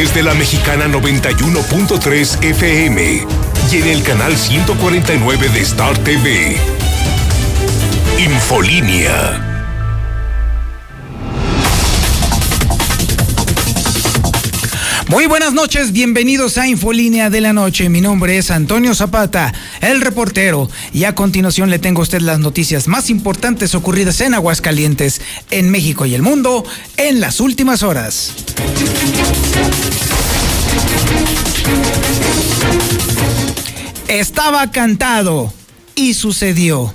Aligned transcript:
través 0.00 0.14
de 0.14 0.22
la 0.22 0.34
mexicana 0.34 0.86
91.3 0.86 2.42
FM 2.42 3.26
y 3.70 3.76
en 3.76 3.86
el 3.86 4.02
canal 4.02 4.34
149 4.34 5.48
de 5.50 5.60
Star 5.60 5.98
TV. 5.98 6.56
Infolínea. 8.18 9.49
Muy 15.10 15.26
buenas 15.26 15.54
noches, 15.54 15.90
bienvenidos 15.90 16.56
a 16.56 16.68
Infolínea 16.68 17.30
de 17.30 17.40
la 17.40 17.52
Noche. 17.52 17.88
Mi 17.88 18.00
nombre 18.00 18.38
es 18.38 18.52
Antonio 18.52 18.94
Zapata, 18.94 19.52
el 19.80 20.00
reportero, 20.02 20.70
y 20.92 21.02
a 21.02 21.16
continuación 21.16 21.68
le 21.68 21.80
tengo 21.80 22.00
a 22.00 22.04
usted 22.04 22.20
las 22.20 22.38
noticias 22.38 22.86
más 22.86 23.10
importantes 23.10 23.74
ocurridas 23.74 24.20
en 24.20 24.34
Aguascalientes, 24.34 25.20
en 25.50 25.68
México 25.68 26.06
y 26.06 26.14
el 26.14 26.22
mundo 26.22 26.64
en 26.96 27.18
las 27.18 27.40
últimas 27.40 27.82
horas. 27.82 28.34
Estaba 34.06 34.70
cantado 34.70 35.52
y 35.96 36.14
sucedió 36.14 36.94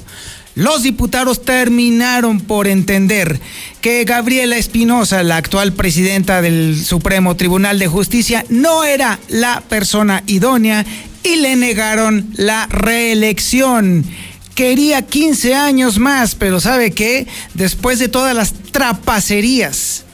los 0.55 0.83
diputados 0.83 1.43
terminaron 1.43 2.39
por 2.39 2.67
entender 2.67 3.39
que 3.81 4.05
Gabriela 4.05 4.55
Espinosa, 4.55 5.21
la 5.21 5.35
actual 5.37 5.73
presidenta 5.73 6.41
del 6.41 6.81
Supremo 6.83 7.35
Tribunal 7.35 7.77
de 7.77 7.87
Justicia, 7.87 8.45
no 8.49 8.85
era 8.85 9.19
la 9.27 9.61
persona 9.61 10.23
idónea 10.27 10.85
y 11.23 11.35
le 11.35 11.57
negaron 11.57 12.29
la 12.35 12.67
reelección. 12.67 14.05
Quería 14.55 15.01
15 15.01 15.53
años 15.55 15.99
más, 15.99 16.35
pero 16.35 16.61
¿sabe 16.61 16.91
qué? 16.91 17.27
Después 17.53 17.99
de 17.99 18.07
todas 18.07 18.33
las 18.33 18.53
trapacerías, 18.71 20.05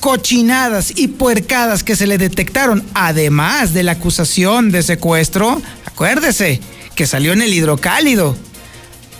cochinadas 0.00 0.92
y 0.96 1.06
puercadas 1.06 1.84
que 1.84 1.94
se 1.94 2.08
le 2.08 2.18
detectaron, 2.18 2.84
además 2.94 3.74
de 3.74 3.84
la 3.84 3.92
acusación 3.92 4.72
de 4.72 4.82
secuestro, 4.82 5.62
acuérdese 5.84 6.60
que 6.96 7.06
salió 7.06 7.32
en 7.32 7.42
el 7.42 7.54
hidrocálido 7.54 8.36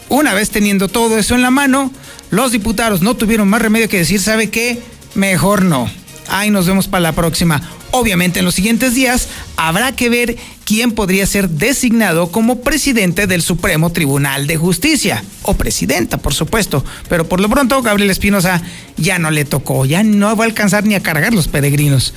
una 0.08 0.34
vez 0.34 0.50
teniendo 0.50 0.88
todo 0.88 1.18
eso 1.18 1.34
en 1.34 1.42
la 1.42 1.50
mano, 1.50 1.92
los 2.30 2.52
diputados 2.52 3.02
no 3.02 3.16
tuvieron 3.16 3.48
más 3.48 3.62
remedio 3.62 3.88
que 3.88 3.98
decir, 3.98 4.20
¿sabe 4.20 4.50
qué? 4.50 4.82
Mejor 5.14 5.62
no. 5.62 5.90
Ahí 6.28 6.50
nos 6.50 6.66
vemos 6.66 6.88
para 6.88 7.00
la 7.00 7.12
próxima. 7.12 7.62
Obviamente 7.90 8.40
en 8.40 8.44
los 8.44 8.54
siguientes 8.54 8.94
días 8.94 9.28
habrá 9.56 9.92
que 9.92 10.10
ver 10.10 10.36
quién 10.64 10.92
podría 10.92 11.26
ser 11.26 11.48
designado 11.48 12.30
como 12.30 12.60
presidente 12.60 13.26
del 13.26 13.40
Supremo 13.40 13.90
Tribunal 13.90 14.46
de 14.46 14.58
Justicia. 14.58 15.24
O 15.42 15.54
presidenta, 15.54 16.18
por 16.18 16.34
supuesto. 16.34 16.84
Pero 17.08 17.26
por 17.26 17.40
lo 17.40 17.48
pronto 17.48 17.80
Gabriel 17.80 18.10
Espinosa 18.10 18.62
ya 18.98 19.18
no 19.18 19.30
le 19.30 19.46
tocó, 19.46 19.86
ya 19.86 20.02
no 20.02 20.36
va 20.36 20.44
a 20.44 20.48
alcanzar 20.48 20.84
ni 20.84 20.94
a 20.94 21.02
cargar 21.02 21.32
los 21.32 21.48
peregrinos. 21.48 22.12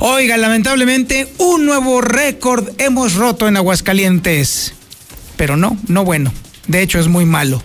Oiga, 0.00 0.36
lamentablemente 0.36 1.32
un 1.38 1.64
nuevo 1.64 2.02
récord 2.02 2.68
hemos 2.76 3.14
roto 3.14 3.48
en 3.48 3.56
Aguascalientes. 3.56 4.74
Pero 5.38 5.56
no, 5.56 5.78
no 5.88 6.04
bueno. 6.04 6.30
De 6.66 6.82
hecho, 6.82 6.98
es 6.98 7.08
muy 7.08 7.24
malo. 7.24 7.62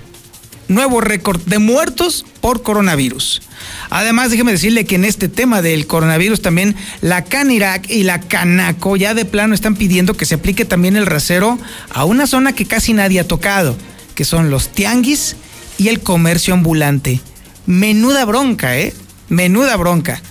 Nuevo 0.67 1.01
récord 1.01 1.41
de 1.41 1.59
muertos 1.59 2.25
por 2.39 2.63
coronavirus. 2.63 3.41
Además, 3.89 4.31
déjeme 4.31 4.53
decirle 4.53 4.85
que 4.85 4.95
en 4.95 5.05
este 5.05 5.27
tema 5.27 5.61
del 5.61 5.85
coronavirus 5.85 6.41
también 6.41 6.75
la 7.01 7.25
Canirac 7.25 7.89
y 7.89 8.03
la 8.03 8.21
Canaco 8.21 8.95
ya 8.95 9.13
de 9.13 9.25
plano 9.25 9.53
están 9.53 9.75
pidiendo 9.75 10.15
que 10.15 10.25
se 10.25 10.35
aplique 10.35 10.63
también 10.63 10.95
el 10.95 11.05
rasero 11.05 11.59
a 11.89 12.05
una 12.05 12.25
zona 12.25 12.53
que 12.53 12.65
casi 12.65 12.93
nadie 12.93 13.19
ha 13.19 13.27
tocado, 13.27 13.75
que 14.15 14.23
son 14.23 14.49
los 14.49 14.69
tianguis 14.69 15.35
y 15.77 15.89
el 15.89 15.99
comercio 15.99 16.53
ambulante. 16.53 17.19
Menuda 17.65 18.23
bronca, 18.25 18.77
¿eh? 18.77 18.93
Menuda 19.27 19.75
bronca. 19.75 20.21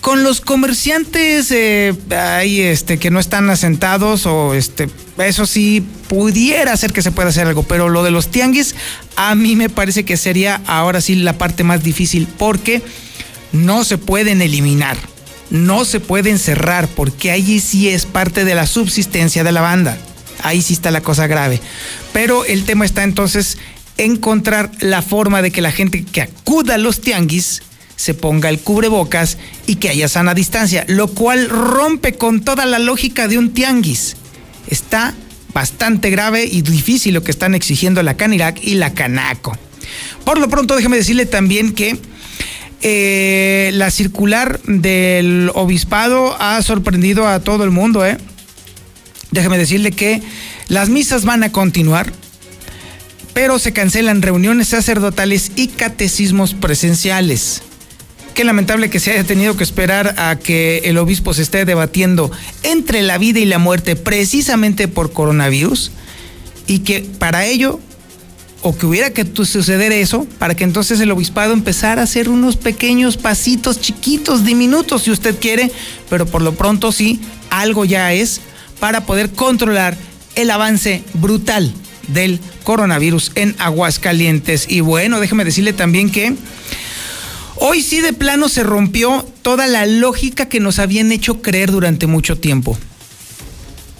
Con 0.00 0.22
los 0.22 0.40
comerciantes 0.40 1.50
eh, 1.50 1.94
ahí 2.10 2.60
este, 2.60 2.98
que 2.98 3.10
no 3.10 3.18
están 3.18 3.50
asentados 3.50 4.26
o 4.26 4.54
este, 4.54 4.88
eso 5.18 5.44
sí 5.44 5.84
pudiera 6.08 6.76
ser 6.76 6.92
que 6.92 7.02
se 7.02 7.10
pueda 7.10 7.30
hacer 7.30 7.46
algo, 7.46 7.64
pero 7.64 7.88
lo 7.88 8.04
de 8.04 8.10
los 8.10 8.28
tianguis 8.28 8.74
a 9.16 9.34
mí 9.34 9.56
me 9.56 9.68
parece 9.68 10.04
que 10.04 10.16
sería 10.16 10.60
ahora 10.66 11.00
sí 11.00 11.16
la 11.16 11.36
parte 11.36 11.64
más 11.64 11.82
difícil 11.82 12.28
porque 12.38 12.80
no 13.52 13.84
se 13.84 13.98
pueden 13.98 14.40
eliminar, 14.40 14.96
no 15.50 15.84
se 15.84 16.00
pueden 16.00 16.38
cerrar 16.38 16.86
porque 16.88 17.30
ahí 17.30 17.60
sí 17.60 17.88
es 17.88 18.06
parte 18.06 18.44
de 18.44 18.54
la 18.54 18.66
subsistencia 18.66 19.42
de 19.44 19.52
la 19.52 19.60
banda. 19.60 19.98
Ahí 20.42 20.62
sí 20.62 20.72
está 20.72 20.92
la 20.92 21.00
cosa 21.00 21.26
grave. 21.26 21.60
Pero 22.12 22.44
el 22.44 22.64
tema 22.64 22.84
está 22.84 23.02
entonces 23.02 23.58
encontrar 23.96 24.70
la 24.78 25.02
forma 25.02 25.42
de 25.42 25.50
que 25.50 25.60
la 25.60 25.72
gente 25.72 26.04
que 26.04 26.22
acuda 26.22 26.74
a 26.76 26.78
los 26.78 27.00
tianguis 27.00 27.62
se 27.98 28.14
ponga 28.14 28.48
el 28.48 28.60
cubrebocas 28.60 29.38
y 29.66 29.74
que 29.74 29.88
haya 29.88 30.08
sana 30.08 30.32
distancia, 30.32 30.84
lo 30.86 31.08
cual 31.08 31.48
rompe 31.48 32.14
con 32.14 32.42
toda 32.42 32.64
la 32.64 32.78
lógica 32.78 33.26
de 33.26 33.38
un 33.38 33.52
tianguis. 33.52 34.16
Está 34.68 35.14
bastante 35.52 36.08
grave 36.08 36.44
y 36.44 36.62
difícil 36.62 37.12
lo 37.12 37.24
que 37.24 37.32
están 37.32 37.56
exigiendo 37.56 38.02
la 38.04 38.16
Canirac 38.16 38.62
y 38.62 38.74
la 38.74 38.94
Canaco. 38.94 39.58
Por 40.24 40.38
lo 40.38 40.48
pronto, 40.48 40.76
déjeme 40.76 40.96
decirle 40.96 41.26
también 41.26 41.74
que 41.74 41.98
eh, 42.82 43.70
la 43.74 43.90
circular 43.90 44.60
del 44.62 45.50
obispado 45.54 46.40
ha 46.40 46.62
sorprendido 46.62 47.26
a 47.26 47.40
todo 47.40 47.64
el 47.64 47.72
mundo. 47.72 48.06
¿eh? 48.06 48.16
Déjeme 49.32 49.58
decirle 49.58 49.90
que 49.90 50.22
las 50.68 50.88
misas 50.88 51.24
van 51.24 51.42
a 51.42 51.50
continuar, 51.50 52.12
pero 53.34 53.58
se 53.58 53.72
cancelan 53.72 54.22
reuniones 54.22 54.68
sacerdotales 54.68 55.50
y 55.56 55.66
catecismos 55.66 56.54
presenciales. 56.54 57.62
Qué 58.38 58.44
lamentable 58.44 58.88
que 58.88 59.00
se 59.00 59.10
haya 59.10 59.24
tenido 59.24 59.56
que 59.56 59.64
esperar 59.64 60.14
a 60.16 60.38
que 60.38 60.82
el 60.84 60.96
obispo 60.98 61.34
se 61.34 61.42
esté 61.42 61.64
debatiendo 61.64 62.30
entre 62.62 63.02
la 63.02 63.18
vida 63.18 63.40
y 63.40 63.46
la 63.46 63.58
muerte 63.58 63.96
precisamente 63.96 64.86
por 64.86 65.12
coronavirus 65.12 65.90
y 66.68 66.78
que 66.78 67.00
para 67.00 67.46
ello 67.46 67.80
o 68.62 68.78
que 68.78 68.86
hubiera 68.86 69.10
que 69.10 69.26
suceder 69.44 69.90
eso, 69.90 70.24
para 70.38 70.54
que 70.54 70.62
entonces 70.62 71.00
el 71.00 71.10
obispado 71.10 71.52
empezara 71.52 72.00
a 72.02 72.04
hacer 72.04 72.28
unos 72.28 72.54
pequeños 72.54 73.16
pasitos 73.16 73.80
chiquitos, 73.80 74.44
diminutos 74.44 75.02
si 75.02 75.10
usted 75.10 75.34
quiere, 75.40 75.72
pero 76.08 76.24
por 76.24 76.40
lo 76.40 76.54
pronto 76.54 76.92
sí, 76.92 77.20
algo 77.50 77.84
ya 77.84 78.12
es 78.12 78.40
para 78.78 79.04
poder 79.04 79.30
controlar 79.30 79.96
el 80.36 80.52
avance 80.52 81.02
brutal 81.14 81.74
del 82.06 82.38
coronavirus 82.62 83.32
en 83.34 83.56
Aguascalientes. 83.58 84.66
Y 84.68 84.78
bueno, 84.78 85.18
déjeme 85.18 85.44
decirle 85.44 85.72
también 85.72 86.08
que 86.08 86.36
Hoy 87.60 87.82
sí 87.82 88.00
de 88.00 88.12
plano 88.12 88.48
se 88.48 88.62
rompió 88.62 89.26
toda 89.42 89.66
la 89.66 89.84
lógica 89.84 90.48
que 90.48 90.60
nos 90.60 90.78
habían 90.78 91.10
hecho 91.10 91.42
creer 91.42 91.72
durante 91.72 92.06
mucho 92.06 92.38
tiempo. 92.38 92.78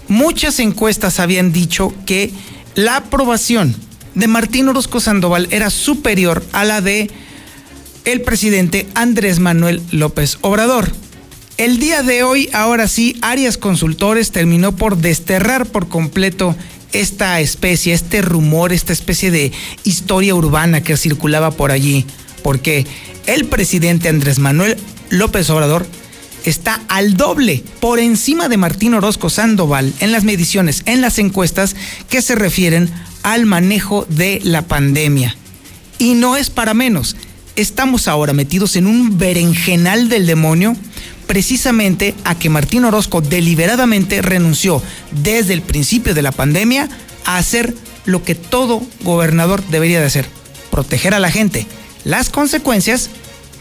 Muchas 0.07 0.61
encuestas 0.61 1.19
habían 1.19 1.53
dicho 1.53 1.93
que 2.07 2.31
la 2.77 2.97
aprobación 2.97 3.75
de 4.15 4.29
Martín 4.29 4.69
Orozco 4.69 5.01
Sandoval 5.01 5.49
era 5.51 5.71
superior 5.71 6.45
a 6.53 6.65
la 6.65 6.81
de 6.81 7.11
el 8.05 8.21
presidente 8.21 8.87
Andrés 8.95 9.41
Manuel 9.41 9.83
López 9.91 10.39
Obrador. 10.43 10.93
El 11.57 11.81
día 11.81 12.05
de 12.05 12.23
hoy, 12.23 12.49
ahora 12.53 12.87
sí, 12.87 13.17
Arias 13.23 13.59
Consultores 13.59 14.31
terminó 14.31 14.77
por 14.77 14.99
desterrar 14.99 15.67
por 15.67 15.89
completo 15.89 16.55
esta 16.93 17.41
especie, 17.41 17.93
este 17.93 18.23
rumor, 18.23 18.73
esta 18.73 18.93
especie 18.93 19.33
de 19.33 19.51
historia 19.83 20.37
urbana 20.37 20.81
que 20.85 20.97
circulaba 20.97 21.51
por 21.51 21.73
allí 21.73 22.07
porque 22.43 22.87
el 23.27 23.45
presidente 23.47 24.09
Andrés 24.09 24.39
Manuel 24.39 24.77
López 25.11 25.49
Obrador 25.51 25.87
está 26.45 26.81
al 26.89 27.17
doble 27.17 27.63
por 27.81 27.99
encima 27.99 28.49
de 28.49 28.57
Martín 28.57 28.95
Orozco 28.95 29.31
Sandoval 29.31 29.93
en 30.01 30.13
las 30.13 30.25
mediciones, 30.25 30.83
en 30.87 31.01
las 31.01 31.19
encuestas 31.19 31.77
que 32.09 32.23
se 32.23 32.35
refieren 32.35 32.91
al 33.23 33.47
manejo 33.47 34.07
de 34.09 34.41
la 34.43 34.63
pandemia. 34.63 35.37
Y 35.99 36.15
no 36.15 36.37
es 36.37 36.51
para 36.51 36.75
menos. 36.75 37.17
Estamos 37.57 38.07
ahora 38.07 38.33
metidos 38.33 38.77
en 38.77 38.87
un 38.87 39.19
berenjenal 39.19 40.09
del 40.09 40.27
demonio 40.27 40.77
precisamente 41.27 42.15
a 42.25 42.37
que 42.39 42.49
Martín 42.49 42.85
Orozco 42.85 43.21
deliberadamente 43.21 44.23
renunció 44.23 44.83
desde 45.11 45.55
el 45.55 45.63
principio 45.63 46.15
de 46.15 46.23
la 46.23 46.33
pandemia 46.33 46.89
a 47.25 47.37
hacer 47.37 47.75
lo 48.07 48.25
que 48.25 48.35
todo 48.35 48.83
gobernador 49.03 49.63
debería 49.71 50.01
de 50.01 50.07
hacer, 50.07 50.27
proteger 50.71 51.15
a 51.15 51.21
la 51.21 51.31
gente, 51.31 51.67
las 52.09 52.31
consecuencias, 52.31 53.11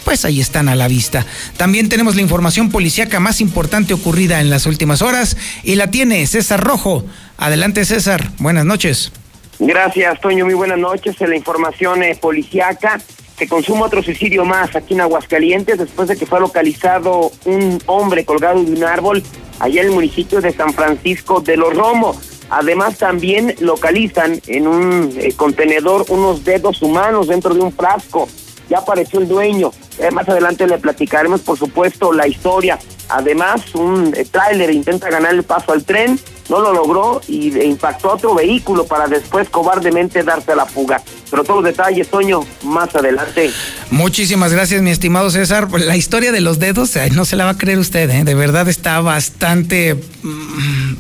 pues 0.06 0.24
ahí 0.24 0.40
están 0.40 0.70
a 0.70 0.76
la 0.76 0.88
vista. 0.88 1.26
También 1.58 1.90
tenemos 1.90 2.16
la 2.16 2.22
información 2.22 2.72
policíaca 2.72 3.20
más 3.20 3.42
importante 3.42 3.94
ocurrida 3.94 4.40
en 4.40 4.50
las 4.50 4.66
últimas 4.66 5.02
horas 5.02 5.36
y 5.64 5.76
la 5.76 5.92
tiene 5.92 6.26
César 6.26 6.64
Rojo. 6.64 7.04
Adelante 7.38 7.84
César, 7.84 8.32
buenas 8.40 8.64
noches. 8.64 9.12
Gracias, 9.60 10.22
Toño, 10.22 10.46
muy 10.46 10.54
buenas 10.54 10.80
noches. 10.80 11.20
La 11.20 11.36
información 11.36 12.04
eh, 12.04 12.16
policíaca 12.16 13.02
se 13.38 13.50
consuma 13.50 13.88
otro 13.88 14.02
suicidio 14.02 14.46
más 14.46 14.74
aquí 14.78 14.94
en 14.94 15.02
Aguascalientes 15.02 15.78
después 15.78 16.08
de 16.08 16.16
que 16.16 16.26
fue 16.26 16.40
localizado 16.40 17.34
un 17.44 17.84
hombre 17.86 18.24
colgado 18.24 18.64
de 18.64 18.72
un 18.72 18.84
árbol 18.86 19.22
allá 19.60 19.82
en 19.82 19.88
el 19.88 19.94
municipio 19.94 20.40
de 20.40 20.54
San 20.54 20.72
Francisco 20.74 21.42
de 21.42 21.58
los 21.58 21.76
Romos. 21.76 22.37
Además, 22.50 22.98
también 22.98 23.56
localizan 23.60 24.42
en 24.48 24.68
un 24.68 25.14
eh, 25.18 25.34
contenedor 25.36 26.06
unos 26.10 26.44
dedos 26.44 26.82
humanos 26.82 27.28
dentro 27.28 27.54
de 27.54 27.62
un 27.62 27.74
frasco. 27.74 28.28
Ya 28.70 28.80
apareció 28.80 29.20
el 29.20 29.28
dueño. 29.28 29.72
Eh, 30.00 30.12
más 30.12 30.28
adelante 30.30 30.68
le 30.68 30.78
platicaremos, 30.78 31.42
por 31.42 31.58
supuesto, 31.58 32.12
la 32.14 32.28
historia. 32.28 32.80
Además, 33.10 33.74
un 33.74 34.14
eh, 34.16 34.26
tráiler 34.26 34.72
intenta 34.72 35.10
ganar 35.10 35.34
el 35.34 35.44
paso 35.44 35.72
al 35.72 35.84
tren, 35.84 36.20
no 36.50 36.60
lo 36.60 36.74
logró 36.74 37.22
y 37.28 37.58
impactó 37.62 38.14
otro 38.14 38.36
vehículo 38.36 38.86
para 38.86 39.08
después 39.08 39.50
cobardemente 39.50 40.24
darse 40.24 40.52
a 40.52 40.56
la 40.56 40.66
fuga. 40.66 41.02
Pero 41.30 41.44
todos 41.44 41.64
los 41.64 41.72
detalles, 41.72 42.08
Toño, 42.10 42.42
más 42.64 42.94
adelante. 42.96 43.52
Muchísimas 43.92 44.54
gracias, 44.54 44.82
mi 44.82 44.92
estimado 44.92 45.30
César. 45.30 45.70
La 45.80 45.98
historia 45.98 46.32
de 46.32 46.42
los 46.42 46.60
dedos, 46.60 46.98
no 47.14 47.26
se 47.26 47.36
la 47.36 47.46
va 47.46 47.52
a 47.52 47.58
creer 47.58 47.80
usted, 47.80 48.10
¿eh? 48.10 48.24
de 48.24 48.36
verdad 48.36 48.68
está 48.70 49.02
bastante 49.02 49.96
mm, 50.24 50.94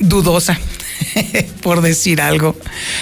dudosa. 0.00 0.58
por 1.62 1.82
decir 1.82 2.20
algo. 2.20 2.56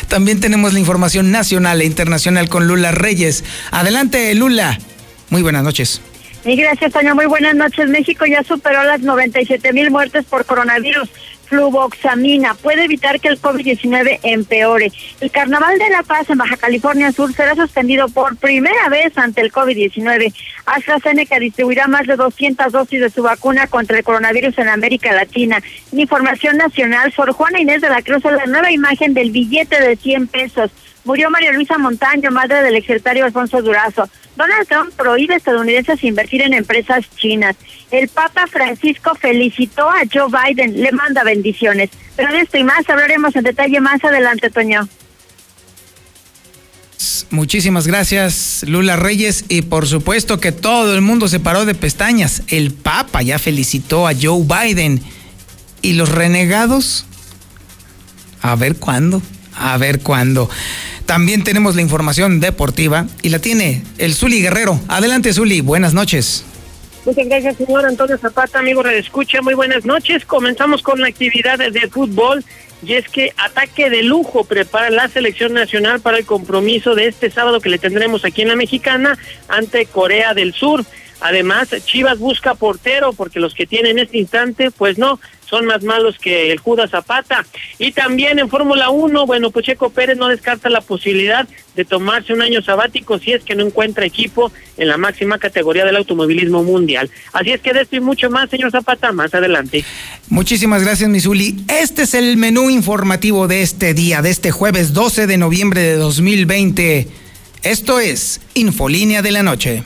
También 0.09 0.41
tenemos 0.41 0.73
la 0.73 0.79
información 0.79 1.31
nacional 1.31 1.81
e 1.81 1.85
internacional 1.85 2.49
con 2.49 2.67
Lula 2.67 2.93
Reyes. 2.93 3.45
Adelante, 3.71 4.35
Lula. 4.35 4.79
Muy 5.31 5.43
buenas 5.43 5.65
noches. 5.65 6.01
Y 6.45 6.57
gracias, 6.57 6.93
Toño. 6.93 7.15
Muy 7.15 7.27
buenas 7.27 7.55
noches. 7.55 7.89
México 7.89 8.27
ya 8.27 8.43
superó 8.43 8.85
las 8.85 9.01
97 9.01 9.73
mil 9.73 9.91
muertes 9.91 10.25
por 10.25 10.45
coronavirus. 10.45 11.09
Fluvoxamina 11.47 12.55
puede 12.55 12.85
evitar 12.85 13.21
que 13.21 13.29
el 13.29 13.41
COVID-19 13.41 14.21
empeore. 14.23 14.93
El 15.21 15.31
Carnaval 15.31 15.79
de 15.79 15.91
la 15.91 16.03
Paz 16.03 16.31
en 16.31 16.39
Baja 16.39 16.57
California 16.57 17.13
Sur 17.13 17.33
será 17.33 17.55
suspendido 17.55 18.09
por 18.09 18.37
primera 18.37 18.89
vez 18.89 19.17
ante 19.17 19.41
el 19.41 19.53
COVID-19. 19.53 20.35
AstraZeneca 20.67 21.39
distribuirá 21.39 21.87
más 21.87 22.07
de 22.07 22.17
200 22.17 22.73
dosis 22.73 23.01
de 23.01 23.11
su 23.11 23.23
vacuna 23.23 23.67
contra 23.67 23.99
el 23.99 24.05
coronavirus 24.05 24.59
en 24.59 24.69
América 24.69 25.13
Latina. 25.13 25.63
información 25.93 26.57
nacional, 26.57 27.13
Sor 27.13 27.33
Juana 27.33 27.61
Inés 27.61 27.81
de 27.83 27.89
la 27.89 28.03
Cruz, 28.03 28.25
la 28.25 28.47
nueva 28.47 28.71
imagen 28.71 29.15
del 29.15 29.31
billete 29.31 29.81
de 29.81 29.97
100 29.97 30.27
pesos. 30.29 30.71
Murió 31.05 31.29
María 31.29 31.53
Luisa 31.53 31.77
Montaño, 31.77 32.31
madre 32.31 32.63
del 32.63 32.77
exsecretario 32.77 33.27
Alfonso 33.27 33.61
Durazo. 33.61 34.09
Donald 34.37 34.67
Trump 34.69 34.93
prohíbe 34.95 35.35
a 35.35 35.37
estadounidenses 35.37 36.03
invertir 36.03 36.43
en 36.43 36.55
empresas 36.55 37.05
chinas. 37.17 37.57
El 37.91 38.09
Papa 38.09 38.47
Francisco 38.47 39.15
felicitó 39.15 39.89
a 39.89 40.03
Joe 40.13 40.29
Biden, 40.29 40.83
le 40.83 40.93
manda 40.93 41.23
bendiciones. 41.23 41.91
Pero 42.17 42.33
de 42.33 42.41
esto 42.41 42.59
y 42.59 42.65
más 42.65 42.89
hablaremos 42.89 43.35
en 43.37 43.45
detalle 43.45 43.81
más 43.81 44.03
adelante, 44.05 44.51
Toño. 44.51 44.89
Muchísimas 47.31 47.87
gracias, 47.87 48.65
Lula 48.67 48.97
Reyes. 48.97 49.45
Y 49.49 49.63
por 49.63 49.87
supuesto 49.87 50.41
que 50.41 50.53
todo 50.53 50.95
el 50.95 51.01
mundo 51.01 51.29
se 51.29 51.41
paró 51.41 51.65
de 51.65 51.75
pestañas. 51.75 52.43
El 52.49 52.73
Papa 52.73 53.23
ya 53.23 53.39
felicitó 53.39 54.07
a 54.07 54.13
Joe 54.15 54.45
Biden. 54.45 55.03
¿Y 55.83 55.95
los 55.95 56.09
renegados? 56.09 57.07
A 58.41 58.57
ver 58.57 58.77
cuándo 58.77 59.21
a 59.57 59.77
ver 59.79 60.01
cuándo. 60.01 60.49
También 61.07 61.45
tenemos 61.45 61.77
la 61.77 61.83
información 61.83 62.41
deportiva 62.41 63.07
y 63.23 63.29
la 63.29 63.39
tiene 63.39 63.83
el 63.99 64.15
Zuli 64.15 64.41
Guerrero. 64.41 64.81
Adelante, 64.89 65.33
Zuli, 65.33 65.61
buenas 65.61 65.95
noches. 65.95 66.45
Muchas 67.05 67.27
gracias, 67.27 67.57
señor 67.57 67.85
Antonio 67.85 68.17
Zapata, 68.17 68.59
amigo 68.59 68.83
de 68.83 68.99
Escucha. 68.99 69.43
Muy 69.43 69.53
buenas 69.53 69.85
noches. 69.85 70.25
Comenzamos 70.25 70.83
con 70.83 71.01
la 71.01 71.09
actividad 71.09 71.59
de 71.59 71.89
fútbol 71.91 72.43
y 72.83 72.95
es 72.95 73.09
que 73.09 73.33
ataque 73.37 73.91
de 73.91 74.03
lujo 74.03 74.45
prepara 74.45 74.91
la 74.91 75.09
selección 75.09 75.53
nacional 75.53 76.01
para 76.01 76.19
el 76.19 76.27
compromiso 76.27 76.95
de 76.95 77.09
este 77.09 77.31
sábado 77.31 77.61
que 77.61 77.69
le 77.69 77.79
tendremos 77.79 78.25
aquí 78.25 78.43
en 78.43 78.49
la 78.49 78.57
Mexicana 78.57 79.19
ante 79.49 79.87
Corea 79.87 80.35
del 80.35 80.55
Sur. 80.55 80.85
Además, 81.21 81.69
Chivas 81.85 82.19
busca 82.19 82.55
portero 82.55 83.13
porque 83.13 83.41
los 83.41 83.55
que 83.55 83.67
tienen 83.67 83.99
este 83.99 84.19
instante, 84.19 84.71
pues 84.71 84.99
no, 84.99 85.21
son 85.55 85.67
más 85.67 85.85
malos 85.85 86.19
que 86.19 86.51
el 86.51 86.59
Judas 86.59 86.91
Zapata. 86.91 87.47
Y 87.79 87.93
también 87.93 88.41
en 88.41 88.49
Fórmula 88.49 88.91
1, 88.91 89.25
bueno, 89.25 89.51
pues 89.53 89.67
Pérez 89.95 90.17
no 90.17 90.27
descarta 90.27 90.69
la 90.69 90.81
posibilidad 90.81 91.47
de 91.77 91.85
tomarse 91.85 92.33
un 92.33 92.43
año 92.43 92.61
sabático 92.61 93.19
si 93.21 93.33
es 93.33 93.45
que 93.45 93.55
no 93.55 93.65
encuentra 93.65 94.05
equipo 94.05 94.51
en 94.77 94.89
la 94.89 94.97
máxima 94.97 95.39
categoría 95.39 95.85
del 95.85 95.97
automovilismo 95.97 96.65
mundial. 96.65 97.09
Así 97.33 97.53
es 97.53 97.61
que 97.61 97.73
de 97.73 97.83
esto 97.83 97.95
y 97.95 98.01
mucho 98.01 98.31
más, 98.31 98.51
señor 98.51 98.73
Zapata, 98.73 99.13
más 99.13 99.33
adelante. 99.33 99.85
Muchísimas 100.29 100.83
gracias, 100.83 101.09
Misuli. 101.09 101.57
Este 101.69 102.03
es 102.03 102.15
el 102.15 102.37
menú 102.37 102.69
informativo 102.71 103.47
de 103.47 103.63
este 103.63 103.95
día, 103.95 104.23
de 104.23 104.31
este 104.31 104.51
jueves 104.51 104.93
12 104.93 105.29
de 105.29 105.37
noviembre 105.37 105.83
de 105.83 105.97
2020. 105.97 107.07
Esto 107.63 108.01
es 108.01 108.41
Infolínea 108.55 109.23
de 109.23 109.31
la 109.31 109.45
Noche. 109.45 109.85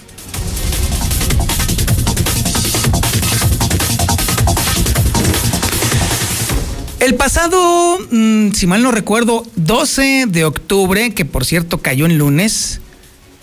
El 7.01 7.15
pasado, 7.15 7.99
mm, 8.11 8.53
si 8.53 8.67
mal 8.67 8.83
no 8.83 8.91
recuerdo, 8.91 9.47
12 9.55 10.25
de 10.27 10.45
octubre, 10.45 11.15
que 11.15 11.25
por 11.25 11.45
cierto 11.45 11.79
cayó 11.79 12.07
en 12.07 12.19
lunes, 12.19 12.81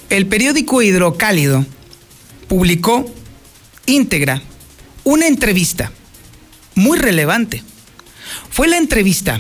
el 0.10 0.28
periódico 0.28 0.82
Hidrocálido 0.82 1.66
publicó 2.50 3.10
íntegra 3.86 4.42
una 5.06 5.28
entrevista 5.28 5.94
muy 6.76 6.98
relevante. 6.98 7.64
Fue 8.50 8.68
la 8.68 8.78
entrevista 8.78 9.40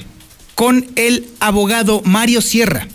con 0.56 0.88
el 0.96 1.28
abogado 1.42 2.02
Mario 2.06 2.42
Sierra. 2.42 2.88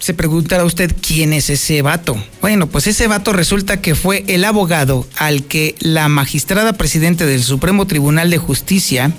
Se 0.00 0.14
preguntará 0.14 0.64
usted 0.64 0.94
quién 1.00 1.32
es 1.32 1.48
ese 1.48 1.80
vato. 1.80 2.22
Bueno, 2.40 2.66
pues 2.66 2.88
ese 2.88 3.06
vato 3.06 3.32
resulta 3.32 3.80
que 3.80 3.94
fue 3.94 4.24
el 4.26 4.44
abogado 4.44 5.06
al 5.16 5.44
que 5.44 5.76
la 5.78 6.08
magistrada 6.08 6.72
presidente 6.72 7.24
del 7.24 7.42
Supremo 7.42 7.86
Tribunal 7.86 8.30
de 8.30 8.38
Justicia, 8.38 9.12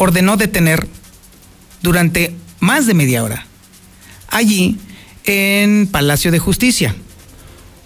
ordenó 0.00 0.36
detener 0.36 0.86
durante 1.82 2.34
más 2.58 2.86
de 2.86 2.94
media 2.94 3.22
hora 3.22 3.46
allí 4.28 4.78
en 5.24 5.86
Palacio 5.86 6.32
de 6.32 6.38
Justicia 6.38 6.94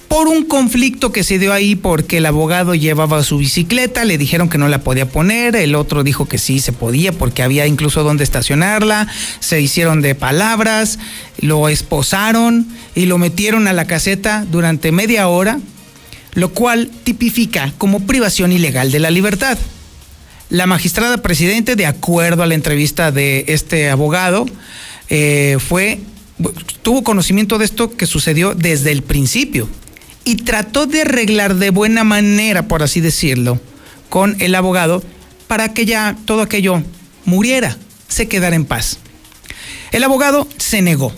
por 0.06 0.28
un 0.28 0.44
conflicto 0.44 1.10
que 1.10 1.24
se 1.24 1.40
dio 1.40 1.52
ahí 1.52 1.74
porque 1.74 2.18
el 2.18 2.26
abogado 2.26 2.76
llevaba 2.76 3.24
su 3.24 3.38
bicicleta, 3.38 4.04
le 4.04 4.16
dijeron 4.16 4.48
que 4.48 4.58
no 4.58 4.68
la 4.68 4.82
podía 4.82 5.08
poner, 5.08 5.56
el 5.56 5.74
otro 5.74 6.04
dijo 6.04 6.28
que 6.28 6.38
sí 6.38 6.60
se 6.60 6.72
podía 6.72 7.10
porque 7.10 7.42
había 7.42 7.66
incluso 7.66 8.04
donde 8.04 8.22
estacionarla, 8.22 9.08
se 9.40 9.60
hicieron 9.60 10.00
de 10.00 10.14
palabras, 10.14 11.00
lo 11.38 11.68
esposaron 11.68 12.68
y 12.94 13.06
lo 13.06 13.18
metieron 13.18 13.66
a 13.66 13.72
la 13.72 13.88
caseta 13.88 14.46
durante 14.48 14.92
media 14.92 15.26
hora, 15.26 15.58
lo 16.34 16.52
cual 16.52 16.92
tipifica 17.02 17.72
como 17.76 18.06
privación 18.06 18.52
ilegal 18.52 18.92
de 18.92 19.00
la 19.00 19.10
libertad. 19.10 19.58
La 20.50 20.66
magistrada 20.66 21.18
presidente, 21.18 21.76
de 21.76 21.86
acuerdo 21.86 22.42
a 22.42 22.46
la 22.46 22.54
entrevista 22.54 23.10
de 23.10 23.44
este 23.48 23.90
abogado, 23.90 24.46
eh, 25.08 25.56
fue 25.58 26.00
tuvo 26.82 27.04
conocimiento 27.04 27.58
de 27.58 27.64
esto 27.64 27.96
que 27.96 28.06
sucedió 28.06 28.54
desde 28.54 28.90
el 28.92 29.02
principio 29.02 29.68
y 30.24 30.36
trató 30.36 30.86
de 30.86 31.02
arreglar 31.02 31.56
de 31.56 31.70
buena 31.70 32.04
manera, 32.04 32.66
por 32.66 32.82
así 32.82 33.00
decirlo, 33.00 33.60
con 34.08 34.36
el 34.40 34.54
abogado 34.54 35.02
para 35.46 35.72
que 35.72 35.84
ya 35.84 36.16
todo 36.24 36.42
aquello 36.42 36.82
muriera, 37.24 37.76
se 38.08 38.28
quedara 38.28 38.56
en 38.56 38.64
paz. 38.64 38.98
El 39.92 40.04
abogado 40.04 40.48
se 40.56 40.82
negó. 40.82 41.12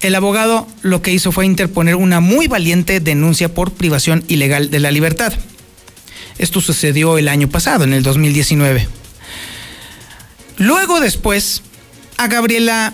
El 0.00 0.14
abogado 0.14 0.66
lo 0.82 1.02
que 1.02 1.12
hizo 1.12 1.30
fue 1.32 1.46
interponer 1.46 1.94
una 1.94 2.20
muy 2.20 2.48
valiente 2.48 3.00
denuncia 3.00 3.52
por 3.52 3.72
privación 3.72 4.24
ilegal 4.28 4.70
de 4.70 4.80
la 4.80 4.90
libertad. 4.90 5.32
Esto 6.38 6.60
sucedió 6.60 7.18
el 7.18 7.28
año 7.28 7.48
pasado, 7.48 7.84
en 7.84 7.92
el 7.92 8.02
2019. 8.02 8.88
Luego 10.56 11.00
después, 11.00 11.62
a 12.16 12.28
Gabriela 12.28 12.92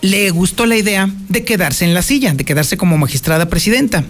le 0.00 0.30
gustó 0.30 0.66
la 0.66 0.76
idea 0.76 1.10
de 1.28 1.44
quedarse 1.44 1.84
en 1.84 1.94
la 1.94 2.02
silla, 2.02 2.32
de 2.32 2.44
quedarse 2.44 2.76
como 2.76 2.96
magistrada 2.98 3.48
presidenta. 3.48 4.04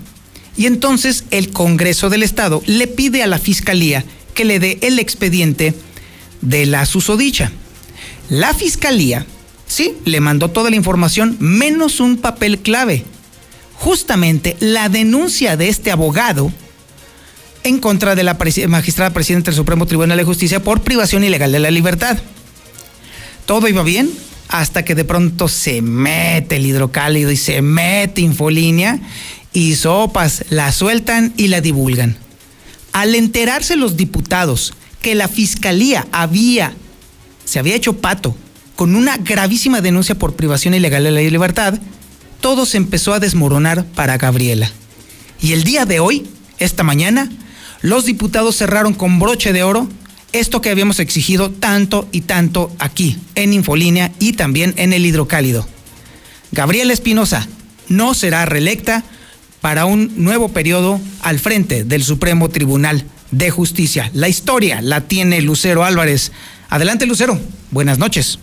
Y 0.57 0.67
entonces 0.67 1.25
el 1.31 1.51
Congreso 1.51 2.11
del 2.11 2.23
Estado 2.23 2.63
le 2.67 2.87
pide 2.87 3.23
a 3.23 3.27
la 3.27 3.39
Fiscalía 3.39 4.05
que 4.35 4.45
le 4.45 4.61
dé 4.61 4.79
el 4.83 4.99
expediente 4.99 5.75
de 6.41 6.67
la 6.67 6.87
susodicha. 6.87 7.51
La 8.29 8.55
Fiscalía, 8.55 9.27
sí, 9.67 9.95
le 10.05 10.21
mandó 10.21 10.49
toda 10.49 10.71
la 10.71 10.77
información 10.77 11.37
menos 11.41 12.01
un 12.01 12.19
papel 12.19 12.59
clave. 12.59 13.05
Justamente 13.75 14.57
la 14.61 14.89
denuncia 14.89 15.57
de 15.57 15.69
este 15.69 15.91
abogado 15.91 16.53
en 17.65 17.79
contra 17.79 18.15
de 18.15 18.23
la 18.23 18.39
magistrada 18.69 19.13
presidenta 19.13 19.51
del 19.51 19.57
Supremo 19.57 19.87
Tribunal 19.87 20.19
de 20.19 20.25
Justicia 20.25 20.63
por 20.63 20.83
privación 20.83 21.25
ilegal 21.25 21.53
de 21.53 21.59
la 21.59 21.71
libertad. 21.71 22.19
Todo 23.47 23.69
iba 23.69 23.83
bien 23.83 24.11
hasta 24.49 24.85
que 24.85 24.95
de 24.95 25.05
pronto 25.05 25.49
se 25.49 25.83
mete 25.83 26.57
el 26.57 26.67
hidrocálido 26.67 27.31
y 27.31 27.37
se 27.37 27.63
mete 27.63 28.21
Infolínea 28.21 28.99
y 29.53 29.75
sopas 29.75 30.45
la 30.51 30.73
sueltan 30.73 31.33
y 31.37 31.49
la 31.49 31.61
divulgan. 31.61 32.17
Al 32.93 33.15
enterarse 33.15 33.77
los 33.77 33.97
diputados 33.97 34.75
que 35.03 35.15
la 35.15 35.29
fiscalía 35.29 36.07
había, 36.13 36.73
se 37.45 37.59
había 37.59 37.75
hecho 37.75 37.99
pato 37.99 38.37
con 38.77 38.95
una 38.95 39.17
gravísima 39.17 39.81
denuncia 39.81 40.15
por 40.17 40.37
privación 40.37 40.73
ilegal 40.73 41.03
de 41.03 41.11
la 41.11 41.21
libertad, 41.21 41.75
todo 42.41 42.65
se 42.65 42.77
empezó 42.77 43.13
a 43.13 43.19
desmoronar 43.19 43.85
para 43.85 44.19
Gabriela. 44.19 44.71
Y 45.41 45.53
el 45.53 45.65
día 45.65 45.85
de 45.85 45.99
hoy, 45.99 46.29
esta 46.59 46.85
mañana, 46.85 47.29
los 47.81 48.05
diputados 48.05 48.57
cerraron 48.57 48.95
con 48.95 49.19
broche 49.19 49.53
de 49.53 49.63
oro 49.63 49.89
esto 50.33 50.61
que 50.61 50.71
habíamos 50.71 51.01
exigido 51.01 51.51
tanto 51.51 52.07
y 52.13 52.23
tanto 52.23 52.71
aquí, 52.79 53.17
en 53.35 53.53
Infolínea 53.53 54.13
y 54.19 54.35
también 54.35 54.75
en 54.77 54.93
el 54.93 55.07
Hidrocálido. 55.07 55.67
Gabriela 56.53 56.93
Espinosa 56.93 57.47
no 57.89 58.15
será 58.15 58.45
reelecta 58.45 59.05
para 59.61 59.87
un 59.87 60.23
nuevo 60.23 60.51
periodo 60.51 61.01
al 61.23 61.39
frente 61.39 61.85
del 61.85 62.05
Supremo 62.05 62.51
Tribunal 62.51 63.05
de 63.31 63.51
Justicia. 63.51 64.11
La 64.15 64.29
historia 64.29 64.81
la 64.83 65.03
tiene 65.03 65.41
Lucero 65.41 65.85
Álvarez. 65.85 66.33
Adelante, 66.69 67.07
Lucero. 67.07 67.39
Buenas 67.71 67.99
noches. 67.99 68.39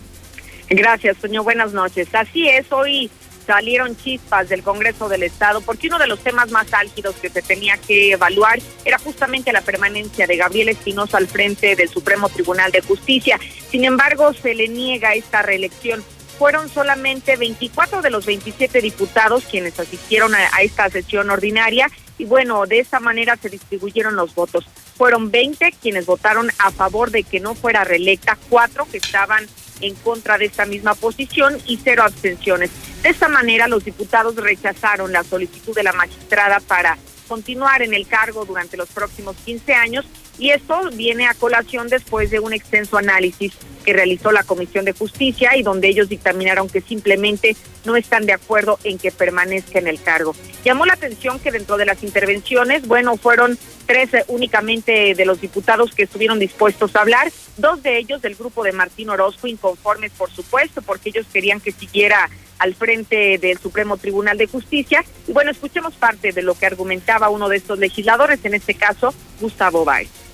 Gracias, 0.68 1.16
señor. 1.20 1.44
Buenas 1.44 1.72
noches. 1.72 2.08
Así 2.12 2.48
es, 2.48 2.70
hoy 2.70 3.10
salieron 3.46 3.96
chispas 3.96 4.48
del 4.48 4.62
Congreso 4.62 5.08
del 5.08 5.22
Estado 5.22 5.60
porque 5.60 5.86
uno 5.86 5.98
de 5.98 6.08
los 6.08 6.18
temas 6.18 6.50
más 6.50 6.72
álgidos 6.74 7.14
que 7.16 7.30
se 7.30 7.42
tenía 7.42 7.76
que 7.78 8.12
evaluar 8.12 8.58
era 8.84 8.98
justamente 8.98 9.52
la 9.52 9.60
permanencia 9.60 10.26
de 10.26 10.36
Gabriel 10.36 10.70
Espinosa 10.70 11.18
al 11.18 11.28
frente 11.28 11.76
del 11.76 11.88
Supremo 11.88 12.28
Tribunal 12.28 12.72
de 12.72 12.80
Justicia. 12.80 13.38
Sin 13.70 13.84
embargo, 13.84 14.32
se 14.32 14.54
le 14.54 14.68
niega 14.68 15.14
esta 15.14 15.42
reelección. 15.42 16.02
Fueron 16.38 16.68
solamente 16.68 17.36
24 17.36 18.02
de 18.02 18.10
los 18.10 18.26
27 18.26 18.80
diputados 18.82 19.44
quienes 19.50 19.78
asistieron 19.80 20.34
a, 20.34 20.48
esta 20.60 20.90
sesión 20.90 21.30
ordinaria 21.30 21.88
y 22.18 22.24
bueno, 22.24 22.66
de 22.66 22.80
esta 22.80 23.00
manera 23.00 23.36
se 23.36 23.48
distribuyeron 23.48 24.16
los 24.16 24.34
votos. 24.34 24.66
Fueron 24.96 25.30
20 25.30 25.72
quienes 25.80 26.04
votaron 26.06 26.50
a 26.58 26.70
favor 26.72 27.10
de 27.10 27.22
que 27.22 27.40
no 27.40 27.54
fuera 27.54 27.84
reelecta, 27.84 28.36
cuatro 28.48 28.86
que 28.90 28.98
estaban 28.98 29.46
en 29.80 29.94
contra 29.96 30.38
de 30.38 30.46
esta 30.46 30.66
misma 30.66 30.94
posición 30.94 31.56
y 31.66 31.78
cero 31.82 32.02
abstenciones. 32.04 32.70
De 33.02 33.10
esta 33.10 33.28
manera, 33.28 33.68
los 33.68 33.84
diputados 33.84 34.36
rechazaron 34.36 35.12
la 35.12 35.22
solicitud 35.22 35.74
de 35.74 35.82
la 35.82 35.92
magistrada 35.92 36.60
para 36.60 36.98
continuar 37.28 37.82
en 37.82 37.94
el 37.94 38.06
cargo 38.06 38.44
durante 38.44 38.76
los 38.76 38.88
próximos 38.88 39.36
15 39.44 39.74
años 39.74 40.06
y 40.38 40.50
esto 40.50 40.90
viene 40.92 41.26
a 41.26 41.34
colación 41.34 41.88
después 41.88 42.30
de 42.30 42.40
un 42.40 42.52
extenso 42.52 42.98
análisis 42.98 43.52
que 43.86 43.92
realizó 43.92 44.32
la 44.32 44.42
Comisión 44.42 44.84
de 44.84 44.92
Justicia 44.92 45.56
y 45.56 45.62
donde 45.62 45.88
ellos 45.88 46.08
dictaminaron 46.08 46.68
que 46.68 46.80
simplemente 46.80 47.56
no 47.84 47.94
están 47.96 48.26
de 48.26 48.32
acuerdo 48.32 48.80
en 48.82 48.98
que 48.98 49.12
permanezca 49.12 49.78
en 49.78 49.86
el 49.86 50.02
cargo. 50.02 50.34
Llamó 50.64 50.84
la 50.84 50.94
atención 50.94 51.38
que 51.38 51.52
dentro 51.52 51.76
de 51.76 51.86
las 51.86 52.02
intervenciones, 52.02 52.86
bueno, 52.88 53.16
fueron 53.16 53.56
tres 53.86 54.10
únicamente 54.26 55.14
de 55.14 55.24
los 55.24 55.40
diputados 55.40 55.94
que 55.94 56.02
estuvieron 56.02 56.40
dispuestos 56.40 56.96
a 56.96 57.02
hablar, 57.02 57.30
dos 57.56 57.80
de 57.84 57.98
ellos 57.98 58.20
del 58.20 58.34
grupo 58.34 58.64
de 58.64 58.72
Martín 58.72 59.08
Orozco, 59.08 59.46
inconformes 59.46 60.10
por 60.10 60.32
supuesto, 60.32 60.82
porque 60.82 61.10
ellos 61.10 61.26
querían 61.32 61.60
que 61.60 61.70
siguiera 61.70 62.28
al 62.58 62.74
frente 62.74 63.38
del 63.38 63.58
Supremo 63.58 63.96
Tribunal 63.96 64.36
de 64.36 64.48
Justicia. 64.48 65.04
Y 65.28 65.32
bueno, 65.32 65.52
escuchemos 65.52 65.94
parte 65.94 66.32
de 66.32 66.42
lo 66.42 66.58
que 66.58 66.66
argumentaba 66.66 67.28
uno 67.28 67.48
de 67.48 67.58
estos 67.58 67.78
legisladores, 67.78 68.44
en 68.44 68.54
este 68.54 68.74
caso, 68.74 69.14
Gustavo 69.40 69.84
Báez. 69.84 70.25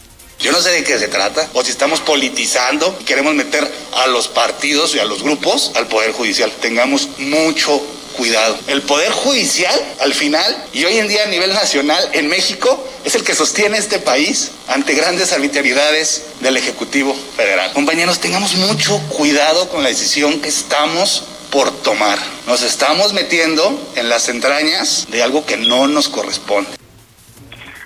Yo 0.42 0.50
no 0.50 0.60
sé 0.60 0.70
de 0.70 0.82
qué 0.82 0.98
se 0.98 1.06
trata, 1.06 1.48
o 1.54 1.62
si 1.62 1.70
estamos 1.70 2.00
politizando 2.00 2.98
y 3.00 3.04
queremos 3.04 3.32
meter 3.32 3.70
a 3.92 4.08
los 4.08 4.26
partidos 4.26 4.92
y 4.96 4.98
a 4.98 5.04
los 5.04 5.22
grupos 5.22 5.70
al 5.76 5.86
Poder 5.86 6.10
Judicial. 6.10 6.50
Tengamos 6.60 7.10
mucho 7.18 7.80
cuidado. 8.16 8.58
El 8.66 8.82
Poder 8.82 9.12
Judicial, 9.12 9.80
al 10.00 10.12
final, 10.12 10.64
y 10.72 10.84
hoy 10.84 10.98
en 10.98 11.06
día 11.06 11.22
a 11.22 11.26
nivel 11.26 11.54
nacional 11.54 12.10
en 12.12 12.26
México, 12.26 12.84
es 13.04 13.14
el 13.14 13.22
que 13.22 13.36
sostiene 13.36 13.78
este 13.78 14.00
país 14.00 14.50
ante 14.66 14.94
grandes 14.94 15.32
arbitrariedades 15.32 16.22
del 16.40 16.56
Ejecutivo 16.56 17.16
Federal. 17.36 17.72
Compañeros, 17.72 18.18
tengamos 18.18 18.56
mucho 18.56 18.98
cuidado 19.10 19.68
con 19.68 19.84
la 19.84 19.90
decisión 19.90 20.40
que 20.40 20.48
estamos 20.48 21.22
por 21.52 21.70
tomar. 21.82 22.18
Nos 22.48 22.62
estamos 22.62 23.12
metiendo 23.12 23.78
en 23.94 24.08
las 24.08 24.28
entrañas 24.28 25.06
de 25.08 25.22
algo 25.22 25.46
que 25.46 25.56
no 25.56 25.86
nos 25.86 26.08
corresponde. 26.08 26.81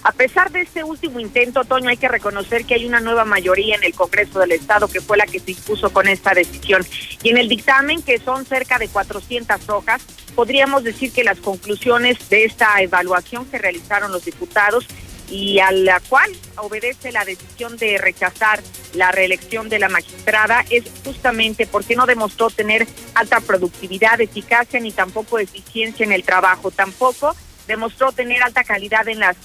A 0.07 0.13
pesar 0.13 0.53
de 0.53 0.61
este 0.61 0.85
último 0.85 1.19
intento, 1.19 1.65
Toño, 1.65 1.89
hay 1.89 1.97
que 1.97 2.07
reconocer 2.07 2.65
que 2.65 2.75
hay 2.75 2.87
una 2.87 3.01
nueva 3.01 3.25
mayoría 3.25 3.75
en 3.75 3.83
el 3.83 3.93
Congreso 3.93 4.39
del 4.39 4.53
Estado 4.53 4.87
que 4.87 5.01
fue 5.01 5.17
la 5.17 5.27
que 5.27 5.41
se 5.41 5.51
impuso 5.51 5.93
con 5.93 6.07
esta 6.07 6.33
decisión. 6.33 6.87
Y 7.25 7.31
en 7.31 7.39
el 7.39 7.49
dictamen, 7.49 8.01
que 8.03 8.21
son 8.21 8.47
cerca 8.47 8.79
de 8.79 8.87
400 8.87 9.69
hojas, 9.69 10.03
podríamos 10.37 10.85
decir 10.85 11.11
que 11.11 11.25
las 11.25 11.41
conclusiones 11.41 12.29
de 12.29 12.45
esta 12.45 12.81
evaluación 12.81 13.47
que 13.47 13.59
realizaron 13.59 14.13
los 14.13 14.25
diputados 14.25 14.87
y 15.29 15.59
a 15.59 15.73
la 15.73 15.99
cual 15.99 16.31
obedece 16.59 17.11
la 17.11 17.25
decisión 17.25 17.77
de 17.77 17.99
rechazar 17.99 18.63
la 18.95 19.11
reelección 19.11 19.69
de 19.69 19.81
la 19.81 19.89
magistrada 19.89 20.65
es 20.71 20.85
justamente 21.05 21.67
porque 21.67 21.97
no 21.97 22.07
demostró 22.07 22.49
tener 22.51 22.87
alta 23.17 23.41
productividad, 23.41 24.21
eficacia 24.21 24.79
ni 24.79 24.93
tampoco 24.93 25.41
eficiencia 25.41 26.07
en 26.07 26.13
el 26.13 26.23
trabajo. 26.23 26.71
Tampoco 26.71 27.35
demostró 27.67 28.13
tener 28.13 28.45
alta 28.45 28.63
calidad 28.63 29.09
en 29.09 29.19
las 29.19 29.37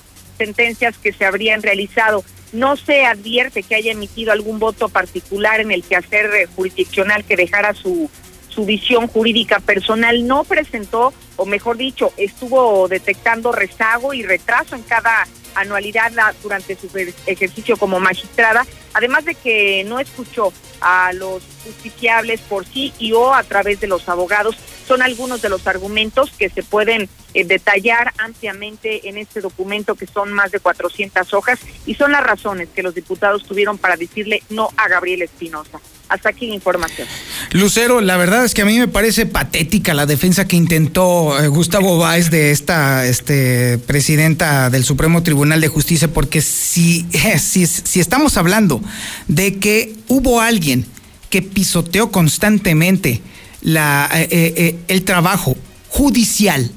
sentencias 0.41 0.98
que 0.98 1.13
se 1.13 1.24
habrían 1.25 1.62
realizado. 1.62 2.24
No 2.51 2.75
se 2.75 3.05
advierte 3.05 3.63
que 3.63 3.75
haya 3.75 3.91
emitido 3.91 4.31
algún 4.31 4.57
voto 4.60 4.89
particular 4.89 5.60
en 5.60 5.71
el 5.71 5.83
quehacer 5.83 6.25
eh, 6.33 6.48
jurisdiccional 6.55 7.24
que 7.24 7.36
dejara 7.36 7.74
su, 7.74 8.10
su 8.51 8.65
visión 8.65 9.08
jurídica 9.08 9.60
personal. 9.60 10.27
No 10.27 10.43
presentó, 10.43 11.13
o 11.38 11.46
mejor 11.46 11.77
dicho, 11.77 12.13
estuvo 12.17 12.88
detectando 12.88 13.51
rezago 13.51 14.13
y 14.13 14.24
retraso 14.24 14.75
en 14.75 14.84
cada 14.84 15.27
anualidad 15.55 16.12
durante 16.41 16.75
su 16.75 16.88
ejercicio 17.25 17.77
como 17.77 18.00
magistrada, 18.00 18.65
además 18.93 19.25
de 19.25 19.36
que 19.36 19.84
no 19.86 20.00
escuchó 20.00 20.53
a 20.81 21.13
los 21.13 21.43
justiciables 21.63 22.41
por 22.41 22.65
sí 22.65 22.93
y 22.98 23.12
o 23.13 23.34
a 23.34 23.43
través 23.43 23.79
de 23.79 23.88
los 23.88 24.10
abogados. 24.10 24.55
Son 24.88 25.01
algunos 25.01 25.41
de 25.41 25.50
los 25.50 25.67
argumentos 25.67 26.31
que 26.31 26.50
se 26.50 26.63
pueden 26.63 27.08
eh, 27.34 27.46
detallar 27.46 28.13
ampliamente 28.17 29.08
en 29.08 29.17
este 29.17 29.39
documento 29.39 29.96
que 29.96 30.08
son 30.08 30.34
más 30.34 30.51
de 30.51 30.60
400 30.60 31.34
hojas 31.34 31.60
y 31.86 31.96
son 31.96 32.12
las 32.12 32.24
razones 32.24 32.70
que 32.74 32.84
los 32.84 32.96
diputados 32.96 33.43
tuvieron 33.43 33.77
para 33.77 33.96
decirle 33.96 34.43
no 34.50 34.70
a 34.75 34.89
Gabriel 34.89 35.22
Espinosa. 35.22 35.79
Hasta 36.12 36.27
aquí 36.27 36.48
información. 36.48 37.08
Lucero, 37.51 38.01
la 38.01 38.18
verdad 38.18 38.44
es 38.44 38.53
que 38.53 38.63
a 38.63 38.65
mí 38.65 38.77
me 38.77 38.89
parece 38.89 39.25
patética 39.25 39.94
la 39.94 40.06
defensa 40.06 40.46
que 40.46 40.58
intentó 40.58 41.41
eh, 41.41 41.48
Gustavo 41.48 41.98
Báez 41.98 42.30
de 42.30 42.51
esta 42.51 43.08
este, 43.08 43.77
presidenta 43.77 44.70
del 44.70 44.84
Supremo 44.84 45.24
Tribunal 45.24 45.62
de 45.62 45.70
Justicia, 45.70 46.10
porque 46.10 46.41
si, 46.41 47.06
si, 47.39 47.65
si 47.65 48.01
estamos 48.01 48.36
hablando 48.36 48.82
de 49.30 49.58
que 49.58 49.96
hubo 50.10 50.41
alguien 50.41 50.86
que 51.30 51.41
pisoteó 51.41 52.12
constantemente 52.12 53.22
la, 53.62 54.10
eh, 54.13 54.27
eh, 54.30 54.80
el 54.89 55.03
trabajo 55.03 55.56
judicial 55.88 56.72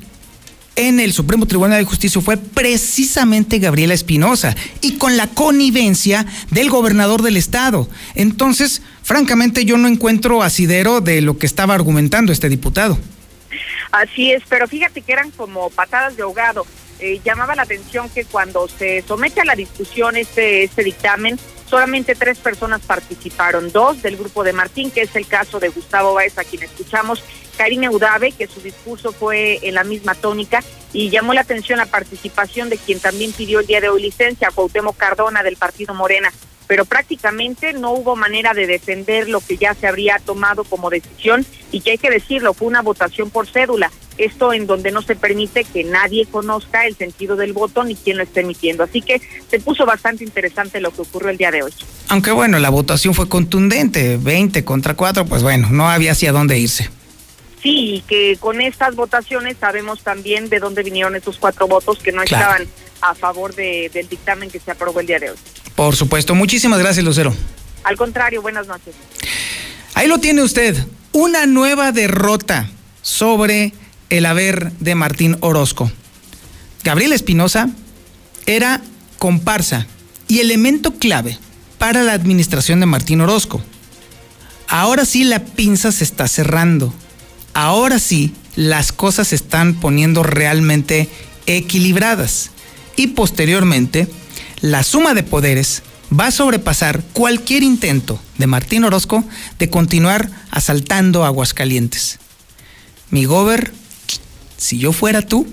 en 0.76 1.00
el 1.00 1.12
Supremo 1.12 1.46
Tribunal 1.46 1.78
de 1.78 1.84
Justicia 1.84 2.20
fue 2.20 2.36
precisamente 2.36 3.58
Gabriela 3.58 3.94
Espinosa 3.94 4.56
y 4.80 4.98
con 4.98 5.16
la 5.16 5.28
connivencia 5.28 6.26
del 6.50 6.70
gobernador 6.70 7.22
del 7.22 7.36
estado. 7.36 7.88
Entonces, 8.14 8.82
francamente, 9.02 9.64
yo 9.64 9.76
no 9.78 9.88
encuentro 9.88 10.42
asidero 10.42 11.00
de 11.00 11.20
lo 11.20 11.38
que 11.38 11.46
estaba 11.46 11.74
argumentando 11.74 12.32
este 12.32 12.48
diputado. 12.48 12.98
Así 13.92 14.32
es, 14.32 14.42
pero 14.48 14.66
fíjate 14.66 15.02
que 15.02 15.12
eran 15.12 15.30
como 15.30 15.70
patadas 15.70 16.16
de 16.16 16.22
ahogado. 16.22 16.66
Eh, 16.98 17.20
llamaba 17.24 17.54
la 17.54 17.62
atención 17.62 18.08
que 18.08 18.24
cuando 18.24 18.68
se 18.68 19.02
somete 19.06 19.40
a 19.40 19.44
la 19.44 19.54
discusión 19.54 20.16
este, 20.16 20.64
este 20.64 20.82
dictamen, 20.82 21.38
solamente 21.68 22.14
tres 22.14 22.38
personas 22.38 22.82
participaron, 22.82 23.72
dos 23.72 24.02
del 24.02 24.16
grupo 24.16 24.44
de 24.44 24.52
Martín, 24.52 24.90
que 24.90 25.02
es 25.02 25.14
el 25.16 25.26
caso 25.26 25.60
de 25.60 25.68
Gustavo 25.68 26.14
Báez, 26.14 26.38
a 26.38 26.44
quien 26.44 26.62
escuchamos, 26.62 27.22
Karina 27.56 27.90
Udave, 27.90 28.32
que 28.32 28.46
su 28.46 28.60
discurso 28.60 29.12
fue 29.12 29.60
en 29.62 29.74
la 29.74 29.84
misma 29.84 30.14
tónica, 30.14 30.62
y 30.92 31.10
llamó 31.10 31.34
la 31.34 31.42
atención 31.42 31.78
la 31.78 31.86
participación 31.86 32.68
de 32.68 32.78
quien 32.78 33.00
también 33.00 33.32
pidió 33.32 33.60
el 33.60 33.66
día 33.66 33.80
de 33.80 33.88
hoy 33.88 34.02
licencia, 34.02 34.50
Cuauhtémoc 34.54 34.96
Cardona 34.96 35.42
del 35.42 35.56
Partido 35.56 35.94
Morena, 35.94 36.32
pero 36.66 36.84
prácticamente 36.84 37.72
no 37.72 37.92
hubo 37.92 38.16
manera 38.16 38.54
de 38.54 38.66
defender 38.66 39.28
lo 39.28 39.40
que 39.40 39.56
ya 39.56 39.74
se 39.74 39.86
habría 39.86 40.18
tomado 40.24 40.64
como 40.64 40.90
decisión 40.90 41.44
y 41.72 41.80
que 41.80 41.92
hay 41.92 41.98
que 41.98 42.10
decirlo, 42.10 42.54
fue 42.54 42.68
una 42.68 42.82
votación 42.82 43.30
por 43.30 43.46
cédula, 43.46 43.90
esto 44.18 44.52
en 44.52 44.66
donde 44.66 44.92
no 44.92 45.02
se 45.02 45.16
permite 45.16 45.64
que 45.64 45.84
nadie 45.84 46.26
conozca 46.26 46.86
el 46.86 46.96
sentido 46.96 47.36
del 47.36 47.52
voto 47.52 47.84
ni 47.84 47.96
quién 47.96 48.16
lo 48.16 48.22
esté 48.22 48.40
emitiendo. 48.40 48.84
Así 48.84 49.02
que 49.02 49.20
se 49.50 49.60
puso 49.60 49.84
bastante 49.86 50.24
interesante 50.24 50.80
lo 50.80 50.92
que 50.92 51.02
ocurrió 51.02 51.30
el 51.30 51.36
día 51.36 51.50
de 51.50 51.62
hoy. 51.62 51.72
Aunque 52.08 52.30
bueno, 52.30 52.58
la 52.58 52.70
votación 52.70 53.14
fue 53.14 53.28
contundente, 53.28 54.18
20 54.18 54.64
contra 54.64 54.94
4, 54.94 55.26
pues 55.26 55.42
bueno, 55.42 55.68
no 55.70 55.88
había 55.88 56.12
hacia 56.12 56.32
dónde 56.32 56.58
irse. 56.58 56.90
Sí, 57.62 57.94
y 57.94 58.00
que 58.02 58.36
con 58.38 58.60
estas 58.60 58.94
votaciones 58.94 59.56
sabemos 59.58 60.00
también 60.02 60.50
de 60.50 60.60
dónde 60.60 60.82
vinieron 60.82 61.16
esos 61.16 61.38
cuatro 61.38 61.66
votos 61.66 61.98
que 61.98 62.12
no 62.12 62.22
estaban 62.22 62.68
a 63.04 63.14
favor 63.14 63.54
de, 63.54 63.90
del 63.92 64.08
dictamen 64.08 64.50
que 64.50 64.60
se 64.60 64.70
aprobó 64.70 65.00
el 65.00 65.06
día 65.06 65.18
de 65.18 65.30
hoy. 65.30 65.36
Por 65.74 65.96
supuesto. 65.96 66.34
Muchísimas 66.34 66.78
gracias, 66.78 67.04
Lucero. 67.04 67.34
Al 67.82 67.96
contrario, 67.96 68.42
buenas 68.42 68.66
noches. 68.66 68.94
Ahí 69.94 70.08
lo 70.08 70.18
tiene 70.18 70.42
usted. 70.42 70.76
Una 71.12 71.46
nueva 71.46 71.92
derrota 71.92 72.68
sobre 73.02 73.72
el 74.10 74.26
haber 74.26 74.72
de 74.72 74.94
Martín 74.94 75.36
Orozco. 75.40 75.90
Gabriel 76.82 77.12
Espinosa 77.12 77.70
era 78.46 78.80
comparsa 79.18 79.86
y 80.28 80.40
elemento 80.40 80.94
clave 80.94 81.38
para 81.78 82.02
la 82.02 82.12
administración 82.12 82.80
de 82.80 82.86
Martín 82.86 83.20
Orozco. 83.20 83.62
Ahora 84.68 85.04
sí 85.04 85.24
la 85.24 85.40
pinza 85.40 85.92
se 85.92 86.04
está 86.04 86.26
cerrando 86.26 86.92
ahora 87.54 87.98
sí 87.98 88.34
las 88.56 88.92
cosas 88.92 89.28
se 89.28 89.36
están 89.36 89.74
poniendo 89.74 90.22
realmente 90.22 91.08
equilibradas 91.46 92.50
y 92.96 93.08
posteriormente 93.08 94.08
la 94.60 94.82
suma 94.82 95.14
de 95.14 95.22
poderes 95.22 95.82
va 96.18 96.26
a 96.26 96.30
sobrepasar 96.30 97.02
cualquier 97.12 97.62
intento 97.62 98.20
de 98.38 98.46
Martín 98.46 98.84
Orozco 98.84 99.24
de 99.58 99.68
continuar 99.70 100.30
asaltando 100.50 101.24
Aguascalientes. 101.24 102.18
Mi 103.10 103.24
gober, 103.24 103.72
si 104.56 104.78
yo 104.78 104.92
fuera 104.92 105.22
tú, 105.22 105.46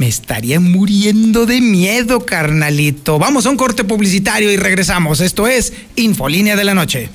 Me 0.00 0.08
estaría 0.08 0.58
muriendo 0.60 1.44
de 1.44 1.60
miedo, 1.60 2.24
carnalito. 2.24 3.18
Vamos 3.18 3.44
a 3.44 3.50
un 3.50 3.58
corte 3.58 3.84
publicitario 3.84 4.50
y 4.50 4.56
regresamos. 4.56 5.20
Esto 5.20 5.46
es 5.46 5.74
Infolínea 5.94 6.56
de 6.56 6.64
la 6.64 6.72
Noche. 6.72 7.10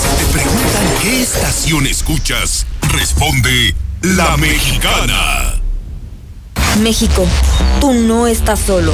Si 0.00 0.24
te 0.24 0.32
preguntan 0.32 0.86
qué 1.02 1.20
estación 1.22 1.88
escuchas, 1.88 2.64
responde 2.92 3.74
La 4.02 4.36
Mexicana. 4.36 5.60
México, 6.80 7.26
tú 7.80 7.92
no 7.92 8.26
estás 8.26 8.60
solo. 8.60 8.92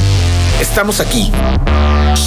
Estamos 0.61 1.01
aquí. 1.01 1.31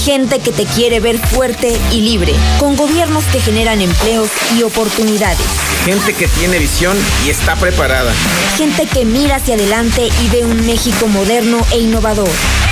Gente 0.06 0.40
que 0.40 0.52
te 0.52 0.66
quiere 0.66 1.00
ver 1.00 1.18
fuerte 1.18 1.78
y 1.92 2.02
libre, 2.02 2.34
con 2.60 2.76
gobiernos 2.76 3.24
que 3.26 3.40
generan 3.40 3.82
empleos 3.82 4.30
y 4.58 4.64
oportunidades. 4.64 5.46
Gente 5.86 6.14
que 6.14 6.28
tiene 6.28 6.60
visión 6.60 6.98
y 7.26 7.30
está 7.30 7.56
preparada. 7.56 8.14
Gente 8.58 8.86
que 8.86 9.06
mira 9.06 9.38
hacia 9.38 9.56
adelante 9.56 10.10
y 10.24 10.30
ve 10.30 10.46
un 10.46 10.66
México 10.66 11.08
moderno 11.08 11.60
e 11.72 11.80
innovador. 11.80 12.30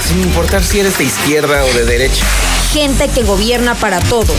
Sin 0.07 0.21
importar 0.21 0.63
si 0.63 0.79
eres 0.79 0.97
de 0.97 1.05
izquierda 1.05 1.65
o 1.65 1.73
de 1.73 1.85
derecha. 1.85 2.25
Gente 2.73 3.07
que 3.09 3.23
gobierna 3.23 3.75
para 3.75 3.99
todos. 3.99 4.37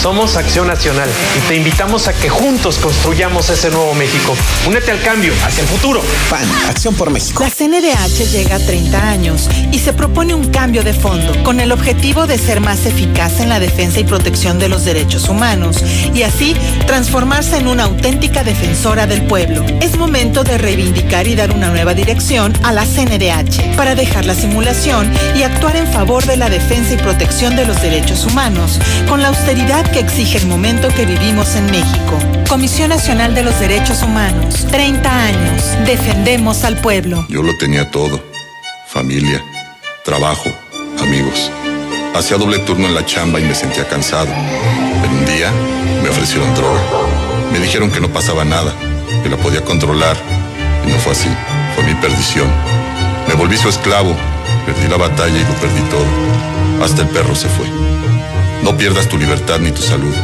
Somos 0.00 0.38
Acción 0.38 0.66
Nacional 0.66 1.10
y 1.36 1.40
te 1.46 1.56
invitamos 1.56 2.08
a 2.08 2.14
que 2.14 2.30
juntos 2.30 2.78
construyamos 2.78 3.50
ese 3.50 3.68
nuevo 3.68 3.92
México. 3.92 4.34
Únete 4.66 4.92
al 4.92 5.02
cambio, 5.02 5.30
hacia 5.44 5.60
el 5.60 5.68
futuro. 5.68 6.00
PAN, 6.30 6.42
Acción 6.70 6.94
por 6.94 7.10
México. 7.10 7.42
La 7.42 7.50
CNDH 7.50 8.30
llega 8.32 8.56
a 8.56 8.58
30 8.58 9.10
años 9.10 9.50
y 9.70 9.78
se 9.78 9.92
propone 9.92 10.32
un 10.32 10.48
cambio 10.48 10.82
de 10.84 10.94
fondo 10.94 11.42
con 11.42 11.60
el 11.60 11.70
objetivo 11.70 12.26
de 12.26 12.38
ser 12.38 12.62
más 12.62 12.86
eficaz 12.86 13.40
en 13.40 13.50
la 13.50 13.60
defensa 13.60 14.00
y 14.00 14.04
protección 14.04 14.58
de 14.58 14.70
los 14.70 14.86
derechos 14.86 15.28
humanos 15.28 15.84
y 16.14 16.22
así 16.22 16.56
transformarse 16.86 17.58
en 17.58 17.68
una 17.68 17.84
auténtica 17.84 18.42
defensora 18.42 19.06
del 19.06 19.26
pueblo. 19.26 19.66
Es 19.82 19.98
momento 19.98 20.44
de 20.44 20.56
reivindicar 20.56 21.26
y 21.26 21.34
dar 21.34 21.50
una 21.50 21.68
nueva 21.68 21.92
dirección 21.92 22.54
a 22.62 22.72
la 22.72 22.86
CNDH 22.86 23.76
para 23.76 23.94
dejar 23.94 24.24
la 24.24 24.34
simulación 24.34 25.12
y 25.36 25.42
actuar 25.42 25.76
en 25.76 25.86
favor 25.92 26.24
de 26.24 26.38
la 26.38 26.48
defensa 26.48 26.94
y 26.94 26.96
protección 26.96 27.54
de 27.54 27.66
los 27.66 27.82
derechos 27.82 28.24
humanos 28.24 28.80
con 29.06 29.20
la 29.20 29.28
austeridad 29.28 29.89
que 29.92 30.00
exige 30.00 30.38
el 30.38 30.46
momento 30.46 30.88
que 30.88 31.04
vivimos 31.04 31.54
en 31.56 31.66
México. 31.66 32.18
Comisión 32.48 32.90
Nacional 32.90 33.34
de 33.34 33.42
los 33.42 33.58
Derechos 33.58 34.02
Humanos. 34.02 34.66
30 34.70 35.24
años. 35.24 35.62
Defendemos 35.84 36.64
al 36.64 36.76
pueblo. 36.80 37.26
Yo 37.28 37.42
lo 37.42 37.56
tenía 37.58 37.90
todo. 37.90 38.22
Familia, 38.88 39.42
trabajo, 40.04 40.50
amigos. 41.00 41.50
Hacía 42.14 42.36
doble 42.36 42.58
turno 42.60 42.86
en 42.86 42.94
la 42.94 43.04
chamba 43.04 43.40
y 43.40 43.44
me 43.44 43.54
sentía 43.54 43.86
cansado. 43.88 44.28
Pero 45.00 45.12
un 45.12 45.26
día 45.26 45.50
me 46.02 46.08
ofrecieron 46.08 46.54
droga. 46.54 46.80
Me 47.52 47.58
dijeron 47.58 47.90
que 47.90 48.00
no 48.00 48.08
pasaba 48.08 48.44
nada, 48.44 48.72
que 49.22 49.28
la 49.28 49.36
podía 49.36 49.64
controlar. 49.64 50.16
Y 50.86 50.90
no 50.90 50.98
fue 50.98 51.12
así. 51.12 51.28
Fue 51.74 51.84
mi 51.84 51.94
perdición. 51.94 52.48
Me 53.28 53.34
volví 53.34 53.56
su 53.56 53.68
esclavo. 53.68 54.14
Perdí 54.66 54.88
la 54.88 54.96
batalla 54.96 55.36
y 55.36 55.44
lo 55.44 55.54
perdí 55.54 55.80
todo. 55.90 56.84
Hasta 56.84 57.02
el 57.02 57.08
perro 57.08 57.34
se 57.34 57.48
fue. 57.48 57.66
No 58.62 58.76
pierdas 58.76 59.08
tu 59.08 59.18
libertad 59.18 59.58
ni 59.60 59.70
tu 59.72 59.82
salud. 59.82 60.14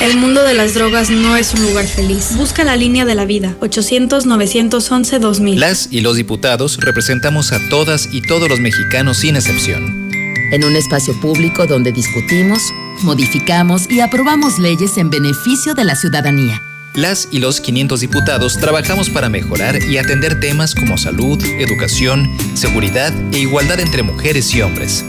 El 0.00 0.16
mundo 0.18 0.42
de 0.44 0.54
las 0.54 0.74
drogas 0.74 1.10
no 1.10 1.36
es 1.36 1.54
un 1.54 1.62
lugar 1.62 1.86
feliz. 1.86 2.36
Busca 2.36 2.62
la 2.62 2.76
línea 2.76 3.04
de 3.04 3.14
la 3.14 3.24
vida. 3.24 3.56
800-911-2000. 3.60 5.56
Las 5.56 5.88
y 5.90 6.00
los 6.02 6.16
diputados 6.16 6.78
representamos 6.78 7.52
a 7.52 7.58
todas 7.70 8.08
y 8.12 8.20
todos 8.20 8.48
los 8.48 8.60
mexicanos 8.60 9.16
sin 9.18 9.36
excepción. 9.36 10.10
En 10.52 10.62
un 10.62 10.76
espacio 10.76 11.18
público 11.20 11.66
donde 11.66 11.90
discutimos, 11.90 12.60
modificamos 13.02 13.90
y 13.90 14.00
aprobamos 14.00 14.58
leyes 14.58 14.98
en 14.98 15.10
beneficio 15.10 15.74
de 15.74 15.84
la 15.84 15.96
ciudadanía. 15.96 16.60
Las 16.94 17.28
y 17.32 17.40
los 17.40 17.60
500 17.60 17.98
diputados 17.98 18.58
trabajamos 18.58 19.10
para 19.10 19.28
mejorar 19.28 19.82
y 19.82 19.98
atender 19.98 20.38
temas 20.38 20.76
como 20.76 20.96
salud, 20.96 21.42
educación, 21.58 22.30
seguridad 22.54 23.12
e 23.32 23.40
igualdad 23.40 23.80
entre 23.80 24.04
mujeres 24.04 24.54
y 24.54 24.62
hombres. 24.62 25.04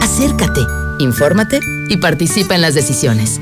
Acércate, 0.00 0.62
infórmate 0.98 1.60
y 1.88 1.98
participa 1.98 2.54
en 2.54 2.62
las 2.62 2.74
decisiones. 2.74 3.40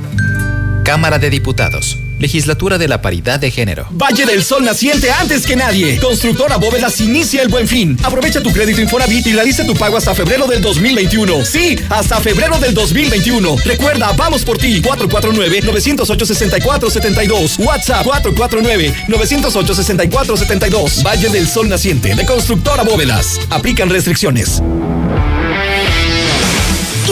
Cámara 0.84 1.18
de 1.18 1.30
Diputados. 1.30 1.98
Legislatura 2.18 2.78
de 2.78 2.88
la 2.88 3.02
Paridad 3.02 3.38
de 3.38 3.50
Género. 3.50 3.86
Valle 3.90 4.24
del 4.24 4.42
Sol 4.42 4.64
naciente 4.64 5.10
antes 5.10 5.46
que 5.46 5.54
nadie. 5.56 5.98
Constructora 5.98 6.56
Bóvedas 6.56 6.98
inicia 7.00 7.42
el 7.42 7.48
buen 7.48 7.68
fin. 7.68 7.98
Aprovecha 8.02 8.42
tu 8.42 8.50
crédito 8.52 8.80
Infonavit 8.80 9.26
y 9.26 9.34
realiza 9.34 9.66
tu 9.66 9.74
pago 9.74 9.98
hasta 9.98 10.14
febrero 10.14 10.46
del 10.46 10.62
2021. 10.62 11.44
Sí, 11.44 11.78
hasta 11.90 12.18
febrero 12.20 12.58
del 12.58 12.72
2021. 12.72 13.56
Recuerda, 13.64 14.12
vamos 14.12 14.44
por 14.44 14.56
ti. 14.58 14.80
449-908-6472. 14.82 17.58
WhatsApp 17.58 18.06
449-908-6472. 18.06 21.04
Valle 21.04 21.28
del 21.28 21.46
Sol 21.46 21.68
naciente 21.68 22.14
de 22.14 22.24
Constructora 22.24 22.82
Bóvedas. 22.82 23.38
Aplican 23.50 23.90
restricciones. 23.90 24.62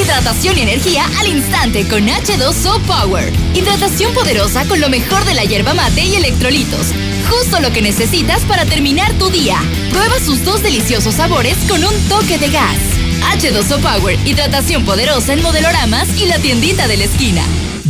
Hidratación 0.04 0.58
y 0.58 0.60
energía 0.60 1.06
al 1.18 1.28
instante 1.28 1.88
con 1.88 2.06
H2O 2.06 2.78
Power. 2.82 3.32
Hidratación 3.54 4.12
poderosa 4.12 4.66
con 4.66 4.78
lo 4.78 4.90
mejor 4.90 5.24
de 5.24 5.32
la 5.32 5.44
hierba 5.44 5.72
mate 5.72 6.04
y 6.04 6.16
electrolitos. 6.16 6.88
Justo 7.30 7.58
lo 7.60 7.72
que 7.72 7.80
necesitas 7.80 8.42
para 8.42 8.66
terminar 8.66 9.14
tu 9.14 9.30
día. 9.30 9.56
Prueba 9.90 10.18
sus 10.20 10.44
dos 10.44 10.62
deliciosos 10.62 11.14
sabores 11.14 11.56
con 11.70 11.82
un 11.82 12.08
toque 12.10 12.36
de 12.36 12.50
gas. 12.50 12.76
H2O 13.32 13.80
Power, 13.80 14.18
hidratación 14.26 14.84
poderosa 14.84 15.32
en 15.32 15.40
modeloramas 15.40 16.06
y 16.20 16.26
la 16.26 16.38
tiendita 16.38 16.86
de 16.86 16.98
la 16.98 17.04
esquina. 17.04 17.42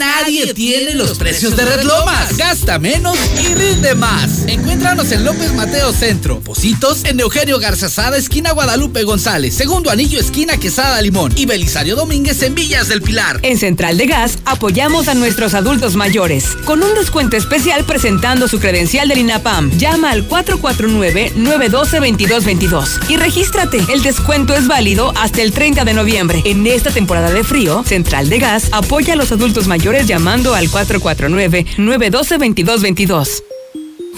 Nadie 0.00 0.54
tiene 0.54 0.94
los 0.94 1.18
precios 1.18 1.56
de 1.56 1.66
Red 1.66 1.84
Lomas. 1.84 2.36
Gasta 2.36 2.80
menos 2.80 3.16
y 3.40 3.54
rinde 3.54 3.94
más. 3.94 4.42
Encuéntranos 4.48 5.12
en 5.12 5.24
López 5.24 5.54
Mateo 5.54 5.92
Centro. 5.92 6.40
Positos 6.40 7.04
en 7.04 7.20
Eugenio 7.20 7.60
Garzazada, 7.60 8.16
esquina 8.16 8.50
Guadalupe 8.50 9.04
González. 9.04 9.54
Segundo 9.54 9.92
anillo, 9.92 10.18
esquina 10.18 10.47
Quesada 10.56 11.02
Limón. 11.02 11.32
Y 11.36 11.44
Belisario 11.46 11.96
Domínguez 11.96 12.40
en 12.42 12.54
Villas 12.54 12.88
del 12.88 13.02
Pilar. 13.02 13.40
En 13.42 13.58
Central 13.58 13.98
de 13.98 14.06
Gas 14.06 14.38
apoyamos 14.44 15.08
a 15.08 15.14
nuestros 15.14 15.54
adultos 15.54 15.96
mayores 15.96 16.56
con 16.64 16.80
un 16.82 16.94
descuento 16.94 17.36
especial 17.36 17.84
presentando 17.84 18.48
su 18.48 18.58
credencial 18.58 19.08
del 19.08 19.18
INAPAM. 19.18 19.70
Llama 19.78 20.12
al 20.12 20.26
449-912-2222 20.28 23.10
y 23.10 23.16
regístrate. 23.16 23.78
El 23.92 24.02
descuento 24.02 24.54
es 24.54 24.66
válido 24.66 25.12
hasta 25.16 25.42
el 25.42 25.52
30 25.52 25.84
de 25.84 25.92
noviembre. 25.94 26.42
En 26.44 26.66
esta 26.66 26.90
temporada 26.90 27.30
de 27.30 27.44
frío, 27.44 27.84
Central 27.84 28.28
de 28.28 28.38
Gas 28.38 28.68
apoya 28.72 29.12
a 29.12 29.16
los 29.16 29.30
adultos 29.32 29.66
mayores 29.66 30.06
llamando 30.06 30.54
al 30.54 30.70
449-912-2222. 30.70 33.57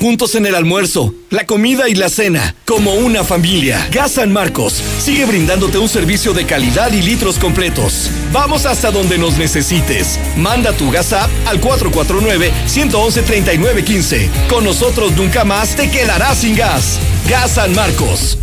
Juntos 0.00 0.34
en 0.34 0.46
el 0.46 0.54
almuerzo, 0.54 1.12
la 1.28 1.44
comida 1.44 1.90
y 1.90 1.94
la 1.94 2.08
cena, 2.08 2.54
como 2.64 2.94
una 2.94 3.22
familia. 3.22 3.86
Gas 3.92 4.12
San 4.12 4.32
Marcos 4.32 4.82
sigue 4.98 5.26
brindándote 5.26 5.76
un 5.76 5.90
servicio 5.90 6.32
de 6.32 6.46
calidad 6.46 6.90
y 6.90 7.02
litros 7.02 7.38
completos. 7.38 8.10
Vamos 8.32 8.64
hasta 8.64 8.90
donde 8.90 9.18
nos 9.18 9.36
necesites. 9.36 10.18
Manda 10.38 10.72
tu 10.72 10.90
gas 10.90 11.12
app 11.12 11.28
al 11.44 11.60
449-111-3915. 11.60 14.30
Con 14.48 14.64
nosotros 14.64 15.12
nunca 15.16 15.44
más 15.44 15.76
te 15.76 15.90
quedarás 15.90 16.38
sin 16.38 16.56
gas. 16.56 16.98
Gas 17.28 17.56
San 17.56 17.74
Marcos. 17.74 18.38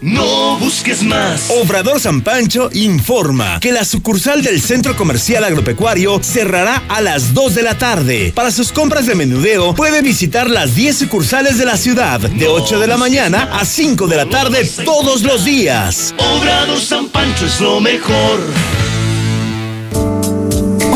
No 0.00 0.56
busques 0.58 1.02
más. 1.02 1.50
Obrador 1.50 1.98
San 1.98 2.22
Pancho 2.22 2.70
informa 2.72 3.58
que 3.58 3.72
la 3.72 3.84
sucursal 3.84 4.42
del 4.42 4.62
Centro 4.62 4.96
Comercial 4.96 5.42
Agropecuario 5.42 6.22
cerrará 6.22 6.84
a 6.88 7.00
las 7.00 7.34
2 7.34 7.56
de 7.56 7.62
la 7.62 7.78
tarde. 7.78 8.32
Para 8.32 8.52
sus 8.52 8.70
compras 8.70 9.06
de 9.06 9.16
menudeo, 9.16 9.74
puede 9.74 10.00
visitar 10.00 10.48
las 10.48 10.76
10 10.76 10.98
sucursales 10.98 11.58
de 11.58 11.64
la 11.64 11.76
ciudad 11.76 12.20
de 12.20 12.46
8 12.46 12.78
de 12.78 12.86
la 12.86 12.96
mañana 12.96 13.50
a 13.52 13.64
5 13.64 14.06
de 14.06 14.16
la 14.16 14.26
tarde 14.26 14.70
todos 14.84 15.22
los 15.22 15.44
días. 15.44 16.14
Obrador 16.16 16.80
San 16.80 17.08
Pancho 17.08 17.46
es 17.46 17.60
lo 17.60 17.80
mejor. 17.80 18.40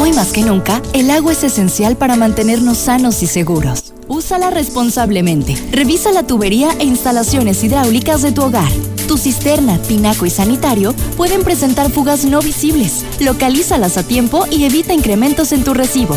Hoy 0.01 0.13
más 0.13 0.29
que 0.29 0.43
nunca, 0.43 0.81
el 0.93 1.11
agua 1.11 1.33
es 1.33 1.43
esencial 1.43 1.97
para 1.97 2.15
mantenernos 2.15 2.79
sanos 2.79 3.21
y 3.25 3.27
seguros. 3.27 3.92
Úsala 4.13 4.51
responsablemente. 4.51 5.55
Revisa 5.71 6.13
la 6.13 6.27
tubería 6.27 6.69
e 6.79 6.85
instalaciones 6.85 7.65
hidráulicas 7.65 8.21
de 8.21 8.31
tu 8.31 8.43
hogar. 8.43 8.71
Tu 9.09 9.17
cisterna, 9.17 9.79
tinaco 9.79 10.27
y 10.27 10.31
sanitario 10.31 10.95
pueden 11.17 11.43
presentar 11.43 11.91
fugas 11.91 12.27
no 12.27 12.43
visibles. 12.43 13.07
Localízalas 13.21 13.97
a 13.97 14.03
tiempo 14.03 14.45
y 14.51 14.65
evita 14.65 14.93
incrementos 14.93 15.53
en 15.53 15.65
tu 15.65 15.73
recibo. 15.73 16.15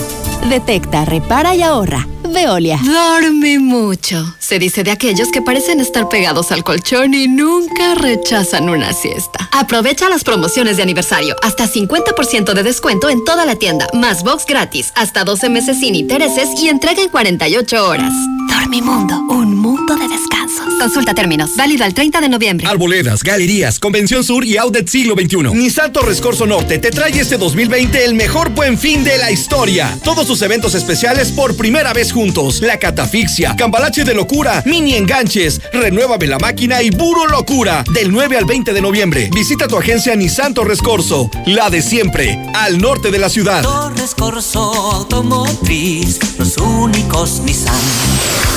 Detecta, 0.49 1.05
repara 1.05 1.55
y 1.55 1.61
ahorra. 1.61 2.05
Veolia. 2.27 2.79
Dorme 2.83 3.59
mucho. 3.59 4.35
Se 4.39 4.59
dice 4.59 4.83
de 4.83 4.91
aquellos 4.91 5.29
que 5.29 5.41
parecen 5.41 5.79
estar 5.79 6.09
pegados 6.09 6.51
al 6.51 6.63
colchón 6.63 7.13
y 7.13 7.27
nunca 7.27 7.95
rechazan 7.95 8.69
una 8.69 8.93
siesta. 8.93 9.49
Aprovecha 9.51 10.09
las 10.09 10.23
promociones 10.23 10.77
de 10.77 10.83
aniversario. 10.83 11.35
Hasta 11.41 11.67
50% 11.67 12.53
de 12.53 12.63
descuento 12.63 13.09
en 13.09 13.23
toda 13.23 13.45
la 13.45 13.55
tienda. 13.55 13.87
Más 13.93 14.23
box 14.23 14.45
gratis. 14.45 14.91
Hasta 14.95 15.23
12 15.23 15.49
meses 15.49 15.79
sin 15.79 15.95
intereses 15.95 16.49
y 16.61 16.69
entrega 16.69 17.01
en 17.01 17.09
48 17.09 17.87
horas. 17.87 18.13
Dormimundo. 18.47 19.15
Un 19.29 19.55
mundo 19.55 19.95
de 19.95 20.07
descansos. 20.07 20.73
Consulta 20.79 21.13
términos. 21.13 21.55
Válido 21.55 21.83
al 21.83 21.93
30 21.93 22.21
de 22.21 22.29
noviembre. 22.29 22.67
Arboledas, 22.67 23.23
galerías, 23.23 23.79
Convención 23.79 24.23
Sur 24.23 24.45
y 24.45 24.57
Outlet 24.57 24.87
Siglo 24.87 25.15
XXI. 25.15 25.53
Nissan 25.53 25.93
Torres 25.93 26.21
Corso 26.21 26.45
Norte 26.45 26.77
te 26.79 26.91
trae 26.91 27.19
este 27.19 27.37
2020 27.37 28.05
el 28.05 28.13
mejor 28.15 28.49
buen 28.49 28.77
fin 28.77 29.03
de 29.03 29.17
la 29.17 29.31
historia. 29.31 29.97
Todos 30.03 30.27
sus 30.27 30.41
eventos 30.41 30.75
especiales 30.75 31.31
por 31.31 31.55
primera 31.55 31.93
vez 31.93 32.11
juntos. 32.15 32.61
La 32.61 32.79
catafixia, 32.79 33.57
cambalache 33.57 34.05
de 34.05 34.13
locura, 34.13 34.63
mini 34.65 34.95
enganches, 34.95 35.59
renuévame 35.73 36.27
la 36.27 36.39
máquina 36.39 36.81
y 36.81 36.89
puro 36.89 37.27
locura. 37.27 37.83
Del 37.93 38.09
9 38.09 38.37
al 38.37 38.45
20 38.45 38.71
de 38.71 38.81
noviembre. 38.81 39.29
Visita 39.33 39.67
tu 39.67 39.77
agencia 39.77 40.15
Nissan 40.15 40.53
Torres 40.53 40.81
Corso. 40.81 41.29
La 41.45 41.69
de 41.69 41.81
siempre, 41.81 42.39
al 42.53 42.77
norte 42.77 43.11
de 43.11 43.19
la 43.19 43.27
ciudad. 43.27 43.63
Torres 43.63 44.15
Corso 44.15 44.61
Automotriz, 44.93 46.19
los 46.39 46.55
únicos 46.57 47.41
Nissan 47.41 47.75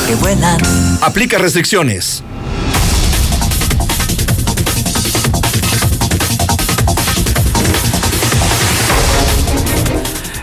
que 0.07 0.15
vuelan. 0.15 0.61
Aplica 1.03 1.39
restricciones. 1.39 2.23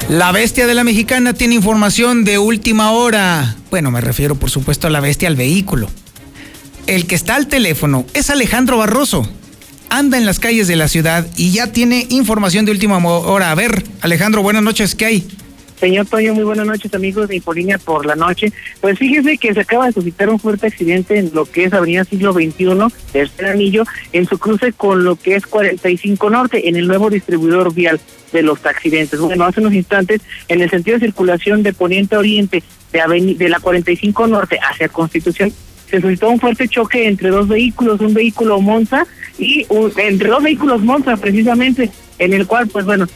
La 0.10 0.32
bestia 0.32 0.68
de 0.68 0.76
la 0.76 0.84
mexicana 0.84 1.34
tiene 1.34 1.56
información 1.56 2.26
de 2.26 2.38
última 2.38 2.92
hora. 2.92 3.56
Bueno, 3.72 3.90
me 3.90 4.02
refiero 4.02 4.36
por 4.36 4.52
supuesto 4.52 4.86
a 4.86 4.92
la 4.92 5.00
bestia 5.00 5.28
al 5.28 5.36
vehículo. 5.36 5.90
El 6.86 7.08
que 7.08 7.16
está 7.16 7.36
al 7.36 7.48
teléfono 7.48 8.06
es 8.14 8.30
Alejandro 8.30 8.78
Barroso. 8.78 9.28
Anda 9.90 10.20
en 10.20 10.28
las 10.28 10.38
calles 10.38 10.68
de 10.68 10.76
la 10.76 10.90
ciudad 10.90 11.26
y 11.38 11.52
ya 11.52 11.72
tiene 11.72 12.06
información 12.10 12.66
de 12.66 12.72
última 12.72 13.00
hora. 13.00 13.50
A 13.50 13.56
ver, 13.56 13.84
Alejandro, 14.02 14.44
buenas 14.44 14.62
noches, 14.62 14.94
¿qué 14.94 15.06
hay? 15.06 15.28
Señor 15.80 16.06
Toño, 16.06 16.34
muy 16.34 16.44
buenas 16.44 16.66
noches 16.66 16.94
amigos 16.94 17.28
de 17.28 17.36
Infolínea 17.36 17.78
por 17.78 18.06
la 18.06 18.16
noche. 18.16 18.54
Pues 18.80 18.98
fíjese 18.98 19.38
que 19.38 19.54
se 19.54 19.60
acaba 19.60 19.88
de 19.88 19.92
suscitar 19.92 20.30
un 20.30 20.40
fuerte 20.40 20.68
accidente 20.68 21.18
en 21.20 21.32
lo 21.34 21.46
que 21.46 21.66
es 21.66 21.74
Avenida 21.74 22.06
Siglo 22.06 22.34
XXI, 22.34 22.94
tercer 23.12 23.48
anillo, 23.48 23.84
en 24.14 24.26
su 24.26 24.38
cruce 24.38 24.72
con 24.72 25.04
lo 25.04 25.18
que 25.18 25.36
es 25.36 25.46
45 25.46 26.30
Norte, 26.30 26.70
en 26.70 26.78
el 26.78 26.88
nuevo 26.88 27.10
distribuidor 27.10 27.74
vial 27.74 28.00
de 28.32 28.42
los 28.42 28.66
accidentes. 28.66 29.20
Bueno, 29.20 29.44
hace 29.44 29.60
unos 29.60 29.74
instantes, 29.74 30.22
en 30.48 30.62
el 30.62 30.70
sentido 30.70 30.98
de 30.98 31.06
circulación 31.06 31.62
de 31.62 31.74
poniente 31.74 32.16
a 32.16 32.20
oriente 32.20 32.64
de, 32.94 33.36
de 33.38 33.50
la 33.50 33.60
45 33.60 34.28
Norte 34.28 34.58
hacia 34.62 34.88
Constitución, 34.88 35.52
se 35.90 36.02
suscitó 36.02 36.30
un 36.30 36.40
fuerte 36.40 36.68
choque 36.68 37.08
entre 37.08 37.30
dos 37.30 37.48
vehículos, 37.48 38.00
un 38.00 38.14
vehículo 38.14 38.60
Monza 38.62 39.06
y 39.38 39.66
un, 39.70 39.92
entre 39.98 40.30
dos 40.30 40.42
vehículos 40.42 40.82
Monza 40.82 41.18
precisamente, 41.18 41.92
en 42.18 42.34
el 42.34 42.48
cual, 42.48 42.68
pues 42.68 42.86
bueno, 42.86 43.08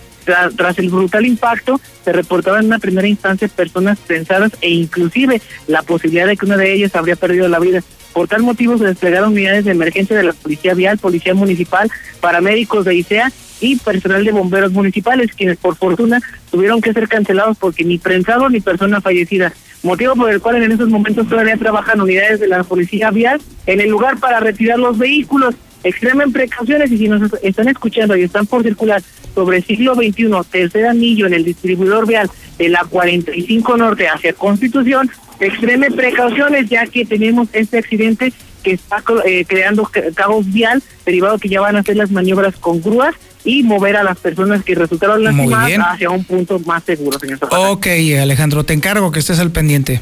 tras 0.55 0.79
el 0.79 0.89
brutal 0.89 1.25
impacto, 1.25 1.79
se 2.03 2.11
reportaban 2.11 2.61
en 2.61 2.67
una 2.67 2.79
primera 2.79 3.07
instancia 3.07 3.47
personas 3.47 3.99
pensadas 3.99 4.51
e 4.61 4.69
inclusive 4.69 5.41
la 5.67 5.83
posibilidad 5.83 6.27
de 6.27 6.37
que 6.37 6.45
una 6.45 6.57
de 6.57 6.73
ellas 6.73 6.95
habría 6.95 7.15
perdido 7.15 7.47
la 7.47 7.59
vida. 7.59 7.81
Por 8.13 8.27
tal 8.27 8.41
motivo 8.41 8.77
se 8.77 8.85
desplegaron 8.85 9.33
unidades 9.33 9.65
de 9.65 9.71
emergencia 9.71 10.17
de 10.17 10.23
la 10.23 10.33
Policía 10.33 10.73
Vial, 10.73 10.97
Policía 10.97 11.33
Municipal, 11.33 11.91
paramédicos 12.19 12.85
de 12.85 12.95
ICEA 12.95 13.31
y 13.61 13.75
personal 13.77 14.23
de 14.23 14.31
bomberos 14.31 14.71
municipales, 14.71 15.31
quienes 15.35 15.57
por 15.57 15.75
fortuna 15.75 16.21
tuvieron 16.51 16.81
que 16.81 16.93
ser 16.93 17.07
cancelados 17.07 17.57
porque 17.57 17.83
ni 17.83 17.97
prensado 17.97 18.49
ni 18.49 18.61
persona 18.61 19.01
fallecida. 19.01 19.53
Motivo 19.83 20.15
por 20.15 20.29
el 20.31 20.41
cual 20.41 20.61
en 20.61 20.71
esos 20.71 20.89
momentos 20.89 21.29
todavía 21.29 21.55
trabajan 21.55 22.01
unidades 22.01 22.39
de 22.39 22.47
la 22.47 22.63
Policía 22.63 23.11
Vial 23.11 23.41
en 23.65 23.79
el 23.79 23.89
lugar 23.89 24.19
para 24.19 24.39
retirar 24.39 24.79
los 24.79 24.97
vehículos 24.97 25.55
extremen 25.83 26.31
precauciones 26.31 26.91
y 26.91 26.97
si 26.97 27.07
nos 27.07 27.31
están 27.41 27.67
escuchando 27.67 28.15
y 28.15 28.23
están 28.23 28.45
por 28.45 28.63
circular 28.63 29.01
sobre 29.35 29.61
siglo 29.61 29.95
XXI, 29.95 30.29
tercer 30.51 30.87
anillo 30.87 31.27
en 31.27 31.33
el 31.33 31.45
distribuidor 31.45 32.07
vial 32.07 32.29
de 32.57 32.69
la 32.69 32.83
45 32.83 33.77
Norte 33.77 34.07
hacia 34.07 34.33
Constitución, 34.33 35.09
extremen 35.39 35.93
precauciones 35.93 36.69
ya 36.69 36.85
que 36.87 37.05
tenemos 37.05 37.47
este 37.53 37.77
accidente 37.77 38.33
que 38.63 38.73
está 38.73 39.01
eh, 39.25 39.45
creando 39.47 39.89
caos 40.13 40.51
vial, 40.51 40.83
derivado 41.05 41.37
que 41.37 41.49
ya 41.49 41.61
van 41.61 41.77
a 41.77 41.79
hacer 41.79 41.95
las 41.95 42.11
maniobras 42.11 42.55
con 42.57 42.81
grúas 42.81 43.15
y 43.45 43.63
mover 43.63 43.95
a 43.95 44.03
las 44.03 44.17
personas 44.17 44.63
que 44.63 44.75
resultaron 44.75 45.23
lastimadas 45.23 45.79
hacia 45.93 46.09
un 46.09 46.25
punto 46.25 46.59
más 46.59 46.83
seguro, 46.83 47.17
señor. 47.19 47.39
Ok, 47.49 47.87
Alejandro, 48.21 48.65
te 48.65 48.73
encargo 48.73 49.11
que 49.11 49.19
estés 49.19 49.39
al 49.39 49.51
pendiente. 49.51 50.01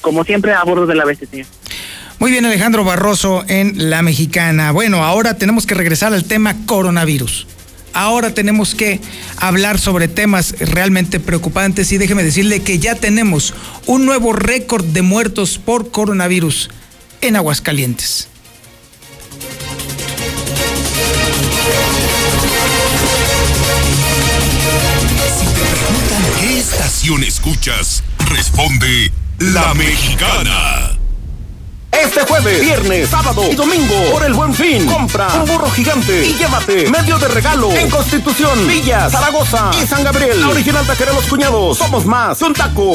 Como 0.00 0.22
siempre, 0.22 0.52
a 0.52 0.62
bordo 0.62 0.86
de 0.86 0.94
la 0.94 1.04
bestia, 1.04 1.26
señor. 1.28 1.46
Muy 2.18 2.30
bien, 2.30 2.46
Alejandro 2.46 2.82
Barroso 2.82 3.44
en 3.46 3.90
La 3.90 4.00
Mexicana. 4.00 4.72
Bueno, 4.72 5.04
ahora 5.04 5.34
tenemos 5.34 5.66
que 5.66 5.74
regresar 5.74 6.14
al 6.14 6.24
tema 6.24 6.56
coronavirus. 6.64 7.46
Ahora 7.92 8.32
tenemos 8.32 8.74
que 8.74 9.00
hablar 9.36 9.78
sobre 9.78 10.08
temas 10.08 10.54
realmente 10.58 11.20
preocupantes 11.20 11.92
y 11.92 11.98
déjeme 11.98 12.22
decirle 12.22 12.60
que 12.60 12.78
ya 12.78 12.94
tenemos 12.94 13.54
un 13.86 14.06
nuevo 14.06 14.32
récord 14.32 14.84
de 14.84 15.02
muertos 15.02 15.58
por 15.58 15.90
coronavirus 15.90 16.70
en 17.20 17.36
Aguascalientes. 17.36 18.28
Si 25.38 25.46
te 25.46 25.60
preguntan 25.60 26.22
qué 26.40 26.58
estación 26.58 27.24
escuchas, 27.24 28.02
responde 28.30 29.12
La 29.38 29.74
Mexicana. 29.74 30.95
Este 32.02 32.20
jueves, 32.26 32.60
viernes, 32.60 33.08
sábado 33.08 33.42
y 33.50 33.54
domingo, 33.54 33.94
por 34.12 34.24
el 34.24 34.34
buen 34.34 34.52
fin, 34.54 34.86
compra 34.86 35.28
un 35.34 35.46
burro 35.46 35.70
gigante 35.70 36.26
y 36.26 36.34
llévate 36.34 36.90
medio 36.90 37.18
de 37.18 37.28
regalo 37.28 37.70
en 37.72 37.88
Constitución, 37.88 38.66
Villa, 38.66 39.08
Zaragoza 39.08 39.70
y 39.82 39.86
San 39.86 40.04
Gabriel. 40.04 40.40
La 40.40 40.48
original 40.48 40.86
taquera 40.86 41.12
Los 41.12 41.24
Cuñados. 41.24 41.78
Somos 41.78 42.04
más 42.04 42.38
que 42.38 42.44
un 42.44 42.52
taco. 42.52 42.92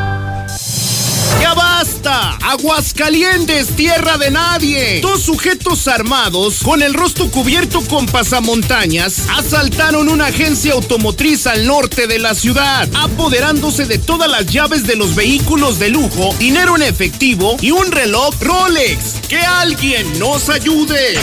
¡Ya 1.42 1.54
basta! 1.54 2.38
Aguascalientes, 2.42 3.76
tierra 3.76 4.18
de 4.18 4.32
nadie. 4.32 5.02
Dos 5.02 5.22
sujetos 5.22 5.88
armados 5.88 6.60
con 6.64 6.82
el 6.82 6.94
rostro 6.94 7.30
cubierto 7.30 7.82
con 7.82 8.06
pasamontañas 8.06 9.24
asaltaron 9.38 10.10
una 10.10 10.28
agencia 10.28 10.74
automotriz 10.74 11.48
al 11.48 11.66
norte 11.66 12.08
de 12.08 12.20
la 12.20 12.36
ciudad, 12.36 12.88
apoderándose 12.96 13.86
de 13.86 13.98
todas 13.98 14.30
las 14.30 14.46
llaves 14.48 14.86
de 14.88 14.96
los 14.96 15.16
vehículos 15.16 15.80
de 15.80 15.90
lujo, 15.90 16.34
dinero 16.40 16.76
en 16.76 16.84
efectivo 16.84 17.58
y 17.62 17.72
un 17.72 17.92
reloj 17.92 18.34
Rolex. 18.42 19.16
¡Que 19.28 19.40
alguien 19.40 20.20
nos 20.20 20.50
ayude! 20.50 21.16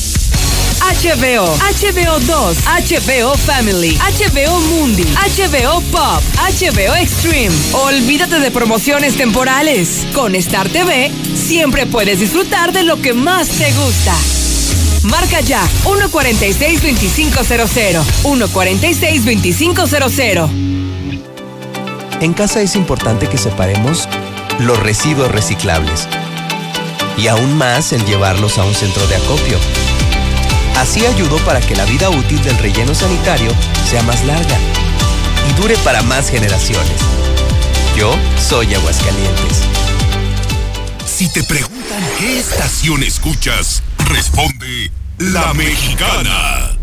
HBO, 0.81 1.45
HBO 1.45 2.19
2, 2.19 2.57
HBO 2.65 3.37
Family, 3.37 3.97
HBO 3.97 4.59
Mundi, 4.61 5.03
HBO 5.03 5.81
Pop, 5.91 6.23
HBO 6.37 6.95
Extreme. 6.95 7.53
Olvídate 7.73 8.39
de 8.39 8.49
promociones 8.51 9.15
temporales. 9.15 10.05
Con 10.13 10.35
Star 10.35 10.69
TV 10.69 11.11
siempre 11.35 11.85
puedes 11.85 12.19
disfrutar 12.19 12.71
de 12.71 12.83
lo 12.83 13.01
que 13.01 13.13
más 13.13 13.49
te 13.49 13.73
gusta. 13.73 14.15
Marca 15.03 15.41
ya 15.41 15.61
146-2500. 15.83 18.03
146-2500. 18.23 20.49
En 22.21 22.33
casa 22.33 22.61
es 22.61 22.75
importante 22.75 23.27
que 23.27 23.37
separemos 23.37 24.07
los 24.59 24.79
residuos 24.79 25.31
reciclables 25.31 26.07
y 27.17 27.27
aún 27.27 27.57
más 27.57 27.93
el 27.93 28.05
llevarlos 28.05 28.57
a 28.57 28.63
un 28.63 28.73
centro 28.73 29.05
de 29.07 29.15
acopio. 29.15 29.57
Así 30.77 31.05
ayudo 31.05 31.37
para 31.45 31.61
que 31.61 31.75
la 31.75 31.85
vida 31.85 32.09
útil 32.09 32.41
del 32.43 32.57
relleno 32.57 32.93
sanitario 32.93 33.51
sea 33.89 34.03
más 34.03 34.23
larga 34.25 34.57
y 35.49 35.61
dure 35.61 35.75
para 35.77 36.01
más 36.03 36.29
generaciones. 36.29 37.01
Yo 37.97 38.13
soy 38.37 38.73
Aguascalientes. 38.73 39.61
Si 41.05 41.31
te 41.31 41.43
preguntan 41.43 42.03
qué 42.19 42.39
estación 42.39 43.03
escuchas, 43.03 43.83
responde 44.09 44.91
La 45.17 45.53
Mexicana. 45.53 46.77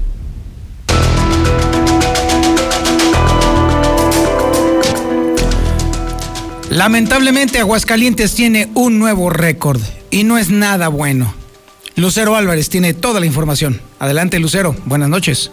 Lamentablemente 6.71 7.59
Aguascalientes 7.59 8.35
tiene 8.35 8.71
un 8.75 8.99
nuevo 8.99 9.29
récord 9.29 9.79
y 10.11 10.25
no 10.25 10.39
es 10.39 10.49
nada 10.49 10.89
bueno. 10.89 11.42
Lucero 11.97 12.37
Álvarez 12.37 12.69
tiene 12.71 12.95
toda 12.95 13.21
la 13.21 13.27
información. 13.27 13.81
Adelante 13.99 14.39
Lucero, 14.39 14.75
buenas 14.87 15.09
noches. 15.09 15.53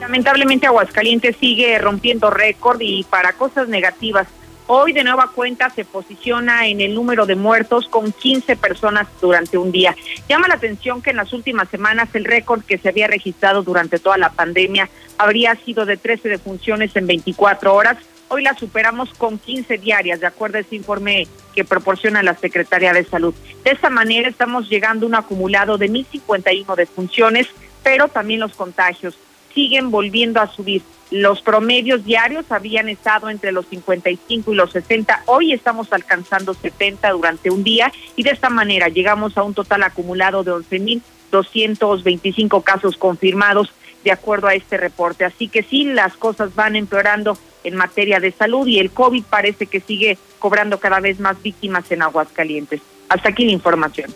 Lamentablemente 0.00 0.66
Aguascalientes 0.66 1.36
sigue 1.40 1.78
rompiendo 1.78 2.30
récord 2.30 2.80
y 2.80 3.04
para 3.04 3.32
cosas 3.32 3.68
negativas. 3.68 4.26
Hoy 4.66 4.92
de 4.92 5.04
nueva 5.04 5.30
cuenta 5.34 5.70
se 5.70 5.84
posiciona 5.84 6.66
en 6.66 6.80
el 6.80 6.94
número 6.94 7.26
de 7.26 7.34
muertos 7.34 7.88
con 7.88 8.12
15 8.12 8.56
personas 8.56 9.06
durante 9.20 9.58
un 9.58 9.72
día. 9.72 9.94
Llama 10.28 10.48
la 10.48 10.54
atención 10.54 11.02
que 11.02 11.10
en 11.10 11.16
las 11.16 11.32
últimas 11.32 11.68
semanas 11.68 12.08
el 12.14 12.24
récord 12.24 12.62
que 12.62 12.78
se 12.78 12.88
había 12.88 13.06
registrado 13.06 13.62
durante 13.62 13.98
toda 13.98 14.18
la 14.18 14.32
pandemia 14.32 14.88
habría 15.18 15.54
sido 15.56 15.86
de 15.86 15.96
13 15.96 16.28
defunciones 16.28 16.94
en 16.96 17.06
24 17.06 17.74
horas 17.74 17.96
Hoy 18.34 18.42
la 18.42 18.58
superamos 18.58 19.10
con 19.10 19.38
15 19.38 19.78
diarias, 19.78 20.18
de 20.18 20.26
acuerdo 20.26 20.58
a 20.58 20.62
ese 20.62 20.74
informe 20.74 21.28
que 21.54 21.64
proporciona 21.64 22.20
la 22.20 22.34
Secretaría 22.34 22.92
de 22.92 23.04
Salud. 23.04 23.32
De 23.62 23.70
esta 23.70 23.90
manera 23.90 24.28
estamos 24.28 24.68
llegando 24.68 25.06
a 25.06 25.08
un 25.08 25.14
acumulado 25.14 25.78
de 25.78 25.88
1.051 25.88 26.74
defunciones, 26.74 27.46
pero 27.84 28.08
también 28.08 28.40
los 28.40 28.54
contagios 28.54 29.16
siguen 29.54 29.92
volviendo 29.92 30.40
a 30.40 30.48
subir. 30.48 30.82
Los 31.12 31.42
promedios 31.42 32.04
diarios 32.04 32.50
habían 32.50 32.88
estado 32.88 33.30
entre 33.30 33.52
los 33.52 33.68
55 33.68 34.52
y 34.52 34.56
los 34.56 34.72
60. 34.72 35.22
Hoy 35.26 35.52
estamos 35.52 35.92
alcanzando 35.92 36.54
70 36.54 37.12
durante 37.12 37.50
un 37.50 37.62
día 37.62 37.92
y 38.16 38.24
de 38.24 38.30
esta 38.30 38.50
manera 38.50 38.88
llegamos 38.88 39.38
a 39.38 39.44
un 39.44 39.54
total 39.54 39.84
acumulado 39.84 40.42
de 40.42 40.50
11.225 40.50 42.64
casos 42.64 42.96
confirmados 42.96 43.70
de 44.04 44.12
acuerdo 44.12 44.46
a 44.46 44.54
este 44.54 44.76
reporte. 44.76 45.24
Así 45.24 45.48
que 45.48 45.62
sí, 45.62 45.84
las 45.84 46.14
cosas 46.16 46.54
van 46.54 46.76
empeorando 46.76 47.36
en 47.64 47.74
materia 47.74 48.20
de 48.20 48.30
salud 48.30 48.66
y 48.66 48.78
el 48.78 48.90
COVID 48.90 49.24
parece 49.24 49.66
que 49.66 49.80
sigue 49.80 50.18
cobrando 50.38 50.78
cada 50.78 51.00
vez 51.00 51.18
más 51.18 51.42
víctimas 51.42 51.90
en 51.90 52.02
Aguascalientes. 52.02 52.80
Hasta 53.08 53.30
aquí 53.30 53.44
la 53.44 53.52
información. 53.52 54.14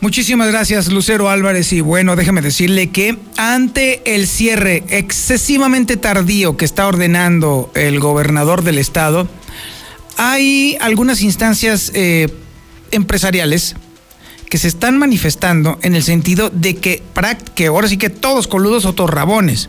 Muchísimas 0.00 0.48
gracias, 0.48 0.92
Lucero 0.92 1.28
Álvarez. 1.28 1.72
Y 1.72 1.80
bueno, 1.80 2.16
déjeme 2.16 2.42
decirle 2.42 2.90
que 2.90 3.16
ante 3.36 4.14
el 4.14 4.26
cierre 4.26 4.84
excesivamente 4.88 5.96
tardío 5.96 6.56
que 6.56 6.64
está 6.64 6.86
ordenando 6.86 7.70
el 7.74 7.98
gobernador 7.98 8.62
del 8.62 8.78
estado, 8.78 9.26
hay 10.18 10.76
algunas 10.80 11.22
instancias 11.22 11.90
eh, 11.94 12.28
empresariales 12.90 13.74
que 14.48 14.58
se 14.58 14.68
están 14.68 14.98
manifestando 14.98 15.78
en 15.82 15.94
el 15.94 16.02
sentido 16.02 16.50
de 16.50 16.76
que, 16.76 17.02
que 17.54 17.66
ahora 17.66 17.88
sí 17.88 17.96
que 17.96 18.10
todos 18.10 18.46
coludos 18.46 18.84
o 18.84 18.92
todos 18.92 19.10
rabones. 19.10 19.68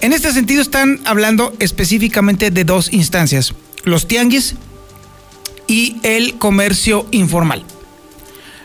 En 0.00 0.12
este 0.12 0.32
sentido 0.32 0.62
están 0.62 1.00
hablando 1.04 1.52
específicamente 1.58 2.50
de 2.50 2.64
dos 2.64 2.92
instancias, 2.92 3.54
los 3.84 4.08
tianguis 4.08 4.54
y 5.66 5.98
el 6.02 6.38
comercio 6.38 7.06
informal, 7.10 7.64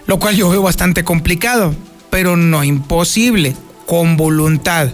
lo 0.07 0.17
cual 0.17 0.35
yo 0.35 0.49
veo 0.49 0.61
bastante 0.61 1.03
complicado, 1.03 1.75
pero 2.09 2.37
no 2.37 2.63
imposible, 2.63 3.55
con 3.85 4.15
voluntad 4.17 4.89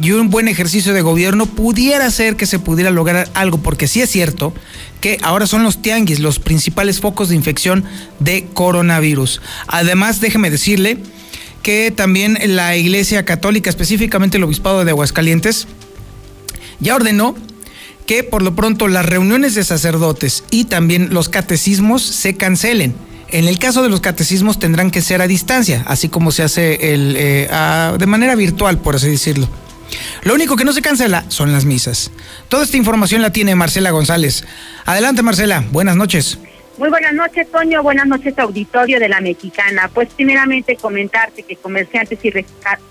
y 0.00 0.12
un 0.12 0.30
buen 0.30 0.48
ejercicio 0.48 0.92
de 0.92 1.02
gobierno 1.02 1.46
pudiera 1.46 2.10
ser 2.10 2.36
que 2.36 2.46
se 2.46 2.58
pudiera 2.58 2.90
lograr 2.90 3.28
algo, 3.34 3.58
porque 3.58 3.88
sí 3.88 4.00
es 4.00 4.10
cierto 4.10 4.52
que 5.00 5.18
ahora 5.22 5.46
son 5.46 5.62
los 5.62 5.82
tianguis 5.82 6.20
los 6.20 6.38
principales 6.38 7.00
focos 7.00 7.28
de 7.28 7.36
infección 7.36 7.84
de 8.18 8.46
coronavirus. 8.52 9.40
Además, 9.66 10.20
déjeme 10.20 10.50
decirle 10.50 10.98
que 11.62 11.90
también 11.90 12.38
la 12.56 12.76
Iglesia 12.76 13.24
Católica, 13.24 13.70
específicamente 13.70 14.36
el 14.36 14.44
Obispado 14.44 14.84
de 14.84 14.90
Aguascalientes, 14.90 15.66
ya 16.80 16.96
ordenó 16.96 17.36
que 18.06 18.24
por 18.24 18.42
lo 18.42 18.56
pronto 18.56 18.88
las 18.88 19.04
reuniones 19.04 19.54
de 19.54 19.64
sacerdotes 19.64 20.44
y 20.50 20.64
también 20.64 21.12
los 21.12 21.28
catecismos 21.28 22.02
se 22.02 22.36
cancelen. 22.36 22.94
En 23.30 23.46
el 23.46 23.58
caso 23.58 23.82
de 23.82 23.90
los 23.90 24.00
catecismos 24.00 24.58
tendrán 24.58 24.90
que 24.90 25.02
ser 25.02 25.20
a 25.20 25.26
distancia, 25.26 25.84
así 25.86 26.08
como 26.08 26.32
se 26.32 26.42
hace 26.42 26.94
el, 26.94 27.14
eh, 27.18 27.50
de 27.98 28.06
manera 28.06 28.34
virtual, 28.34 28.78
por 28.78 28.96
así 28.96 29.10
decirlo. 29.10 29.46
Lo 30.22 30.34
único 30.34 30.56
que 30.56 30.64
no 30.64 30.72
se 30.72 30.82
cancela 30.82 31.24
son 31.28 31.52
las 31.52 31.64
misas. 31.64 32.10
Toda 32.48 32.64
esta 32.64 32.76
información 32.76 33.22
la 33.22 33.32
tiene 33.32 33.54
Marcela 33.54 33.90
González. 33.90 34.44
Adelante, 34.84 35.22
Marcela. 35.22 35.64
Buenas 35.70 35.96
noches. 35.96 36.38
Muy 36.78 36.90
buenas 36.90 37.12
noches, 37.12 37.50
Toño. 37.50 37.82
Buenas 37.82 38.06
noches, 38.06 38.38
auditorio 38.38 39.00
de 39.00 39.08
la 39.08 39.20
Mexicana. 39.20 39.90
Pues 39.92 40.10
primeramente 40.14 40.76
comentarte 40.76 41.42
que 41.42 41.56
comerciantes 41.56 42.20
y 42.24 42.32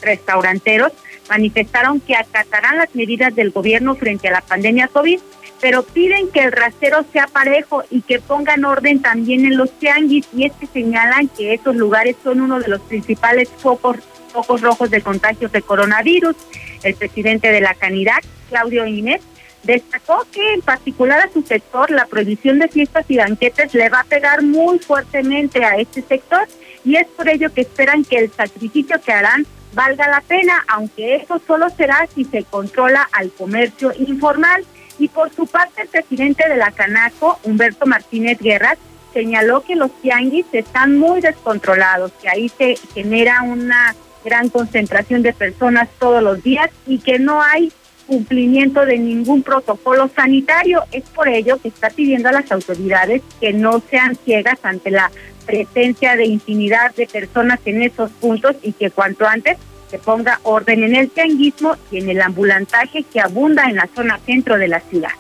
restauranteros 0.02 0.92
manifestaron 1.30 2.02
que 2.02 2.16
acatarán 2.16 2.78
las 2.78 2.94
medidas 2.96 3.34
del 3.34 3.52
gobierno 3.52 3.96
frente 3.96 4.28
a 4.28 4.32
la 4.32 4.42
pandemia 4.42 4.90
COVID, 4.90 5.20
pero 5.62 5.84
piden 5.84 6.30
que 6.30 6.42
el 6.42 6.52
rastero 6.52 7.06
sea 7.14 7.28
parejo 7.28 7.84
y 7.90 8.02
que 8.02 8.20
pongan 8.20 8.66
orden 8.66 9.02
también 9.02 9.46
en 9.46 9.58
los 9.58 9.72
tianguis 9.80 10.28
y 10.36 10.46
es 10.46 10.54
que 10.54 10.68
señalan 10.68 11.30
que 11.30 11.54
esos 11.54 11.76
lugares 11.76 12.16
son 12.24 12.42
uno 12.42 12.60
de 12.60 12.68
los 12.68 12.82
principales 12.82 13.50
focos 13.58 13.98
focos 14.34 14.62
rojos 14.62 14.90
de 14.92 15.02
contagios 15.02 15.52
de 15.52 15.62
coronavirus. 15.62 16.36
El 16.84 16.96
presidente 16.96 17.52
de 17.52 17.62
la 17.62 17.74
Canidad, 17.74 18.20
Claudio 18.50 18.86
Inés, 18.86 19.22
destacó 19.64 20.26
que 20.32 20.54
en 20.54 20.62
particular 20.62 21.20
a 21.20 21.32
su 21.32 21.42
sector 21.42 21.92
la 21.92 22.06
prohibición 22.06 22.60
de 22.60 22.68
fiestas 22.68 23.06
y 23.10 23.18
banquetes 23.18 23.74
le 23.74 23.90
va 23.90 24.02
a 24.02 24.06
pegar 24.06 24.42
muy 24.42 24.80
fuertemente 24.80 25.64
a 25.64 25.76
este 25.76 26.02
sector 26.02 26.48
y 26.86 26.96
es 26.96 27.08
por 27.08 27.28
ello 27.28 27.54
que 27.54 27.62
esperan 27.62 28.06
que 28.06 28.18
el 28.18 28.32
sacrificio 28.32 29.02
que 29.02 29.12
harán 29.12 29.46
valga 29.74 30.08
la 30.08 30.22
pena, 30.22 30.64
aunque 30.70 31.16
eso 31.16 31.42
solo 31.46 31.70
será 31.70 32.08
si 32.16 32.24
se 32.26 32.44
controla 32.44 33.08
al 33.12 33.32
comercio 33.32 33.94
informal. 34.00 34.66
Y 34.98 35.10
por 35.10 35.32
su 35.32 35.46
parte, 35.46 35.84
el 35.84 35.90
presidente 35.90 36.50
de 36.50 36.58
la 36.58 36.72
Canaco, 36.72 37.40
Humberto 37.44 37.86
Martínez 37.86 38.40
Guerras, 38.40 38.78
señaló 39.14 39.62
que 39.62 39.76
los 39.76 39.92
tianguis 40.02 40.46
están 40.52 40.98
muy 40.98 41.22
descontrolados, 41.22 42.12
que 42.14 42.30
ahí 42.30 42.50
se 42.50 42.76
genera 42.94 43.44
una 43.44 43.96
gran 44.24 44.50
concentración 44.50 45.22
de 45.22 45.34
personas 45.34 45.90
todos 46.00 46.22
los 46.22 46.44
días 46.44 46.70
y 46.86 47.00
que 47.00 47.20
no 47.20 47.42
hay 47.42 47.72
cumplimiento 48.08 48.86
de 48.86 48.98
ningún 48.98 49.44
protocolo 49.44 50.10
sanitario. 50.16 50.84
Es 50.92 51.04
por 51.10 51.28
ello 51.28 51.58
que 51.62 51.68
está 51.68 51.90
pidiendo 51.90 52.30
a 52.30 52.32
las 52.32 52.52
autoridades 52.52 53.22
que 53.40 53.54
no 53.54 53.82
sean 53.90 54.16
ciegas 54.16 54.58
ante 54.64 54.92
la 54.92 55.12
presencia 55.46 56.16
de 56.16 56.26
infinidad 56.26 56.94
de 56.96 57.08
personas 57.08 57.60
en 57.66 57.84
esos 57.84 58.10
puntos 58.12 58.56
y 58.62 58.74
que 58.74 58.92
cuanto 58.92 59.26
antes 59.26 59.58
se 59.90 60.00
ponga 60.00 60.40
orden 60.44 60.84
en 60.84 60.96
el 60.96 61.10
tianguismo 61.10 61.76
y 61.92 62.00
en 62.00 62.10
el 62.10 62.22
ambulantaje 62.22 63.04
que 63.04 63.22
abunda 63.22 63.64
en 63.66 63.78
la 63.78 63.88
zona 63.96 64.20
centro 64.26 64.58
de 64.58 64.68
la 64.68 64.80
ciudad. 64.82 65.12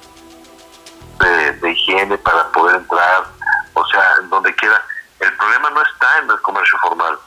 De, 1.62 1.72
higiene 1.72 2.18
para 2.18 2.52
poder 2.52 2.76
entrar, 2.76 3.24
o 3.74 3.86
sea, 3.88 4.04
donde 4.30 4.54
quiera. 4.56 4.82
El 5.20 5.34
problema 5.34 5.70
no 5.72 5.82
está 5.82 6.20
en 6.24 6.30
el 6.30 6.40
comercio 6.42 6.78
formal, 6.80 7.18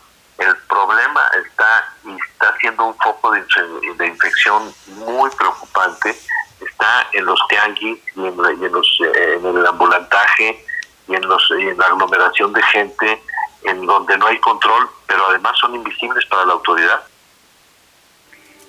el 0.40 0.57
problema 0.68 1.20
está 1.44 1.94
y 2.05 2.16
está 2.33 2.57
siendo 2.59 2.87
un 2.87 2.96
foco 2.98 3.31
de, 3.33 4.07
infección 4.07 4.74
muy 4.87 5.31
preocupante. 5.31 6.16
Está 6.61 7.07
en 7.12 7.24
los 7.24 7.40
tianguis 7.48 7.98
y 8.16 8.26
en, 8.26 8.72
los, 8.72 9.00
eh, 9.05 9.38
en 9.38 9.57
el 9.57 9.66
ambulantaje 9.66 10.64
y 11.09 11.14
en, 11.14 11.26
los, 11.26 11.50
en 11.50 11.76
la 11.79 11.87
aglomeración 11.87 12.53
de 12.53 12.62
gente 12.62 13.22
en 13.64 13.85
donde 13.85 14.16
no 14.16 14.26
hay 14.26 14.38
control, 14.40 14.88
pero 15.07 15.26
además 15.29 15.53
son 15.59 15.74
invisibles 15.74 16.24
para 16.26 16.47
la 16.47 16.55
autoridad. 16.55 17.01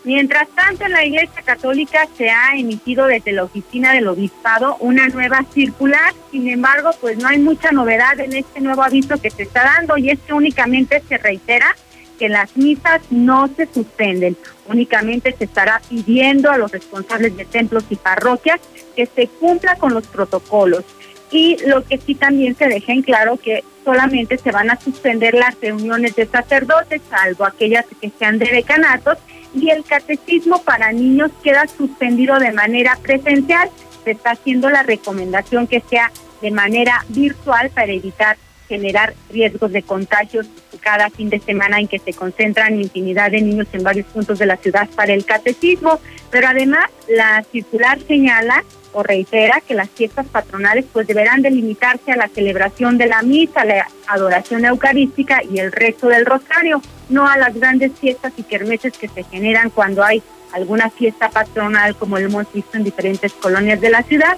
Mientras 0.04 0.48
tanto, 0.50 0.86
en 0.86 0.94
la 0.94 1.06
Iglesia 1.06 1.44
Católica 1.46 2.08
se 2.18 2.30
ha 2.30 2.56
emitido 2.56 3.06
desde 3.06 3.34
la 3.34 3.44
oficina 3.44 3.94
del 3.94 4.08
Obispado 4.08 4.78
una 4.80 5.08
nueva 5.10 5.46
circular. 5.54 6.14
Sin 6.32 6.50
embargo, 6.50 6.90
pues 7.00 7.18
no 7.18 7.28
hay 7.28 7.38
mucha 7.38 7.72
novedad 7.72 8.20
en 8.20 8.34
este 8.34 8.62
nuevo 8.62 8.82
aviso 8.84 9.22
que 9.22 9.30
se 9.30 9.44
está 9.44 9.64
dando 9.64 9.98
y 9.98 10.10
es 10.10 10.20
que 10.20 10.34
únicamente 10.34 11.04
se 11.08 11.18
reitera 11.20 11.76
que 12.18 12.30
las 12.30 12.56
misas 12.58 13.02
no 13.12 13.48
se 13.56 13.68
suspenden. 13.72 14.36
Únicamente 14.68 15.36
se 15.38 15.44
estará 15.44 15.82
pidiendo 15.88 16.50
a 16.52 16.58
los 16.58 16.72
responsables 16.72 17.38
de 17.38 17.46
templos 17.46 17.84
y 17.90 17.96
parroquias 17.96 18.60
que 18.96 19.06
se 19.06 19.28
cumpla 19.28 19.76
con 19.76 19.94
los 19.94 20.08
protocolos. 20.08 20.84
Y 21.32 21.58
lo 21.66 21.84
que 21.84 21.98
sí 21.98 22.16
también 22.16 22.56
se 22.56 22.68
deja 22.68 22.92
en 22.92 23.04
claro 23.04 23.38
que 23.38 23.64
solamente 23.86 24.38
se 24.38 24.52
van 24.52 24.70
a 24.70 24.80
suspender 24.80 25.34
las 25.34 25.60
reuniones 25.60 26.16
de 26.16 26.26
sacerdotes, 26.26 27.02
salvo 27.10 27.46
aquellas 27.46 27.86
que 28.00 28.12
sean 28.18 28.38
de 28.38 28.48
decanatos, 28.48 29.18
y 29.54 29.70
el 29.70 29.84
catecismo 29.84 30.62
para 30.64 30.92
niños 30.92 31.32
queda 31.44 31.68
suspendido 31.68 32.40
de 32.40 32.52
manera 32.52 32.98
presencial. 33.02 33.70
Se 34.04 34.12
está 34.12 34.32
haciendo 34.32 34.70
la 34.70 34.84
recomendación 34.84 35.68
que 35.68 35.82
sea 35.82 36.12
de 36.42 36.52
manera 36.52 37.06
virtual 37.10 37.70
para 37.70 37.92
evitar 37.92 38.38
generar 38.68 39.14
riesgos 39.30 39.74
de 39.74 39.84
contagios 39.84 40.48
cada 40.80 41.10
fin 41.10 41.30
de 41.30 41.40
semana 41.40 41.80
en 41.80 41.90
que 41.90 42.00
se 42.00 42.14
concentran 42.14 42.80
infinidad 42.80 43.30
de 43.30 43.42
niños 43.42 43.68
en 43.74 43.84
varios 43.84 44.08
puntos 44.08 44.40
de 44.40 44.46
la 44.46 44.56
ciudad 44.56 44.88
para 44.96 45.14
el 45.14 45.26
catecismo. 45.26 46.00
Pero 46.30 46.48
además, 46.48 46.86
la 47.10 47.44
circular 47.52 48.00
señala 48.08 48.64
o 48.94 49.04
reitera 49.04 49.62
que 49.62 49.74
las 49.74 49.90
fiestas 49.90 50.26
patronales 50.28 50.86
pues 50.92 51.08
deberán 51.08 51.42
delimitarse 51.42 52.12
a 52.12 52.18
la 52.18 52.28
celebración 52.28 52.98
de 52.98 53.08
la 53.08 53.22
misa, 53.22 53.66
la 53.66 53.88
adoración 54.08 54.66
eucarística 54.66 55.42
y 55.44 55.60
el 55.60 55.72
resto 55.72 56.08
del 56.08 56.26
rosario, 56.26 56.82
no 57.10 57.28
a 57.28 57.38
las 57.38 57.54
grandes 57.54 57.92
fiestas 58.00 58.34
y 58.38 58.44
kermeses 58.44 58.98
que 58.98 59.08
se 59.08 59.24
generan 59.24 59.70
cuando 59.70 60.04
hay 60.04 60.22
alguna 60.54 60.90
fiesta 60.90 61.30
patronal 61.30 61.96
como 61.96 62.18
lo 62.20 62.26
hemos 62.26 62.52
visto 62.52 62.78
en 62.78 62.84
diferentes 62.84 63.34
colonias 63.34 63.80
de 63.80 63.90
la 63.90 64.04
ciudad. 64.04 64.38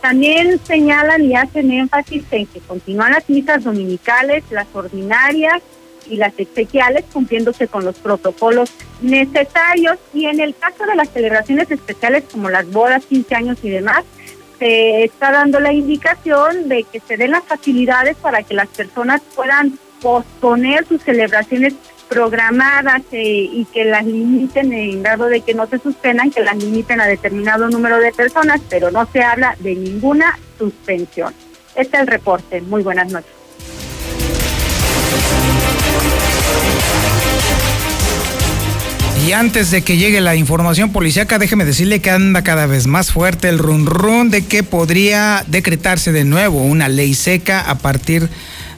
También 0.00 0.60
señalan 0.64 1.24
y 1.24 1.34
hacen 1.34 1.70
énfasis 1.70 2.24
en 2.30 2.46
que 2.46 2.60
continúan 2.60 3.12
las 3.12 3.28
misas 3.30 3.64
dominicales, 3.64 4.44
las 4.50 4.66
ordinarias 4.74 5.62
y 6.08 6.16
las 6.16 6.32
exequiales 6.38 7.04
cumpliéndose 7.12 7.68
con 7.68 7.84
los 7.84 7.96
protocolos 7.98 8.70
necesarios 9.02 9.98
y 10.12 10.26
en 10.26 10.40
el 10.40 10.54
caso 10.54 10.84
de 10.86 10.94
las 10.94 11.10
celebraciones 11.10 11.70
especiales 11.70 12.24
como 12.30 12.50
las 12.50 12.70
bodas, 12.70 13.04
15 13.06 13.34
años 13.34 13.58
y 13.62 13.70
demás, 13.70 14.04
se 14.58 15.04
está 15.04 15.32
dando 15.32 15.60
la 15.60 15.72
indicación 15.72 16.68
de 16.68 16.84
que 16.84 17.00
se 17.00 17.16
den 17.16 17.32
las 17.32 17.44
facilidades 17.44 18.16
para 18.16 18.42
que 18.42 18.54
las 18.54 18.68
personas 18.68 19.20
puedan 19.34 19.78
posponer 20.00 20.86
sus 20.86 21.02
celebraciones 21.02 21.74
programadas 22.08 23.02
eh, 23.12 23.48
y 23.50 23.64
que 23.72 23.84
las 23.84 24.04
limiten 24.04 24.72
en 24.72 25.02
grado 25.02 25.26
de 25.26 25.40
que 25.40 25.54
no 25.54 25.66
se 25.66 25.78
suspendan, 25.78 26.30
que 26.30 26.42
las 26.42 26.56
limiten 26.56 27.00
a 27.00 27.06
determinado 27.06 27.68
número 27.68 27.98
de 27.98 28.12
personas, 28.12 28.60
pero 28.68 28.90
no 28.90 29.06
se 29.12 29.22
habla 29.22 29.56
de 29.60 29.74
ninguna 29.74 30.38
suspensión. 30.58 31.34
Este 31.74 31.96
es 31.96 32.02
el 32.02 32.06
reporte. 32.06 32.60
Muy 32.60 32.82
buenas 32.82 33.10
noches. 33.10 33.32
Y 39.26 39.32
antes 39.32 39.70
de 39.70 39.80
que 39.80 39.96
llegue 39.96 40.20
la 40.20 40.36
información 40.36 40.92
policíaca, 40.92 41.38
déjeme 41.38 41.64
decirle 41.64 42.00
que 42.00 42.10
anda 42.10 42.44
cada 42.44 42.66
vez 42.66 42.86
más 42.86 43.10
fuerte 43.10 43.48
el 43.48 43.58
run 43.58 43.86
run 43.86 44.28
de 44.28 44.44
que 44.44 44.62
podría 44.62 45.42
decretarse 45.46 46.12
de 46.12 46.24
nuevo 46.24 46.60
una 46.60 46.88
ley 46.88 47.14
seca 47.14 47.60
a 47.62 47.78
partir 47.78 48.28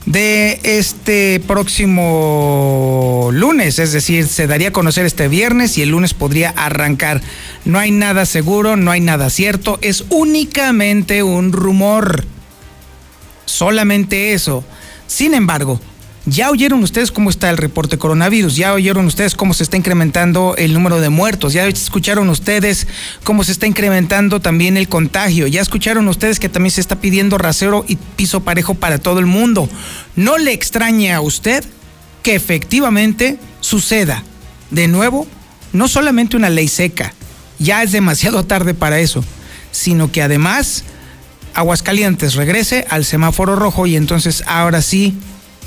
de 0.07 0.61
este 0.63 1.41
próximo 1.49 3.31
lunes, 3.33 3.81
es 3.81 3.91
decir, 3.91 4.29
se 4.29 4.47
daría 4.47 4.69
a 4.69 4.73
conocer 4.73 5.05
este 5.05 5.27
viernes 5.27 5.79
y 5.79 5.83
el 5.83 5.89
lunes 5.89 6.15
podría 6.15 6.51
arrancar. 6.51 7.23
No 7.65 7.81
hay 7.81 7.91
nada 7.91 8.25
seguro, 8.25 8.77
no 8.77 8.93
hay 8.93 9.01
nada 9.01 9.31
cierto, 9.31 9.81
es 9.83 10.05
únicamente 10.11 11.25
un 11.25 11.51
rumor. 11.51 12.25
Solamente 13.47 14.33
eso. 14.33 14.63
Sin 15.09 15.35
embargo, 15.35 15.81
ya 16.27 16.51
oyeron 16.51 16.83
ustedes 16.83 17.13
cómo 17.13 17.31
está 17.31 17.51
el 17.51 17.57
reporte 17.57 17.99
coronavirus, 17.99 18.57
ya 18.57 18.75
oyeron 18.75 19.07
ustedes 19.07 19.35
cómo 19.37 19.55
se 19.55 19.63
está 19.63 19.77
incrementando 19.77 20.55
el 20.59 20.75
número 20.75 21.01
de 21.01 21.09
muertos, 21.09 21.53
ya 21.53 21.67
escucharon 21.67 22.29
ustedes 22.29 22.89
cómo 23.23 23.45
se 23.45 23.53
está 23.53 23.67
incrementando 23.67 24.41
también 24.41 24.77
el 24.77 24.89
contagio, 24.89 25.47
ya 25.47 25.63
escucharon 25.63 26.09
ustedes 26.09 26.41
que 26.41 26.49
también 26.49 26.73
se 26.73 26.81
está 26.81 26.97
pidiendo 26.97 27.39
rasero 27.39 27.85
y 27.87 27.97
piso 27.97 28.41
parejo 28.41 28.75
para 28.75 28.99
todo 28.99 29.21
el 29.21 29.27
mundo. 29.27 29.69
¿No 30.17 30.37
le 30.37 30.53
extraña 30.53 31.17
a 31.17 31.21
usted 31.21 31.65
que 32.23 32.35
efectivamente 32.35 33.39
suceda 33.61 34.25
de 34.71 34.89
nuevo 34.89 35.29
no 35.73 35.87
solamente 35.87 36.37
una 36.37 36.51
ley 36.51 36.69
seca, 36.69 37.15
ya 37.59 37.83
es 37.83 37.93
demasiado 37.93 38.45
tarde 38.45 38.75
para 38.75 38.99
eso, 38.99 39.25
sino 39.71 40.11
que 40.11 40.23
además 40.23 40.85
Aguascalientes 41.55 42.35
regrese 42.35 42.87
al 42.91 43.05
semáforo 43.05 43.57
rojo 43.57 43.87
y 43.87 43.97
entonces 43.97 44.43
ahora 44.47 44.83
sí 44.83 45.17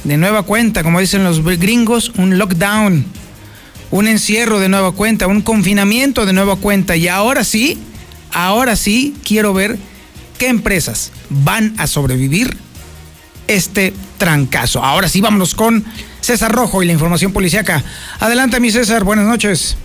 de 0.04 0.18
nueva 0.18 0.43
cuenta, 0.43 0.84
como 0.84 1.00
dicen 1.00 1.24
los 1.24 1.43
gringos, 1.43 2.12
un 2.18 2.38
lockdown, 2.38 3.06
un 3.91 4.08
encierro 4.08 4.60
de 4.60 4.70
nueva 4.70 4.91
cuenta, 4.91 5.28
un 5.28 5.41
confinamiento 5.41 6.26
de 6.26 6.34
nueva 6.34 6.56
cuenta. 6.56 6.95
Y 6.95 7.08
ahora 7.08 7.43
sí, 7.43 7.82
ahora 8.34 8.76
sí 8.76 9.16
quiero 9.26 9.54
ver 9.54 9.78
qué 10.38 10.47
empresas 10.47 11.12
van 11.30 11.74
a 11.78 11.88
sobrevivir 11.88 12.58
este 13.47 13.93
trancazo. 14.18 14.84
Ahora 14.84 15.10
sí, 15.10 15.22
vámonos 15.22 15.56
con 15.56 15.84
César 16.22 16.52
Rojo 16.52 16.84
y 16.84 16.86
la 16.86 16.93
información 16.93 17.34
policiaca. 17.34 17.84
Adelante, 18.20 18.60
mi 18.60 18.72
César, 18.72 19.04
buenas 19.04 19.26
noches. 19.26 19.78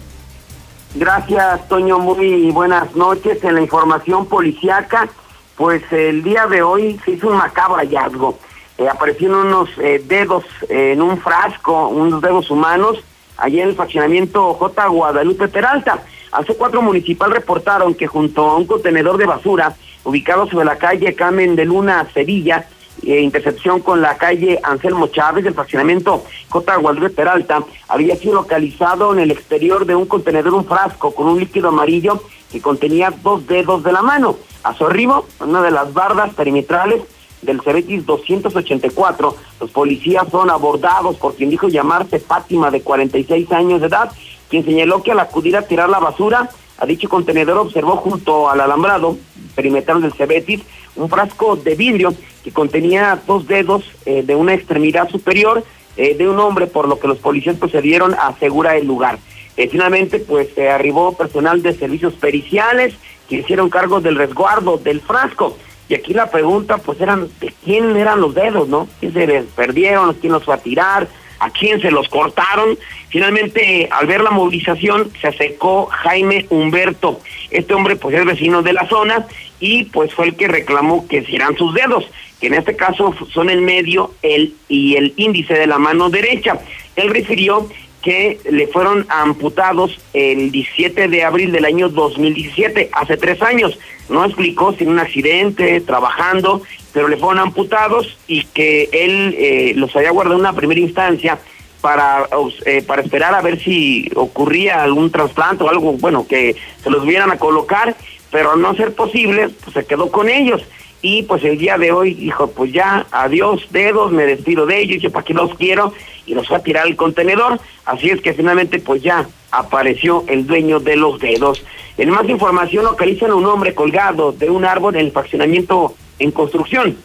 Gracias, 0.94 1.66
Toño, 1.68 1.98
muy 1.98 2.50
buenas 2.52 2.94
noches. 2.94 3.42
En 3.42 3.56
la 3.56 3.62
información 3.62 4.26
policiaca, 4.26 5.08
pues 5.56 5.82
el 5.90 6.22
día 6.22 6.46
de 6.46 6.62
hoy 6.62 7.00
se 7.04 7.12
hizo 7.12 7.28
un 7.28 7.36
macabro 7.36 7.76
hallazgo 7.76 8.38
eh, 8.78 8.88
aparecieron 8.88 9.46
unos 9.46 9.70
eh, 9.78 10.02
dedos 10.04 10.44
en 10.68 11.00
un 11.00 11.18
frasco, 11.18 11.88
unos 11.88 12.20
dedos 12.20 12.50
humanos, 12.50 12.98
allí 13.36 13.60
en 13.60 13.68
el 13.68 13.74
fraccionamiento 13.76 14.54
J. 14.54 14.86
Guadalupe 14.88 15.48
Peralta. 15.48 16.02
Hace 16.32 16.56
cuatro 16.56 16.82
municipal 16.82 17.30
reportaron 17.30 17.94
que 17.94 18.08
junto 18.08 18.50
a 18.50 18.56
un 18.56 18.66
contenedor 18.66 19.16
de 19.16 19.26
basura 19.26 19.76
ubicado 20.02 20.48
sobre 20.48 20.64
la 20.64 20.76
calle 20.76 21.14
Carmen 21.14 21.54
de 21.54 21.64
Luna, 21.64 22.08
Sevilla, 22.12 22.66
eh, 23.02 23.20
intercepción 23.20 23.80
con 23.80 24.00
la 24.00 24.16
calle 24.16 24.58
Anselmo 24.62 25.08
Chávez 25.08 25.44
del 25.44 25.54
fraccionamiento 25.54 26.24
J. 26.48 26.76
Guadalupe 26.76 27.10
Peralta, 27.10 27.62
había 27.88 28.16
sido 28.16 28.34
localizado 28.34 29.12
en 29.12 29.20
el 29.20 29.30
exterior 29.30 29.86
de 29.86 29.94
un 29.94 30.06
contenedor 30.06 30.54
un 30.54 30.64
frasco 30.64 31.14
con 31.14 31.26
un 31.28 31.38
líquido 31.38 31.68
amarillo 31.68 32.22
que 32.50 32.60
contenía 32.60 33.12
dos 33.22 33.46
dedos 33.46 33.82
de 33.84 33.92
la 33.92 34.02
mano. 34.02 34.36
A 34.62 34.74
su 34.74 34.86
arribo, 34.86 35.26
una 35.40 35.60
de 35.62 35.70
las 35.70 35.92
bardas 35.92 36.32
perimetrales 36.34 37.02
del 37.44 37.60
Cebetis 37.60 38.06
284, 38.06 39.36
los 39.60 39.70
policías 39.70 40.28
son 40.30 40.50
abordados 40.50 41.16
por 41.16 41.34
quien 41.34 41.50
dijo 41.50 41.68
llamarse 41.68 42.18
Fátima 42.18 42.70
de 42.70 42.82
46 42.82 43.50
años 43.52 43.80
de 43.80 43.86
edad, 43.88 44.10
quien 44.48 44.64
señaló 44.64 45.02
que 45.02 45.12
al 45.12 45.20
acudir 45.20 45.56
a 45.56 45.62
tirar 45.62 45.88
la 45.88 45.98
basura 45.98 46.50
a 46.78 46.86
dicho 46.86 47.08
contenedor 47.08 47.58
observó 47.58 47.96
junto 47.96 48.50
al 48.50 48.60
alambrado 48.60 49.16
perimetral 49.54 50.02
del 50.02 50.12
Cebetis 50.12 50.60
un 50.96 51.08
frasco 51.08 51.56
de 51.56 51.74
vidrio 51.74 52.14
que 52.42 52.52
contenía 52.52 53.20
dos 53.26 53.46
dedos 53.46 53.84
eh, 54.06 54.22
de 54.22 54.34
una 54.34 54.54
extremidad 54.54 55.08
superior 55.08 55.64
eh, 55.96 56.16
de 56.16 56.28
un 56.28 56.38
hombre, 56.40 56.66
por 56.66 56.88
lo 56.88 56.98
que 56.98 57.08
los 57.08 57.18
policías 57.18 57.56
procedieron 57.56 58.14
a 58.14 58.28
asegurar 58.28 58.76
el 58.76 58.86
lugar. 58.86 59.18
Eh, 59.56 59.68
finalmente, 59.68 60.18
pues 60.18 60.48
arribó 60.58 61.16
personal 61.16 61.62
de 61.62 61.74
servicios 61.74 62.14
periciales 62.14 62.94
que 63.28 63.36
hicieron 63.36 63.70
cargo 63.70 64.00
del 64.00 64.16
resguardo 64.16 64.76
del 64.76 65.00
frasco. 65.00 65.56
Y 65.88 65.94
aquí 65.94 66.14
la 66.14 66.30
pregunta, 66.30 66.78
pues, 66.78 67.00
eran 67.00 67.28
de 67.40 67.52
quién 67.64 67.96
eran 67.96 68.20
los 68.20 68.34
dedos, 68.34 68.68
¿no? 68.68 68.88
¿Quién 69.00 69.12
se 69.12 69.26
les 69.26 69.44
perdieron? 69.44 70.14
¿Quién 70.14 70.32
los 70.32 70.44
fue 70.44 70.54
a 70.54 70.58
tirar? 70.58 71.08
¿A 71.40 71.50
quién 71.50 71.80
se 71.80 71.90
los 71.90 72.08
cortaron? 72.08 72.78
Finalmente, 73.10 73.88
al 73.90 74.06
ver 74.06 74.22
la 74.22 74.30
movilización, 74.30 75.10
se 75.20 75.28
acercó 75.28 75.86
Jaime 75.86 76.46
Humberto. 76.48 77.20
Este 77.50 77.74
hombre, 77.74 77.96
pues, 77.96 78.16
es 78.16 78.24
vecino 78.24 78.62
de 78.62 78.72
la 78.72 78.88
zona 78.88 79.26
y, 79.60 79.84
pues, 79.84 80.14
fue 80.14 80.26
el 80.26 80.36
que 80.36 80.48
reclamó 80.48 81.06
que 81.06 81.24
eran 81.28 81.56
sus 81.56 81.74
dedos, 81.74 82.06
que 82.40 82.46
en 82.46 82.54
este 82.54 82.76
caso 82.76 83.14
son 83.32 83.50
el 83.50 83.60
medio 83.60 84.12
el, 84.22 84.54
y 84.68 84.96
el 84.96 85.12
índice 85.16 85.54
de 85.54 85.66
la 85.66 85.78
mano 85.78 86.08
derecha. 86.08 86.58
Él 86.96 87.10
refirió 87.10 87.68
que 88.04 88.38
le 88.50 88.66
fueron 88.66 89.06
amputados 89.08 89.98
el 90.12 90.50
17 90.50 91.08
de 91.08 91.24
abril 91.24 91.52
del 91.52 91.64
año 91.64 91.88
2017, 91.88 92.90
hace 92.92 93.16
tres 93.16 93.40
años. 93.40 93.78
No 94.10 94.24
explicó 94.24 94.74
si 94.74 94.84
en 94.84 94.90
un 94.90 94.98
accidente, 94.98 95.80
trabajando, 95.80 96.62
pero 96.92 97.08
le 97.08 97.16
fueron 97.16 97.38
amputados 97.38 98.18
y 98.26 98.44
que 98.44 98.90
él 98.92 99.34
eh, 99.38 99.72
los 99.76 99.96
había 99.96 100.10
guardado 100.10 100.36
en 100.36 100.40
una 100.40 100.52
primera 100.52 100.80
instancia 100.80 101.38
para, 101.80 102.28
eh, 102.66 102.82
para 102.82 103.02
esperar 103.02 103.34
a 103.34 103.40
ver 103.40 103.58
si 103.62 104.10
ocurría 104.14 104.82
algún 104.82 105.10
trasplante 105.10 105.64
o 105.64 105.70
algo, 105.70 105.94
bueno, 105.94 106.26
que 106.26 106.56
se 106.82 106.90
los 106.90 107.06
vieran 107.06 107.30
a 107.30 107.38
colocar, 107.38 107.96
pero 108.30 108.52
al 108.52 108.60
no 108.60 108.74
ser 108.74 108.94
posible, 108.94 109.48
pues 109.62 109.72
se 109.72 109.86
quedó 109.86 110.10
con 110.10 110.28
ellos 110.28 110.62
y 111.04 111.22
pues 111.24 111.44
el 111.44 111.58
día 111.58 111.76
de 111.76 111.92
hoy 111.92 112.14
dijo, 112.14 112.50
pues 112.50 112.72
ya, 112.72 113.06
adiós 113.10 113.66
dedos, 113.70 114.10
me 114.10 114.24
despido 114.24 114.64
de 114.64 114.80
ellos, 114.80 115.02
yo 115.02 115.10
para 115.10 115.24
qué 115.24 115.34
los 115.34 115.54
quiero, 115.56 115.92
y 116.26 116.34
los 116.34 116.48
fue 116.48 116.56
a 116.56 116.62
tirar 116.62 116.84
al 116.86 116.96
contenedor, 116.96 117.60
así 117.84 118.10
es 118.10 118.20
que 118.20 118.34
finalmente 118.34 118.78
pues 118.78 119.02
ya 119.02 119.26
apareció 119.50 120.24
el 120.28 120.46
dueño 120.46 120.80
de 120.80 120.96
los 120.96 121.20
dedos. 121.20 121.64
En 121.96 122.10
más 122.10 122.28
información 122.28 122.84
localizan 122.84 123.30
a 123.30 123.34
un 123.34 123.46
hombre 123.46 123.74
colgado 123.74 124.32
de 124.32 124.50
un 124.50 124.64
árbol 124.64 124.96
en 124.96 125.06
el 125.06 125.12
fraccionamiento 125.12 125.94
en 126.18 126.30
construcción. 126.30 126.96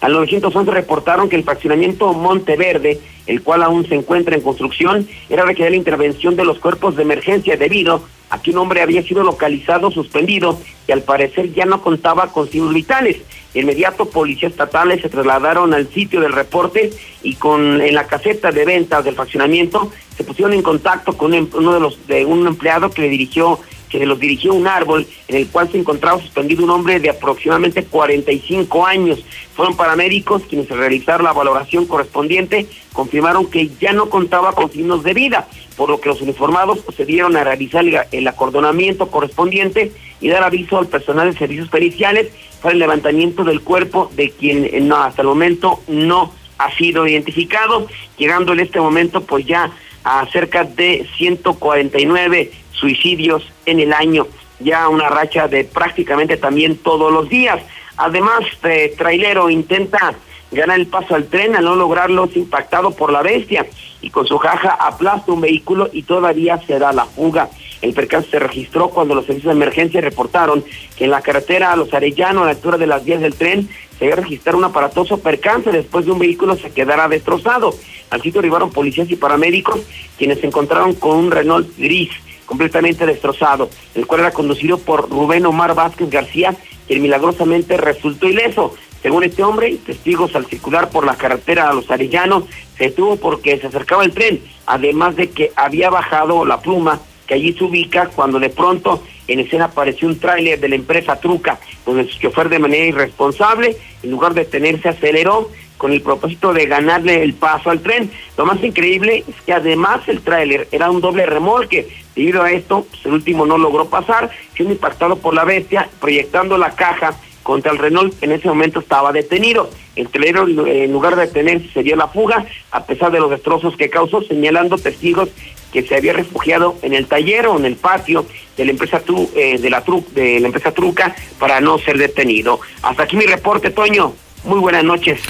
Al 0.00 0.12
911 0.12 0.70
reportaron 0.70 1.28
que 1.28 1.36
el 1.36 1.44
fraccionamiento 1.44 2.12
Monteverde, 2.12 3.00
el 3.26 3.42
cual 3.42 3.62
aún 3.62 3.88
se 3.88 3.94
encuentra 3.94 4.36
en 4.36 4.42
construcción, 4.42 5.08
era 5.28 5.44
requerida 5.44 5.70
la 5.70 5.76
intervención 5.76 6.36
de 6.36 6.44
los 6.44 6.58
cuerpos 6.58 6.96
de 6.96 7.02
emergencia 7.02 7.56
debido 7.56 8.02
a 8.30 8.42
que 8.42 8.50
un 8.50 8.58
hombre 8.58 8.82
había 8.82 9.02
sido 9.02 9.22
localizado 9.22 9.90
suspendido 9.90 10.58
y 10.86 10.92
al 10.92 11.02
parecer 11.02 11.52
ya 11.52 11.64
no 11.64 11.82
contaba 11.82 12.32
con 12.32 12.48
signos 12.50 12.74
vitales. 12.74 13.18
De 13.54 13.60
inmediato, 13.60 14.10
policías 14.10 14.52
estatales 14.52 15.00
se 15.00 15.08
trasladaron 15.08 15.72
al 15.72 15.88
sitio 15.88 16.20
del 16.20 16.32
reporte 16.32 16.90
y 17.22 17.34
con 17.36 17.80
en 17.80 17.94
la 17.94 18.06
caseta 18.06 18.50
de 18.50 18.64
ventas 18.64 19.04
del 19.04 19.14
fraccionamiento 19.14 19.90
se 20.16 20.24
pusieron 20.24 20.52
en 20.52 20.62
contacto 20.62 21.16
con 21.16 21.32
uno 21.32 21.72
de 21.72 21.80
los 21.80 22.06
de 22.06 22.24
un 22.24 22.46
empleado 22.46 22.90
que 22.90 23.02
le 23.02 23.08
dirigió 23.08 23.60
que 23.88 24.04
los 24.04 24.18
dirigió 24.18 24.54
un 24.54 24.66
árbol 24.66 25.06
en 25.28 25.36
el 25.36 25.48
cual 25.48 25.70
se 25.70 25.78
encontraba 25.78 26.20
suspendido 26.20 26.64
un 26.64 26.70
hombre 26.70 27.00
de 27.00 27.10
aproximadamente 27.10 27.84
45 27.84 28.86
años. 28.86 29.24
Fueron 29.54 29.76
paramédicos 29.76 30.42
quienes 30.48 30.68
realizaron 30.68 31.24
la 31.24 31.32
valoración 31.32 31.86
correspondiente, 31.86 32.66
confirmaron 32.92 33.50
que 33.50 33.70
ya 33.80 33.92
no 33.92 34.10
contaba 34.10 34.52
con 34.52 34.70
signos 34.70 35.02
de 35.02 35.14
vida, 35.14 35.48
por 35.76 35.90
lo 35.90 36.00
que 36.00 36.08
los 36.08 36.20
uniformados 36.20 36.80
procedieron 36.80 37.36
a 37.36 37.44
realizar 37.44 37.84
el 38.12 38.28
acordonamiento 38.28 39.08
correspondiente 39.08 39.92
y 40.20 40.28
dar 40.28 40.42
aviso 40.42 40.78
al 40.78 40.86
personal 40.86 41.30
de 41.30 41.38
servicios 41.38 41.68
periciales 41.68 42.28
para 42.62 42.72
el 42.72 42.78
levantamiento 42.78 43.44
del 43.44 43.60
cuerpo 43.60 44.10
de 44.16 44.30
quien 44.30 44.64
eh, 44.64 44.88
hasta 44.94 45.22
el 45.22 45.28
momento 45.28 45.80
no 45.88 46.32
ha 46.58 46.74
sido 46.76 47.06
identificado, 47.06 47.86
llegando 48.16 48.52
en 48.52 48.60
este 48.60 48.80
momento 48.80 49.22
pues 49.22 49.46
ya 49.46 49.70
a 50.04 50.26
cerca 50.30 50.64
de 50.64 51.06
149 51.16 52.52
suicidios 52.78 53.42
en 53.64 53.80
el 53.80 53.92
año, 53.92 54.26
ya 54.60 54.88
una 54.88 55.08
racha 55.08 55.48
de 55.48 55.64
prácticamente 55.64 56.36
también 56.36 56.78
todos 56.78 57.12
los 57.12 57.28
días. 57.28 57.60
Además, 57.96 58.40
eh, 58.64 58.94
trailero 58.96 59.50
intenta 59.50 60.14
ganar 60.52 60.78
el 60.78 60.86
paso 60.86 61.14
al 61.14 61.26
tren, 61.26 61.56
al 61.56 61.64
no 61.64 61.74
lograrlo 61.74 62.24
es 62.24 62.36
impactado 62.36 62.92
por 62.92 63.10
la 63.10 63.22
bestia 63.22 63.66
y 64.00 64.10
con 64.10 64.26
su 64.26 64.38
jaja 64.38 64.70
aplasta 64.70 65.32
un 65.32 65.40
vehículo 65.40 65.88
y 65.92 66.02
todavía 66.02 66.60
se 66.66 66.78
da 66.78 66.92
la 66.92 67.06
fuga. 67.06 67.48
El 67.82 67.92
percance 67.92 68.30
se 68.30 68.38
registró 68.38 68.88
cuando 68.88 69.14
los 69.14 69.26
servicios 69.26 69.52
de 69.52 69.56
emergencia 69.56 70.00
reportaron 70.00 70.64
que 70.96 71.04
en 71.04 71.10
la 71.10 71.20
carretera 71.20 71.72
a 71.72 71.76
Los 71.76 71.92
Arellanos, 71.92 72.42
a 72.42 72.46
la 72.46 72.50
altura 72.52 72.78
de 72.78 72.86
las 72.86 73.04
vías 73.04 73.20
del 73.20 73.34
tren, 73.34 73.68
se 73.98 74.04
había 74.04 74.16
registrado 74.16 74.58
un 74.58 74.64
aparatoso 74.64 75.18
percance 75.18 75.70
después 75.70 76.06
de 76.06 76.12
un 76.12 76.18
vehículo 76.18 76.56
se 76.56 76.70
quedara 76.70 77.08
destrozado. 77.08 77.74
Al 78.10 78.22
sitio 78.22 78.40
arribaron 78.40 78.70
policías 78.70 79.10
y 79.10 79.16
paramédicos, 79.16 79.80
quienes 80.16 80.40
se 80.40 80.46
encontraron 80.46 80.94
con 80.94 81.16
un 81.16 81.30
Renault 81.30 81.68
gris 81.76 82.10
completamente 82.46 83.04
destrozado, 83.04 83.68
el 83.94 84.06
cual 84.06 84.20
era 84.20 84.30
conducido 84.30 84.78
por 84.78 85.10
Rubén 85.10 85.44
Omar 85.44 85.74
Vázquez 85.74 86.08
García, 86.08 86.54
quien 86.86 87.02
milagrosamente 87.02 87.76
resultó 87.76 88.28
ileso. 88.28 88.74
Según 89.02 89.24
este 89.24 89.44
hombre, 89.44 89.76
testigos 89.84 90.34
al 90.34 90.46
circular 90.46 90.88
por 90.88 91.04
la 91.04 91.16
carretera 91.16 91.68
a 91.68 91.74
Los 91.74 91.90
Arellanos 91.90 92.44
se 92.76 92.84
detuvo 92.84 93.16
porque 93.16 93.58
se 93.58 93.66
acercaba 93.66 94.04
el 94.04 94.12
tren, 94.12 94.40
además 94.66 95.16
de 95.16 95.30
que 95.30 95.52
había 95.54 95.90
bajado 95.90 96.44
la 96.44 96.60
pluma 96.60 97.00
que 97.26 97.34
allí 97.34 97.52
se 97.52 97.64
ubica 97.64 98.06
cuando 98.08 98.38
de 98.38 98.50
pronto 98.50 99.02
en 99.28 99.40
escena 99.40 99.66
apareció 99.66 100.08
un 100.08 100.18
tráiler 100.18 100.60
de 100.60 100.68
la 100.68 100.76
empresa 100.76 101.20
Truca, 101.20 101.58
donde 101.84 102.08
su 102.08 102.18
chofer 102.18 102.48
de 102.48 102.58
manera 102.58 102.84
irresponsable, 102.84 103.76
en 104.02 104.10
lugar 104.10 104.34
de 104.34 104.44
detenerse, 104.44 104.88
aceleró 104.88 105.50
con 105.76 105.92
el 105.92 106.02
propósito 106.02 106.52
de 106.52 106.66
ganarle 106.66 107.22
el 107.22 107.34
paso 107.34 107.70
al 107.70 107.80
tren. 107.80 108.10
Lo 108.36 108.46
más 108.46 108.62
increíble 108.62 109.24
es 109.28 109.34
que 109.44 109.52
además 109.52 110.00
el 110.08 110.20
tráiler 110.20 110.68
era 110.72 110.90
un 110.90 111.00
doble 111.00 111.26
remolque. 111.26 111.88
Debido 112.14 112.42
a 112.42 112.50
esto, 112.50 112.86
pues, 112.90 113.04
el 113.06 113.12
último 113.12 113.46
no 113.46 113.58
logró 113.58 113.88
pasar, 113.88 114.30
siendo 114.54 114.74
impactado 114.74 115.16
por 115.16 115.34
la 115.34 115.44
bestia, 115.44 115.88
proyectando 116.00 116.56
la 116.56 116.70
caja 116.70 117.14
contra 117.42 117.70
el 117.70 117.78
Renault, 117.78 118.12
en 118.22 118.32
ese 118.32 118.48
momento 118.48 118.80
estaba 118.80 119.12
detenido. 119.12 119.70
El 119.94 120.08
trailero, 120.08 120.48
en 120.66 120.92
lugar 120.92 121.14
de 121.14 121.26
detenerse, 121.26 121.68
se 121.72 121.84
dio 121.84 121.94
la 121.94 122.08
fuga, 122.08 122.44
a 122.72 122.84
pesar 122.84 123.12
de 123.12 123.20
los 123.20 123.30
destrozos 123.30 123.76
que 123.76 123.88
causó, 123.88 124.20
señalando 124.22 124.78
testigos 124.78 125.28
que 125.72 125.82
se 125.82 125.94
había 125.94 126.12
refugiado 126.12 126.76
en 126.82 126.92
el 126.92 127.06
taller 127.06 127.46
o 127.46 127.56
en 127.56 127.64
el 127.66 127.76
patio 127.76 128.26
de 128.56 128.64
la 128.64 128.72
empresa 128.72 129.02
eh, 129.36 129.58
de 129.60 129.70
la 129.70 129.84
de 130.12 130.40
la 130.40 130.46
empresa 130.46 130.72
Truca 130.72 131.14
para 131.38 131.60
no 131.60 131.78
ser 131.78 131.98
detenido. 131.98 132.58
Hasta 132.82 133.04
aquí 133.04 133.16
mi 133.16 133.26
reporte, 133.26 133.70
Toño. 133.70 134.12
Muy 134.44 134.58
buenas 134.58 134.84
noches. 134.84 135.20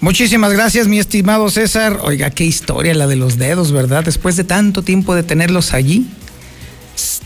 Muchísimas 0.00 0.54
gracias, 0.54 0.88
mi 0.88 0.98
estimado 0.98 1.50
César. 1.50 1.98
Oiga, 2.02 2.30
qué 2.30 2.44
historia 2.44 2.94
la 2.94 3.06
de 3.06 3.16
los 3.16 3.36
dedos, 3.36 3.70
¿verdad? 3.70 4.02
Después 4.02 4.34
de 4.34 4.44
tanto 4.44 4.80
tiempo 4.82 5.14
de 5.14 5.22
tenerlos 5.22 5.74
allí, 5.74 6.06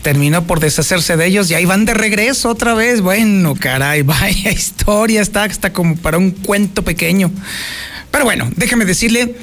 terminó 0.01 0.45
por 0.45 0.59
deshacerse 0.59 1.15
de 1.15 1.25
ellos 1.25 1.49
y 1.49 1.53
ahí 1.53 1.63
van 1.63 1.85
de 1.85 1.93
regreso 1.93 2.49
otra 2.49 2.73
vez. 2.73 2.99
Bueno, 2.99 3.55
caray, 3.55 4.01
vaya 4.03 4.51
historia, 4.51 5.21
está 5.21 5.45
hasta 5.45 5.71
como 5.71 5.95
para 5.95 6.17
un 6.17 6.31
cuento 6.31 6.83
pequeño. 6.83 7.31
Pero 8.11 8.25
bueno, 8.25 8.51
déjeme 8.57 8.83
decirle 8.83 9.37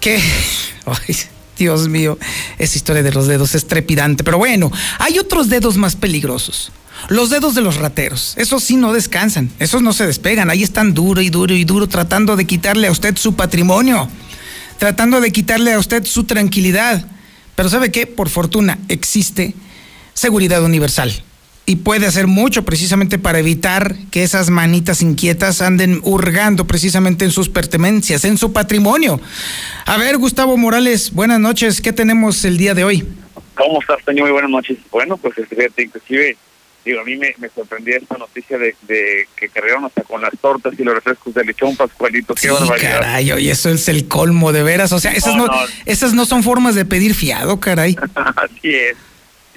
que... 0.00 0.18
Ay, 0.86 1.14
Dios 1.58 1.88
mío, 1.88 2.18
esa 2.56 2.78
historia 2.78 3.02
de 3.02 3.12
los 3.12 3.26
dedos 3.26 3.54
es 3.54 3.66
trepidante. 3.66 4.24
Pero 4.24 4.38
bueno, 4.38 4.72
hay 4.98 5.18
otros 5.18 5.50
dedos 5.50 5.76
más 5.76 5.94
peligrosos. 5.94 6.72
Los 7.08 7.30
dedos 7.30 7.54
de 7.54 7.62
los 7.62 7.76
rateros, 7.76 8.34
esos 8.36 8.62
sí 8.64 8.76
no 8.76 8.92
descansan, 8.92 9.50
esos 9.58 9.82
no 9.82 9.92
se 9.92 10.06
despegan, 10.06 10.50
ahí 10.50 10.62
están 10.62 10.92
duro 10.92 11.22
y 11.22 11.30
duro 11.30 11.54
y 11.54 11.64
duro 11.64 11.88
tratando 11.88 12.36
de 12.36 12.44
quitarle 12.44 12.88
a 12.88 12.90
usted 12.90 13.16
su 13.16 13.34
patrimonio, 13.34 14.08
tratando 14.78 15.20
de 15.20 15.32
quitarle 15.32 15.72
a 15.72 15.78
usted 15.78 16.04
su 16.04 16.24
tranquilidad. 16.24 17.06
Pero 17.54 17.68
¿sabe 17.68 17.90
qué? 17.90 18.06
Por 18.06 18.28
fortuna 18.28 18.78
existe 18.88 19.54
seguridad 20.12 20.62
universal 20.62 21.12
y 21.68 21.76
puede 21.76 22.06
hacer 22.06 22.26
mucho 22.26 22.64
precisamente 22.64 23.18
para 23.18 23.38
evitar 23.38 23.94
que 24.10 24.22
esas 24.22 24.48
manitas 24.48 25.02
inquietas 25.02 25.60
anden 25.60 26.00
hurgando 26.02 26.66
precisamente 26.66 27.26
en 27.26 27.30
sus 27.30 27.50
pertenencias, 27.50 28.24
en 28.24 28.38
su 28.38 28.54
patrimonio. 28.54 29.20
A 29.84 29.98
ver, 29.98 30.16
Gustavo 30.16 30.56
Morales, 30.56 31.12
buenas 31.12 31.40
noches, 31.40 31.82
¿qué 31.82 31.92
tenemos 31.92 32.44
el 32.46 32.56
día 32.56 32.72
de 32.72 32.84
hoy? 32.84 33.06
¿Cómo 33.54 33.80
estás, 33.80 33.98
señor? 34.04 34.22
Muy 34.22 34.32
buenas 34.32 34.50
noches. 34.50 34.78
Bueno, 34.90 35.16
pues 35.18 35.34
fíjate, 35.34 35.82
inclusive 35.82 36.38
digo, 36.88 37.02
a 37.02 37.04
mí 37.04 37.16
me, 37.16 37.34
me 37.38 37.48
sorprendía 37.50 37.98
esta 37.98 38.16
noticia 38.16 38.56
de, 38.56 38.74
que 39.36 39.48
cargaron 39.50 39.84
hasta 39.84 40.02
con 40.02 40.22
las 40.22 40.32
tortas 40.40 40.72
y 40.78 40.82
los 40.82 40.94
refrescos 40.94 41.34
de 41.34 41.44
lechón, 41.44 41.76
Pascualito. 41.76 42.34
Qué 42.34 42.48
sí, 42.48 42.48
caray, 42.80 43.30
y 43.38 43.50
eso 43.50 43.68
es 43.68 43.88
el 43.88 44.08
colmo, 44.08 44.52
de 44.52 44.62
veras. 44.62 44.92
O 44.92 44.98
sea, 44.98 45.12
esas 45.12 45.36
no, 45.36 45.46
esas 45.84 46.14
no 46.14 46.24
son 46.24 46.42
formas 46.42 46.74
de 46.74 46.86
pedir 46.86 47.14
fiado, 47.14 47.60
caray. 47.60 47.96
Así 48.14 48.74
es. 48.74 48.96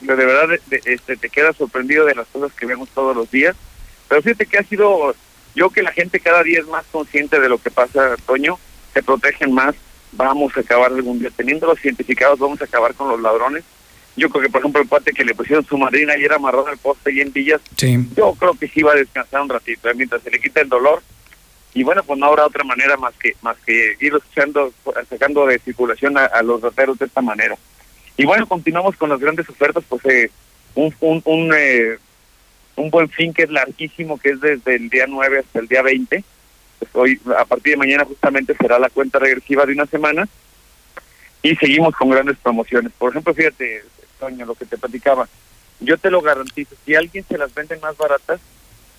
de 0.02 0.14
verdad 0.16 0.60
este, 0.84 1.16
te 1.16 1.30
quedas 1.30 1.56
sorprendido 1.56 2.06
de 2.06 2.16
las 2.16 2.28
cosas 2.28 2.52
que 2.54 2.66
vemos 2.66 2.90
todos 2.90 3.16
los 3.16 3.32
días. 3.32 3.56
Pero 4.10 4.22
fíjate 4.22 4.46
que 4.46 4.58
ha 4.58 4.64
sido, 4.64 5.16
yo 5.56 5.70
que 5.70 5.84
la 5.84 5.94
gente 5.94 6.20
cada 6.20 6.44
día 6.44 6.60
es 6.60 6.68
más 6.68 6.84
consciente 6.92 7.40
de 7.40 7.48
lo 7.48 7.62
que 7.62 7.72
pasa, 7.72 8.18
Toño, 8.26 8.60
se 8.94 9.02
protegen 9.02 9.54
más, 9.54 9.74
vamos 10.12 10.58
a 10.58 10.60
acabar 10.60 10.92
algún 10.92 11.20
día, 11.20 11.30
teniendo 11.34 11.66
los 11.68 11.84
identificados, 11.86 12.40
vamos 12.40 12.62
a 12.62 12.66
acabar 12.66 12.94
con 12.94 13.08
los 13.08 13.22
ladrones 13.22 13.64
yo 14.16 14.30
creo 14.30 14.44
que, 14.44 14.50
por 14.50 14.60
ejemplo, 14.60 14.82
el 14.82 14.88
cuate 14.88 15.14
que 15.14 15.24
le 15.24 15.36
pusieron 15.36 15.66
su 15.66 15.78
madrina 15.78 16.18
y 16.18 16.24
era 16.24 16.36
amarrado 16.36 16.68
al 16.68 16.78
poste 16.78 17.14
y 17.14 17.22
en 17.22 17.32
Villas, 17.32 17.62
yo 18.16 18.34
creo 18.34 18.54
que 18.54 18.68
sí 18.68 18.82
va 18.82 18.94
a 18.94 18.96
descansar 18.96 19.42
un 19.42 19.50
ratito, 19.50 19.90
¿eh? 19.90 19.94
mientras 19.96 20.22
se 20.22 20.32
le 20.32 20.40
quita 20.40 20.62
el 20.62 20.70
dolor. 20.70 21.02
Y 21.74 21.84
bueno, 21.84 22.04
pues 22.04 22.20
no 22.20 22.26
habrá 22.26 22.46
otra 22.46 22.66
manera 22.66 22.98
más 22.98 23.14
que 23.16 23.34
más 23.42 23.56
que 23.66 23.96
ir 24.02 24.14
echando, 24.32 24.74
sacando 25.10 25.46
de 25.46 25.58
circulación 25.60 26.18
a, 26.18 26.42
los 26.44 26.62
rateros 26.62 27.00
de 27.00 27.06
esta 27.06 27.22
manera. 27.22 27.56
Y 28.18 28.26
bueno, 28.26 28.46
continuamos 28.46 28.98
con 28.98 29.10
las 29.10 29.22
grandes 29.22 29.48
ofertas, 29.48 29.84
pues 29.88 30.04
eh, 30.06 30.30
un, 30.76 30.94
un, 31.00 31.22
un, 31.24 31.54
eh, 31.56 31.98
un 32.76 32.90
buen 32.90 33.10
fin 33.10 33.34
que 33.34 33.44
es 33.44 33.50
larguísimo, 33.50 34.20
que 34.20 34.32
es 34.32 34.42
desde 34.42 34.76
el 34.76 34.90
día 34.90 35.06
9 35.08 35.40
hasta 35.40 35.60
el 35.60 35.68
día 35.68 35.82
20. 35.82 36.24
Pues 36.80 36.92
hoy, 36.96 37.22
a 37.38 37.46
partir 37.46 37.74
de 37.74 37.78
mañana 37.78 38.04
justamente 38.04 38.54
será 38.60 38.78
la 38.78 38.90
cuenta 38.90 39.20
regresiva 39.20 39.66
de 39.66 39.74
una 39.74 39.86
semana 39.86 40.28
y 41.44 41.56
seguimos 41.56 41.96
con 41.96 42.10
grandes 42.10 42.38
promociones. 42.38 42.92
Por 42.98 43.12
ejemplo, 43.12 43.34
fíjate, 43.34 43.84
lo 44.30 44.56
que 44.56 44.66
te 44.66 44.78
platicaba. 44.78 45.28
Yo 45.80 45.98
te 45.98 46.12
lo 46.12 46.22
garantizo, 46.22 46.76
si 46.86 46.96
alguien 46.96 47.26
se 47.28 47.38
las 47.38 47.54
vende 47.54 47.78
más 47.78 47.98
baratas, 47.98 48.40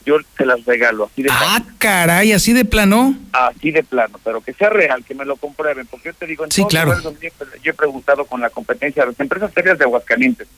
yo 0.04 0.16
te 0.36 0.44
las 0.44 0.64
regalo. 0.64 1.04
Así 1.04 1.22
de 1.22 1.30
ah, 1.30 1.62
caray, 1.78 2.32
así 2.32 2.52
de 2.52 2.64
plano. 2.64 3.16
Así 3.32 3.70
de 3.70 3.84
plano, 3.84 4.18
pero 4.24 4.40
que 4.40 4.52
sea 4.52 4.68
real, 4.68 5.04
que 5.04 5.14
me 5.14 5.24
lo 5.24 5.36
comprueben, 5.36 5.86
porque 5.86 6.08
yo 6.08 6.14
te 6.14 6.26
digo, 6.26 6.44
en 6.44 6.50
sí, 6.50 6.64
claro. 6.68 6.94
yo 7.62 7.70
he 7.70 7.74
preguntado 7.74 8.24
con 8.24 8.40
la 8.40 8.50
competencia, 8.50 9.06
las 9.06 9.18
empresas 9.20 9.52
serias 9.54 9.78
de 9.78 9.84
Aguascalientes, 9.84 10.48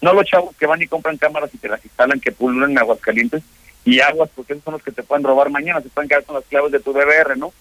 no 0.00 0.12
los 0.12 0.26
chavos 0.26 0.54
que 0.56 0.66
van 0.66 0.82
y 0.82 0.86
compran 0.86 1.16
cámaras 1.16 1.50
y 1.54 1.58
te 1.58 1.68
las 1.68 1.84
instalan, 1.84 2.20
que 2.20 2.32
pululan 2.32 2.72
en 2.72 2.78
Aguascalientes, 2.78 3.42
y 3.84 4.00
aguas, 4.00 4.30
porque 4.34 4.52
esos 4.52 4.64
son 4.64 4.74
los 4.74 4.82
que 4.82 4.92
te 4.92 5.02
pueden 5.02 5.24
robar 5.24 5.48
mañana, 5.50 5.80
se 5.80 5.88
pueden 5.88 6.08
quedar 6.08 6.24
con 6.24 6.34
las 6.34 6.44
claves 6.44 6.72
de 6.72 6.80
tu 6.80 6.92
DVR, 6.92 7.36
¿no? 7.38 7.52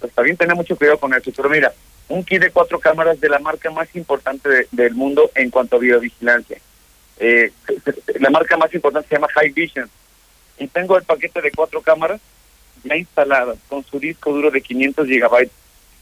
Pues 0.00 0.12
también 0.12 0.36
tener 0.36 0.56
mucho 0.56 0.76
cuidado 0.76 0.98
con 0.98 1.12
eso, 1.14 1.30
pero 1.36 1.50
mira, 1.50 1.72
un 2.10 2.24
kit 2.24 2.40
de 2.40 2.50
cuatro 2.50 2.78
cámaras 2.78 3.20
de 3.20 3.28
la 3.28 3.38
marca 3.38 3.70
más 3.70 3.88
importante 3.94 4.66
del 4.72 4.94
mundo 4.94 5.30
en 5.34 5.48
cuanto 5.48 5.76
a 5.76 5.78
videovigilancia. 5.78 6.58
Eh, 7.18 7.52
la 8.18 8.30
marca 8.30 8.56
más 8.56 8.74
importante 8.74 9.08
se 9.08 9.14
llama 9.14 9.28
High 9.34 9.50
Vision. 9.50 9.88
Y 10.58 10.66
tengo 10.66 10.98
el 10.98 11.04
paquete 11.04 11.40
de 11.40 11.52
cuatro 11.52 11.80
cámaras 11.80 12.20
ya 12.82 12.96
instaladas 12.96 13.58
con 13.68 13.84
su 13.84 13.98
disco 13.98 14.32
duro 14.32 14.50
de 14.50 14.60
500 14.60 15.06
gigabytes 15.06 15.52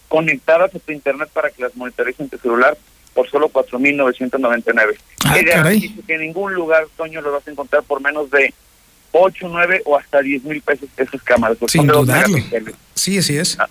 conectadas 0.08 0.74
a 0.74 0.78
tu 0.78 0.92
internet 0.92 1.28
para 1.32 1.50
que 1.50 1.62
las 1.62 1.76
monitores 1.76 2.18
en 2.18 2.28
tu 2.28 2.38
celular 2.38 2.76
por 3.12 3.28
solo 3.28 3.50
4.999. 3.50 4.96
Ah, 5.26 5.36
que 6.06 6.14
en 6.14 6.20
ningún 6.20 6.54
lugar, 6.54 6.86
Toño, 6.96 7.20
lo 7.20 7.32
vas 7.32 7.46
a 7.46 7.50
encontrar 7.50 7.82
por 7.82 8.00
menos 8.00 8.30
de 8.30 8.54
8, 9.12 9.48
9 9.50 9.82
o 9.84 9.96
hasta 9.96 10.20
10 10.20 10.44
mil 10.44 10.62
pesos 10.62 10.88
esas 10.96 11.22
cámaras. 11.22 11.58
Sin 11.66 11.86
dudarlo. 11.86 12.38
Sí, 12.94 13.18
así 13.18 13.36
es. 13.36 13.58
Ah, 13.58 13.68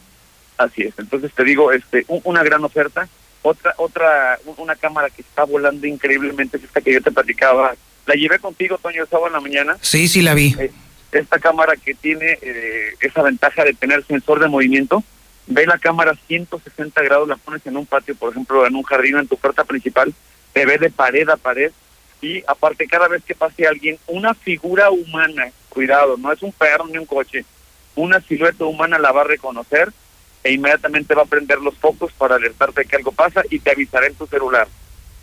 así 0.57 0.83
es. 0.83 0.93
Entonces 0.97 1.31
te 1.33 1.43
digo, 1.43 1.71
este, 1.71 2.05
una 2.07 2.43
gran 2.43 2.63
oferta. 2.63 3.07
Otra, 3.43 3.73
otra, 3.77 4.39
una 4.57 4.75
cámara 4.75 5.09
que 5.09 5.21
está 5.21 5.43
volando 5.43 5.87
increíblemente 5.87 6.57
es 6.57 6.63
esta 6.63 6.81
que 6.81 6.93
yo 6.93 7.01
te 7.01 7.11
platicaba. 7.11 7.75
La 8.05 8.15
llevé 8.15 8.39
contigo, 8.39 8.77
Toño, 8.77 9.03
el 9.03 9.09
sábado 9.09 9.27
en 9.27 9.33
la 9.33 9.39
mañana. 9.39 9.77
Sí, 9.81 10.07
sí 10.07 10.21
la 10.21 10.33
vi. 10.33 10.55
Eh, 10.59 10.71
esta 11.11 11.39
cámara 11.39 11.75
que 11.75 11.93
tiene 11.93 12.37
eh, 12.41 12.93
esa 12.99 13.21
ventaja 13.21 13.63
de 13.63 13.73
tener 13.73 14.03
sensor 14.05 14.39
de 14.39 14.47
movimiento, 14.47 15.03
ve 15.47 15.65
la 15.65 15.77
cámara 15.77 16.13
160 16.27 17.01
grados, 17.03 17.27
la 17.27 17.37
pones 17.37 17.65
en 17.65 17.77
un 17.77 17.85
patio, 17.85 18.15
por 18.15 18.31
ejemplo, 18.31 18.65
en 18.65 18.75
un 18.75 18.83
jardín, 18.83 19.17
en 19.17 19.27
tu 19.27 19.37
puerta 19.37 19.63
principal, 19.63 20.13
te 20.53 20.65
ve 20.65 20.77
de 20.77 20.89
pared 20.89 21.29
a 21.29 21.37
pared 21.37 21.71
y 22.21 22.43
aparte 22.47 22.87
cada 22.87 23.07
vez 23.07 23.23
que 23.23 23.35
pase 23.35 23.67
alguien, 23.67 23.97
una 24.07 24.33
figura 24.33 24.89
humana, 24.89 25.51
cuidado, 25.69 26.17
no 26.17 26.31
es 26.31 26.41
un 26.41 26.51
perro 26.51 26.87
ni 26.87 26.97
un 26.97 27.05
coche, 27.05 27.45
una 27.95 28.19
silueta 28.21 28.65
humana 28.65 28.99
la 28.99 29.11
va 29.11 29.21
a 29.21 29.25
reconocer 29.25 29.91
e 30.43 30.53
inmediatamente 30.53 31.15
va 31.15 31.23
a 31.23 31.25
prender 31.25 31.59
los 31.59 31.75
focos 31.77 32.11
para 32.13 32.35
alertarte 32.35 32.85
que 32.85 32.95
algo 32.95 33.11
pasa 33.11 33.43
y 33.49 33.59
te 33.59 33.71
avisará 33.71 34.07
en 34.07 34.15
tu 34.15 34.27
celular 34.27 34.67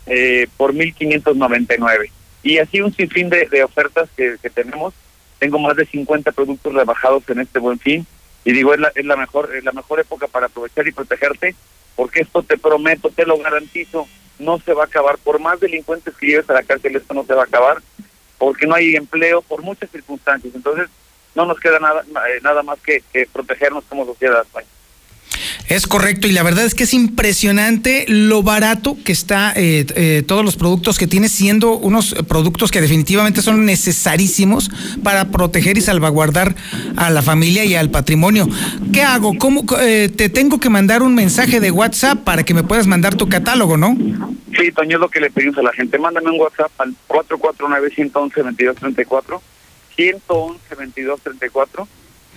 eh, 0.05 0.47
por 0.57 0.73
1599. 0.73 2.11
Y 2.43 2.59
así 2.59 2.81
un 2.81 2.93
sinfín 2.93 3.29
de, 3.29 3.47
de 3.47 3.63
ofertas 3.63 4.09
que, 4.15 4.37
que 4.41 4.49
tenemos. 4.49 4.93
Tengo 5.39 5.59
más 5.59 5.75
de 5.75 5.85
50 5.85 6.31
productos 6.31 6.73
rebajados 6.73 7.23
en 7.29 7.39
este 7.39 7.59
buen 7.59 7.79
fin 7.79 8.05
y 8.45 8.53
digo 8.53 8.73
es 8.73 8.79
la, 8.79 8.91
es 8.95 9.03
la 9.03 9.17
mejor 9.17 9.49
la 9.63 9.71
mejor 9.73 9.99
época 9.99 10.27
para 10.27 10.45
aprovechar 10.45 10.87
y 10.87 10.91
protegerte 10.91 11.55
porque 11.95 12.21
esto 12.21 12.43
te 12.43 12.57
prometo 12.57 13.09
te 13.09 13.25
lo 13.25 13.37
garantizo 13.39 14.07
no 14.39 14.59
se 14.59 14.73
va 14.73 14.83
a 14.83 14.85
acabar 14.85 15.17
por 15.17 15.39
más 15.39 15.59
delincuentes 15.59 16.15
que 16.15 16.27
lleves 16.27 16.49
a 16.49 16.53
la 16.53 16.63
cárcel 16.63 16.95
esto 16.95 17.13
no 17.13 17.25
se 17.25 17.33
va 17.33 17.41
a 17.41 17.45
acabar 17.45 17.81
porque 18.37 18.67
no 18.67 18.75
hay 18.75 18.95
empleo 18.95 19.41
por 19.41 19.63
muchas 19.63 19.89
circunstancias 19.89 20.53
entonces 20.55 20.87
no 21.33 21.45
nos 21.45 21.59
queda 21.59 21.79
nada 21.79 22.05
eh, 22.29 22.39
nada 22.43 22.61
más 22.61 22.79
que, 22.79 23.03
que 23.11 23.27
protegernos 23.31 23.83
como 23.89 24.05
sociedad 24.05 24.45
es 25.67 25.87
correcto 25.87 26.27
y 26.27 26.31
la 26.31 26.43
verdad 26.43 26.65
es 26.65 26.75
que 26.75 26.83
es 26.83 26.93
impresionante 26.93 28.05
lo 28.07 28.43
barato 28.43 28.97
que 29.03 29.11
está 29.11 29.53
eh, 29.55 29.85
eh, 29.95 30.23
todos 30.25 30.45
los 30.45 30.55
productos 30.55 30.97
que 30.97 31.07
tiene 31.07 31.29
siendo 31.29 31.77
unos 31.77 32.13
productos 32.27 32.71
que 32.71 32.81
definitivamente 32.81 33.41
son 33.41 33.65
necesarísimos 33.65 34.69
para 35.03 35.29
proteger 35.29 35.77
y 35.77 35.81
salvaguardar 35.81 36.55
a 36.95 37.09
la 37.09 37.21
familia 37.21 37.65
y 37.65 37.75
al 37.75 37.89
patrimonio. 37.89 38.47
¿Qué 38.93 39.01
hago? 39.01 39.37
¿Cómo 39.37 39.65
eh, 39.79 40.09
te 40.15 40.29
tengo 40.29 40.59
que 40.59 40.69
mandar 40.69 41.01
un 41.01 41.15
mensaje 41.15 41.59
de 41.59 41.71
WhatsApp 41.71 42.23
para 42.23 42.43
que 42.43 42.53
me 42.53 42.63
puedas 42.63 42.87
mandar 42.87 43.15
tu 43.15 43.27
catálogo, 43.27 43.77
no? 43.77 43.97
Sí, 44.57 44.71
Toño, 44.71 44.97
lo 44.97 45.09
que 45.09 45.19
le 45.19 45.29
pedimos 45.29 45.57
a 45.57 45.63
la 45.63 45.73
gente. 45.73 45.97
Mándame 45.97 46.31
un 46.31 46.39
WhatsApp 46.39 46.71
al 46.77 46.95
449 47.07 47.89
111 47.95 48.41
2234 48.41 49.41
111 49.95 50.59
2234 50.69 51.87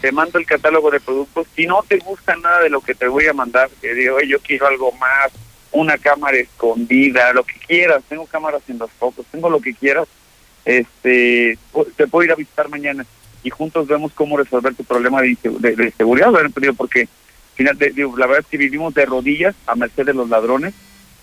te 0.01 0.13
mando 0.13 0.39
el 0.39 0.47
catálogo 0.47 0.91
de 0.91 1.01
productos. 1.01 1.47
Si 1.55 1.67
no 1.67 1.85
te 1.87 1.99
gusta 1.99 2.37
nada 2.37 2.61
de 2.61 2.71
lo 2.71 2.81
que 2.81 2.95
te 2.95 3.09
voy 3.09 3.27
a 3.27 3.33
mandar, 3.33 3.69
que 3.81 3.95
digo, 3.95 4.21
yo 4.21 4.39
quiero 4.41 4.67
algo 4.67 4.93
más, 4.93 5.33
una 5.73 5.99
cámara 5.99 6.37
escondida, 6.37 7.33
lo 7.33 7.45
que 7.45 7.55
quieras, 7.67 8.03
tengo 8.09 8.27
cámaras 8.27 8.63
en 8.69 8.79
los 8.79 8.91
focos, 8.93 9.27
tengo 9.31 9.51
lo 9.51 9.61
que 9.61 9.75
quieras, 9.75 10.09
este, 10.65 11.59
te 11.97 12.07
puedo 12.07 12.25
ir 12.25 12.33
a 12.33 12.37
visitar 12.37 12.69
mañana 12.69 13.05
y 13.43 13.51
juntos 13.51 13.87
vemos 13.87 14.13
cómo 14.15 14.37
resolver 14.37 14.75
tu 14.75 14.85
problema 14.85 15.23
de, 15.23 15.37
de, 15.43 15.91
seguridad, 15.93 16.33
porque 16.77 17.09
final, 17.55 17.79
la 17.79 18.27
verdad 18.27 18.41
es 18.41 18.47
que 18.47 18.57
vivimos 18.57 18.95
de 18.95 19.07
rodillas 19.07 19.55
a 19.67 19.75
merced 19.75 20.07
de 20.07 20.15
los 20.15 20.29
ladrones, 20.29 20.75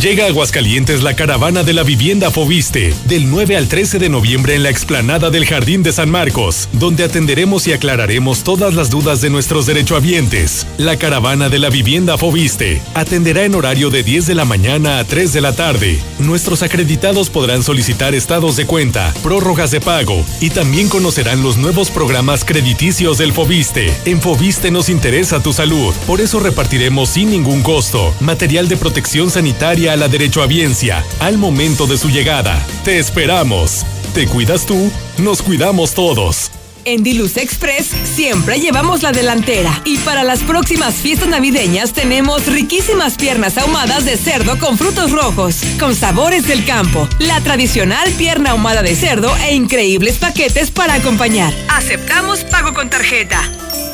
Llega 0.06 0.26
a 0.26 0.28
Aguascalientes 0.28 1.02
la 1.02 1.16
caravana 1.16 1.64
de 1.64 1.74
la 1.74 1.82
vivienda 1.82 2.30
Fobiste, 2.30 2.94
del 3.08 3.28
9 3.28 3.58
al 3.58 3.68
13 3.68 3.98
de 3.98 4.08
noviembre 4.08 4.54
en 4.54 4.62
la 4.62 4.70
explanada 4.70 5.32
del 5.32 5.48
Jardín 5.48 5.82
de 5.82 5.92
San 5.92 6.12
Marcos, 6.12 6.70
donde 6.74 7.04
atenderemos 7.04 7.66
y 7.66 7.74
aclararemos 7.74 8.44
todas 8.44 8.76
las 8.76 8.92
dudas 8.92 9.22
de 9.22 9.32
nuestros 9.32 9.66
derechohabientes. 9.66 10.68
La 10.78 10.98
caravana 10.98 11.50
de 11.50 11.58
la 11.58 11.72
vivienda 11.72 12.20
Fobiste 12.20 12.84
atenderá 12.94 13.46
en 13.46 13.56
horario 13.56 13.90
de 13.90 14.04
10 14.04 14.28
de 14.28 14.36
la 14.36 14.46
mañana 14.46 15.00
a 15.00 15.06
3 15.06 15.34
de 15.34 15.42
la 15.42 15.56
tarde. 15.56 16.00
Nuestros 16.20 16.62
acreditados 16.62 17.32
podrán 17.32 17.64
solicitar 17.64 18.14
estados 18.14 18.58
de 18.58 18.68
cuenta, 18.68 19.12
prórrogas 19.24 19.72
de 19.72 19.82
pago 19.82 20.24
y 20.40 20.52
también 20.52 20.88
conocerán 20.88 21.42
los 21.42 21.58
nuevos 21.58 21.90
programas 21.90 22.46
crediticios 22.46 23.18
del 23.18 23.34
Fobiste. 23.34 23.92
En 24.06 24.22
Fobiste 24.22 24.70
nos 24.70 24.90
interesa 24.90 25.42
tu 25.42 25.52
salud, 25.52 25.96
por 26.06 26.22
eso 26.22 26.40
repartiremos 26.40 27.10
sin 27.10 27.32
ningún 27.32 27.64
costo 27.64 28.14
material 28.20 28.68
de 28.68 28.78
protección 28.78 29.32
sanitaria 29.32 29.95
a 29.96 29.98
la 29.98 30.08
derechohabiencia 30.10 31.06
al 31.20 31.38
momento 31.38 31.88
de 31.88 31.98
su 31.98 32.10
llegada. 32.10 32.62
Te 32.84 33.00
esperamos. 33.00 33.86
¿Te 34.14 34.28
cuidas 34.28 34.66
tú? 34.66 34.92
Nos 35.18 35.42
cuidamos 35.42 35.94
todos. 35.94 36.52
En 36.84 37.02
Diluz 37.02 37.38
Express 37.38 37.92
siempre 38.04 38.60
llevamos 38.60 39.04
la 39.04 39.14
delantera 39.14 39.82
y 39.86 39.98
para 40.00 40.24
las 40.24 40.42
próximas 40.44 40.96
fiestas 40.96 41.30
navideñas 41.30 41.94
tenemos 41.94 42.46
riquísimas 42.46 43.16
piernas 43.16 43.58
ahumadas 43.58 44.04
de 44.04 44.18
cerdo 44.18 44.60
con 44.60 44.78
frutos 44.78 45.12
rojos, 45.12 45.62
con 45.80 45.96
sabores 45.96 46.46
del 46.46 46.66
campo, 46.66 47.08
la 47.20 47.40
tradicional 47.40 48.12
pierna 48.12 48.52
ahumada 48.52 48.84
de 48.84 48.96
cerdo 48.96 49.34
e 49.48 49.56
increíbles 49.56 50.18
paquetes 50.18 50.72
para 50.72 50.96
acompañar. 50.96 51.54
Aceptamos 51.70 52.44
pago 52.44 52.74
con 52.74 52.90
tarjeta. 52.90 53.42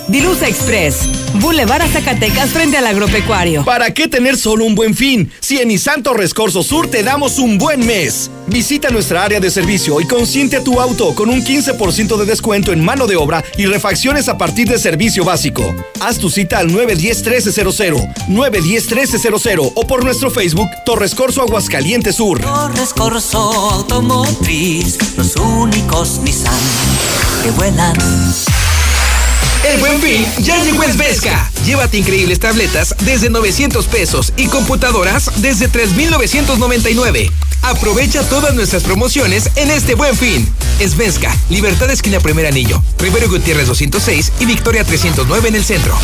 Dilusa 0.08 0.48
Express, 0.48 1.21
Boulevard 1.36 1.82
a 1.82 1.88
Zacatecas 1.88 2.50
frente 2.50 2.78
al 2.78 2.88
agropecuario. 2.88 3.64
¿Para 3.64 3.94
qué 3.94 4.08
tener 4.08 4.38
solo 4.38 4.66
un 4.66 4.76
buen 4.76 4.96
fin? 4.96 5.32
Si 5.40 5.60
en 5.60 5.70
Nissan 5.70 6.04
Torres 6.04 6.34
Corso 6.34 6.64
Sur 6.64 6.90
te 6.90 7.04
damos 7.04 7.40
un 7.40 7.58
buen 7.58 7.86
mes. 7.86 8.30
Visita 8.48 8.90
nuestra 8.90 9.24
área 9.24 9.40
de 9.40 9.50
servicio 9.50 10.02
y 10.02 10.08
consiente 10.08 10.58
a 10.58 10.64
tu 10.64 10.82
auto 10.82 11.16
con 11.16 11.30
un 11.30 11.44
15% 11.44 12.18
de 12.18 12.26
descuento 12.26 12.74
en 12.74 12.84
mano 12.84 13.08
de 13.08 13.16
obra 13.16 13.44
y 13.58 13.66
refacciones 13.66 14.28
a 14.28 14.38
partir 14.38 14.68
de 14.68 14.78
servicio 14.78 15.24
básico. 15.24 15.74
Haz 16.02 16.18
tu 16.18 16.30
cita 16.30 16.58
al 16.58 16.70
910-1300, 16.70 18.28
910-1300 18.28 19.72
o 19.74 19.88
por 19.88 20.04
nuestro 20.04 20.30
Facebook 20.30 20.70
Torres 20.86 21.16
Corso 21.16 21.42
Aguascalientes 21.42 22.16
Sur. 22.16 22.42
Torres 22.42 22.94
Corso 22.94 23.40
Automotriz, 23.72 24.98
los 25.18 25.36
únicos 25.36 26.20
Nissan 26.24 26.54
que 27.44 27.52
vuelan. 27.52 27.96
El 29.64 29.80
buen 29.80 30.02
fin 30.02 30.26
ya 30.40 30.64
llegó 30.64 30.84
Vesca. 30.98 31.52
Llévate 31.66 31.98
increíbles 31.98 32.40
tabletas 32.40 32.96
desde 33.06 33.30
900 33.30 33.86
pesos 33.88 34.34
y 34.36 34.48
computadoras 34.48 35.30
desde 35.42 35.68
3,999. 35.68 37.32
Aprovecha 37.62 38.24
todas 38.24 38.56
nuestras 38.56 38.82
promociones 38.82 39.52
en 39.56 39.70
este 39.70 39.94
buen 39.94 40.16
fin. 40.16 40.52
Esvesca, 40.80 41.36
Libertad 41.50 41.92
Esquina 41.92 42.20
Primer 42.20 42.48
Anillo, 42.48 42.82
Rivero 42.98 43.30
Gutiérrez 43.30 43.68
206 43.68 44.32
y 44.40 44.46
Victoria 44.46 44.84
309 44.84 45.50
en 45.50 45.56
el 45.56 45.64
centro. 45.64 45.96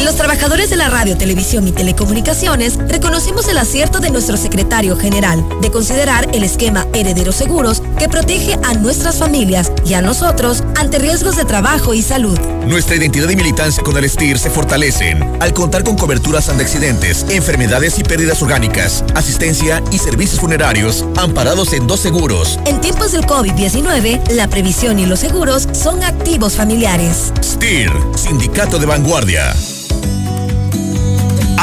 Los 0.00 0.16
trabajadores 0.16 0.68
de 0.70 0.76
la 0.76 0.88
radio, 0.88 1.16
televisión 1.16 1.68
y 1.68 1.72
telecomunicaciones 1.72 2.76
reconocemos 2.88 3.46
el 3.48 3.58
acierto 3.58 4.00
de 4.00 4.10
nuestro 4.10 4.36
secretario 4.36 4.96
general 4.96 5.44
de 5.60 5.70
considerar 5.70 6.28
el 6.32 6.42
esquema 6.42 6.86
Heredero 6.92 7.30
Seguros 7.30 7.82
que 7.98 8.08
protege 8.08 8.58
a 8.64 8.74
nuestras 8.74 9.18
familias 9.18 9.70
y 9.86 9.94
a 9.94 10.02
nosotros 10.02 10.64
ante 10.76 10.98
riesgos 10.98 11.36
de 11.36 11.44
trabajo 11.44 11.94
y 11.94 12.02
salud. 12.02 12.38
Nuestra 12.66 12.96
identidad 12.96 13.28
y 13.28 13.36
militancia 13.36 13.82
con 13.82 13.96
el 13.96 14.08
STIR 14.08 14.38
se 14.38 14.50
fortalecen 14.50 15.22
al 15.40 15.52
contar 15.52 15.84
con 15.84 15.96
coberturas 15.96 16.48
ante 16.48 16.64
accidentes, 16.64 17.26
enfermedades 17.28 17.98
y 17.98 18.02
pérdidas 18.02 18.42
orgánicas, 18.42 19.04
asistencia 19.14 19.82
y 19.92 19.98
servicios 19.98 20.40
funerarios 20.40 21.04
amparados 21.16 21.72
en 21.74 21.86
dos 21.86 22.00
seguros. 22.00 22.58
En 22.66 22.80
tiempos 22.80 23.12
del 23.12 23.26
COVID-19, 23.26 24.30
la 24.32 24.48
previsión 24.48 24.98
y 24.98 25.06
los 25.06 25.20
seguros 25.20 25.68
son 25.72 26.02
activos 26.02 26.54
familiares. 26.54 27.32
STIR, 27.40 27.92
Sindicato 28.16 28.78
de 28.78 28.86
Vanguardia. 28.86 29.52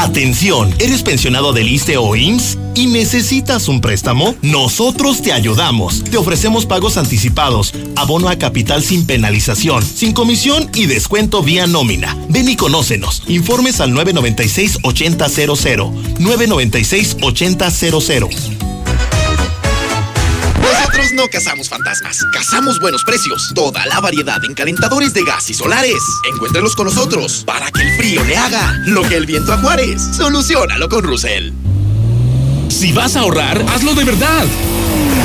Atención, 0.00 0.74
¿eres 0.78 1.02
pensionado 1.02 1.52
del 1.52 1.68
ISTE 1.68 1.98
o 1.98 2.16
IMSS? 2.16 2.56
¿Y 2.74 2.86
necesitas 2.86 3.68
un 3.68 3.82
préstamo? 3.82 4.34
Nosotros 4.40 5.20
te 5.20 5.30
ayudamos. 5.30 6.02
Te 6.04 6.16
ofrecemos 6.16 6.64
pagos 6.64 6.96
anticipados, 6.96 7.74
abono 7.96 8.30
a 8.30 8.38
capital 8.38 8.82
sin 8.82 9.06
penalización, 9.06 9.84
sin 9.84 10.14
comisión 10.14 10.70
y 10.74 10.86
descuento 10.86 11.42
vía 11.42 11.66
nómina. 11.66 12.16
Ven 12.30 12.48
y 12.48 12.56
conócenos. 12.56 13.24
Informes 13.28 13.82
al 13.82 13.92
996-8000. 13.92 16.16
996-8000. 16.18 18.70
No 21.14 21.28
cazamos 21.28 21.68
fantasmas, 21.68 22.24
cazamos 22.32 22.78
buenos 22.78 23.02
precios. 23.02 23.50
Toda 23.54 23.84
la 23.86 24.00
variedad 24.00 24.44
en 24.44 24.54
calentadores 24.54 25.12
de 25.12 25.24
gas 25.24 25.50
y 25.50 25.54
solares. 25.54 26.02
Encuéntrelos 26.32 26.76
con 26.76 26.86
nosotros 26.86 27.42
para 27.44 27.70
que 27.72 27.82
el 27.82 27.96
frío 27.96 28.24
le 28.24 28.36
haga 28.36 28.78
lo 28.86 29.02
que 29.02 29.16
el 29.16 29.26
viento 29.26 29.52
a 29.52 29.58
Juárez. 29.58 30.00
Solucionalo 30.16 30.88
con 30.88 31.02
Russell. 31.02 31.52
Si 32.68 32.92
vas 32.92 33.16
a 33.16 33.20
ahorrar, 33.20 33.60
hazlo 33.68 33.94
de 33.94 34.04
verdad. 34.04 34.46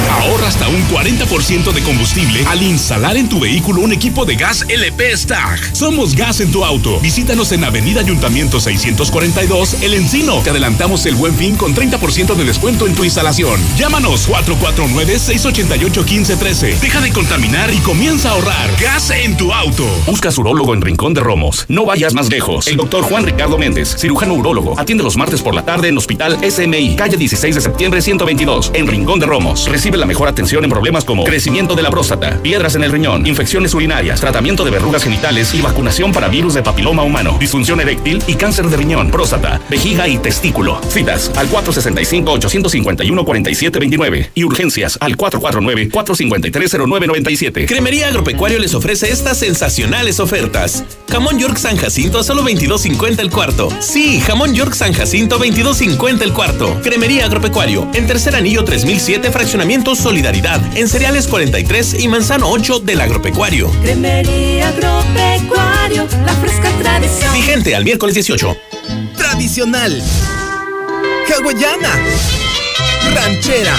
Ahorra 0.10 0.48
hasta 0.48 0.68
un 0.68 0.82
40% 0.88 1.74
de 1.74 1.82
combustible 1.82 2.44
al 2.48 2.62
instalar 2.64 3.18
en 3.18 3.28
tu 3.28 3.40
vehículo 3.40 3.82
un 3.82 3.92
equipo 3.92 4.26
de 4.26 4.36
gas 4.36 4.64
LP 4.70 5.18
Stag. 5.18 5.60
Somos 5.76 6.16
Gas 6.16 6.40
en 6.40 6.52
tu 6.52 6.64
auto. 6.64 7.00
Visítanos 7.00 7.52
en 7.52 7.64
Avenida 7.64 8.02
Ayuntamiento 8.02 8.60
642, 8.60 9.82
El 9.82 9.96
Encino. 9.96 10.40
Te 10.42 10.52
adelantamos 10.52 11.06
el 11.06 11.16
buen 11.16 11.36
fin 11.36 11.56
con 11.56 11.76
30% 11.76 12.36
de 12.36 12.46
descuento 12.46 12.88
en 12.88 12.96
tu 12.96 13.04
instalación. 13.04 13.60
Llámanos 13.78 14.30
449-688-1513. 14.30 16.80
Deja 16.80 17.02
de 17.02 17.12
contaminar 17.12 17.74
y 17.74 17.80
comienza 17.80 18.30
a 18.30 18.34
ahorrar. 18.34 18.70
Gas 18.80 19.10
en 19.12 19.36
tu 19.38 19.54
auto. 19.54 19.86
Busca 20.06 20.32
su 20.32 20.42
urólogo 20.42 20.74
en 20.74 20.82
Rincón 20.82 21.14
de 21.14 21.22
Romos. 21.22 21.66
No 21.68 21.86
vayas 21.86 22.14
más 22.14 22.30
lejos. 22.30 22.68
El 22.68 22.78
doctor 22.78 23.04
Juan 23.04 23.24
Ricardo 23.24 23.58
Méndez, 23.58 23.96
cirujano 23.98 24.34
urólogo. 24.36 24.80
Atiende 24.80 25.04
los 25.04 25.18
martes 25.18 25.42
por 25.42 25.56
la 25.56 25.66
tarde 25.66 25.90
en 25.90 25.98
Hospital 25.98 26.38
SMI, 26.50 26.96
calle 26.96 27.18
16 27.18 27.56
de 27.56 27.62
septiembre 27.62 28.02
122, 28.02 28.72
en 28.74 28.88
Rincón 28.88 29.20
de 29.20 29.26
Romos. 29.26 29.68
Recibe 29.70 29.95
la 29.98 30.06
mejor 30.06 30.28
atención 30.28 30.64
en 30.64 30.70
problemas 30.70 31.06
como 31.06 31.24
crecimiento 31.24 31.76
de 31.76 31.82
la 31.82 31.90
próstata, 31.90 32.40
piedras 32.42 32.76
en 32.76 32.84
el 32.84 32.92
riñón, 32.92 33.26
infecciones 33.26 33.74
urinarias, 33.74 34.20
tratamiento 34.20 34.64
de 34.64 34.72
verrugas 34.72 35.04
genitales 35.04 35.54
y 35.54 35.62
vacunación 35.62 36.12
para 36.12 36.28
virus 36.28 36.54
de 36.54 36.64
papiloma 36.64 37.04
humano, 37.04 37.38
disfunción 37.40 37.80
eréctil 37.80 38.22
y 38.28 38.36
cáncer 38.36 38.68
de 38.68 38.78
riñón, 38.78 39.12
próstata, 39.12 39.62
vejiga 39.70 40.08
y 40.08 40.18
testículo. 40.18 40.80
Citas 40.90 41.32
al 41.36 41.50
465-851-4729 41.50 44.30
y 44.34 44.44
urgencias 44.44 44.98
al 45.00 45.16
449-453-0997. 45.18 47.68
Cremería 47.68 48.08
Agropecuario 48.08 48.60
les 48.60 48.76
ofrece 48.76 49.12
estas 49.12 49.40
sensacionales 49.40 50.20
ofertas. 50.20 50.84
Jamón 51.10 51.40
York 51.40 51.58
San 51.58 51.78
Jacinto 51.78 52.20
a 52.20 52.24
solo 52.24 52.44
22.50 52.44 53.20
el 53.20 53.30
cuarto. 53.30 53.70
Sí, 53.80 54.20
jamón 54.20 54.54
York 54.54 54.74
San 54.74 54.92
Jacinto 54.94 55.40
22.50 55.40 56.22
el 56.22 56.34
cuarto. 56.34 56.80
Cremería 56.84 57.26
Agropecuario 57.26 57.88
en 57.94 58.08
Tercer 58.08 58.36
Anillo 58.36 58.64
3007 58.64 59.32
Fraccionamiento 59.32 59.85
Solidaridad 59.94 60.60
en 60.76 60.88
Cereales 60.88 61.28
43 61.28 62.00
y 62.00 62.08
Manzano 62.08 62.50
8 62.50 62.80
del 62.80 63.02
Agropecuario. 63.02 63.70
Cremería 63.84 64.70
Agropecuario, 64.70 66.08
la 66.26 66.34
fresca 66.34 66.72
tradición. 66.82 67.34
Vigente 67.34 67.76
al 67.76 67.84
miércoles 67.84 68.16
18. 68.16 68.58
Tradicional. 69.16 70.02
Hawaiana. 71.30 72.00
Ranchera. 73.14 73.76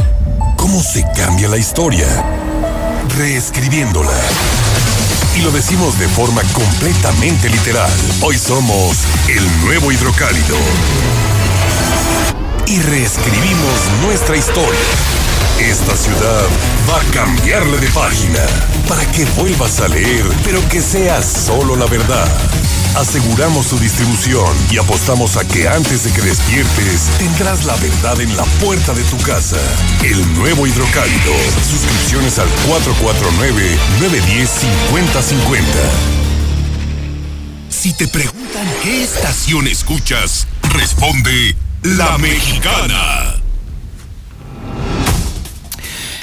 ¿Cómo 0.56 0.80
se 0.82 1.04
cambia 1.16 1.48
la 1.48 1.58
historia? 1.58 2.06
Reescribiéndola. 3.16 4.12
Y 5.40 5.42
lo 5.42 5.50
decimos 5.52 5.98
de 5.98 6.06
forma 6.06 6.42
completamente 6.52 7.48
literal. 7.48 7.90
Hoy 8.20 8.36
somos 8.36 9.06
el 9.26 9.60
nuevo 9.62 9.90
hidrocálido. 9.90 10.54
Y 12.66 12.78
reescribimos 12.80 13.90
nuestra 14.02 14.36
historia. 14.36 14.78
Esta 15.58 15.96
ciudad 15.96 16.46
va 16.86 17.00
a 17.00 17.04
cambiarle 17.14 17.78
de 17.78 17.88
página 17.88 18.46
para 18.86 19.10
que 19.12 19.24
vuelvas 19.40 19.80
a 19.80 19.88
leer, 19.88 20.26
pero 20.44 20.60
que 20.68 20.82
sea 20.82 21.22
solo 21.22 21.74
la 21.74 21.86
verdad. 21.86 22.28
Aseguramos 22.96 23.66
su 23.66 23.78
distribución 23.78 24.56
y 24.70 24.78
apostamos 24.78 25.36
a 25.36 25.46
que 25.46 25.68
antes 25.68 26.04
de 26.04 26.12
que 26.12 26.22
despiertes 26.22 27.10
tendrás 27.18 27.64
la 27.64 27.76
verdad 27.76 28.20
en 28.20 28.36
la 28.36 28.44
puerta 28.60 28.92
de 28.92 29.02
tu 29.04 29.16
casa. 29.18 29.58
El 30.02 30.34
nuevo 30.34 30.66
hidrocálido. 30.66 31.32
Suscripciones 31.70 32.38
al 32.38 32.48
449-910-5050. 32.68 35.62
Si 37.68 37.92
te 37.94 38.08
preguntan 38.08 38.66
qué 38.82 39.04
estación 39.04 39.68
escuchas, 39.68 40.48
responde 40.74 41.54
La 41.82 42.18
Mexicana. 42.18 43.39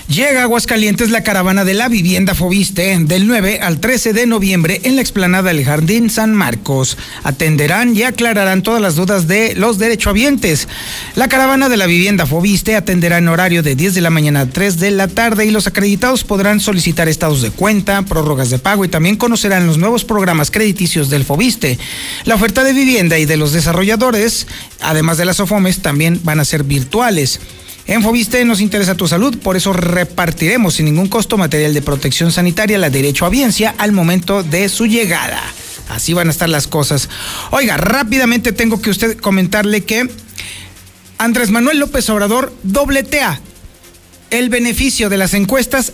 Llega 0.08 0.40
a 0.40 0.44
Aguascalientes 0.44 1.10
la 1.10 1.22
caravana 1.22 1.66
de 1.66 1.74
la 1.74 1.90
vivienda 1.90 2.34
Fobiste 2.34 2.98
del 2.98 3.28
9 3.28 3.60
al 3.62 3.82
13 3.82 4.14
de 4.14 4.26
noviembre 4.26 4.80
en 4.86 4.96
la 4.96 5.02
explanada 5.02 5.50
del 5.50 5.66
Jardín 5.66 6.10
San 6.10 6.34
Marcos. 6.34 6.98
Atenderán 7.24 7.94
y 7.94 8.04
aclararán 8.04 8.64
todas 8.64 8.82
las 8.82 8.96
dudas 8.96 9.28
de 9.28 9.54
los 9.56 9.80
derechohabientes. 9.80 10.70
La 11.16 11.28
caravana 11.28 11.68
de 11.68 11.76
la 11.76 11.88
vivienda 11.88 12.26
Fobiste 12.26 12.78
atenderá 12.78 13.18
en 13.18 13.28
horario 13.28 13.64
de 13.64 13.76
10 13.76 13.96
de 13.96 14.02
la 14.02 14.10
mañana 14.10 14.42
a 14.42 14.46
3 14.50 14.80
de 14.80 14.92
la 14.92 15.10
tarde 15.10 15.46
y 15.46 15.52
los 15.52 15.68
acreditados 15.68 16.24
podrán 16.24 16.62
solicitar 16.62 17.10
estados 17.10 17.42
de 17.42 17.52
cuenta, 17.52 18.02
prórrogas 18.04 18.50
de 18.50 18.60
pago 18.60 18.86
y 18.86 18.90
también 18.90 19.18
conocerán 19.18 19.68
los 19.68 19.78
nuevos 19.78 20.06
programas 20.06 20.52
crediticios 20.52 21.10
del 21.10 21.26
Fobiste. 21.26 21.78
La 22.24 22.36
oferta 22.36 22.64
de 22.64 22.72
vivienda 22.72 23.20
y 23.20 23.26
de 23.26 23.36
los 23.36 23.52
desarrolladores, 23.52 24.48
además 24.80 25.18
de 25.18 25.26
las 25.26 25.42
OFOMES, 25.42 25.82
también 25.82 26.22
van 26.24 26.40
a 26.40 26.46
ser 26.46 26.64
virtuales. 26.64 27.42
En 27.88 28.04
Fobiste 28.04 28.44
nos 28.44 28.60
interesa 28.60 28.96
tu 28.96 29.08
salud, 29.08 29.38
por 29.38 29.56
eso 29.56 29.72
repartiremos 29.72 30.74
sin 30.74 30.86
ningún 30.86 31.08
costo 31.08 31.38
material 31.38 31.74
de 31.74 31.82
protección 31.82 32.34
sanitaria, 32.34 32.78
la 32.78 32.90
derecho 32.90 33.26
a 33.26 33.30
biencia 33.30 33.74
al 33.78 33.94
momento 33.94 34.44
de 34.44 34.68
su 34.68 34.88
llegada. 34.88 35.42
Así 35.88 36.14
van 36.14 36.28
a 36.28 36.32
estar 36.32 36.50
las 36.50 36.68
cosas. 36.68 37.08
Oiga, 37.50 37.78
rápidamente 37.78 38.52
tengo 38.52 38.82
que 38.82 38.90
usted 38.90 39.18
comentarle 39.18 39.86
que 39.86 40.10
Andrés 41.18 41.50
Manuel 41.50 41.80
López 41.80 42.10
Obrador 42.10 42.54
dobletea 42.64 43.40
el 44.32 44.50
beneficio 44.50 45.08
de 45.10 45.18
las 45.18 45.34
encuestas 45.34 45.94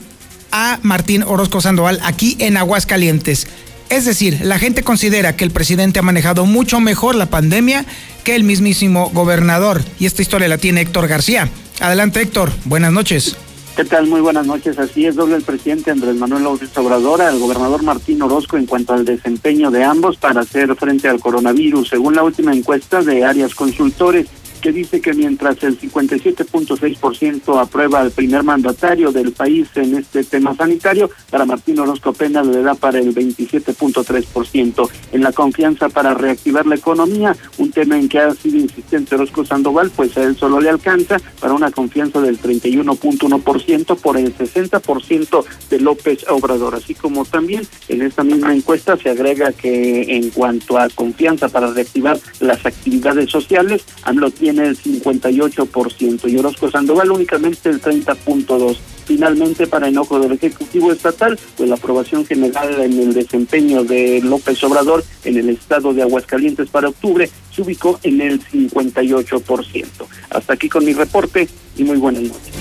a 0.51 0.79
Martín 0.81 1.21
Orozco 1.21 1.61
Sandoval 1.61 1.99
aquí 2.01 2.35
en 2.39 2.57
Aguascalientes. 2.57 3.45
Es 3.89 4.05
decir, 4.05 4.39
la 4.41 4.57
gente 4.57 4.81
considera 4.81 5.35
que 5.35 5.43
el 5.43 5.51
presidente 5.51 5.99
ha 5.99 6.03
manejado 6.03 6.47
mucho 6.47 6.79
mejor 6.79 7.13
la 7.13 7.27
pandemia 7.27 7.85
que 8.23 8.33
el 8.33 8.43
mismísimo 8.43 9.11
gobernador. 9.11 9.83
Y 9.99 10.07
esta 10.07 10.23
historia 10.23 10.47
la 10.47 10.57
tiene 10.57 10.81
Héctor 10.81 11.07
García. 11.07 11.49
Adelante 11.79 12.21
Héctor, 12.21 12.51
buenas 12.65 12.91
noches. 12.91 13.35
¿Qué 13.75 13.83
tal? 13.83 14.05
Muy 14.05 14.21
buenas 14.21 14.45
noches. 14.45 14.77
Así 14.77 15.07
es, 15.07 15.15
doble 15.15 15.35
el 15.35 15.41
presidente 15.41 15.89
Andrés 15.89 16.15
Manuel 16.15 16.43
López 16.43 16.69
Obrador 16.77 17.23
al 17.23 17.39
gobernador 17.39 17.81
Martín 17.81 18.21
Orozco 18.21 18.55
en 18.55 18.67
cuanto 18.67 18.93
al 18.93 19.03
desempeño 19.03 19.71
de 19.71 19.83
ambos 19.83 20.17
para 20.17 20.41
hacer 20.41 20.75
frente 20.75 21.09
al 21.09 21.19
coronavirus. 21.19 21.89
Según 21.89 22.15
la 22.15 22.23
última 22.23 22.53
encuesta 22.53 23.01
de 23.01 23.25
Arias 23.25 23.55
Consultores, 23.55 24.27
que 24.63 24.71
dice 24.71 25.01
que 25.01 25.13
mientras 25.13 25.61
el 25.63 25.77
57.6% 25.77 27.61
aprueba 27.61 27.99
al 27.99 28.11
primer 28.11 28.43
mandatario 28.43 29.11
del 29.11 29.33
país 29.33 29.67
en 29.75 29.97
este 29.97 30.23
tema 30.23 30.55
sanitario, 30.55 31.09
para 31.29 31.43
Martín 31.43 31.79
Orozco 31.79 32.11
apenas 32.11 32.47
le 32.47 32.61
da 32.61 32.73
para 32.73 32.99
el 32.99 33.13
27.3%. 33.13 34.89
En 35.11 35.21
la 35.21 35.33
confianza 35.33 35.89
para 35.89 36.13
reactivar 36.13 36.65
la 36.65 36.75
economía, 36.75 37.35
un 37.57 37.71
tema 37.71 37.99
en 37.99 38.07
que 38.07 38.19
ha 38.19 38.33
sido 38.33 38.57
insistente 38.57 39.15
Orozco 39.15 39.43
Sandoval, 39.43 39.91
pues 39.93 40.15
a 40.15 40.23
él 40.23 40.37
solo 40.37 40.61
le 40.61 40.69
alcanza 40.69 41.19
para 41.41 41.53
una 41.53 41.69
confianza 41.69 42.21
del 42.21 42.39
31.1% 42.39 43.97
por 43.97 44.15
el 44.15 44.33
60% 44.33 45.45
de 45.69 45.79
López 45.81 46.25
Obrador. 46.29 46.75
Así 46.75 46.95
como 46.95 47.25
también 47.25 47.67
en 47.89 48.01
esta 48.01 48.23
misma 48.23 48.55
encuesta 48.55 48.95
se 48.95 49.09
agrega 49.09 49.51
que 49.51 50.15
en 50.15 50.29
cuanto 50.29 50.77
a 50.77 50.87
confianza 50.87 51.49
para 51.49 51.67
reactivar 51.67 52.17
las 52.39 52.65
actividades 52.65 53.29
sociales, 53.29 53.83
AMLO 54.03 54.31
tiene 54.31 54.52
el 54.59 54.77
58% 54.77 56.29
y 56.29 56.37
Orozco 56.37 56.69
Sandoval 56.69 57.11
únicamente 57.11 57.69
el 57.69 57.81
30.2%. 57.81 58.77
Finalmente, 59.05 59.67
para 59.67 59.89
enojo 59.89 60.19
del 60.19 60.31
Ejecutivo 60.31 60.91
Estatal, 60.91 61.37
pues 61.57 61.67
la 61.67 61.75
aprobación 61.75 62.25
general 62.25 62.81
en 62.81 62.97
el 62.99 63.13
desempeño 63.13 63.83
de 63.83 64.21
López 64.23 64.63
Obrador 64.63 65.03
en 65.25 65.37
el 65.37 65.49
estado 65.49 65.93
de 65.93 66.03
Aguascalientes 66.03 66.69
para 66.69 66.89
octubre 66.89 67.29
se 67.53 67.61
ubicó 67.61 67.99
en 68.03 68.21
el 68.21 68.41
58%. 68.41 69.85
Hasta 70.29 70.53
aquí 70.53 70.69
con 70.69 70.85
mi 70.85 70.93
reporte 70.93 71.49
y 71.75 71.83
muy 71.83 71.97
buenas 71.97 72.23
noches. 72.23 72.53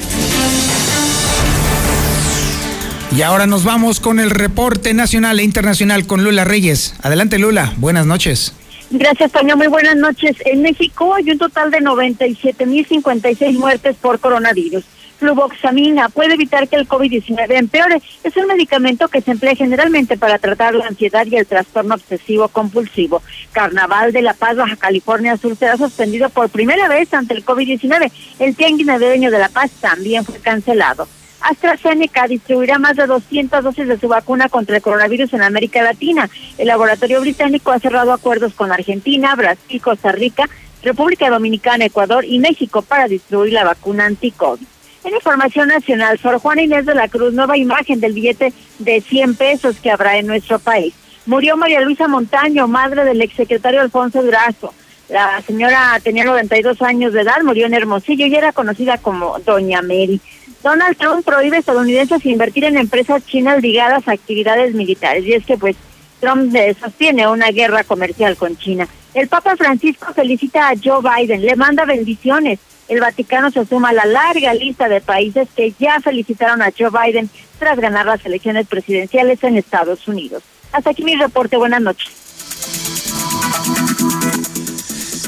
Y 3.16 3.22
ahora 3.22 3.46
nos 3.46 3.62
vamos 3.62 4.00
con 4.00 4.20
el 4.20 4.30
reporte 4.30 4.94
nacional 4.94 5.38
e 5.38 5.44
internacional 5.44 6.06
con 6.06 6.24
Lula 6.24 6.44
Reyes. 6.44 6.94
Adelante 7.02 7.38
Lula, 7.38 7.74
buenas 7.76 8.06
noches. 8.06 8.54
Gracias, 8.94 9.32
Toño. 9.32 9.56
Muy 9.56 9.68
buenas 9.68 9.96
noches. 9.96 10.36
En 10.44 10.60
México 10.60 11.14
hay 11.14 11.30
un 11.30 11.38
total 11.38 11.70
de 11.70 11.78
97.056 11.78 13.58
muertes 13.58 13.96
por 13.96 14.20
coronavirus. 14.20 14.84
Fluvoxamina 15.18 16.10
puede 16.10 16.34
evitar 16.34 16.68
que 16.68 16.76
el 16.76 16.86
COVID-19 16.86 17.56
empeore. 17.56 18.02
Es 18.22 18.36
un 18.36 18.48
medicamento 18.48 19.08
que 19.08 19.22
se 19.22 19.30
emplea 19.30 19.54
generalmente 19.54 20.18
para 20.18 20.38
tratar 20.38 20.74
la 20.74 20.88
ansiedad 20.88 21.24
y 21.24 21.36
el 21.36 21.46
trastorno 21.46 21.94
obsesivo 21.94 22.48
compulsivo. 22.48 23.22
Carnaval 23.52 24.12
de 24.12 24.20
La 24.20 24.34
Paz, 24.34 24.56
Baja 24.56 24.76
California 24.76 25.38
Sur 25.38 25.56
será 25.56 25.78
suspendido 25.78 26.28
por 26.28 26.50
primera 26.50 26.86
vez 26.88 27.14
ante 27.14 27.32
el 27.32 27.46
COVID-19. 27.46 28.12
El 28.40 28.54
tianguis 28.56 28.86
de 28.86 29.30
La 29.30 29.48
Paz 29.48 29.70
también 29.80 30.22
fue 30.26 30.38
cancelado. 30.38 31.08
AstraZeneca 31.42 32.26
distribuirá 32.28 32.78
más 32.78 32.96
de 32.96 33.06
200 33.06 33.64
dosis 33.64 33.86
de 33.86 33.98
su 33.98 34.08
vacuna 34.08 34.48
contra 34.48 34.76
el 34.76 34.82
coronavirus 34.82 35.34
en 35.34 35.42
América 35.42 35.82
Latina. 35.82 36.28
El 36.58 36.68
laboratorio 36.68 37.20
británico 37.20 37.72
ha 37.72 37.78
cerrado 37.78 38.12
acuerdos 38.12 38.54
con 38.54 38.72
Argentina, 38.72 39.34
Brasil, 39.34 39.80
Costa 39.80 40.12
Rica, 40.12 40.48
República 40.82 41.30
Dominicana, 41.30 41.84
Ecuador 41.84 42.24
y 42.24 42.38
México 42.38 42.82
para 42.82 43.08
distribuir 43.08 43.52
la 43.52 43.64
vacuna 43.64 44.06
anti-COVID. 44.06 44.66
En 45.04 45.14
información 45.14 45.68
nacional, 45.68 46.18
Sor 46.18 46.38
Juana 46.38 46.62
Inés 46.62 46.86
de 46.86 46.94
la 46.94 47.08
Cruz, 47.08 47.32
nueva 47.32 47.56
imagen 47.56 47.98
del 48.00 48.12
billete 48.12 48.52
de 48.78 49.00
100 49.00 49.34
pesos 49.34 49.76
que 49.80 49.90
habrá 49.90 50.16
en 50.16 50.28
nuestro 50.28 50.58
país. 50.60 50.94
Murió 51.26 51.56
María 51.56 51.80
Luisa 51.80 52.08
Montaño, 52.08 52.68
madre 52.68 53.04
del 53.04 53.20
exsecretario 53.20 53.80
Alfonso 53.80 54.22
Durazo. 54.22 54.72
La 55.08 55.42
señora 55.42 55.98
tenía 56.02 56.24
92 56.24 56.80
años 56.82 57.12
de 57.12 57.22
edad, 57.22 57.42
murió 57.42 57.66
en 57.66 57.74
Hermosillo 57.74 58.26
y 58.26 58.34
era 58.34 58.52
conocida 58.52 58.98
como 58.98 59.38
Doña 59.40 59.82
Mary. 59.82 60.20
Donald 60.62 60.96
Trump 60.96 61.24
prohíbe 61.24 61.56
a 61.56 61.60
estadounidenses 61.60 62.24
invertir 62.24 62.64
en 62.64 62.76
empresas 62.76 63.24
chinas 63.26 63.60
ligadas 63.62 64.06
a 64.06 64.12
actividades 64.12 64.74
militares. 64.74 65.24
Y 65.24 65.32
es 65.32 65.44
que, 65.44 65.56
pues, 65.58 65.76
Trump 66.20 66.54
sostiene 66.80 67.26
una 67.26 67.48
guerra 67.50 67.82
comercial 67.84 68.36
con 68.36 68.56
China. 68.56 68.86
El 69.14 69.28
Papa 69.28 69.56
Francisco 69.56 70.12
felicita 70.14 70.68
a 70.68 70.74
Joe 70.82 71.00
Biden, 71.02 71.44
le 71.44 71.56
manda 71.56 71.84
bendiciones. 71.84 72.60
El 72.88 73.00
Vaticano 73.00 73.50
se 73.50 73.66
suma 73.66 73.90
a 73.90 73.92
la 73.92 74.06
larga 74.06 74.54
lista 74.54 74.88
de 74.88 75.00
países 75.00 75.48
que 75.54 75.74
ya 75.78 76.00
felicitaron 76.00 76.62
a 76.62 76.72
Joe 76.76 76.90
Biden 76.90 77.28
tras 77.58 77.78
ganar 77.78 78.06
las 78.06 78.24
elecciones 78.24 78.66
presidenciales 78.66 79.42
en 79.44 79.56
Estados 79.56 80.06
Unidos. 80.08 80.42
Hasta 80.72 80.90
aquí 80.90 81.02
mi 81.02 81.16
reporte. 81.16 81.56
Buenas 81.56 81.82
noches. 81.82 82.10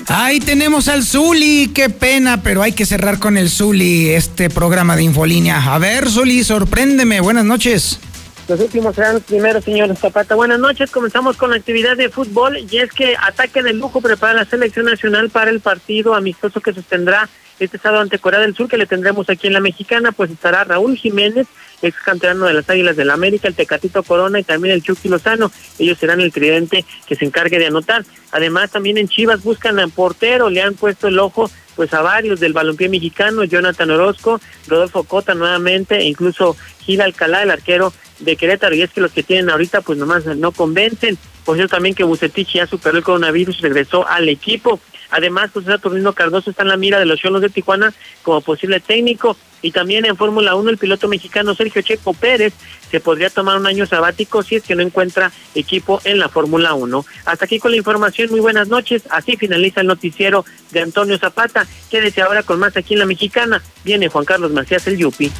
Ahí 0.08 0.38
tenemos 0.38 0.88
al 0.88 1.02
Zuli, 1.02 1.70
qué 1.74 1.88
pena, 1.88 2.42
pero 2.42 2.62
hay 2.62 2.72
que 2.72 2.84
cerrar 2.84 3.18
con 3.18 3.36
el 3.36 3.48
Zuli 3.48 4.10
este 4.10 4.50
programa 4.50 4.96
de 4.96 5.02
Infolínea. 5.02 5.74
A 5.74 5.78
ver, 5.78 6.08
Zuli, 6.10 6.44
sorpréndeme, 6.44 7.20
buenas 7.20 7.44
noches. 7.44 7.98
Los 8.46 8.60
últimos 8.60 8.94
serán 8.94 9.14
los 9.14 9.22
primeros, 9.22 9.64
señor 9.64 9.96
Zapata. 9.96 10.34
Buenas 10.34 10.58
noches, 10.58 10.90
comenzamos 10.90 11.38
con 11.38 11.50
la 11.50 11.56
actividad 11.56 11.96
de 11.96 12.10
fútbol 12.10 12.58
y 12.70 12.76
es 12.76 12.92
que 12.92 13.16
ataque 13.16 13.62
de 13.62 13.72
lujo 13.72 14.02
prepara 14.02 14.34
la 14.34 14.44
selección 14.44 14.84
nacional 14.84 15.30
para 15.30 15.50
el 15.50 15.60
partido 15.60 16.14
amistoso 16.14 16.60
que 16.60 16.74
sostendrá 16.74 17.28
este 17.58 17.78
sábado 17.78 18.02
ante 18.02 18.18
Corea 18.18 18.40
del 18.40 18.54
Sur 18.54 18.68
que 18.68 18.76
le 18.76 18.86
tendremos 18.86 19.30
aquí 19.30 19.46
en 19.46 19.52
la 19.52 19.60
Mexicana, 19.60 20.12
pues 20.12 20.30
estará 20.30 20.64
Raúl 20.64 20.96
Jiménez, 20.96 21.46
ex 21.82 21.96
canterano 21.98 22.46
de 22.46 22.54
las 22.54 22.68
Águilas 22.68 22.96
del 22.96 23.08
la 23.08 23.14
América, 23.14 23.48
el 23.48 23.54
Tecatito 23.54 24.02
Corona 24.02 24.40
y 24.40 24.42
también 24.42 24.74
el 24.74 24.82
Chucky 24.82 25.08
Lozano. 25.08 25.50
Ellos 25.78 25.98
serán 25.98 26.20
el 26.20 26.32
tridente 26.32 26.84
que 27.06 27.14
se 27.14 27.24
encargue 27.24 27.58
de 27.58 27.66
anotar. 27.66 28.04
Además, 28.32 28.70
también 28.70 28.98
en 28.98 29.08
Chivas 29.08 29.42
buscan 29.42 29.78
a 29.78 29.86
portero, 29.88 30.50
le 30.50 30.62
han 30.62 30.74
puesto 30.74 31.08
el 31.08 31.18
ojo 31.18 31.50
pues 31.76 31.92
a 31.92 32.02
varios 32.02 32.40
del 32.40 32.52
balompié 32.52 32.88
mexicano, 32.88 33.44
Jonathan 33.44 33.90
Orozco, 33.90 34.40
Rodolfo 34.68 35.02
Cota 35.04 35.34
nuevamente, 35.34 35.98
e 35.98 36.04
incluso 36.04 36.56
Gil 36.80 37.00
Alcalá, 37.00 37.42
el 37.42 37.50
arquero 37.50 37.92
de 38.20 38.36
Querétaro, 38.36 38.76
y 38.76 38.82
es 38.82 38.90
que 38.90 39.00
los 39.00 39.10
que 39.10 39.24
tienen 39.24 39.50
ahorita 39.50 39.80
pues 39.80 39.98
nomás 39.98 40.24
no 40.24 40.52
convencen. 40.52 41.18
Por 41.44 41.56
cierto 41.56 41.76
también 41.76 41.94
que 41.94 42.04
Bucetich 42.04 42.54
ya 42.54 42.66
superó 42.66 42.96
el 42.96 43.04
coronavirus 43.04 43.58
y 43.58 43.62
regresó 43.62 44.06
al 44.06 44.28
equipo. 44.28 44.80
Además, 45.14 45.52
José 45.54 45.66
Saturnino 45.66 46.12
Cardoso 46.12 46.50
está 46.50 46.62
en 46.62 46.70
la 46.70 46.76
mira 46.76 46.98
de 46.98 47.06
los 47.06 47.20
Cholos 47.20 47.40
de 47.40 47.48
Tijuana 47.48 47.94
como 48.24 48.40
posible 48.40 48.80
técnico. 48.80 49.36
Y 49.62 49.70
también 49.70 50.04
en 50.06 50.16
Fórmula 50.16 50.56
1 50.56 50.70
el 50.70 50.76
piloto 50.76 51.06
mexicano 51.06 51.54
Sergio 51.54 51.82
Checo 51.82 52.14
Pérez 52.14 52.52
se 52.90 52.98
podría 52.98 53.30
tomar 53.30 53.56
un 53.56 53.66
año 53.68 53.86
sabático 53.86 54.42
si 54.42 54.56
es 54.56 54.64
que 54.64 54.74
no 54.74 54.82
encuentra 54.82 55.30
equipo 55.54 56.00
en 56.02 56.18
la 56.18 56.28
Fórmula 56.28 56.74
1. 56.74 57.06
Hasta 57.26 57.44
aquí 57.44 57.60
con 57.60 57.70
la 57.70 57.76
información, 57.76 58.28
muy 58.28 58.40
buenas 58.40 58.66
noches. 58.66 59.04
Así 59.08 59.36
finaliza 59.36 59.82
el 59.82 59.86
noticiero 59.86 60.44
de 60.72 60.80
Antonio 60.80 61.16
Zapata. 61.16 61.64
Quédese 61.92 62.20
ahora 62.20 62.42
con 62.42 62.58
más 62.58 62.76
aquí 62.76 62.94
en 62.94 62.98
la 62.98 63.06
Mexicana. 63.06 63.62
Viene 63.84 64.08
Juan 64.08 64.24
Carlos 64.24 64.50
Macías 64.50 64.84
el 64.88 64.98
Yupi. 64.98 65.30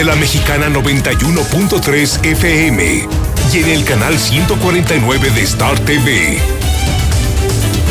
De 0.00 0.06
la 0.06 0.16
mexicana 0.16 0.70
91.3 0.70 2.24
FM 2.24 3.06
y 3.52 3.58
en 3.58 3.68
el 3.68 3.84
canal 3.84 4.18
149 4.18 5.28
de 5.28 5.42
Star 5.42 5.78
TV. 5.80 6.38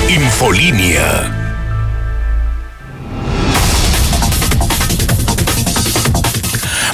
Infolínea. 0.10 1.36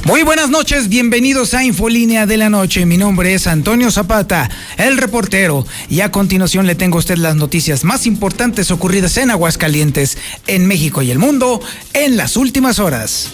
Muy 0.04 0.24
buenas 0.24 0.50
noches, 0.50 0.90
bienvenidos 0.90 1.54
a 1.54 1.64
Infolínea 1.64 2.26
de 2.26 2.36
la 2.36 2.50
Noche. 2.50 2.86
Mi 2.86 2.98
nombre 2.98 3.34
es 3.34 3.48
Antonio 3.48 3.92
Zapata, 3.92 4.50
el 4.76 4.98
reportero, 4.98 5.66
y 5.90 6.02
a 6.02 6.12
continuación 6.12 6.68
le 6.68 6.76
tengo 6.76 6.98
a 6.98 7.00
usted 7.00 7.18
las 7.18 7.38
noticias 7.38 7.86
más 7.86 8.06
importantes 8.06 8.70
ocurridas 8.70 9.16
en 9.16 9.32
Aguascalientes, 9.32 10.18
en 10.46 10.68
México 10.68 11.02
y 11.02 11.12
el 11.12 11.20
mundo 11.20 11.62
en 11.94 12.18
las 12.18 12.36
últimas 12.36 12.80
horas. 12.80 13.30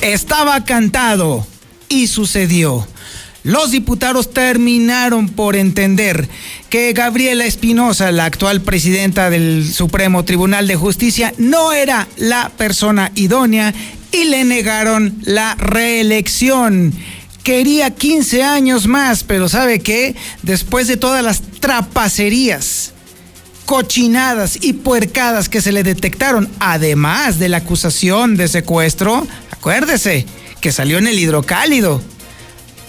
Estaba 0.00 0.64
cantado 0.64 1.46
y 1.88 2.08
sucedió. 2.08 2.86
Los 3.44 3.72
diputados 3.72 4.30
terminaron 4.32 5.28
por 5.28 5.56
entender 5.56 6.28
que 6.70 6.92
Gabriela 6.92 7.44
Espinosa, 7.44 8.12
la 8.12 8.24
actual 8.24 8.60
presidenta 8.60 9.30
del 9.30 9.68
Supremo 9.72 10.24
Tribunal 10.24 10.68
de 10.68 10.76
Justicia, 10.76 11.34
no 11.38 11.72
era 11.72 12.06
la 12.16 12.50
persona 12.50 13.10
idónea 13.16 13.74
y 14.12 14.24
le 14.24 14.44
negaron 14.44 15.18
la 15.22 15.56
reelección. 15.56 16.92
Quería 17.42 17.90
15 17.90 18.44
años 18.44 18.86
más, 18.86 19.24
pero 19.24 19.48
¿sabe 19.48 19.80
qué? 19.80 20.14
Después 20.42 20.86
de 20.86 20.96
todas 20.96 21.24
las 21.24 21.42
trapacerías, 21.42 22.91
cochinadas 23.72 24.58
y 24.60 24.74
puercadas 24.74 25.48
que 25.48 25.62
se 25.62 25.72
le 25.72 25.82
detectaron, 25.82 26.46
además 26.60 27.38
de 27.38 27.48
la 27.48 27.56
acusación 27.56 28.36
de 28.36 28.46
secuestro, 28.46 29.26
acuérdese 29.50 30.26
que 30.60 30.72
salió 30.72 30.98
en 30.98 31.06
el 31.06 31.18
hidrocálido. 31.18 32.02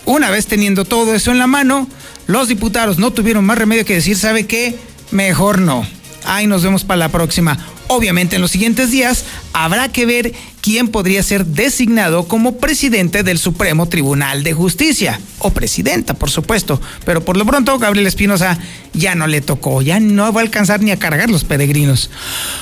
Una 0.04 0.30
vez 0.30 0.46
teniendo 0.46 0.84
todo 0.84 1.16
eso 1.16 1.32
en 1.32 1.40
la 1.40 1.48
mano, 1.48 1.88
los 2.28 2.50
diputados 2.50 2.98
no 3.00 3.12
tuvieron 3.12 3.46
más 3.46 3.58
remedio 3.58 3.86
que 3.86 3.94
decir, 3.94 4.18
¿sabe 4.18 4.46
qué? 4.46 4.78
Mejor 5.12 5.62
no. 5.62 5.88
Ahí 6.26 6.48
nos 6.48 6.64
vemos 6.64 6.84
para 6.84 6.98
la 6.98 7.08
próxima. 7.08 7.58
Obviamente 7.88 8.36
en 8.36 8.42
los 8.42 8.52
siguientes 8.52 8.92
días 8.92 9.26
habrá 9.52 9.90
que 9.90 10.06
ver 10.06 10.34
quién 10.62 10.88
podría 10.88 11.22
ser 11.22 11.46
designado 11.46 12.28
como 12.28 12.58
presidente 12.58 13.24
del 13.24 13.38
Supremo 13.38 13.88
Tribunal 13.88 14.44
de 14.44 14.54
Justicia. 14.54 15.20
O 15.40 15.52
presidenta, 15.52 16.14
por 16.14 16.30
supuesto. 16.30 16.82
Pero 17.06 17.24
por 17.26 17.38
lo 17.38 17.46
pronto 17.46 17.78
Gabriel 17.78 18.08
Espinosa 18.08 18.58
ya 18.94 19.16
no 19.16 19.28
le 19.28 19.42
tocó. 19.42 19.82
Ya 19.82 20.00
no 20.00 20.32
va 20.32 20.42
a 20.42 20.44
alcanzar 20.44 20.82
ni 20.82 20.92
a 20.92 21.00
cargar 21.00 21.30
los 21.30 21.44
peregrinos. 21.44 22.10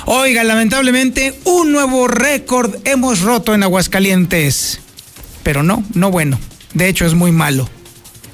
Oiga, 0.06 0.44
lamentablemente 0.44 1.40
un 1.46 1.72
nuevo 1.72 2.08
récord 2.08 2.76
hemos 2.86 3.22
roto 3.22 3.54
en 3.54 3.64
Aguascalientes. 3.64 4.80
Pero 5.44 5.64
no, 5.64 5.84
no 5.94 6.12
bueno. 6.12 6.40
De 6.74 6.88
hecho, 6.88 7.06
es 7.06 7.14
muy 7.14 7.32
malo. 7.32 7.70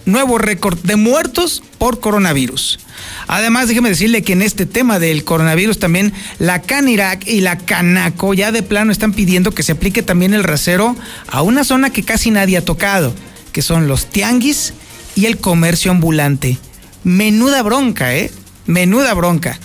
Nuevo 0.06 0.38
récord 0.38 0.78
de 0.80 0.96
muertos 0.96 1.62
por 1.78 2.00
coronavirus. 2.00 2.80
Además, 3.28 3.68
déjeme 3.68 3.90
decirle 3.90 4.22
que 4.22 4.34
en 4.34 4.42
este 4.42 4.66
tema 4.66 5.00
del 5.00 5.24
coronavirus 5.24 5.80
también 5.80 6.14
la 6.40 6.62
Canirac 6.62 7.28
y 7.28 7.42
la 7.42 7.58
Canaco 7.58 8.34
ya 8.34 8.52
de 8.52 8.64
plano 8.64 8.92
están 8.92 9.14
pidiendo 9.14 9.52
que 9.52 9.64
se 9.64 9.74
aplique 9.74 10.04
también 10.04 10.34
el 10.34 10.44
rasero 10.44 10.96
a 11.28 11.42
una 11.42 11.64
zona 11.64 11.90
que 11.92 12.04
casi 12.04 12.32
nadie 12.32 12.58
ha 12.58 12.66
tocado, 12.66 13.14
que 13.52 13.62
son 13.62 13.88
los 13.88 14.10
tianguis 14.10 14.74
y 15.16 15.26
el 15.26 15.38
comercio 15.38 15.92
ambulante. 15.92 16.58
Menuda 17.04 17.64
bronca, 17.64 18.16
¿eh? 18.16 18.32
Menuda 18.66 19.14
bronca. 19.14 19.60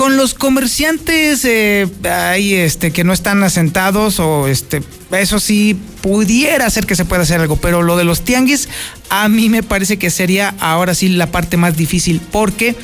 Con 0.00 0.16
los 0.16 0.32
comerciantes 0.32 1.44
eh, 1.44 1.86
ahí, 2.10 2.54
este, 2.54 2.90
que 2.90 3.04
no 3.04 3.12
están 3.12 3.42
asentados 3.42 4.18
o 4.18 4.48
este, 4.48 4.82
eso 5.12 5.38
sí 5.38 5.78
pudiera 6.00 6.70
ser 6.70 6.86
que 6.86 6.96
se 6.96 7.04
pueda 7.04 7.20
hacer 7.20 7.38
algo, 7.38 7.56
pero 7.56 7.82
lo 7.82 7.98
de 7.98 8.04
los 8.04 8.22
tianguis 8.22 8.70
a 9.10 9.28
mí 9.28 9.50
me 9.50 9.62
parece 9.62 9.98
que 9.98 10.08
sería 10.08 10.54
ahora 10.58 10.94
sí 10.94 11.10
la 11.10 11.26
parte 11.26 11.58
más 11.58 11.76
difícil 11.76 12.22
porque 12.32 12.74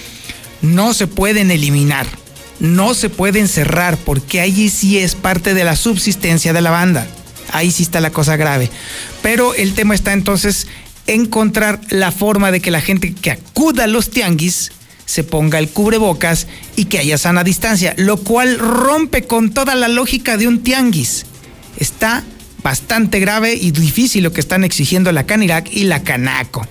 no 0.61 0.93
se 0.93 1.07
pueden 1.07 1.51
eliminar, 1.51 2.07
no 2.61 2.93
se 2.93 3.09
pueden 3.09 3.49
cerrar 3.49 3.97
porque 3.97 4.43
ahí 4.43 4.69
sí 4.69 4.99
es 4.99 5.15
parte 5.15 5.55
de 5.55 5.65
la 5.65 5.75
subsistencia 5.75 6.53
de 6.53 6.61
la 6.61 6.71
banda. 6.71 7.07
Ahí 7.51 7.71
sí 7.71 7.83
está 7.83 8.03
la 8.03 8.11
cosa 8.11 8.37
grave. 8.37 8.69
Pero 9.23 9.55
el 9.55 9.73
tema 9.73 9.95
está 9.95 10.13
entonces 10.13 10.67
encontrar 11.07 11.81
la 11.89 12.13
forma 12.13 12.51
de 12.51 12.61
que 12.61 12.71
la 12.71 12.83
gente 12.83 13.15
que 13.15 13.31
acuda 13.31 13.85
a 13.85 13.87
los 13.87 14.11
tianguis 14.11 14.71
se 15.07 15.25
ponga 15.25 15.59
el 15.59 15.71
cubrebocas 15.71 16.47
y 16.75 16.85
que 16.87 16.99
haya 16.99 17.17
sana 17.17 17.45
distancia, 17.45 17.95
lo 17.97 18.19
cual 18.19 18.59
rompe 18.59 19.23
con 19.23 19.55
toda 19.55 19.75
la 19.75 19.89
lógica 19.89 20.37
de 20.37 20.49
un 20.49 20.63
tianguis. 20.63 21.25
Está 21.79 22.25
bastante 22.63 23.21
grave 23.21 23.55
y 23.55 23.71
difícil 23.71 24.25
lo 24.25 24.33
que 24.33 24.41
están 24.41 24.65
exigiendo 24.65 25.13
la 25.13 25.25
Canirac 25.25 25.73
y 25.73 25.85
la 25.85 26.03
Canaco. 26.03 26.67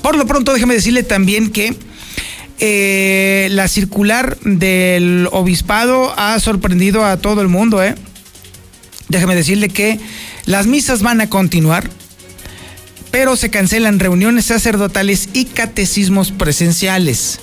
Por 0.00 0.16
lo 0.16 0.26
pronto, 0.26 0.52
déjeme 0.52 0.74
decirle 0.74 1.02
también 1.02 1.50
que 1.50 1.76
eh, 2.60 3.48
la 3.50 3.66
circular 3.66 4.38
del 4.40 5.28
obispado 5.32 6.14
ha 6.16 6.38
sorprendido 6.38 7.04
a 7.04 7.16
todo 7.16 7.42
el 7.42 7.48
mundo. 7.48 7.82
¿eh? 7.82 7.96
Déjeme 9.08 9.34
decirle 9.34 9.68
que 9.68 9.98
las 10.46 10.66
misas 10.66 11.02
van 11.02 11.20
a 11.20 11.28
continuar, 11.28 11.90
pero 13.10 13.36
se 13.36 13.50
cancelan 13.50 13.98
reuniones 13.98 14.46
sacerdotales 14.46 15.28
y 15.32 15.46
catecismos 15.46 16.30
presenciales. 16.30 17.40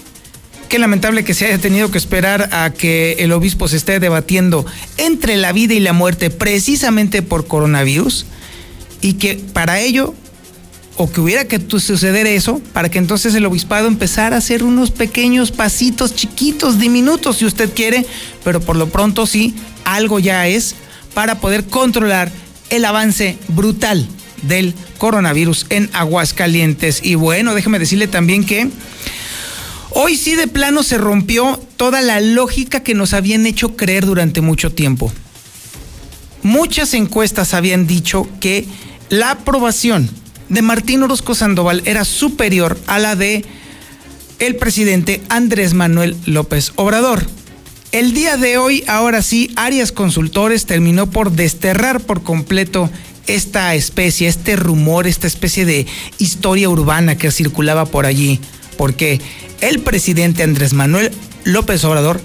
Qué 0.72 0.80
lamentable 0.80 1.26
que 1.26 1.34
se 1.34 1.48
haya 1.48 1.58
tenido 1.58 1.92
que 1.92 1.98
esperar 1.98 2.48
a 2.54 2.70
que 2.70 3.18
el 3.20 3.34
obispo 3.34 3.68
se 3.68 3.76
esté 3.76 4.00
debatiendo 4.00 4.66
entre 4.96 5.36
la 5.36 5.52
vida 5.52 5.74
y 5.74 5.82
la 5.82 5.92
muerte 5.92 6.30
precisamente 6.30 7.22
por 7.22 7.46
coronavirus 7.46 8.26
y 9.02 9.16
que 9.16 9.36
para 9.36 9.82
ello 9.82 10.16
o 10.96 11.12
que 11.12 11.20
hubiera 11.20 11.44
que 11.44 11.60
suceder 11.60 12.26
eso 12.26 12.62
para 12.72 12.88
que 12.88 13.00
entonces 13.00 13.36
el 13.36 13.46
obispado 13.46 13.90
empezara 13.90 14.38
a 14.38 14.40
hacer 14.40 14.64
unos 14.64 14.92
pequeños 14.92 15.52
pasitos 15.52 16.16
chiquitos, 16.16 16.80
diminutos 16.80 17.40
si 17.40 17.46
usted 17.46 17.74
quiere, 17.74 18.06
pero 18.46 18.62
por 18.62 18.78
lo 18.78 18.88
pronto 18.88 19.28
sí, 19.28 19.54
algo 19.84 20.20
ya 20.20 20.48
es 20.48 20.76
para 21.14 21.42
poder 21.42 21.66
controlar 21.66 22.32
el 22.70 22.86
avance 22.86 23.38
brutal 23.50 24.08
del 24.44 24.74
coronavirus 25.00 25.66
en 25.70 25.90
Aguascalientes. 25.92 27.02
Y 27.04 27.16
bueno, 27.16 27.56
déjeme 27.56 27.78
decirle 27.78 28.08
también 28.08 28.46
que 28.46 28.70
Hoy 29.94 30.16
sí 30.16 30.36
de 30.36 30.48
plano 30.48 30.84
se 30.84 30.98
rompió 30.98 31.60
toda 31.76 32.02
la 32.02 32.22
lógica 32.22 32.82
que 32.82 32.94
nos 32.94 33.14
habían 33.14 33.46
hecho 33.46 33.76
creer 33.76 34.06
durante 34.06 34.40
mucho 34.40 34.72
tiempo. 34.72 35.12
Muchas 36.44 36.94
encuestas 36.94 37.54
habían 37.54 37.88
dicho 37.88 38.28
que 38.40 38.66
la 39.10 39.32
aprobación 39.32 40.10
de 40.48 40.62
Martín 40.62 41.04
Orozco 41.04 41.36
Sandoval 41.36 41.82
era 41.86 42.06
superior 42.06 42.80
a 42.88 43.00
la 43.00 43.16
de 43.16 43.44
el 44.40 44.56
presidente 44.56 45.22
Andrés 45.30 45.74
Manuel 45.74 46.16
López 46.26 46.72
Obrador. 46.78 47.26
El 47.92 48.14
día 48.14 48.38
de 48.38 48.58
hoy, 48.58 48.86
ahora 48.88 49.22
sí, 49.22 49.52
Arias 49.58 49.92
Consultores 49.92 50.66
terminó 50.66 51.12
por 51.12 51.34
desterrar 51.34 52.00
por 52.00 52.24
completo 52.24 52.90
esta 53.28 53.76
especie, 53.76 54.30
este 54.30 54.56
rumor, 54.56 55.06
esta 55.06 55.28
especie 55.28 55.66
de 55.66 55.86
historia 56.18 56.70
urbana 56.70 57.18
que 57.18 57.30
circulaba 57.32 57.86
por 57.86 58.06
allí, 58.06 58.40
porque 58.78 59.22
el 59.62 59.80
presidente 59.80 60.44
Andrés 60.44 60.74
Manuel 60.74 61.12
López 61.44 61.84
Obrador 61.84 62.22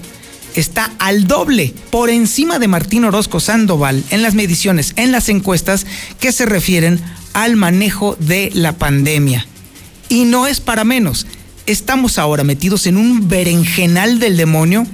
está 0.55 0.91
al 0.99 1.27
doble 1.27 1.73
por 1.91 2.09
encima 2.09 2.59
de 2.59 2.67
Martín 2.67 3.05
Orozco 3.05 3.39
Sandoval 3.39 4.03
en 4.09 4.21
las 4.21 4.33
mediciones, 4.33 4.93
en 4.95 5.11
las 5.11 5.29
encuestas 5.29 5.85
que 6.19 6.31
se 6.31 6.45
refieren 6.45 6.99
al 7.33 7.55
manejo 7.55 8.15
de 8.19 8.49
la 8.53 8.73
pandemia. 8.73 9.45
Y 10.09 10.25
no 10.25 10.47
es 10.47 10.59
para 10.59 10.83
menos. 10.83 11.27
Estamos 11.65 12.17
ahora 12.17 12.43
metidos 12.43 12.87
en 12.87 12.97
un 12.97 13.27
berenjenal 13.27 14.19
del 14.19 14.37
demonio 14.37 14.87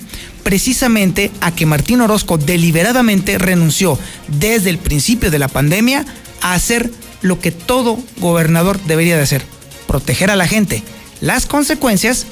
precisamente 0.43 1.31
a 1.39 1.55
que 1.55 1.65
Martín 1.65 2.01
Orozco 2.01 2.37
deliberadamente 2.37 3.37
renunció 3.37 3.97
desde 4.27 4.69
el 4.69 4.77
principio 4.77 5.31
de 5.31 5.39
la 5.39 5.47
pandemia 5.47 6.05
a 6.41 6.53
hacer 6.53 6.91
lo 7.21 7.39
que 7.39 7.51
todo 7.51 7.97
gobernador 8.17 8.79
debería 8.85 9.15
de 9.15 9.23
hacer, 9.23 9.43
proteger 9.87 10.29
a 10.29 10.35
la 10.35 10.47
gente. 10.47 10.83
Las 11.23 11.45
consecuencias 11.45 12.27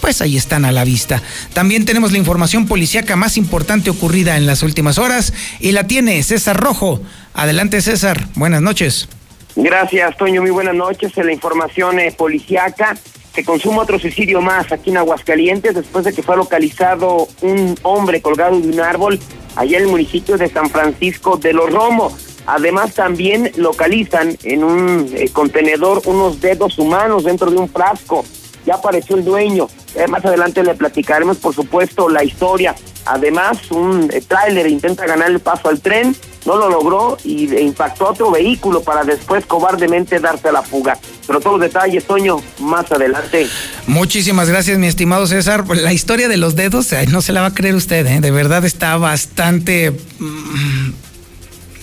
pues 0.00 0.20
ahí 0.20 0.36
están 0.36 0.64
a 0.64 0.72
la 0.72 0.82
vista. 0.82 1.22
También 1.54 1.84
tenemos 1.84 2.10
la 2.10 2.18
información 2.18 2.66
policíaca 2.66 3.14
más 3.14 3.36
importante 3.36 3.88
ocurrida 3.88 4.36
en 4.36 4.46
las 4.46 4.64
últimas 4.64 4.98
horas 4.98 5.32
y 5.60 5.70
la 5.70 5.86
tiene 5.86 6.20
César 6.24 6.56
Rojo. 6.56 7.00
Adelante 7.34 7.80
César, 7.80 8.26
buenas 8.34 8.60
noches. 8.60 9.08
Gracias 9.54 10.16
Toño, 10.16 10.42
muy 10.42 10.50
buenas 10.50 10.74
noches. 10.74 11.16
La 11.16 11.32
información 11.32 12.00
eh, 12.00 12.10
policíaca 12.10 12.96
se 13.32 13.44
consuma 13.44 13.82
otro 13.82 14.00
suicidio 14.00 14.40
más 14.40 14.72
aquí 14.72 14.90
en 14.90 14.96
Aguascalientes 14.96 15.76
después 15.76 16.04
de 16.04 16.12
que 16.12 16.24
fue 16.24 16.36
localizado 16.36 17.28
un 17.42 17.78
hombre 17.82 18.20
colgado 18.22 18.58
de 18.58 18.70
un 18.70 18.80
árbol 18.80 19.20
allá 19.54 19.78
en 19.78 19.84
el 19.84 19.88
municipio 19.88 20.36
de 20.36 20.48
San 20.48 20.68
Francisco 20.68 21.36
de 21.36 21.52
los 21.52 21.70
Romos. 21.70 22.31
Además 22.46 22.94
también 22.94 23.52
localizan 23.56 24.36
en 24.42 24.64
un 24.64 25.10
eh, 25.14 25.28
contenedor 25.32 26.02
unos 26.06 26.40
dedos 26.40 26.78
humanos 26.78 27.24
dentro 27.24 27.50
de 27.50 27.56
un 27.56 27.68
frasco. 27.68 28.24
Ya 28.66 28.74
apareció 28.74 29.16
el 29.16 29.24
dueño. 29.24 29.68
Eh, 29.94 30.06
más 30.08 30.24
adelante 30.24 30.62
le 30.62 30.74
platicaremos, 30.74 31.36
por 31.38 31.54
supuesto, 31.54 32.08
la 32.08 32.24
historia. 32.24 32.74
Además, 33.04 33.70
un 33.70 34.10
eh, 34.12 34.22
tráiler 34.26 34.66
intenta 34.68 35.06
ganar 35.06 35.30
el 35.30 35.40
paso 35.40 35.68
al 35.68 35.80
tren, 35.80 36.14
no 36.46 36.56
lo 36.56 36.68
logró 36.68 37.18
y 37.24 37.52
impactó 37.58 38.06
a 38.06 38.10
otro 38.10 38.30
vehículo 38.30 38.82
para 38.82 39.04
después 39.04 39.44
cobardemente 39.46 40.20
darse 40.20 40.48
a 40.48 40.52
la 40.52 40.62
fuga. 40.62 40.98
Pero 41.26 41.40
todos 41.40 41.58
los 41.58 41.68
detalles, 41.68 42.04
Toño, 42.04 42.40
más 42.60 42.90
adelante. 42.90 43.48
Muchísimas 43.86 44.48
gracias, 44.48 44.78
mi 44.78 44.86
estimado 44.86 45.26
César. 45.26 45.64
La 45.76 45.92
historia 45.92 46.28
de 46.28 46.36
los 46.36 46.56
dedos, 46.56 46.92
no 47.10 47.22
se 47.22 47.32
la 47.32 47.40
va 47.40 47.48
a 47.48 47.54
creer 47.54 47.74
usted, 47.74 48.20
de 48.20 48.30
verdad 48.30 48.64
está 48.64 48.96
bastante 48.96 49.92
mm, 50.18 50.90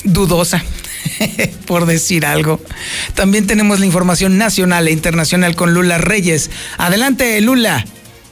dudosa. 0.03 0.63
por 1.65 1.85
decir 1.85 2.25
algo. 2.25 2.59
También 3.15 3.47
tenemos 3.47 3.79
la 3.79 3.85
información 3.85 4.37
nacional 4.37 4.87
e 4.87 4.91
internacional 4.91 5.55
con 5.55 5.73
Lula 5.73 5.97
Reyes. 5.97 6.49
Adelante, 6.77 7.39
Lula. 7.41 7.85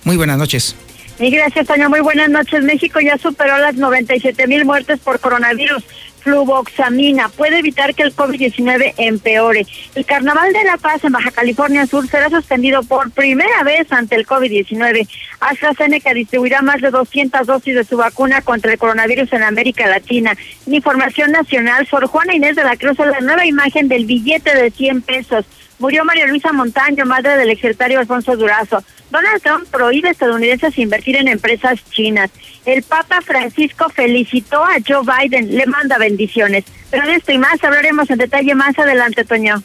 Muy 0.04 0.18
buenas 0.18 0.38
noches. 0.38 0.76
Y 1.20 1.32
gracias, 1.32 1.66
Toño. 1.68 1.90
Muy 1.90 2.02
buenas 2.02 2.30
noches. 2.30 2.64
México 2.64 3.00
ya 3.00 3.18
superó 3.18 3.58
las 3.58 3.76
97 3.76 4.48
mil 4.48 4.66
muertes 4.66 5.00
por 5.00 5.20
coronavirus. 5.20 5.84
Fluvoxamina 6.28 7.30
puede 7.30 7.60
evitar 7.60 7.96
que 7.96 8.04
el 8.04 8.14
COVID-19 8.14 8.96
empeore. 8.98 9.66
El 9.96 10.06
Carnaval 10.06 10.52
de 10.52 10.66
la 10.66 10.76
Paz 10.76 11.02
en 11.06 11.14
Baja 11.14 11.32
California 11.32 11.88
Sur 11.88 12.06
será 12.06 12.30
suspendido 12.30 12.84
por 12.84 13.12
primera 13.12 13.64
vez 13.64 13.90
ante 13.94 14.16
el 14.18 14.28
COVID-19. 14.28 15.08
AstraZeneca 15.40 16.14
distribuirá 16.14 16.62
más 16.62 16.82
de 16.82 16.92
200 16.92 17.48
dosis 17.48 17.76
de 17.76 17.86
su 17.86 17.96
vacuna 17.96 18.42
contra 18.42 18.74
el 18.74 18.78
coronavirus 18.78 19.32
en 19.32 19.44
América 19.44 19.88
Latina. 19.88 20.34
información 20.66 21.32
nacional, 21.32 21.88
Sor 21.88 22.08
Juana 22.08 22.36
Inés 22.36 22.58
de 22.58 22.66
la 22.66 22.76
Cruz 22.76 23.00
es 23.00 23.08
la 23.08 23.22
nueva 23.22 23.46
imagen 23.46 23.88
del 23.88 24.06
billete 24.06 24.54
de 24.54 24.70
100 24.70 25.04
pesos. 25.04 25.46
Murió 25.80 26.04
María 26.04 26.28
Luisa 26.28 26.52
Montaño, 26.52 27.06
madre 27.06 27.38
del 27.38 27.52
exsecretario 27.52 28.00
Alfonso 28.00 28.36
Durazo. 28.36 28.84
Donald 29.12 29.42
Trump 29.42 29.68
prohíbe 29.70 30.10
a 30.10 30.12
estadounidenses 30.12 30.78
invertir 30.78 31.16
en 31.16 31.28
empresas 31.28 31.80
chinas. 31.92 32.32
El 32.68 32.84
Papa 32.84 33.22
Francisco 33.22 33.90
felicitó 33.90 34.62
a 34.62 34.76
Joe 34.86 35.02
Biden, 35.02 35.56
le 35.56 35.66
manda 35.68 35.98
bendiciones. 35.98 36.66
Pero 36.92 37.08
de 37.08 37.16
esto 37.16 37.32
y 37.32 37.38
más 37.38 37.64
hablaremos 37.64 38.10
en 38.10 38.18
detalle 38.18 38.54
más 38.56 38.78
adelante, 38.78 39.24
Toño. 39.24 39.64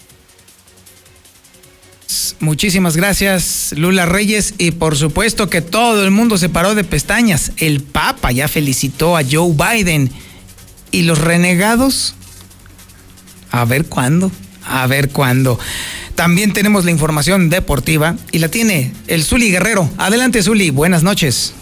Muchísimas 2.39 2.97
gracias, 2.97 3.75
Lula 3.77 4.07
Reyes. 4.07 4.55
Y 4.57 4.71
por 4.71 4.97
supuesto 4.97 5.51
que 5.51 5.61
todo 5.61 6.05
el 6.05 6.13
mundo 6.13 6.39
se 6.39 6.49
paró 6.49 6.77
de 6.77 6.85
pestañas. 6.85 7.51
El 7.57 7.83
Papa 7.83 8.31
ya 8.31 8.47
felicitó 8.47 9.17
a 9.17 9.23
Joe 9.29 9.53
Biden. 9.53 10.09
¿Y 10.93 11.03
los 11.03 11.19
renegados? 11.19 12.15
A 13.51 13.65
ver 13.65 13.87
cuándo. 13.87 14.31
A 14.65 14.87
ver 14.87 15.09
cuándo. 15.09 15.59
También 16.15 16.53
tenemos 16.53 16.85
la 16.85 16.93
información 16.93 17.51
deportiva 17.51 18.15
y 18.31 18.39
la 18.39 18.49
tiene 18.49 18.93
el 19.09 19.25
Zuli 19.25 19.51
Guerrero. 19.51 19.91
Adelante, 19.99 20.41
Zuli. 20.41 20.71
Buenas 20.71 21.03
noches. 21.03 21.55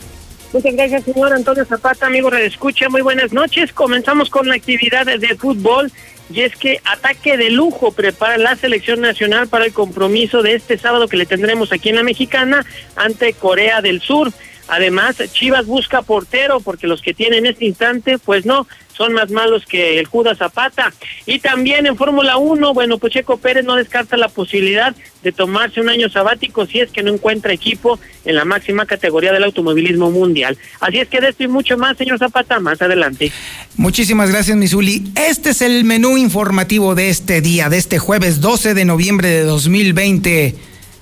Muchas 0.53 0.74
gracias, 0.74 1.05
señor 1.05 1.32
Antonio 1.32 1.64
Zapata, 1.64 2.07
amigo 2.07 2.28
de 2.28 2.44
Escucha. 2.44 2.88
Muy 2.88 3.03
buenas 3.03 3.32
noches. 3.32 3.72
Comenzamos 3.72 4.30
con 4.30 4.48
la 4.48 4.57
actividad 4.57 5.07
de 5.07 5.36
fútbol. 5.36 5.92
Y 6.28 6.40
es 6.40 6.57
que 6.57 6.80
ataque 6.84 7.36
de 7.36 7.51
lujo 7.51 7.92
prepara 7.92 8.36
la 8.36 8.57
selección 8.57 9.01
nacional 9.01 9.46
para 9.46 9.66
el 9.66 9.72
compromiso 9.72 10.42
de 10.42 10.55
este 10.55 10.76
sábado 10.76 11.07
que 11.07 11.16
le 11.16 11.26
tendremos 11.26 11.72
aquí 11.72 11.90
en 11.90 11.96
la 11.96 12.03
Mexicana 12.03 12.66
ante 12.96 13.32
Corea 13.32 13.80
del 13.80 14.01
Sur. 14.01 14.32
Además, 14.71 15.16
Chivas 15.33 15.66
busca 15.66 16.03
portero 16.03 16.61
porque 16.61 16.87
los 16.87 17.03
que 17.03 17.12
tienen 17.12 17.41
en 17.41 17.53
este 17.53 17.66
instante, 17.66 18.18
pues 18.18 18.47
no, 18.47 18.66
son 19.01 19.14
más 19.14 19.31
malos 19.31 19.64
que 19.66 19.99
el 19.99 20.07
Judas 20.07 20.39
Zapata. 20.39 20.93
Y 21.27 21.39
también 21.39 21.87
en 21.87 21.97
Fórmula 21.97 22.37
1, 22.37 22.75
bueno, 22.75 22.99
pues 22.99 23.14
Pérez 23.43 23.64
no 23.64 23.75
descarta 23.75 24.16
la 24.16 24.29
posibilidad 24.29 24.95
de 25.23 25.33
tomarse 25.33 25.81
un 25.81 25.89
año 25.89 26.09
sabático 26.09 26.66
si 26.66 26.81
es 26.81 26.91
que 26.91 27.03
no 27.03 27.12
encuentra 27.12 27.53
equipo 27.53 27.99
en 28.25 28.37
la 28.37 28.45
máxima 28.45 28.87
categoría 28.87 29.33
del 29.33 29.45
automovilismo 29.45 30.11
mundial. 30.11 30.59
Así 30.81 30.99
es 30.99 31.09
que 31.09 31.21
de 31.21 31.31
esto 31.31 31.45
y 31.45 31.49
mucho 31.49 31.77
más, 31.77 31.97
señor 31.97 32.18
Zapata, 32.18 32.61
más 32.61 32.81
adelante. 32.83 33.33
Muchísimas 33.77 34.31
gracias, 34.31 34.57
Misuli. 34.57 35.11
Este 35.16 35.51
es 35.51 35.62
el 35.62 35.85
menú 35.85 36.16
informativo 36.16 36.95
de 36.95 37.11
este 37.11 37.41
día, 37.41 37.71
de 37.71 37.79
este 37.79 37.99
jueves 37.99 38.41
12 38.41 38.75
de 38.75 38.85
noviembre 38.85 39.31
de 39.31 39.45
2020. 39.45 40.55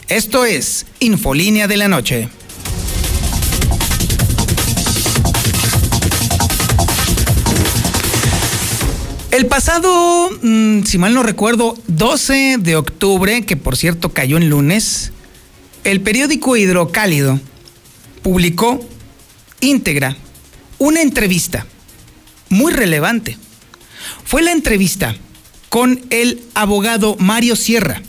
Esto 0.08 0.44
es 0.44 0.86
Infolínea 1.00 1.66
de 1.66 1.76
la 1.76 1.88
Noche. 1.88 2.28
El 9.30 9.46
pasado, 9.46 10.30
mm, 10.42 10.84
si 10.84 10.96
mal 10.96 11.12
no 11.12 11.22
recuerdo, 11.22 11.76
12 11.86 12.56
de 12.58 12.76
octubre, 12.76 13.44
que 13.44 13.56
por 13.56 13.76
cierto 13.76 14.08
cayó 14.08 14.38
en 14.38 14.48
lunes, 14.48 15.12
el 15.84 16.00
periódico 16.00 16.56
Hidrocálido 16.56 17.38
publicó 18.22 18.80
íntegra 19.60 20.16
una 20.78 21.02
entrevista 21.02 21.66
muy 22.48 22.72
relevante. 22.72 23.36
Fue 24.24 24.42
la 24.42 24.52
entrevista 24.52 25.14
con 25.68 26.00
el 26.08 26.42
abogado 26.54 27.14
Mario 27.18 27.54
Sierra. 27.54 28.00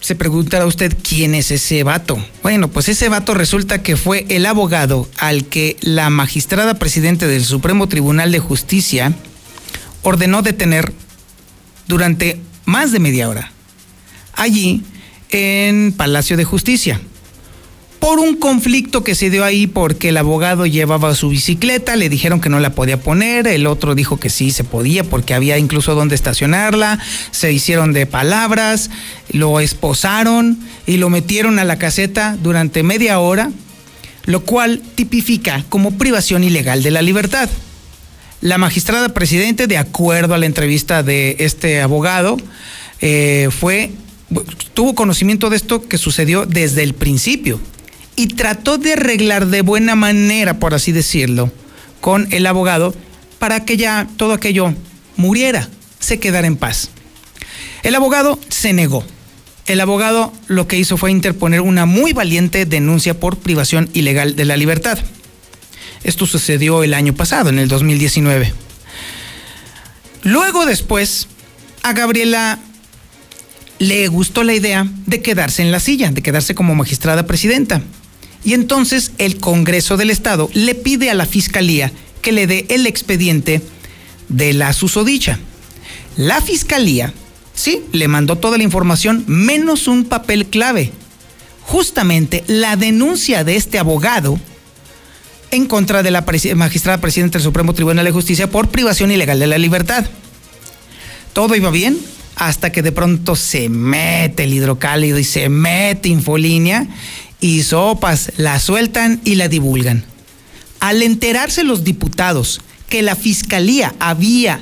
Se 0.00 0.16
preguntará 0.16 0.66
usted 0.66 0.96
quién 1.00 1.34
es 1.34 1.52
ese 1.52 1.84
vato. 1.84 2.22
Bueno, 2.42 2.68
pues 2.68 2.88
ese 2.88 3.08
vato 3.08 3.34
resulta 3.34 3.82
que 3.82 3.96
fue 3.96 4.26
el 4.28 4.46
abogado 4.46 5.08
al 5.18 5.46
que 5.46 5.76
la 5.80 6.10
magistrada 6.10 6.74
presidente 6.74 7.28
del 7.28 7.44
Supremo 7.44 7.88
Tribunal 7.88 8.32
de 8.32 8.40
Justicia, 8.40 9.14
ordenó 10.04 10.42
detener 10.42 10.92
durante 11.88 12.40
más 12.64 12.92
de 12.92 13.00
media 13.00 13.28
hora 13.28 13.50
allí 14.34 14.82
en 15.30 15.92
Palacio 15.92 16.36
de 16.36 16.44
Justicia 16.44 17.00
por 18.04 18.18
un 18.18 18.36
conflicto 18.36 19.02
que 19.02 19.14
se 19.14 19.30
dio 19.30 19.46
ahí 19.46 19.66
porque 19.66 20.10
el 20.10 20.18
abogado 20.18 20.66
llevaba 20.66 21.14
su 21.14 21.30
bicicleta, 21.30 21.96
le 21.96 22.10
dijeron 22.10 22.38
que 22.38 22.50
no 22.50 22.60
la 22.60 22.74
podía 22.74 23.00
poner, 23.00 23.46
el 23.46 23.66
otro 23.66 23.94
dijo 23.94 24.20
que 24.20 24.28
sí 24.28 24.50
se 24.50 24.62
podía 24.62 25.04
porque 25.04 25.32
había 25.32 25.56
incluso 25.56 25.94
donde 25.94 26.14
estacionarla, 26.14 26.98
se 27.30 27.50
hicieron 27.50 27.94
de 27.94 28.04
palabras, 28.04 28.90
lo 29.30 29.58
esposaron 29.58 30.58
y 30.86 30.98
lo 30.98 31.08
metieron 31.08 31.58
a 31.58 31.64
la 31.64 31.78
caseta 31.78 32.36
durante 32.42 32.82
media 32.82 33.20
hora, 33.20 33.50
lo 34.26 34.44
cual 34.44 34.82
tipifica 34.96 35.64
como 35.70 35.96
privación 35.96 36.44
ilegal 36.44 36.82
de 36.82 36.90
la 36.90 37.00
libertad. 37.00 37.48
La 38.44 38.58
magistrada 38.58 39.08
presidente, 39.08 39.66
de 39.66 39.78
acuerdo 39.78 40.34
a 40.34 40.38
la 40.38 40.44
entrevista 40.44 41.02
de 41.02 41.36
este 41.38 41.80
abogado, 41.80 42.36
eh, 43.00 43.48
fue 43.50 43.92
tuvo 44.74 44.94
conocimiento 44.94 45.48
de 45.48 45.56
esto 45.56 45.88
que 45.88 45.96
sucedió 45.96 46.44
desde 46.44 46.82
el 46.82 46.92
principio 46.92 47.58
y 48.16 48.26
trató 48.26 48.76
de 48.76 48.92
arreglar 48.92 49.46
de 49.46 49.62
buena 49.62 49.94
manera, 49.94 50.58
por 50.58 50.74
así 50.74 50.92
decirlo, 50.92 51.50
con 52.02 52.28
el 52.32 52.46
abogado 52.46 52.94
para 53.38 53.64
que 53.64 53.78
ya 53.78 54.08
todo 54.18 54.34
aquello 54.34 54.74
muriera, 55.16 55.70
se 55.98 56.20
quedara 56.20 56.46
en 56.46 56.58
paz. 56.58 56.90
El 57.82 57.94
abogado 57.94 58.38
se 58.50 58.74
negó, 58.74 59.04
el 59.64 59.80
abogado 59.80 60.34
lo 60.48 60.68
que 60.68 60.76
hizo 60.76 60.98
fue 60.98 61.10
interponer 61.10 61.62
una 61.62 61.86
muy 61.86 62.12
valiente 62.12 62.66
denuncia 62.66 63.18
por 63.18 63.38
privación 63.38 63.88
ilegal 63.94 64.36
de 64.36 64.44
la 64.44 64.58
libertad. 64.58 64.98
Esto 66.04 66.26
sucedió 66.26 66.84
el 66.84 66.94
año 66.94 67.14
pasado, 67.14 67.48
en 67.48 67.58
el 67.58 67.68
2019. 67.68 68.52
Luego 70.22 70.66
después, 70.66 71.28
a 71.82 71.92
Gabriela 71.94 72.58
le 73.78 74.06
gustó 74.08 74.44
la 74.44 74.54
idea 74.54 74.86
de 75.06 75.22
quedarse 75.22 75.62
en 75.62 75.72
la 75.72 75.80
silla, 75.80 76.10
de 76.10 76.22
quedarse 76.22 76.54
como 76.54 76.74
magistrada 76.74 77.26
presidenta. 77.26 77.82
Y 78.44 78.52
entonces 78.52 79.12
el 79.18 79.38
Congreso 79.38 79.96
del 79.96 80.10
Estado 80.10 80.50
le 80.52 80.74
pide 80.74 81.10
a 81.10 81.14
la 81.14 81.26
Fiscalía 81.26 81.90
que 82.20 82.32
le 82.32 82.46
dé 82.46 82.66
el 82.68 82.86
expediente 82.86 83.62
de 84.28 84.52
la 84.52 84.72
susodicha. 84.72 85.38
La 86.16 86.40
Fiscalía, 86.40 87.12
sí, 87.54 87.82
le 87.92 88.08
mandó 88.08 88.36
toda 88.36 88.58
la 88.58 88.64
información 88.64 89.24
menos 89.26 89.88
un 89.88 90.04
papel 90.04 90.46
clave. 90.46 90.92
Justamente 91.62 92.44
la 92.46 92.76
denuncia 92.76 93.42
de 93.42 93.56
este 93.56 93.78
abogado 93.78 94.38
en 95.54 95.66
contra 95.66 96.02
de 96.02 96.10
la 96.10 96.24
magistrada 96.56 97.00
presidenta 97.00 97.38
del 97.38 97.44
Supremo 97.44 97.74
Tribunal 97.74 98.04
de 98.04 98.10
Justicia 98.10 98.50
por 98.50 98.68
privación 98.68 99.10
ilegal 99.10 99.38
de 99.38 99.46
la 99.46 99.58
libertad. 99.58 100.04
Todo 101.32 101.54
iba 101.54 101.70
bien 101.70 101.98
hasta 102.36 102.72
que 102.72 102.82
de 102.82 102.92
pronto 102.92 103.36
se 103.36 103.68
mete 103.68 104.44
el 104.44 104.54
hidrocálido 104.54 105.18
y 105.18 105.24
se 105.24 105.48
mete 105.48 106.08
Infolínea 106.08 106.88
y 107.40 107.62
sopas 107.62 108.32
la 108.36 108.58
sueltan 108.58 109.20
y 109.24 109.36
la 109.36 109.48
divulgan. 109.48 110.04
Al 110.80 111.02
enterarse 111.02 111.62
los 111.62 111.84
diputados 111.84 112.60
que 112.88 113.02
la 113.02 113.16
fiscalía 113.16 113.94
había, 113.98 114.60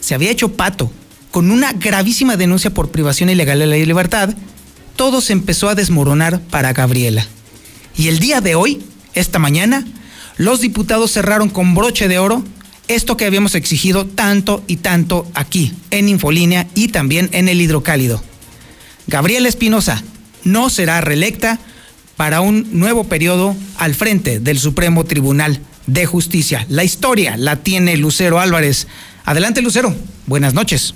se 0.00 0.14
había 0.14 0.30
hecho 0.30 0.54
pato 0.54 0.90
con 1.30 1.50
una 1.50 1.72
gravísima 1.72 2.36
denuncia 2.36 2.72
por 2.72 2.90
privación 2.90 3.30
ilegal 3.30 3.58
de 3.58 3.66
la 3.66 3.76
libertad, 3.76 4.34
todo 4.96 5.20
se 5.20 5.32
empezó 5.32 5.68
a 5.68 5.74
desmoronar 5.74 6.40
para 6.42 6.72
Gabriela. 6.72 7.26
Y 7.96 8.08
el 8.08 8.18
día 8.18 8.40
de 8.40 8.54
hoy, 8.54 8.82
esta 9.14 9.38
mañana, 9.38 9.86
los 10.36 10.60
diputados 10.60 11.12
cerraron 11.12 11.48
con 11.48 11.74
broche 11.74 12.08
de 12.08 12.18
oro 12.18 12.42
esto 12.88 13.16
que 13.16 13.24
habíamos 13.24 13.54
exigido 13.54 14.06
tanto 14.06 14.62
y 14.66 14.76
tanto 14.76 15.30
aquí, 15.34 15.72
en 15.90 16.08
Infolínea 16.08 16.66
y 16.74 16.88
también 16.88 17.28
en 17.32 17.48
el 17.48 17.60
Hidrocálido. 17.60 18.22
Gabriela 19.06 19.48
Espinosa 19.48 20.02
no 20.44 20.68
será 20.68 21.00
reelecta 21.00 21.58
para 22.16 22.40
un 22.40 22.78
nuevo 22.78 23.04
periodo 23.04 23.56
al 23.78 23.94
frente 23.94 24.40
del 24.40 24.58
Supremo 24.58 25.04
Tribunal 25.04 25.60
de 25.86 26.06
Justicia. 26.06 26.66
La 26.68 26.84
historia 26.84 27.36
la 27.36 27.56
tiene 27.56 27.96
Lucero 27.96 28.40
Álvarez. 28.40 28.86
Adelante, 29.24 29.62
Lucero. 29.62 29.94
Buenas 30.26 30.54
noches. 30.54 30.94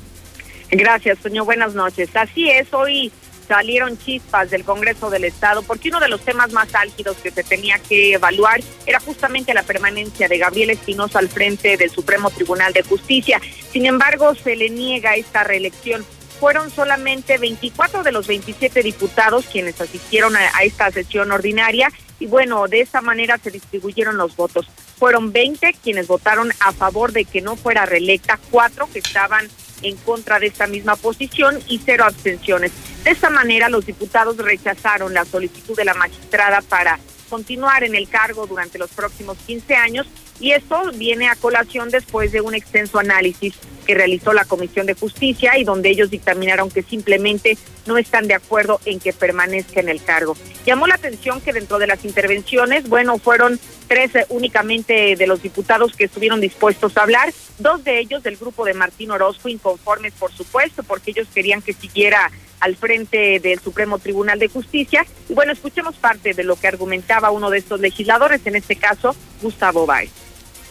Gracias, 0.70 1.18
señor. 1.22 1.46
Buenas 1.46 1.74
noches. 1.74 2.10
Así 2.14 2.48
es, 2.48 2.72
hoy 2.72 3.12
salieron 3.46 3.98
chispas 3.98 4.50
del 4.50 4.64
Congreso 4.64 5.10
del 5.10 5.24
Estado, 5.24 5.62
porque 5.62 5.88
uno 5.88 6.00
de 6.00 6.08
los 6.08 6.20
temas 6.20 6.52
más 6.52 6.74
álgidos 6.74 7.16
que 7.18 7.30
se 7.30 7.44
tenía 7.44 7.78
que 7.78 8.14
evaluar 8.14 8.60
era 8.86 9.00
justamente 9.00 9.54
la 9.54 9.62
permanencia 9.62 10.28
de 10.28 10.38
Gabriel 10.38 10.70
Espinosa 10.70 11.18
al 11.18 11.28
frente 11.28 11.76
del 11.76 11.90
Supremo 11.90 12.30
Tribunal 12.30 12.72
de 12.72 12.82
Justicia. 12.82 13.40
Sin 13.72 13.86
embargo, 13.86 14.34
se 14.34 14.56
le 14.56 14.70
niega 14.70 15.14
esta 15.14 15.44
reelección. 15.44 16.04
Fueron 16.40 16.70
solamente 16.70 17.38
24 17.38 18.02
de 18.02 18.12
los 18.12 18.26
27 18.26 18.82
diputados 18.82 19.46
quienes 19.50 19.80
asistieron 19.80 20.36
a, 20.36 20.50
esta 20.62 20.90
sesión 20.90 21.32
ordinaria 21.32 21.90
y 22.18 22.26
bueno, 22.26 22.66
de 22.68 22.80
esa 22.80 23.00
manera 23.00 23.38
se 23.38 23.50
distribuyeron 23.50 24.18
los 24.18 24.36
votos. 24.36 24.66
Fueron 24.98 25.32
20 25.32 25.74
quienes 25.82 26.06
votaron 26.06 26.52
a 26.60 26.72
favor 26.72 27.12
de 27.12 27.24
que 27.24 27.40
no 27.40 27.56
fuera 27.56 27.86
reelecta, 27.86 28.38
cuatro 28.50 28.88
que 28.92 28.98
estaban 28.98 29.48
en 29.82 29.96
contra 29.96 30.38
de 30.38 30.46
esta 30.46 30.66
misma 30.66 30.96
posición 30.96 31.58
y 31.68 31.80
cero 31.84 32.04
abstenciones. 32.04 32.72
De 33.04 33.10
esta 33.10 33.30
manera, 33.30 33.68
los 33.68 33.86
diputados 33.86 34.36
rechazaron 34.36 35.14
la 35.14 35.24
solicitud 35.24 35.76
de 35.76 35.84
la 35.84 35.94
magistrada 35.94 36.60
para 36.62 36.98
continuar 37.28 37.84
en 37.84 37.94
el 37.94 38.08
cargo 38.08 38.46
durante 38.46 38.78
los 38.78 38.90
próximos 38.90 39.36
15 39.46 39.74
años 39.74 40.06
y 40.40 40.52
esto 40.52 40.90
viene 40.94 41.28
a 41.28 41.36
colación 41.36 41.90
después 41.90 42.32
de 42.32 42.40
un 42.40 42.54
extenso 42.54 42.98
análisis 42.98 43.54
que 43.86 43.94
realizó 43.94 44.32
la 44.32 44.44
Comisión 44.44 44.84
de 44.86 44.94
Justicia 44.94 45.56
y 45.56 45.64
donde 45.64 45.88
ellos 45.88 46.10
dictaminaron 46.10 46.70
que 46.70 46.82
simplemente 46.82 47.56
no 47.86 47.96
están 47.96 48.26
de 48.26 48.34
acuerdo 48.34 48.80
en 48.84 48.98
que 48.98 49.12
permanezca 49.12 49.80
en 49.80 49.88
el 49.88 50.02
cargo. 50.02 50.36
Llamó 50.66 50.86
la 50.86 50.96
atención 50.96 51.40
que 51.40 51.52
dentro 51.52 51.78
de 51.78 51.86
las 51.86 52.04
intervenciones, 52.04 52.88
bueno, 52.88 53.18
fueron 53.18 53.60
tres 53.86 54.10
únicamente 54.28 55.14
de 55.14 55.26
los 55.28 55.40
diputados 55.40 55.94
que 55.94 56.04
estuvieron 56.04 56.40
dispuestos 56.40 56.96
a 56.96 57.02
hablar, 57.02 57.32
dos 57.58 57.84
de 57.84 58.00
ellos 58.00 58.24
del 58.24 58.36
grupo 58.36 58.64
de 58.64 58.74
Martín 58.74 59.12
Orozco, 59.12 59.48
inconformes 59.48 60.12
por 60.14 60.32
supuesto, 60.32 60.82
porque 60.82 61.12
ellos 61.12 61.28
querían 61.32 61.62
que 61.62 61.72
siguiera 61.72 62.30
al 62.58 62.74
frente 62.74 63.38
del 63.38 63.60
Supremo 63.60 63.98
Tribunal 63.98 64.38
de 64.38 64.48
Justicia. 64.48 65.06
Y 65.28 65.34
bueno, 65.34 65.52
escuchemos 65.52 65.94
parte 65.96 66.34
de 66.34 66.42
lo 66.42 66.56
que 66.56 66.66
argumentaba 66.66 67.30
uno 67.30 67.50
de 67.50 67.58
estos 67.58 67.80
legisladores, 67.80 68.40
en 68.46 68.56
este 68.56 68.76
caso, 68.76 69.14
Gustavo 69.40 69.86
Báez. 69.86 70.25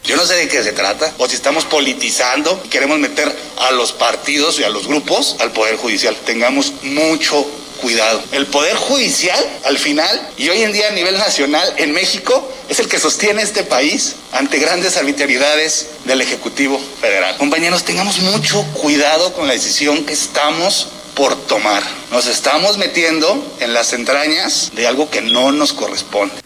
Yo 0.05 0.15
no 0.15 0.25
sé 0.25 0.35
de 0.35 0.47
qué 0.47 0.61
se 0.61 0.71
trata, 0.71 1.11
o 1.17 1.27
si 1.27 1.35
estamos 1.35 1.65
politizando 1.65 2.61
y 2.63 2.69
queremos 2.69 2.99
meter 2.99 3.35
a 3.57 3.71
los 3.71 3.91
partidos 3.91 4.59
y 4.59 4.63
a 4.63 4.69
los 4.69 4.87
grupos 4.87 5.35
al 5.39 5.51
Poder 5.51 5.77
Judicial. 5.77 6.15
Tengamos 6.25 6.73
mucho 6.83 7.43
cuidado. 7.81 8.23
El 8.31 8.45
Poder 8.45 8.75
Judicial, 8.75 9.43
al 9.63 9.79
final, 9.79 10.29
y 10.37 10.47
hoy 10.49 10.61
en 10.61 10.73
día 10.73 10.89
a 10.89 10.91
nivel 10.91 11.17
nacional 11.17 11.73
en 11.77 11.91
México, 11.91 12.47
es 12.69 12.79
el 12.79 12.87
que 12.87 12.99
sostiene 12.99 13.41
este 13.41 13.63
país 13.63 14.15
ante 14.31 14.59
grandes 14.59 14.95
arbitrariedades 14.95 15.87
del 16.05 16.21
Ejecutivo 16.21 16.79
Federal. 17.01 17.37
Compañeros, 17.37 17.83
tengamos 17.83 18.19
mucho 18.19 18.63
cuidado 18.73 19.33
con 19.33 19.47
la 19.47 19.53
decisión 19.53 20.05
que 20.05 20.13
estamos 20.13 20.87
por 21.15 21.35
tomar. 21.47 21.81
Nos 22.11 22.27
estamos 22.27 22.77
metiendo 22.77 23.43
en 23.59 23.73
las 23.73 23.93
entrañas 23.93 24.69
de 24.75 24.85
algo 24.85 25.09
que 25.09 25.21
no 25.21 25.51
nos 25.51 25.73
corresponde. 25.73 26.44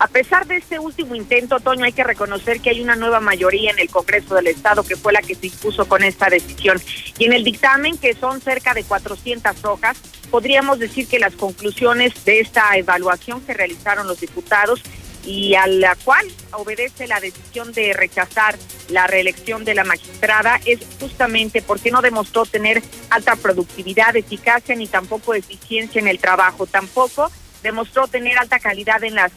A 0.00 0.06
pesar 0.06 0.46
de 0.46 0.56
este 0.56 0.78
último 0.78 1.14
intento, 1.14 1.60
Toño, 1.60 1.84
hay 1.84 1.92
que 1.92 2.02
reconocer 2.02 2.62
que 2.62 2.70
hay 2.70 2.80
una 2.80 2.96
nueva 2.96 3.20
mayoría 3.20 3.70
en 3.70 3.78
el 3.78 3.90
Congreso 3.90 4.34
del 4.34 4.46
Estado 4.46 4.82
que 4.82 4.96
fue 4.96 5.12
la 5.12 5.20
que 5.20 5.34
se 5.34 5.48
impuso 5.48 5.86
con 5.86 6.02
esta 6.02 6.30
decisión. 6.30 6.80
Y 7.18 7.26
en 7.26 7.34
el 7.34 7.44
dictamen, 7.44 7.98
que 7.98 8.14
son 8.14 8.40
cerca 8.40 8.72
de 8.72 8.82
400 8.82 9.62
hojas, 9.66 9.98
podríamos 10.30 10.78
decir 10.78 11.06
que 11.06 11.18
las 11.18 11.34
conclusiones 11.34 12.24
de 12.24 12.40
esta 12.40 12.74
evaluación 12.78 13.42
que 13.42 13.52
realizaron 13.52 14.06
los 14.06 14.18
diputados 14.20 14.82
y 15.26 15.54
a 15.54 15.66
la 15.66 15.94
cual 15.96 16.26
obedece 16.52 17.06
la 17.06 17.20
decisión 17.20 17.70
de 17.74 17.92
rechazar 17.92 18.56
la 18.88 19.06
reelección 19.06 19.66
de 19.66 19.74
la 19.74 19.84
magistrada 19.84 20.58
es 20.64 20.80
justamente 20.98 21.60
porque 21.60 21.90
no 21.90 22.00
demostró 22.00 22.46
tener 22.46 22.82
alta 23.10 23.36
productividad, 23.36 24.16
eficacia 24.16 24.74
ni 24.74 24.86
tampoco 24.86 25.34
eficiencia 25.34 26.00
en 26.00 26.08
el 26.08 26.18
trabajo. 26.18 26.66
Tampoco 26.66 27.30
demostró 27.62 28.08
tener 28.08 28.38
alta 28.38 28.58
calidad 28.58 29.04
en 29.04 29.16
las 29.16 29.30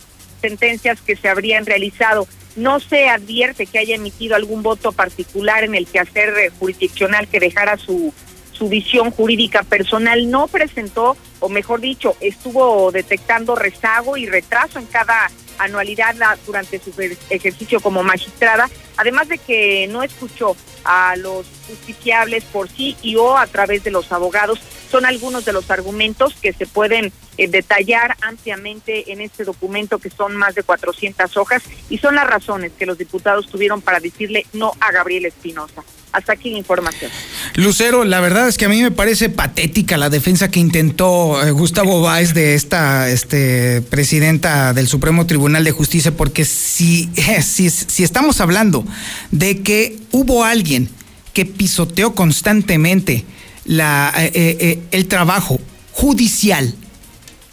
sentencias 0.43 1.01
que 1.01 1.15
se 1.15 1.29
habrían 1.29 1.65
realizado. 1.65 2.27
No 2.55 2.79
se 2.79 3.07
advierte 3.09 3.65
que 3.65 3.79
haya 3.79 3.95
emitido 3.95 4.35
algún 4.35 4.61
voto 4.61 4.91
particular 4.91 5.63
en 5.63 5.73
el 5.73 5.87
quehacer 5.87 6.51
jurisdiccional 6.59 7.27
que 7.27 7.39
dejara 7.39 7.77
su, 7.77 8.13
su 8.51 8.67
visión 8.69 9.09
jurídica 9.09 9.63
personal. 9.63 10.29
No 10.29 10.47
presentó, 10.47 11.15
o 11.39 11.49
mejor 11.49 11.81
dicho, 11.81 12.15
estuvo 12.19 12.91
detectando 12.91 13.55
rezago 13.55 14.17
y 14.17 14.25
retraso 14.25 14.79
en 14.79 14.85
cada 14.85 15.31
anualidad 15.57 16.15
durante 16.45 16.79
su 16.79 16.91
ejercicio 17.29 17.79
como 17.79 18.03
magistrada, 18.03 18.69
además 18.97 19.27
de 19.27 19.37
que 19.37 19.87
no 19.87 20.03
escuchó 20.03 20.55
a 20.83 21.15
los 21.15 21.45
justiciables 21.67 22.43
por 22.45 22.69
sí 22.69 22.95
y 23.01 23.15
o 23.15 23.37
a 23.37 23.47
través 23.47 23.83
de 23.83 23.91
los 23.91 24.11
abogados. 24.11 24.59
Son 24.91 25.05
algunos 25.05 25.45
de 25.45 25.53
los 25.53 25.71
argumentos 25.71 26.35
que 26.35 26.53
se 26.53 26.67
pueden 26.67 27.11
eh, 27.37 27.47
detallar 27.47 28.15
ampliamente 28.21 29.11
en 29.11 29.21
este 29.21 29.43
documento 29.43 29.97
que 29.97 30.09
son 30.09 30.35
más 30.35 30.53
de 30.55 30.63
400 30.63 31.35
hojas 31.37 31.63
y 31.89 31.97
son 31.97 32.15
las 32.15 32.27
razones 32.27 32.71
que 32.77 32.85
los 32.85 32.97
diputados 32.97 33.47
tuvieron 33.47 33.81
para 33.81 33.99
decirle 33.99 34.45
no 34.53 34.73
a 34.79 34.91
Gabriel 34.91 35.25
Espinosa. 35.25 35.83
Hasta 36.13 36.33
aquí 36.33 36.55
información. 36.55 37.11
Lucero, 37.55 38.03
la 38.03 38.19
verdad 38.19 38.47
es 38.47 38.59
que 38.59 38.65
a 38.65 38.69
mí 38.69 38.81
me 38.83 38.91
parece 38.91 39.29
patética 39.29 39.97
la 39.97 40.11
defensa 40.11 40.49
que 40.51 40.59
intentó 40.59 41.43
eh, 41.43 41.49
Gustavo 41.49 42.01
Báez 42.01 42.35
de 42.35 42.53
esta 42.53 43.09
este, 43.09 43.81
presidenta 43.81 44.73
del 44.73 44.87
Supremo 44.87 45.25
Tribunal 45.25 45.63
de 45.63 45.71
Justicia, 45.71 46.15
porque 46.15 46.45
si, 46.45 47.09
si, 47.43 47.69
si 47.71 48.03
estamos 48.03 48.41
hablando 48.41 48.85
de 49.31 49.61
que 49.61 49.97
hubo 50.11 50.43
alguien 50.43 50.87
que 51.33 51.45
pisoteó 51.45 52.13
constantemente 52.13 53.25
la, 53.65 54.13
eh, 54.15 54.31
eh, 54.35 54.79
el 54.91 55.07
trabajo 55.07 55.59
judicial 55.91 56.75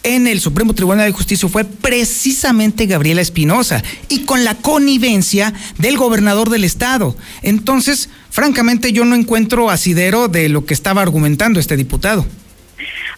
en 0.03 0.27
el 0.27 0.41
Supremo 0.41 0.75
Tribunal 0.75 1.07
de 1.07 1.13
Justicia 1.13 1.49
fue 1.49 1.65
precisamente 1.65 2.87
Gabriela 2.87 3.21
Espinosa 3.21 3.83
y 4.09 4.25
con 4.25 4.45
la 4.45 4.55
connivencia 4.55 5.53
del 5.79 5.97
gobernador 5.97 6.51
del 6.51 6.65
estado. 6.65 7.17
Entonces, 7.43 8.09
francamente, 8.31 8.93
yo 8.93 9.05
no 9.05 9.15
encuentro 9.15 9.71
asidero 9.71 10.29
de 10.29 10.49
lo 10.49 10.65
que 10.65 10.75
estaba 10.75 11.03
argumentando 11.03 11.61
este 11.61 11.77
diputado. 11.77 12.27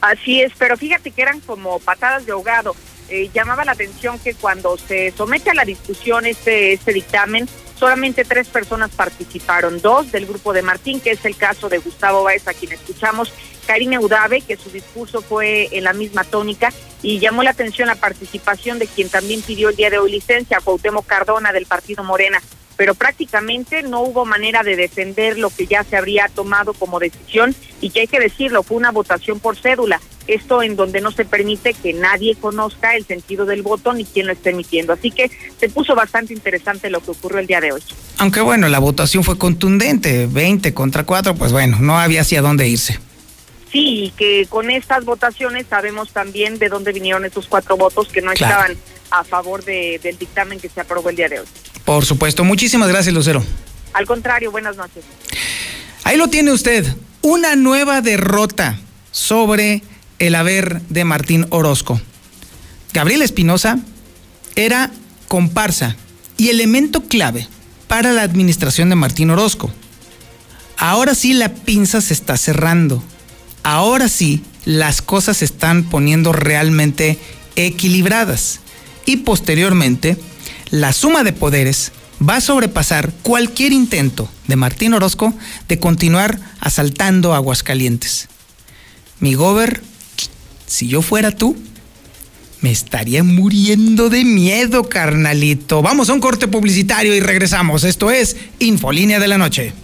Así 0.01 0.43
es, 0.43 0.53
pero 0.59 0.77
fíjate 0.77 1.13
que 1.13 1.23
eran 1.23 1.41
como 1.41 1.79
patadas 1.79 2.27
de 2.27 2.33
ahogado. 2.33 2.75
Eh, 3.09 3.31
llamaba 3.33 3.65
la 3.65 3.73
atención 3.73 4.19
que 4.19 4.35
cuando 4.35 4.77
se 4.79 5.13
somete 5.17 5.51
a 5.51 5.55
la 5.55 5.65
discusión 5.65 6.27
este, 6.27 6.73
este 6.73 6.93
dictamen, 6.93 7.49
solamente 7.83 8.25
tres 8.25 8.47
personas 8.47 8.93
participaron, 8.93 9.83
dos 9.83 10.13
del 10.13 10.25
grupo 10.25 10.53
de 10.53 10.63
Martín, 10.63 11.01
que 11.01 11.11
es 11.11 11.25
el 11.25 11.35
caso 11.35 11.69
de 11.69 11.79
Gustavo 11.79 12.23
Báez, 12.23 12.47
a 12.47 12.55
quien 12.55 12.71
escuchamos, 12.71 13.33
Karina 13.67 13.99
Udave, 13.99 14.41
que 14.41 14.57
su 14.57 14.71
discurso 14.71 15.21
fue 15.21 15.69
en 15.73 15.83
la 15.83 15.93
misma 15.93 16.23
tónica 16.23 16.73
y 17.03 17.19
llamó 17.19 17.43
la 17.43 17.51
atención 17.51 17.89
la 17.89 17.97
participación 17.97 18.79
de 18.79 18.87
quien 18.87 19.09
también 19.09 19.43
pidió 19.43 19.71
el 19.71 19.75
día 19.75 19.91
de 19.91 19.99
hoy 19.99 20.13
licencia, 20.13 20.61
Cuauhtémoc 20.63 21.07
Cardona 21.07 21.53
del 21.53 21.67
Partido 21.67 22.05
Morena, 22.05 22.41
pero 22.83 22.97
prácticamente 22.97 23.85
no 23.85 24.01
hubo 24.01 24.25
manera 24.25 24.65
de 24.65 24.75
defender 24.75 25.39
lo 25.39 25.51
que 25.51 25.69
ya 25.69 25.85
se 25.85 25.97
habría 25.97 26.27
tomado 26.27 26.73
como 26.73 26.99
decisión 26.99 27.55
y 27.81 27.91
que 27.91 28.01
hay 28.01 28.07
que 28.09 28.19
decirlo, 28.19 28.65
fue 28.65 28.77
una 28.77 28.91
votación 28.91 29.39
por 29.39 29.57
cédula, 29.57 30.01
esto 30.27 30.65
en 30.65 30.75
donde 30.75 31.01
no 31.01 31.13
se 31.13 31.25
permite 31.25 31.75
que 31.75 31.93
nadie 31.93 32.35
conozca 32.35 32.97
el 32.97 33.07
sentido 33.07 33.47
del 33.47 33.63
voto 33.63 33.93
ni 33.93 34.05
quién 34.05 34.27
lo 34.27 34.33
esté 34.33 34.51
emitiendo. 34.51 34.95
Así 34.95 35.13
que 35.13 35.31
se 35.61 35.69
puso 35.69 35.95
bastante 35.95 36.35
interesante 36.35 36.91
lo 36.91 37.01
que 37.01 37.13
ocurrió 37.13 37.39
el 37.39 37.47
día 37.47 37.61
de 37.61 37.71
hoy. 37.71 37.83
Aunque 38.19 38.41
bueno, 38.41 38.67
la 38.69 38.81
votación 38.81 39.23
fue 39.23 39.39
contundente, 39.39 40.27
20 40.27 40.75
contra 40.75 41.05
4, 41.05 41.37
pues 41.37 41.53
bueno, 41.53 41.77
no 41.81 42.01
había 42.01 42.23
hacia 42.23 42.43
dónde 42.43 42.67
irse. 42.67 42.99
Sí, 43.71 44.07
y 44.07 44.11
que 44.11 44.47
con 44.49 44.71
estas 44.73 45.05
votaciones 45.05 45.67
sabemos 45.71 46.11
también 46.11 46.59
de 46.59 46.69
dónde 46.69 46.91
vinieron 46.93 47.25
esos 47.25 47.47
cuatro 47.47 47.77
votos 47.77 48.09
que 48.09 48.23
no 48.23 48.33
Claro. 48.33 48.55
estaban 48.73 48.77
a 49.13 49.25
favor 49.25 49.65
de- 49.65 50.01
del 50.03 50.19
dictamen 50.19 50.59
que 50.59 50.69
se 50.69 50.81
aprobó 50.81 51.11
el 51.11 51.17
día 51.17 51.29
de 51.29 51.41
hoy. 51.41 51.47
Por 51.85 52.05
supuesto, 52.05 52.45
muchísimas 52.45 52.89
gracias, 52.89 53.15
Lucero. 53.15 53.45
Al 53.93 54.07
contrario, 54.07 54.51
buenas 54.51 54.77
noches. 54.77 55.05
Ahí 56.05 56.17
lo 56.17 56.29
tiene 56.29 56.51
usted, 56.53 56.87
una 57.21 57.55
nueva 57.57 58.01
derrota 58.01 58.79
sobre 59.11 59.83
el 60.19 60.35
haber 60.35 60.81
de 60.83 61.05
Martín 61.05 61.47
Orozco. 61.51 62.01
Gabriel 62.93 63.23
Espinosa 63.23 63.79
era 64.57 64.91
comparsa 65.29 65.97
y 66.37 66.49
elemento 66.49 67.03
clave 67.03 67.47
para 67.89 68.13
la 68.13 68.23
administración 68.23 68.89
de 68.89 68.97
Martín 68.97 69.31
Orozco. 69.31 69.71
Ahora 70.79 71.15
sí 71.15 71.35
la 71.35 71.51
pinza 71.55 72.01
se 72.01 72.15
está 72.15 72.37
cerrando. 72.37 73.03
Ahora 73.63 74.09
sí 74.09 74.43
las 74.65 75.03
cosas 75.03 75.37
se 75.39 75.45
están 75.45 75.85
poniendo 75.85 76.33
realmente 76.33 77.19
equilibradas. 77.57 78.61
Y 79.13 79.19
posteriormente, 79.19 80.17
la 80.71 80.95
suma 80.95 81.23
de 81.23 81.35
poderes 81.35 81.93
va 82.27 82.37
a 82.37 82.41
sobrepasar 82.41 83.13
cualquier 83.23 83.71
intento 83.71 84.27
de 84.47 84.57
Martín 84.57 84.95
Orozco 84.95 85.35
de 85.69 85.79
continuar 85.79 86.41
asaltando 86.61 87.35
Aguascalientes. 87.35 88.31
Mi 89.21 89.35
gober, 89.35 89.83
si 90.67 90.89
yo 90.89 91.03
fuera 91.03 91.31
tú, 91.31 91.59
me 92.63 92.71
estaría 92.71 93.23
muriendo 93.23 94.09
de 94.09 94.25
miedo, 94.25 94.89
carnalito. 94.89 95.83
Vamos 95.83 96.09
a 96.09 96.15
un 96.15 96.21
corte 96.21 96.49
publicitario 96.49 97.15
y 97.15 97.21
regresamos. 97.21 97.85
Esto 97.85 98.11
es 98.11 98.39
Infolínea 98.61 99.21
de 99.21 99.29
la 99.29 99.37
Noche. 99.37 99.75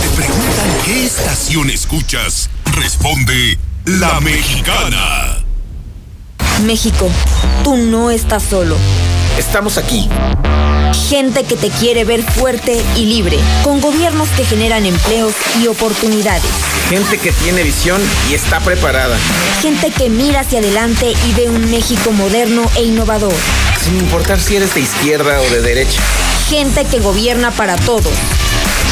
Te 0.00 0.08
preguntan 0.16 0.70
qué 0.84 1.06
estación 1.06 1.70
escuchas. 1.70 2.48
Responde 2.74 3.58
La 3.84 4.18
Mexicana. 4.20 5.44
México, 6.64 7.10
tú 7.62 7.76
no 7.76 8.10
estás 8.10 8.42
solo. 8.42 8.76
Estamos 9.38 9.76
aquí. 9.76 10.08
Gente 11.08 11.44
que 11.44 11.56
te 11.56 11.68
quiere 11.68 12.04
ver 12.04 12.22
fuerte 12.22 12.82
y 12.96 13.04
libre, 13.04 13.38
con 13.62 13.80
gobiernos 13.80 14.28
que 14.30 14.44
generan 14.44 14.86
empleos 14.86 15.34
y 15.62 15.66
oportunidades. 15.66 16.50
Gente 16.88 17.18
que 17.18 17.32
tiene 17.32 17.62
visión 17.62 18.00
y 18.30 18.34
está 18.34 18.60
preparada. 18.60 19.18
Gente 19.60 19.90
que 19.90 20.08
mira 20.08 20.40
hacia 20.40 20.60
adelante 20.60 21.12
y 21.28 21.32
ve 21.34 21.50
un 21.50 21.70
México 21.70 22.10
moderno 22.12 22.70
e 22.76 22.84
innovador. 22.84 23.34
Sin 23.82 23.98
importar 23.98 24.40
si 24.40 24.56
eres 24.56 24.74
de 24.74 24.80
izquierda 24.80 25.40
o 25.40 25.50
de 25.50 25.60
derecha. 25.60 26.00
Gente 26.48 26.84
que 26.86 27.00
gobierna 27.00 27.50
para 27.50 27.76
todos. 27.76 28.12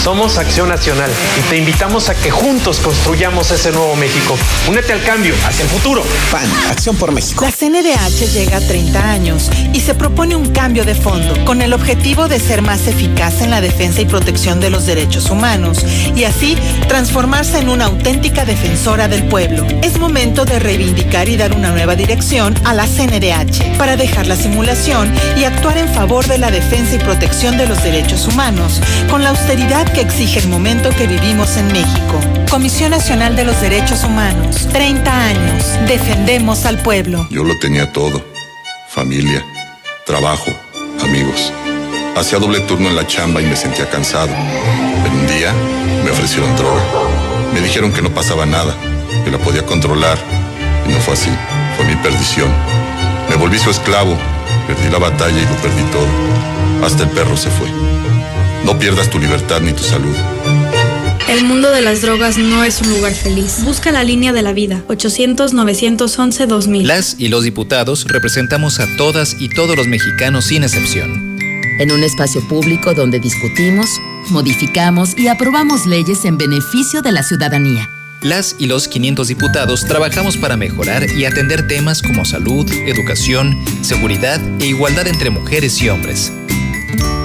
Somos 0.03 0.39
Acción 0.39 0.71
Nacional 0.71 1.11
y 1.39 1.51
te 1.51 1.59
invitamos 1.59 2.09
a 2.09 2.15
que 2.15 2.31
juntos 2.31 2.81
construyamos 2.81 3.51
ese 3.51 3.71
nuevo 3.71 3.95
México. 3.97 4.35
Únete 4.67 4.95
al 4.95 5.03
cambio, 5.03 5.35
hacia 5.47 5.65
el 5.65 5.69
futuro. 5.69 6.03
PAN, 6.33 6.51
Acción 6.71 6.97
por 6.97 7.13
México. 7.13 7.45
La 7.45 7.53
CNDH 7.53 8.33
llega 8.33 8.57
a 8.57 8.61
30 8.61 9.11
años 9.11 9.51
y 9.75 9.81
se 9.81 9.95
propone 9.95 10.37
un 10.37 10.53
cambio 10.53 10.87
de 10.87 10.95
fondo 10.95 11.45
con 11.45 11.61
el 11.61 11.75
objetivo 11.75 12.29
de 12.29 12.41
ser 12.41 12.63
más 12.63 12.87
eficaz 12.87 13.43
en 13.43 13.51
la 13.51 13.61
defensa 13.61 14.01
y 14.01 14.07
protección 14.07 14.59
de 14.59 14.71
los 14.71 14.87
derechos 14.87 15.29
humanos 15.29 15.85
y 16.17 16.25
así 16.25 16.57
transformarse 16.89 17.59
en 17.59 17.69
una 17.69 17.85
auténtica 17.85 18.47
defensora 18.47 19.07
del 19.07 19.25
pueblo. 19.25 19.67
Es 19.83 19.99
momento 19.99 20.47
de 20.47 20.61
reivindicar 20.61 21.29
y 21.29 21.37
dar 21.37 21.53
una 21.53 21.73
nueva 21.73 21.95
dirección 21.95 22.55
a 22.65 22.73
la 22.73 22.87
CNDH 22.87 23.77
para 23.77 23.99
dejar 23.99 24.27
la 24.27 24.37
simulación 24.37 25.13
y 25.37 25.45
actuar 25.45 25.77
en 25.77 25.93
favor 25.93 26.27
de 26.27 26.39
la 26.39 26.51
defensa 26.51 26.95
y 26.95 26.99
protección 26.99 27.59
de 27.59 27.67
los 27.67 27.83
derechos 27.83 28.27
humanos 28.27 28.81
con 29.11 29.23
la 29.23 29.31
austeridad 29.31 29.90
que 29.93 30.01
exige 30.01 30.39
el 30.39 30.49
momento 30.49 30.91
que 30.91 31.07
vivimos 31.07 31.57
en 31.57 31.69
México. 31.69 32.21
Comisión 32.51 32.91
Nacional 32.91 33.37
de 33.37 33.45
los 33.45 33.61
Derechos 33.61 34.05
Humanos, 34.05 34.69
30 34.73 35.25
años. 35.25 35.65
Defendemos 35.87 36.65
al 36.67 36.79
pueblo. 36.79 37.27
Yo 37.31 37.45
lo 37.45 37.59
tenía 37.59 37.93
todo. 37.93 38.25
Familia, 38.89 39.45
trabajo, 40.07 40.51
amigos. 41.03 41.53
Hacía 42.17 42.39
doble 42.39 42.61
turno 42.61 42.89
en 42.89 42.97
la 42.97 43.07
chamba 43.07 43.41
y 43.41 43.47
me 43.47 43.57
sentía 43.57 43.89
cansado. 43.89 44.33
Pero 45.03 45.15
un 45.15 45.27
día 45.27 45.53
me 46.05 46.11
ofrecieron 46.11 46.55
droga. 46.57 46.83
Me 47.55 47.61
dijeron 47.61 47.93
que 47.93 48.03
no 48.03 48.11
pasaba 48.11 48.47
nada, 48.47 48.75
que 49.25 49.31
la 49.31 49.39
podía 49.39 49.65
controlar. 49.65 50.19
Y 50.87 50.93
no 50.93 50.99
fue 51.01 51.15
así. 51.15 51.31
Fue 51.77 51.87
mi 51.87 51.97
perdición. 51.97 52.51
Me 53.29 53.37
volví 53.37 53.59
su 53.59 53.71
esclavo. 53.71 54.17
Perdí 54.67 54.91
la 54.91 54.99
batalla 54.99 55.39
y 55.39 55.47
lo 55.47 55.57
perdí 55.57 55.83
todo. 55.91 56.87
Hasta 56.87 57.05
el 57.05 57.11
perro 57.11 57.37
se 57.37 57.51
fue. 57.51 57.69
No 58.65 58.79
pierdas 58.79 59.11
tu 59.11 59.19
libertad 59.19 59.61
ni 59.61 59.73
tu 59.73 59.83
salud. 59.83 60.15
El 61.29 61.45
mundo 61.45 61.71
de 61.71 61.81
las 61.81 62.03
drogas 62.03 62.39
no 62.39 62.65
es 62.65 62.81
un 62.81 62.91
lugar 62.91 63.15
feliz. 63.15 63.63
Busca 63.65 63.93
la 63.93 64.03
línea 64.03 64.33
de 64.33 64.43
la 64.43 64.53
vida. 64.53 64.83
800-911-2000. 64.89 66.83
Las 66.83 67.15
y 67.19 67.29
los 67.29 67.45
diputados 67.45 68.05
representamos 68.09 68.81
a 68.81 68.87
todas 68.97 69.37
y 69.39 69.49
todos 69.49 69.77
los 69.77 69.87
mexicanos 69.87 70.47
sin 70.47 70.65
excepción. 70.65 71.39
En 71.79 71.93
un 71.93 72.03
espacio 72.03 72.47
público 72.49 72.95
donde 72.95 73.21
discutimos, 73.21 73.89
modificamos 74.31 75.17
y 75.17 75.29
aprobamos 75.29 75.87
leyes 75.87 76.25
en 76.25 76.37
beneficio 76.37 77.01
de 77.01 77.13
la 77.13 77.23
ciudadanía. 77.23 77.89
Las 78.23 78.57
y 78.59 78.67
los 78.67 78.87
500 78.87 79.29
diputados 79.29 79.87
trabajamos 79.87 80.37
para 80.37 80.57
mejorar 80.57 81.09
y 81.11 81.25
atender 81.25 81.67
temas 81.67 82.03
como 82.03 82.27
salud, 82.27 82.71
educación, 82.71 83.57
seguridad 83.81 84.41
e 84.61 84.67
igualdad 84.67 85.07
entre 85.07 85.31
mujeres 85.31 85.81
y 85.81 85.89
hombres. 85.89 86.31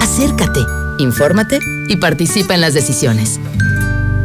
Acércate, 0.00 0.60
infórmate 0.98 1.58
y 1.88 1.96
participa 1.96 2.54
en 2.54 2.60
las 2.60 2.74
decisiones. 2.74 3.40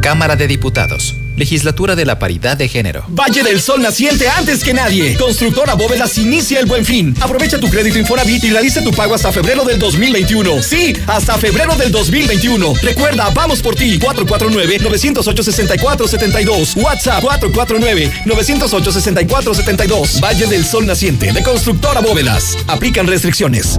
Cámara 0.00 0.36
de 0.36 0.48
Diputados. 0.48 1.16
Legislatura 1.36 1.94
de 1.96 2.04
la 2.04 2.18
Paridad 2.18 2.56
de 2.56 2.68
Género. 2.68 3.04
Valle 3.08 3.42
del 3.42 3.60
Sol 3.60 3.82
naciente 3.82 4.28
antes 4.28 4.62
que 4.62 4.74
nadie. 4.74 5.16
Constructora 5.16 5.74
Bóvedas 5.74 6.16
inicia 6.18 6.60
el 6.60 6.66
buen 6.66 6.84
fin. 6.84 7.16
Aprovecha 7.20 7.58
tu 7.58 7.70
crédito 7.70 7.98
Infonavit 7.98 8.44
y 8.44 8.50
realiza 8.50 8.82
tu 8.82 8.92
pago 8.92 9.14
hasta 9.14 9.32
febrero 9.32 9.64
del 9.64 9.78
2021. 9.78 10.62
Sí, 10.62 10.94
hasta 11.06 11.38
febrero 11.38 11.74
del 11.76 11.90
2021. 11.90 12.74
Recuerda, 12.82 13.30
vamos 13.30 13.62
por 13.62 13.74
ti. 13.74 13.98
449-908-6472. 13.98 16.76
WhatsApp 16.82 17.24
449-908-6472. 17.24 20.22
Valle 20.22 20.46
del 20.46 20.66
Sol 20.66 20.86
naciente 20.86 21.32
de 21.32 21.42
Constructora 21.42 22.00
Bóvedas. 22.00 22.58
Aplican 22.66 23.06
restricciones. 23.06 23.78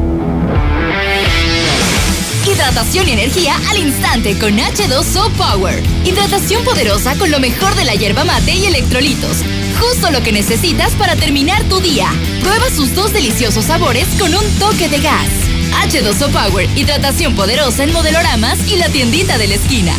Hidratación 2.63 3.09
y 3.09 3.11
energía 3.11 3.59
al 3.69 3.77
instante 3.77 4.39
con 4.39 4.57
H2O 4.57 5.29
Power. 5.31 5.83
Hidratación 6.05 6.63
poderosa 6.63 7.13
con 7.17 7.29
lo 7.29 7.41
mejor 7.41 7.75
de 7.75 7.83
la 7.83 7.93
hierba 7.93 8.23
mate 8.23 8.53
y 8.53 8.65
electrolitos. 8.65 9.39
Justo 9.81 10.11
lo 10.11 10.23
que 10.23 10.31
necesitas 10.31 10.93
para 10.93 11.17
terminar 11.17 11.61
tu 11.65 11.81
día. 11.81 12.07
Prueba 12.39 12.69
sus 12.69 12.95
dos 12.95 13.11
deliciosos 13.11 13.65
sabores 13.65 14.07
con 14.17 14.33
un 14.33 14.45
toque 14.59 14.87
de 14.87 14.99
gas. 14.99 15.27
H2O 15.89 16.31
Power, 16.31 16.69
hidratación 16.77 17.35
poderosa 17.35 17.83
en 17.83 17.91
modeloramas 17.91 18.57
y 18.71 18.77
la 18.77 18.87
tiendita 18.87 19.37
de 19.37 19.49
la 19.49 19.55
esquina. 19.55 19.93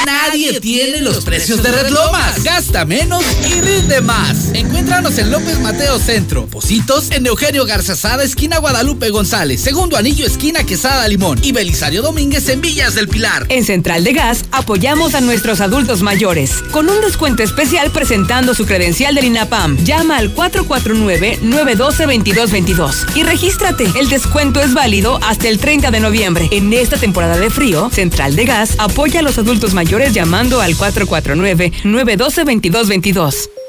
Nadie 0.05 0.61
tiene 0.61 1.01
los 1.01 1.25
precios 1.25 1.61
de 1.61 1.73
Red 1.73 1.89
Lomas. 1.89 2.41
Gasta 2.41 2.85
menos 2.85 3.21
y 3.49 3.59
rinde 3.59 3.99
más. 3.99 4.51
Encuéntranos 4.53 5.17
en 5.17 5.29
López 5.29 5.59
Mateo 5.59 5.99
Centro. 5.99 6.45
Positos 6.45 7.11
en 7.11 7.25
Eugenio 7.25 7.65
Garzazada, 7.65 8.23
esquina 8.23 8.59
Guadalupe 8.59 9.09
González. 9.09 9.59
Segundo 9.59 9.97
anillo, 9.97 10.25
esquina 10.25 10.52
Quesada 10.61 11.07
Limón. 11.07 11.39
Y 11.41 11.51
Belisario 11.51 12.03
Domínguez 12.03 12.47
en 12.49 12.61
Villas 12.61 12.93
del 12.93 13.07
Pilar. 13.07 13.47
En 13.49 13.65
Central 13.65 14.03
de 14.03 14.13
Gas 14.13 14.45
apoyamos 14.51 15.15
a 15.15 15.21
nuestros 15.21 15.59
adultos 15.59 16.03
mayores 16.03 16.61
con 16.71 16.87
un 16.89 17.01
descuento 17.01 17.41
especial 17.41 17.89
presentando 17.91 18.53
su 18.53 18.67
credencial 18.67 19.15
del 19.15 19.25
INAPAM. 19.25 19.83
Llama 19.83 20.17
al 20.17 20.35
449-912-2222 20.35 23.15
y 23.15 23.23
regístrate. 23.23 23.91
El 23.99 24.09
descuento 24.09 24.61
es 24.61 24.75
válido 24.75 25.17
hasta 25.23 25.49
el 25.49 25.57
30 25.57 25.89
de 25.89 25.99
noviembre. 25.99 26.47
En 26.51 26.71
esta 26.73 26.97
temporada 26.97 27.37
de 27.37 27.49
frío, 27.49 27.89
Central 27.89 28.35
de 28.35 28.45
Gas 28.45 28.75
apoya 28.77 29.21
a 29.21 29.23
los 29.23 29.39
adultos 29.39 29.73
mayores 29.73 30.13
llamando 30.13 30.61
al 30.61 30.75
449-912-2222. 30.75 33.62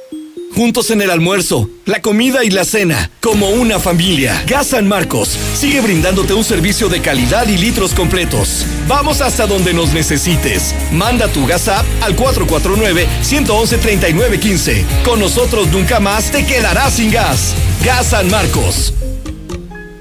Juntos 0.54 0.90
en 0.90 1.02
el 1.02 1.10
almuerzo, 1.10 1.68
la 1.84 2.00
comida 2.00 2.44
y 2.44 2.50
la 2.50 2.64
cena, 2.64 3.10
como 3.20 3.50
una 3.50 3.80
familia. 3.80 4.44
Gas 4.46 4.68
San 4.68 4.86
Marcos 4.86 5.36
sigue 5.54 5.80
brindándote 5.80 6.32
un 6.32 6.44
servicio 6.44 6.88
de 6.88 7.02
calidad 7.02 7.48
y 7.48 7.56
litros 7.56 7.92
completos. 7.92 8.64
Vamos 8.86 9.20
hasta 9.20 9.48
donde 9.48 9.74
nos 9.74 9.92
necesites. 9.92 10.72
Manda 10.92 11.26
tu 11.26 11.44
gas 11.44 11.66
app 11.66 11.84
al 12.02 12.14
449-111-3915. 12.16 14.84
Con 15.04 15.18
nosotros 15.18 15.66
nunca 15.72 15.98
más 15.98 16.30
te 16.30 16.46
quedarás 16.46 16.94
sin 16.94 17.10
gas. 17.10 17.52
Gas 17.84 18.10
San 18.10 18.30
Marcos. 18.30 18.94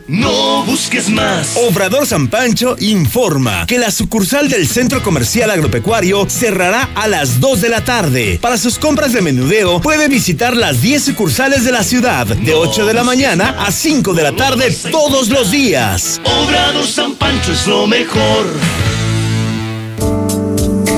No 0.07 0.63
busques 0.65 1.09
más. 1.09 1.55
Obrador 1.55 2.05
San 2.05 2.27
Pancho 2.27 2.75
informa 2.79 3.65
que 3.65 3.77
la 3.77 3.89
sucursal 3.89 4.49
del 4.49 4.67
Centro 4.67 5.01
Comercial 5.01 5.49
Agropecuario 5.49 6.29
cerrará 6.29 6.89
a 6.95 7.07
las 7.07 7.39
2 7.39 7.61
de 7.61 7.69
la 7.69 7.85
tarde. 7.85 8.37
Para 8.41 8.57
sus 8.57 8.77
compras 8.77 9.13
de 9.13 9.21
menudeo, 9.21 9.79
puede 9.79 10.09
visitar 10.09 10.57
las 10.57 10.81
10 10.81 11.03
sucursales 11.03 11.63
de 11.63 11.71
la 11.71 11.83
ciudad, 11.83 12.27
de 12.27 12.53
8 12.53 12.85
de 12.85 12.93
la 12.93 13.03
mañana 13.03 13.55
a 13.59 13.71
5 13.71 14.13
de 14.13 14.23
la 14.23 14.33
tarde 14.33 14.75
todos 14.91 15.29
los 15.29 15.51
días. 15.51 16.19
Obrador 16.25 16.85
San 16.85 17.15
Pancho 17.15 17.53
es 17.53 17.65
lo 17.65 17.87
mejor. 17.87 18.45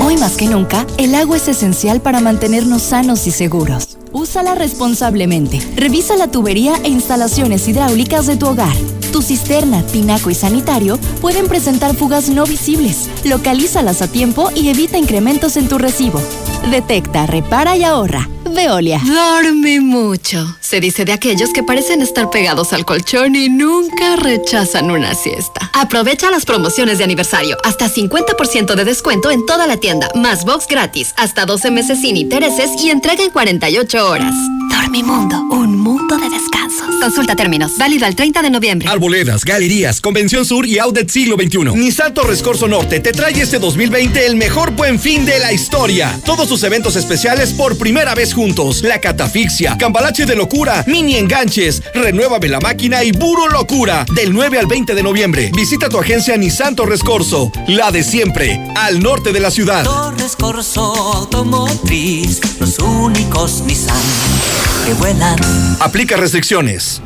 Hoy 0.05 0.17
más 0.17 0.37
que 0.37 0.45
nunca, 0.45 0.85
el 0.99 1.15
agua 1.15 1.37
es 1.37 1.47
esencial 1.47 1.99
para 1.99 2.19
mantenernos 2.19 2.83
sanos 2.83 3.25
y 3.25 3.31
seguros. 3.31 3.97
Úsala 4.11 4.53
responsablemente. 4.53 5.59
Revisa 5.75 6.15
la 6.15 6.29
tubería 6.29 6.75
e 6.83 6.89
instalaciones 6.89 7.67
hidráulicas 7.67 8.27
de 8.27 8.37
tu 8.37 8.45
hogar. 8.45 8.75
Tu 9.11 9.23
cisterna, 9.23 9.81
tinaco 9.81 10.29
y 10.29 10.35
sanitario 10.35 10.99
pueden 11.21 11.47
presentar 11.47 11.95
fugas 11.95 12.29
no 12.29 12.45
visibles. 12.45 13.09
Localízalas 13.23 14.03
a 14.03 14.07
tiempo 14.07 14.51
y 14.53 14.69
evita 14.69 14.99
incrementos 14.99 15.57
en 15.57 15.67
tu 15.67 15.79
recibo. 15.79 16.21
Detecta, 16.69 17.25
repara 17.25 17.75
y 17.75 17.83
ahorra. 17.83 18.29
Veolia. 18.55 18.99
Dorme 19.05 19.81
mucho. 19.81 20.57
Se 20.61 20.79
dice 20.79 21.05
de 21.05 21.11
aquellos 21.11 21.51
que 21.51 21.61
parecen 21.61 22.01
estar 22.01 22.29
pegados 22.29 22.73
al 22.73 22.85
colchón 22.85 23.35
y 23.35 23.49
nunca 23.49 24.15
rechazan 24.15 24.89
una 24.89 25.13
siesta. 25.13 25.69
Aprovecha 25.73 26.31
las 26.31 26.45
promociones 26.45 26.97
de 26.97 27.03
aniversario. 27.03 27.57
Hasta 27.63 27.89
50% 27.89 28.75
de 28.75 28.85
descuento 28.85 29.29
en 29.29 29.45
toda 29.45 29.67
la 29.67 29.77
tienda. 29.77 30.09
Más 30.15 30.45
box 30.45 30.67
gratis. 30.67 31.13
Hasta 31.17 31.45
12 31.45 31.69
meses 31.69 31.99
sin 31.99 32.15
intereses 32.15 32.71
y 32.81 32.89
entrega 32.89 33.23
en 33.23 33.29
48 33.29 34.09
horas. 34.09 34.33
Dormimundo. 34.71 35.41
Un 35.51 35.77
mundo 35.77 36.17
de 36.17 36.29
descansos. 36.29 36.95
Consulta 37.01 37.35
términos. 37.35 37.73
Válido 37.77 38.05
al 38.05 38.15
30 38.15 38.41
de 38.41 38.49
noviembre. 38.49 38.87
Arboledas, 38.87 39.43
galerías, 39.43 39.99
Convención 39.99 40.45
Sur 40.45 40.65
y 40.65 40.79
Outlet 40.79 41.09
Siglo 41.09 41.35
XXI. 41.35 41.75
Nissan 41.75 42.13
Torres 42.13 42.41
Corso 42.41 42.67
Norte 42.67 42.99
te 43.01 43.11
trae 43.11 43.39
este 43.39 43.59
2020 43.59 44.25
el 44.25 44.37
mejor 44.37 44.71
buen 44.71 44.99
fin 44.99 45.25
de 45.25 45.39
la 45.39 45.51
historia. 45.51 46.17
Todos 46.25 46.47
sus 46.47 46.63
eventos 46.63 46.95
especiales 46.95 47.51
por 47.51 47.77
primera 47.77 48.15
vez 48.15 48.33
juntos. 48.33 48.44
La 48.83 48.99
catafixia, 48.99 49.75
cambalache 49.75 50.25
de 50.25 50.35
locura, 50.35 50.83
mini 50.85 51.15
enganches, 51.15 51.81
renuévame 51.95 52.47
la 52.47 52.59
máquina 52.59 53.03
y 53.03 53.11
Buro 53.11 53.47
Locura. 53.47 54.05
Del 54.13 54.33
9 54.33 54.59
al 54.59 54.67
20 54.67 54.93
de 54.93 55.01
noviembre. 55.01 55.51
Visita 55.55 55.89
tu 55.89 55.97
agencia 55.97 56.37
Nissan 56.37 56.75
Torres 56.75 57.01
Corso. 57.01 57.51
La 57.67 57.89
de 57.89 58.03
siempre, 58.03 58.59
al 58.75 58.99
norte 58.99 59.33
de 59.33 59.39
la 59.39 59.49
ciudad. 59.49 59.83
Torres 59.83 60.35
Corso 60.35 60.83
Automotriz, 60.83 62.39
los 62.59 62.77
únicos 62.77 63.63
Nissan 63.65 63.95
que 64.85 64.93
vuelan. 64.93 65.37
Aplica 65.79 66.15
restricciones. 66.15 67.01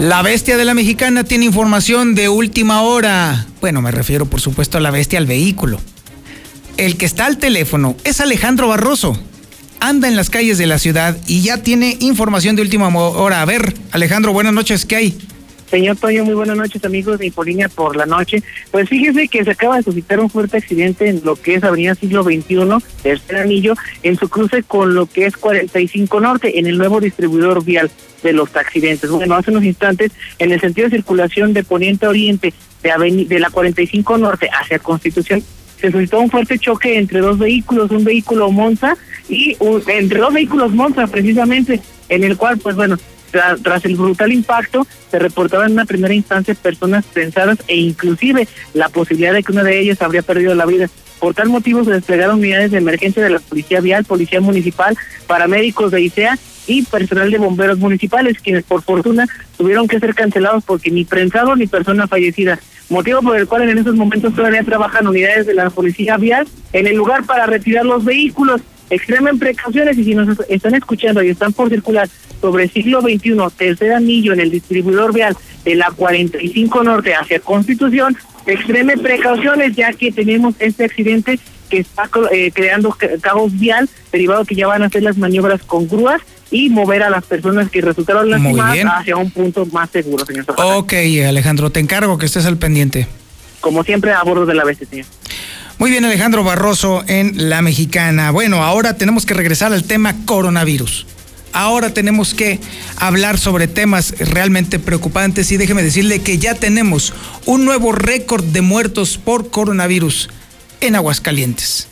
La 0.00 0.22
bestia 0.22 0.56
de 0.56 0.64
la 0.64 0.74
mexicana 0.74 1.22
tiene 1.22 1.44
información 1.44 2.14
de 2.14 2.28
última 2.28 2.82
hora. 2.82 3.46
Bueno, 3.60 3.80
me 3.80 3.92
refiero 3.92 4.26
por 4.26 4.40
supuesto 4.40 4.78
a 4.78 4.80
la 4.80 4.90
bestia 4.90 5.18
al 5.18 5.26
vehículo. 5.26 5.80
El 6.76 6.96
que 6.96 7.06
está 7.06 7.26
al 7.26 7.38
teléfono 7.38 7.96
es 8.02 8.20
Alejandro 8.20 8.66
Barroso. 8.66 9.16
Anda 9.78 10.08
en 10.08 10.16
las 10.16 10.30
calles 10.30 10.58
de 10.58 10.66
la 10.66 10.78
ciudad 10.78 11.16
y 11.28 11.42
ya 11.42 11.62
tiene 11.62 11.96
información 12.00 12.56
de 12.56 12.62
última 12.62 12.88
hora. 12.88 13.40
A 13.40 13.44
ver, 13.44 13.74
Alejandro, 13.92 14.32
buenas 14.32 14.52
noches, 14.52 14.84
¿qué 14.84 14.96
hay? 14.96 15.18
Señor 15.74 15.96
Toño, 15.96 16.24
muy 16.24 16.34
buenas 16.34 16.56
noches, 16.56 16.84
amigos 16.84 17.18
de 17.18 17.26
Infolínea 17.26 17.68
por 17.68 17.96
la 17.96 18.06
noche. 18.06 18.44
Pues 18.70 18.88
fíjese 18.88 19.26
que 19.26 19.42
se 19.42 19.50
acaba 19.50 19.76
de 19.76 19.82
suscitar 19.82 20.20
un 20.20 20.30
fuerte 20.30 20.58
accidente 20.58 21.08
en 21.08 21.20
lo 21.24 21.34
que 21.34 21.56
es 21.56 21.64
Avenida 21.64 21.96
Siglo 21.96 22.22
XXI, 22.22 22.76
tercer 23.02 23.38
anillo, 23.38 23.74
en 24.04 24.16
su 24.16 24.28
cruce 24.28 24.62
con 24.62 24.94
lo 24.94 25.06
que 25.06 25.26
es 25.26 25.36
45 25.36 26.20
Norte, 26.20 26.60
en 26.60 26.66
el 26.66 26.78
nuevo 26.78 27.00
distribuidor 27.00 27.64
vial 27.64 27.90
de 28.22 28.32
los 28.32 28.54
accidentes. 28.54 29.10
Bueno, 29.10 29.34
hace 29.34 29.50
unos 29.50 29.64
instantes, 29.64 30.12
en 30.38 30.52
el 30.52 30.60
sentido 30.60 30.88
de 30.88 30.98
circulación 30.98 31.52
de 31.52 31.64
poniente 31.64 32.06
a 32.06 32.10
oriente 32.10 32.54
de, 32.84 33.24
de 33.28 33.40
la 33.40 33.50
45 33.50 34.16
Norte 34.16 34.48
hacia 34.56 34.78
Constitución, 34.78 35.42
se 35.80 35.90
suscitó 35.90 36.20
un 36.20 36.30
fuerte 36.30 36.56
choque 36.56 36.98
entre 36.98 37.18
dos 37.18 37.36
vehículos, 37.36 37.90
un 37.90 38.04
vehículo 38.04 38.48
Monza 38.52 38.96
y 39.28 39.56
un, 39.58 39.82
entre 39.88 40.20
dos 40.20 40.32
vehículos 40.32 40.72
Monza 40.72 41.08
precisamente, 41.08 41.80
en 42.08 42.22
el 42.22 42.36
cual, 42.36 42.58
pues 42.58 42.76
bueno, 42.76 42.96
tras 43.62 43.84
el 43.84 43.96
brutal 43.96 44.32
impacto, 44.32 44.86
se 45.10 45.18
reportaban 45.18 45.68
en 45.68 45.72
una 45.74 45.84
primera 45.84 46.14
instancia 46.14 46.54
personas 46.54 47.04
pensadas 47.04 47.58
e 47.68 47.76
inclusive 47.76 48.48
la 48.72 48.88
posibilidad 48.88 49.32
de 49.32 49.42
que 49.42 49.52
una 49.52 49.62
de 49.62 49.80
ellas 49.80 50.02
habría 50.02 50.22
perdido 50.22 50.54
la 50.54 50.66
vida. 50.66 50.88
Por 51.18 51.34
tal 51.34 51.48
motivo 51.48 51.84
se 51.84 51.92
desplegaron 51.92 52.38
unidades 52.38 52.70
de 52.70 52.78
emergencia 52.78 53.22
de 53.22 53.30
la 53.30 53.38
Policía 53.38 53.80
Vial, 53.80 54.04
Policía 54.04 54.40
Municipal, 54.40 54.96
paramédicos 55.26 55.90
de 55.90 56.02
ICEA 56.02 56.38
y 56.66 56.82
personal 56.82 57.30
de 57.30 57.38
bomberos 57.38 57.78
municipales, 57.78 58.38
quienes 58.40 58.64
por 58.64 58.82
fortuna 58.82 59.26
tuvieron 59.56 59.88
que 59.88 60.00
ser 60.00 60.14
cancelados 60.14 60.64
porque 60.64 60.90
ni 60.90 61.04
prensado 61.04 61.56
ni 61.56 61.66
persona 61.66 62.06
fallecida. 62.06 62.58
Motivo 62.90 63.22
por 63.22 63.38
el 63.38 63.46
cual 63.46 63.68
en 63.68 63.78
esos 63.78 63.94
momentos 63.94 64.34
todavía 64.34 64.62
trabajan 64.62 65.06
unidades 65.06 65.46
de 65.46 65.54
la 65.54 65.70
Policía 65.70 66.16
Vial 66.16 66.46
en 66.72 66.86
el 66.86 66.96
lugar 66.96 67.24
para 67.24 67.46
retirar 67.46 67.86
los 67.86 68.04
vehículos 68.04 68.60
extremen 68.90 69.38
precauciones 69.38 69.96
y 69.98 70.04
si 70.04 70.14
nos 70.14 70.38
están 70.48 70.74
escuchando 70.74 71.22
y 71.22 71.28
están 71.28 71.52
por 71.52 71.68
circular 71.68 72.08
sobre 72.40 72.68
siglo 72.68 73.00
XXI, 73.00 73.36
tercer 73.56 73.92
anillo 73.92 74.32
en 74.32 74.40
el 74.40 74.50
distribuidor 74.50 75.12
vial 75.12 75.36
de 75.64 75.74
la 75.74 75.90
45 75.90 76.84
Norte 76.84 77.14
hacia 77.14 77.40
Constitución, 77.40 78.16
extremen 78.46 79.00
precauciones 79.00 79.74
ya 79.74 79.92
que 79.92 80.12
tenemos 80.12 80.54
este 80.58 80.84
accidente 80.84 81.38
que 81.70 81.78
está 81.78 82.08
eh, 82.30 82.50
creando 82.52 82.96
caos 83.20 83.58
vial, 83.58 83.88
derivado 84.12 84.44
que 84.44 84.54
ya 84.54 84.66
van 84.66 84.82
a 84.82 84.86
hacer 84.86 85.02
las 85.02 85.16
maniobras 85.16 85.62
con 85.62 85.88
grúas 85.88 86.20
y 86.50 86.68
mover 86.68 87.02
a 87.02 87.10
las 87.10 87.24
personas 87.24 87.70
que 87.70 87.80
resultaron 87.80 88.30
lastimadas 88.30 88.84
hacia 89.00 89.16
un 89.16 89.30
punto 89.30 89.66
más 89.66 89.90
seguro, 89.90 90.24
señor 90.24 90.44
Zapata. 90.44 90.76
Ok, 90.76 90.92
Alejandro, 91.26 91.70
te 91.70 91.80
encargo 91.80 92.18
que 92.18 92.26
estés 92.26 92.46
al 92.46 92.58
pendiente. 92.58 93.06
Como 93.60 93.82
siempre, 93.82 94.12
a 94.12 94.22
bordo 94.22 94.44
de 94.44 94.54
la 94.54 94.64
señor. 94.64 95.06
Muy 95.78 95.90
bien, 95.90 96.04
Alejandro 96.04 96.44
Barroso 96.44 97.04
en 97.08 97.48
La 97.48 97.60
Mexicana. 97.60 98.30
Bueno, 98.30 98.62
ahora 98.62 98.96
tenemos 98.96 99.26
que 99.26 99.34
regresar 99.34 99.72
al 99.72 99.84
tema 99.84 100.14
coronavirus. 100.24 101.06
Ahora 101.52 101.90
tenemos 101.90 102.34
que 102.34 102.58
hablar 102.96 103.38
sobre 103.38 103.68
temas 103.68 104.14
realmente 104.18 104.78
preocupantes 104.78 105.50
y 105.52 105.56
déjeme 105.56 105.82
decirle 105.82 106.20
que 106.20 106.38
ya 106.38 106.54
tenemos 106.54 107.12
un 107.46 107.64
nuevo 107.64 107.92
récord 107.92 108.44
de 108.44 108.60
muertos 108.60 109.18
por 109.18 109.50
coronavirus 109.50 110.30
en 110.80 110.96
Aguascalientes. 110.96 111.88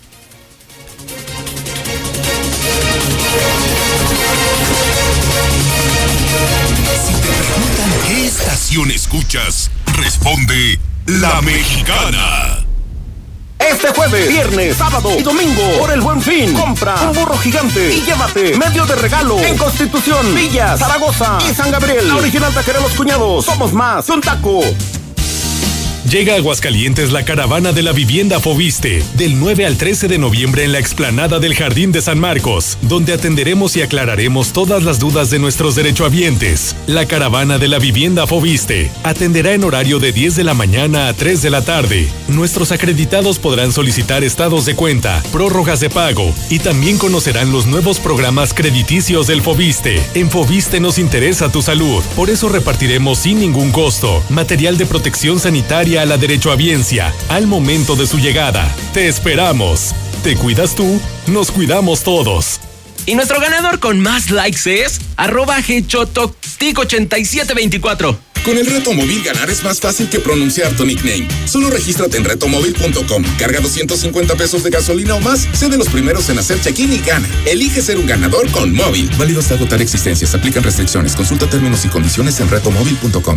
Si 7.06 7.14
te 7.14 7.28
preguntan 7.28 7.92
qué 8.08 8.26
estación 8.26 8.90
escuchas, 8.90 9.70
responde 9.96 10.78
La 11.06 11.40
Mexicana. 11.42 12.61
Este 13.70 13.88
jueves, 13.88 14.28
viernes, 14.28 14.76
sábado 14.76 15.10
y 15.18 15.22
domingo 15.22 15.62
por 15.78 15.90
el 15.92 16.00
Buen 16.00 16.20
Fin. 16.20 16.52
Compra 16.54 16.94
un 17.02 17.12
burro 17.12 17.36
gigante 17.38 17.94
y 17.94 18.02
llévate 18.02 18.56
medio 18.56 18.84
de 18.86 18.96
regalo 18.96 19.38
en 19.38 19.56
Constitución, 19.56 20.34
Villas, 20.34 20.80
Zaragoza 20.80 21.38
y 21.48 21.54
San 21.54 21.70
Gabriel. 21.70 22.08
La 22.08 22.16
original 22.16 22.52
taquera 22.52 22.80
Los 22.80 22.92
Cuñados. 22.92 23.44
Somos 23.44 23.72
más 23.72 24.06
que 24.06 24.12
un 24.12 24.20
taco. 24.20 24.60
Llega 26.10 26.34
a 26.34 26.36
Aguascalientes 26.36 27.12
la 27.12 27.24
caravana 27.24 27.72
de 27.72 27.80
la 27.82 27.92
vivienda 27.92 28.40
Fobiste, 28.40 29.04
del 29.14 29.38
9 29.38 29.66
al 29.66 29.76
13 29.76 30.08
de 30.08 30.18
noviembre 30.18 30.64
en 30.64 30.72
la 30.72 30.80
explanada 30.80 31.38
del 31.38 31.54
Jardín 31.54 31.92
de 31.92 32.02
San 32.02 32.18
Marcos, 32.18 32.76
donde 32.82 33.12
atenderemos 33.12 33.76
y 33.76 33.82
aclararemos 33.82 34.52
todas 34.52 34.82
las 34.82 34.98
dudas 34.98 35.30
de 35.30 35.38
nuestros 35.38 35.76
derechohabientes. 35.76 36.74
La 36.88 37.06
caravana 37.06 37.58
de 37.58 37.68
la 37.68 37.78
vivienda 37.78 38.26
Fobiste 38.26 38.90
atenderá 39.04 39.52
en 39.52 39.62
horario 39.62 40.00
de 40.00 40.10
10 40.12 40.34
de 40.34 40.44
la 40.44 40.54
mañana 40.54 41.06
a 41.06 41.14
3 41.14 41.40
de 41.40 41.50
la 41.50 41.62
tarde. 41.62 42.08
Nuestros 42.26 42.72
acreditados 42.72 43.38
podrán 43.38 43.70
solicitar 43.70 44.24
estados 44.24 44.66
de 44.66 44.74
cuenta, 44.74 45.22
prórrogas 45.30 45.78
de 45.78 45.88
pago 45.88 46.34
y 46.50 46.58
también 46.58 46.98
conocerán 46.98 47.52
los 47.52 47.66
nuevos 47.66 48.00
programas 48.00 48.54
crediticios 48.54 49.28
del 49.28 49.40
Fobiste. 49.40 50.02
En 50.14 50.30
Fobiste 50.30 50.80
nos 50.80 50.98
interesa 50.98 51.52
tu 51.52 51.62
salud, 51.62 52.02
por 52.16 52.28
eso 52.28 52.48
repartiremos 52.48 53.20
sin 53.20 53.38
ningún 53.38 53.70
costo 53.70 54.22
material 54.30 54.76
de 54.76 54.86
protección 54.86 55.38
sanitaria 55.38 55.91
a 55.96 56.06
la 56.06 56.16
derechohabiencia 56.16 57.12
al 57.28 57.46
momento 57.46 57.94
de 57.96 58.06
su 58.06 58.18
llegada. 58.18 58.74
Te 58.92 59.08
esperamos. 59.08 59.94
Te 60.22 60.36
cuidas 60.36 60.74
tú, 60.74 61.00
nos 61.26 61.50
cuidamos 61.50 62.02
todos. 62.02 62.60
Y 63.06 63.14
nuestro 63.14 63.40
ganador 63.40 63.80
con 63.80 64.00
más 64.00 64.30
likes 64.30 64.84
es 64.84 65.00
arroba 65.16 65.58
Tic8724. 65.58 68.16
Con 68.44 68.58
el 68.58 68.66
reto 68.66 68.92
móvil 68.92 69.22
ganar 69.22 69.48
es 69.50 69.62
más 69.62 69.78
fácil 69.78 70.08
que 70.08 70.18
pronunciar 70.18 70.76
tu 70.76 70.84
nickname. 70.84 71.28
Solo 71.44 71.70
regístrate 71.70 72.16
en 72.16 72.24
retomóvil.com, 72.24 73.22
carga 73.38 73.60
250 73.60 74.34
pesos 74.34 74.64
de 74.64 74.70
gasolina 74.70 75.14
o 75.14 75.20
más, 75.20 75.46
sé 75.52 75.68
de 75.68 75.78
los 75.78 75.88
primeros 75.88 76.28
en 76.28 76.40
hacer 76.40 76.60
check-in 76.60 76.92
y 76.92 76.98
gana. 76.98 77.28
Elige 77.46 77.80
ser 77.82 77.98
un 77.98 78.06
ganador 78.06 78.50
con 78.50 78.74
móvil. 78.74 79.08
Válido 79.16 79.38
hasta 79.38 79.54
agotar 79.54 79.80
existencias. 79.80 80.34
Aplican 80.34 80.64
restricciones. 80.64 81.14
Consulta 81.14 81.48
términos 81.48 81.84
y 81.84 81.88
condiciones 81.88 82.40
en 82.40 82.50
retomóvil.com. 82.50 83.36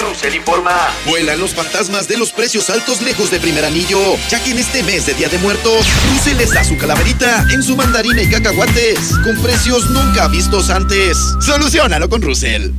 Russell 0.00 0.34
informa. 0.34 0.74
Vuelan 1.06 1.40
los 1.40 1.54
fantasmas 1.54 2.06
de 2.06 2.18
los 2.18 2.30
precios 2.32 2.68
altos 2.68 3.00
lejos 3.00 3.30
de 3.30 3.40
primer 3.40 3.64
anillo, 3.64 3.98
ya 4.28 4.42
que 4.42 4.50
en 4.50 4.58
este 4.58 4.82
mes 4.82 5.06
de 5.06 5.14
Día 5.14 5.28
de 5.28 5.38
Muertos, 5.38 5.86
Russell 6.12 6.36
les 6.36 6.52
da 6.52 6.62
su 6.62 6.76
calaverita 6.76 7.46
en 7.52 7.62
su 7.62 7.74
mandarina 7.76 8.20
y 8.20 8.28
cacahuates, 8.28 9.12
con 9.24 9.40
precios 9.42 9.88
nunca 9.90 10.28
vistos 10.28 10.68
antes. 10.68 11.16
Solucionalo 11.40 12.08
con 12.08 12.20
Russell. 12.20 12.70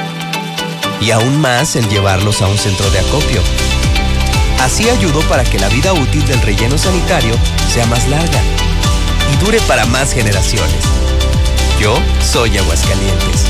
y 1.02 1.12
aún 1.12 1.40
más 1.40 1.76
el 1.76 1.88
llevarlos 1.90 2.42
a 2.42 2.48
un 2.48 2.58
centro 2.58 2.90
de 2.92 3.00
acopio. 3.00 3.42
Así 4.60 4.90
ayudo 4.90 5.22
para 5.30 5.44
que 5.44 5.60
la 5.60 5.70
vida 5.70 5.94
útil 5.94 6.26
del 6.26 6.42
relleno 6.42 6.78
sanitario 6.78 7.36
sea 7.74 7.86
más 7.86 8.08
larga 8.08 8.42
y 9.34 9.44
dure 9.44 9.60
para 9.62 9.86
más 9.86 10.14
generaciones. 10.14 10.84
Yo 11.80 11.98
soy 12.22 12.58
Aguascalientes. 12.58 13.46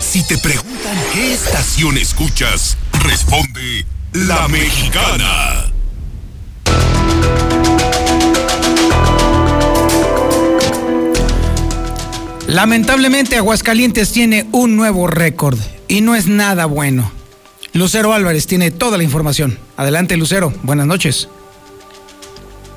Si 0.00 0.26
te 0.26 0.38
preguntan 0.38 0.96
qué 1.12 1.34
estación 1.34 1.98
escuchas, 1.98 2.76
responde 3.04 3.84
La 4.12 4.48
Mexicana. 4.48 5.66
Lamentablemente 12.46 13.36
Aguascalientes 13.36 14.10
tiene 14.10 14.46
un 14.52 14.74
nuevo 14.74 15.06
récord 15.06 15.58
y 15.86 16.00
no 16.00 16.16
es 16.16 16.26
nada 16.26 16.64
bueno. 16.64 17.17
Lucero 17.74 18.12
Álvarez 18.12 18.46
tiene 18.46 18.70
toda 18.70 18.96
la 18.96 19.04
información. 19.04 19.58
Adelante 19.76 20.16
Lucero, 20.16 20.52
buenas 20.62 20.86
noches. 20.86 21.28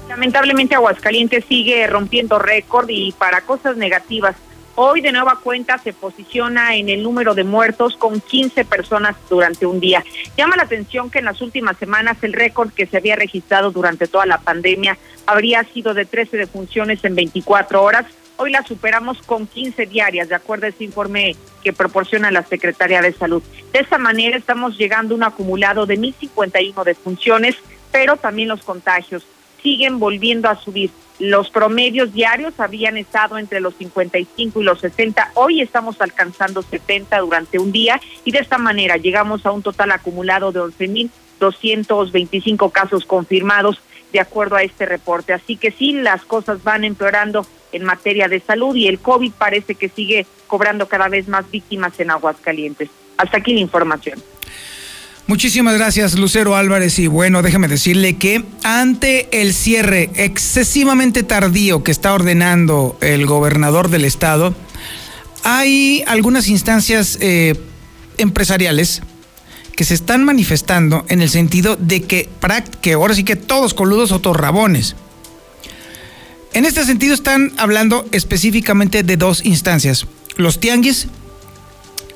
Lamentablemente 0.09 0.76
Aguascalientes 0.76 1.45
sigue 1.47 1.88
rompiendo 1.88 2.38
récord 2.38 2.89
y 2.89 3.13
para 3.13 3.41
cosas 3.41 3.77
negativas. 3.77 4.35
Hoy 4.76 5.01
de 5.01 5.11
nueva 5.11 5.39
cuenta 5.41 5.77
se 5.77 5.93
posiciona 5.93 6.76
en 6.76 6.89
el 6.89 7.03
número 7.03 7.34
de 7.34 7.43
muertos 7.43 7.95
con 7.97 8.19
15 8.22 8.65
personas 8.65 9.15
durante 9.30 9.65
un 9.65 9.80
día. 9.80 10.03
Llama 10.38 10.55
la 10.55 10.63
atención 10.63 11.09
que 11.09 11.19
en 11.19 11.26
las 11.26 11.41
últimas 11.41 11.77
semanas 11.77 12.18
el 12.22 12.34
récord 12.34 12.72
que 12.72 12.88
se 12.88 12.97
había 12.97 13.15
registrado 13.15 13.72
durante 13.72 14.07
toda 14.07 14.26
la 14.26 14.39
pandemia 14.39 14.97
habría 15.26 15.63
sido 15.65 15.93
de 15.93 16.05
13 16.05 16.38
defunciones 16.38 17.03
en 17.03 17.15
24 17.15 17.84
horas. 17.84 18.05
Hoy 18.43 18.49
la 18.49 18.63
superamos 18.63 19.22
con 19.22 19.45
15 19.45 19.85
diarias, 19.85 20.27
de 20.27 20.34
acuerdo 20.34 20.65
a 20.65 20.69
ese 20.69 20.84
informe 20.84 21.35
que 21.63 21.73
proporciona 21.73 22.31
la 22.31 22.41
Secretaría 22.41 22.99
de 22.99 23.13
Salud. 23.13 23.43
De 23.72 23.77
esta 23.77 23.99
manera 23.99 24.35
estamos 24.35 24.80
llegando 24.80 25.13
a 25.13 25.18
un 25.18 25.22
acumulado 25.22 25.85
de 25.85 25.99
1.051 25.99 26.84
defunciones, 26.84 27.55
pero 27.91 28.18
también 28.18 28.47
los 28.47 28.63
contagios 28.63 29.27
siguen 29.61 29.99
volviendo 29.99 30.49
a 30.49 30.55
subir. 30.55 30.89
Los 31.19 31.51
promedios 31.51 32.13
diarios 32.13 32.59
habían 32.59 32.97
estado 32.97 33.38
entre 33.38 33.61
los 33.61 33.76
55 33.76 34.59
y 34.59 34.63
los 34.63 34.80
60. 34.80 35.34
Hoy 35.35 35.61
estamos 35.61 36.01
alcanzando 36.01 36.63
70 36.63 37.19
durante 37.19 37.59
un 37.59 37.72
día 37.72 38.01
y 38.26 38.31
de 38.31 38.39
esta 38.39 38.57
manera 38.57 38.97
llegamos 38.97 39.45
a 39.45 39.51
un 39.51 39.61
total 39.61 39.91
acumulado 39.91 40.51
de 40.51 40.61
11.225 40.61 42.72
casos 42.72 43.05
confirmados 43.05 43.80
de 44.11 44.19
acuerdo 44.19 44.55
a 44.55 44.63
este 44.63 44.85
reporte. 44.85 45.33
Así 45.33 45.55
que 45.55 45.71
sí, 45.71 45.93
las 45.93 46.23
cosas 46.23 46.63
van 46.63 46.83
empeorando 46.83 47.45
en 47.71 47.83
materia 47.83 48.27
de 48.27 48.39
salud 48.39 48.75
y 48.75 48.88
el 48.88 48.99
COVID 48.99 49.31
parece 49.33 49.75
que 49.75 49.89
sigue 49.89 50.25
cobrando 50.47 50.88
cada 50.88 51.07
vez 51.07 51.27
más 51.27 51.49
víctimas 51.49 51.99
en 51.99 52.11
Aguascalientes. 52.11 52.89
Hasta 53.17 53.38
aquí 53.38 53.53
la 53.53 53.61
información. 53.61 54.21
Muchísimas 55.27 55.75
gracias, 55.75 56.17
Lucero 56.17 56.55
Álvarez. 56.55 56.99
Y 56.99 57.07
bueno, 57.07 57.41
déjeme 57.41 57.67
decirle 57.67 58.17
que 58.17 58.43
ante 58.63 59.41
el 59.41 59.53
cierre 59.53 60.09
excesivamente 60.15 61.23
tardío 61.23 61.83
que 61.83 61.91
está 61.91 62.13
ordenando 62.13 62.97
el 63.01 63.25
gobernador 63.25 63.89
del 63.89 64.03
estado, 64.03 64.53
hay 65.43 66.03
algunas 66.07 66.49
instancias 66.49 67.17
eh, 67.21 67.55
empresariales 68.17 69.03
que 69.82 69.86
se 69.86 69.95
están 69.95 70.24
manifestando 70.24 71.06
en 71.10 71.24
el 71.24 71.30
sentido 71.32 71.76
de 71.76 72.03
que, 72.03 72.30
que 72.82 72.94
ahora 72.94 73.16
sí 73.16 73.24
que 73.24 73.36
todos 73.36 73.74
coludos 73.74 74.12
o 74.12 74.20
todos 74.20 74.38
rabones. 74.38 74.95
En 76.53 76.66
este 76.66 76.86
sentido 76.86 77.16
están 77.16 77.52
hablando 77.58 78.06
específicamente 78.12 79.02
de 79.02 79.18
dos 79.18 79.44
instancias, 79.44 80.06
los 80.36 80.60
tianguis 80.60 81.08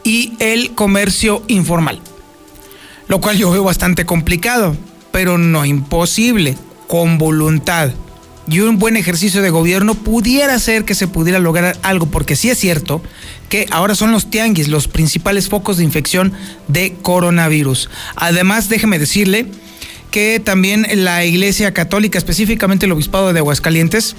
y 0.03 0.33
el 0.37 0.75
comercio 0.75 1.41
informal, 1.47 1.99
lo 3.07 3.19
cual 3.19 3.35
yo 3.35 3.49
veo 3.49 3.63
bastante 3.63 4.05
complicado, 4.05 4.77
pero 5.11 5.39
no 5.39 5.65
imposible, 5.65 6.55
con 6.85 7.17
voluntad 7.17 7.89
y 8.47 8.59
un 8.59 8.77
buen 8.77 8.95
ejercicio 8.97 9.41
de 9.41 9.49
gobierno 9.49 9.95
pudiera 9.95 10.57
ser 10.59 10.85
que 10.85 10.95
se 10.95 11.07
pudiera 11.07 11.39
lograr 11.39 11.77
algo, 11.81 12.05
porque 12.05 12.35
sí 12.35 12.49
es 12.49 12.59
cierto 12.59 13.01
que 13.49 13.65
ahora 13.71 13.95
son 13.95 14.11
los 14.11 14.29
tianguis 14.29 14.67
los 14.67 14.87
principales 14.87 15.49
focos 15.49 15.77
de 15.77 15.83
infección 15.83 16.33
de 16.67 16.95
coronavirus. 17.01 17.89
Además, 18.15 18.69
déjeme 18.69 18.99
decirle 18.99 19.47
que 20.11 20.39
también 20.39 20.85
la 21.03 21.25
Iglesia 21.25 21.73
Católica, 21.73 22.17
específicamente 22.17 22.85
el 22.85 22.91
Obispado 22.91 23.33
de 23.33 23.39
Aguascalientes, 23.39 24.15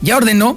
ya 0.00 0.16
ordenó 0.16 0.56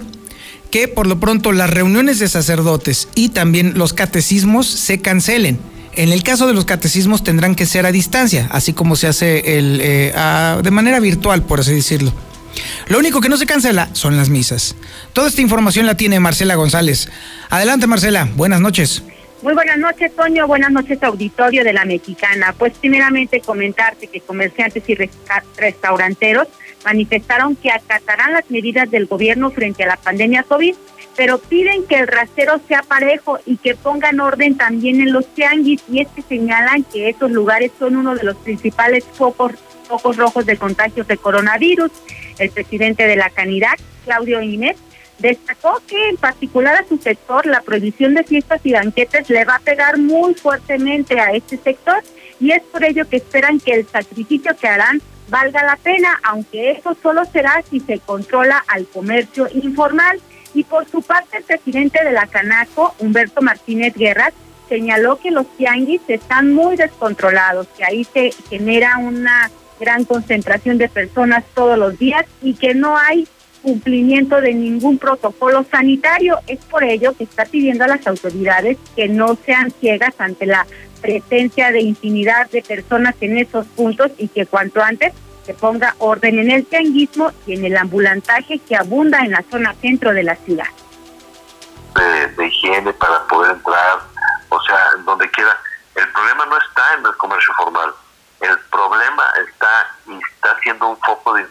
que 0.69 0.87
por 0.87 1.07
lo 1.07 1.19
pronto 1.19 1.51
las 1.51 1.69
reuniones 1.69 2.19
de 2.19 2.29
sacerdotes 2.29 3.09
y 3.15 3.29
también 3.29 3.73
los 3.77 3.93
catecismos 3.93 4.67
se 4.67 5.01
cancelen. 5.01 5.59
En 5.93 6.13
el 6.13 6.23
caso 6.23 6.47
de 6.47 6.53
los 6.53 6.63
catecismos 6.63 7.23
tendrán 7.23 7.55
que 7.55 7.65
ser 7.65 7.85
a 7.85 7.91
distancia, 7.91 8.47
así 8.51 8.71
como 8.71 8.95
se 8.95 9.07
hace 9.07 9.57
el, 9.57 9.79
eh, 9.81 10.13
de 10.63 10.71
manera 10.71 11.01
virtual, 11.01 11.43
por 11.43 11.59
así 11.59 11.73
decirlo. 11.73 12.13
Lo 12.87 12.99
único 12.99 13.21
que 13.21 13.29
no 13.29 13.37
se 13.37 13.45
cancela 13.45 13.89
son 13.93 14.17
las 14.17 14.29
misas. 14.29 14.75
Toda 15.13 15.27
esta 15.27 15.41
información 15.41 15.85
la 15.85 15.95
tiene 15.95 16.19
Marcela 16.19 16.55
González. 16.55 17.09
Adelante, 17.49 17.87
Marcela. 17.87 18.27
Buenas 18.35 18.61
noches. 18.61 19.03
Muy 19.41 19.55
buenas 19.55 19.79
noches, 19.79 20.15
Toño. 20.15 20.45
Buenas 20.45 20.71
noches, 20.71 21.01
auditorio 21.01 21.63
de 21.63 21.73
la 21.73 21.83
Mexicana. 21.83 22.53
Pues 22.57 22.73
primeramente 22.79 23.41
comentarte 23.41 24.07
que 24.07 24.21
comerciantes 24.21 24.83
y 24.87 24.95
restauranteros 25.57 26.47
manifestaron 26.85 27.55
que 27.55 27.71
acatarán 27.71 28.33
las 28.33 28.49
medidas 28.51 28.89
del 28.91 29.07
gobierno 29.07 29.49
frente 29.49 29.83
a 29.83 29.87
la 29.87 29.97
pandemia 29.97 30.43
COVID, 30.43 30.75
pero 31.15 31.39
piden 31.39 31.85
que 31.85 31.95
el 31.95 32.07
rastero 32.07 32.59
sea 32.67 32.83
parejo 32.83 33.39
y 33.45 33.57
que 33.57 33.75
pongan 33.75 34.19
orden 34.19 34.57
también 34.57 35.01
en 35.01 35.11
los 35.11 35.25
tianguis 35.33 35.81
y 35.91 36.01
es 36.01 36.07
que 36.09 36.21
señalan 36.21 36.83
que 36.83 37.09
estos 37.09 37.31
lugares 37.31 37.71
son 37.79 37.95
uno 37.95 38.15
de 38.15 38.23
los 38.23 38.35
principales 38.37 39.03
focos, 39.13 39.53
focos 39.87 40.17
rojos 40.17 40.45
de 40.45 40.57
contagios 40.57 41.07
de 41.07 41.17
coronavirus. 41.17 41.91
El 42.41 42.49
presidente 42.49 43.07
de 43.07 43.15
la 43.15 43.29
Canidad, 43.29 43.75
Claudio 44.05 44.41
Inés, 44.41 44.77
Destacó 45.21 45.79
que 45.85 46.09
en 46.09 46.17
particular 46.17 46.75
a 46.75 46.87
su 46.87 46.97
sector 46.97 47.45
la 47.45 47.61
prohibición 47.61 48.15
de 48.15 48.23
fiestas 48.23 48.59
y 48.63 48.73
banquetes 48.73 49.29
le 49.29 49.45
va 49.45 49.57
a 49.57 49.59
pegar 49.59 49.99
muy 49.99 50.33
fuertemente 50.33 51.19
a 51.19 51.31
este 51.31 51.57
sector 51.57 52.01
y 52.39 52.51
es 52.51 52.63
por 52.63 52.83
ello 52.83 53.07
que 53.07 53.17
esperan 53.17 53.59
que 53.59 53.73
el 53.73 53.87
sacrificio 53.87 54.55
que 54.59 54.67
harán 54.67 54.99
valga 55.29 55.63
la 55.63 55.75
pena, 55.75 56.19
aunque 56.23 56.71
eso 56.71 56.97
solo 57.03 57.23
será 57.25 57.61
si 57.69 57.79
se 57.81 57.99
controla 57.99 58.63
al 58.67 58.87
comercio 58.87 59.47
informal. 59.53 60.19
Y 60.55 60.63
por 60.63 60.89
su 60.89 61.03
parte 61.03 61.37
el 61.37 61.43
presidente 61.43 62.03
de 62.03 62.11
la 62.11 62.25
Canaco, 62.25 62.95
Humberto 62.97 63.41
Martínez 63.41 63.93
Guerras, 63.93 64.33
señaló 64.67 65.19
que 65.19 65.29
los 65.29 65.45
tianguis 65.55 66.01
están 66.07 66.51
muy 66.51 66.75
descontrolados, 66.75 67.67
que 67.77 67.85
ahí 67.85 68.03
se 68.05 68.31
genera 68.49 68.97
una 68.97 69.51
gran 69.81 70.05
concentración 70.05 70.77
de 70.77 70.87
personas 70.87 71.43
todos 71.53 71.77
los 71.77 71.99
días 71.99 72.25
y 72.41 72.53
que 72.53 72.73
no 72.73 72.97
hay 72.97 73.27
cumplimiento 73.61 74.39
de 74.39 74.53
ningún 74.53 74.97
protocolo 74.97 75.65
sanitario. 75.69 76.39
Es 76.47 76.59
por 76.65 76.83
ello 76.83 77.13
que 77.17 77.25
está 77.25 77.45
pidiendo 77.45 77.83
a 77.83 77.87
las 77.87 78.07
autoridades 78.07 78.77
que 78.95 79.09
no 79.09 79.37
sean 79.45 79.71
ciegas 79.71 80.13
ante 80.19 80.45
la 80.45 80.65
presencia 81.01 81.71
de 81.71 81.81
infinidad 81.81 82.49
de 82.51 82.61
personas 82.61 83.15
en 83.21 83.37
esos 83.37 83.65
puntos 83.67 84.11
y 84.17 84.27
que 84.27 84.45
cuanto 84.45 84.81
antes 84.81 85.13
se 85.45 85.53
ponga 85.53 85.95
orden 85.97 86.37
en 86.39 86.51
el 86.51 86.65
tianguismo 86.65 87.31
y 87.47 87.55
en 87.55 87.65
el 87.65 87.75
ambulantaje 87.75 88.59
que 88.59 88.75
abunda 88.75 89.19
en 89.19 89.31
la 89.31 89.43
zona 89.49 89.73
centro 89.81 90.13
de 90.13 90.23
la 90.23 90.35
ciudad. 90.35 90.67
De, 92.37 92.47
higiene 92.47 92.93
para 92.93 93.25
poder 93.27 93.51
entrar, 93.51 93.99
o 94.49 94.61
sea, 94.61 94.77
donde 95.05 95.29
quiera. 95.31 95.57
El 95.95 96.07
problema 96.09 96.45
no 96.45 96.57
está 96.57 96.93
en 96.97 97.05
el 97.05 97.17
comercio 97.17 97.53
formal, 97.55 97.91
el 98.41 98.59
problema 98.71 99.23
está 99.47 99.95
y 100.07 100.17
está 100.35 100.59
siendo 100.61 100.87
un 100.87 100.99
foco 101.01 101.33
de, 101.33 101.47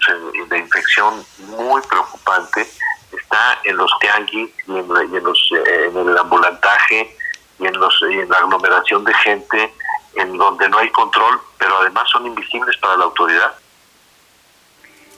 de 0.49 0.59
infección 0.59 1.25
muy 1.39 1.81
preocupante, 1.83 2.69
está 3.13 3.59
en 3.65 3.77
los 3.77 3.91
tianguis 4.01 4.51
y 4.67 4.77
en, 4.77 5.25
los, 5.25 5.53
eh, 5.57 5.85
en 5.87 6.09
el 6.09 6.19
ambulantaje 6.19 7.17
y 7.59 7.67
en, 7.67 7.79
los, 7.79 7.95
y 8.11 8.19
en 8.19 8.29
la 8.29 8.39
aglomeración 8.39 9.05
de 9.05 9.15
gente 9.15 9.75
en 10.17 10.37
donde 10.37 10.69
no 10.69 10.79
hay 10.79 10.91
control, 10.91 11.41
pero 11.59 11.79
además 11.79 12.09
son 12.11 12.27
invisibles 12.27 12.77
para 12.79 12.97
la 12.97 13.05
autoridad. 13.05 13.55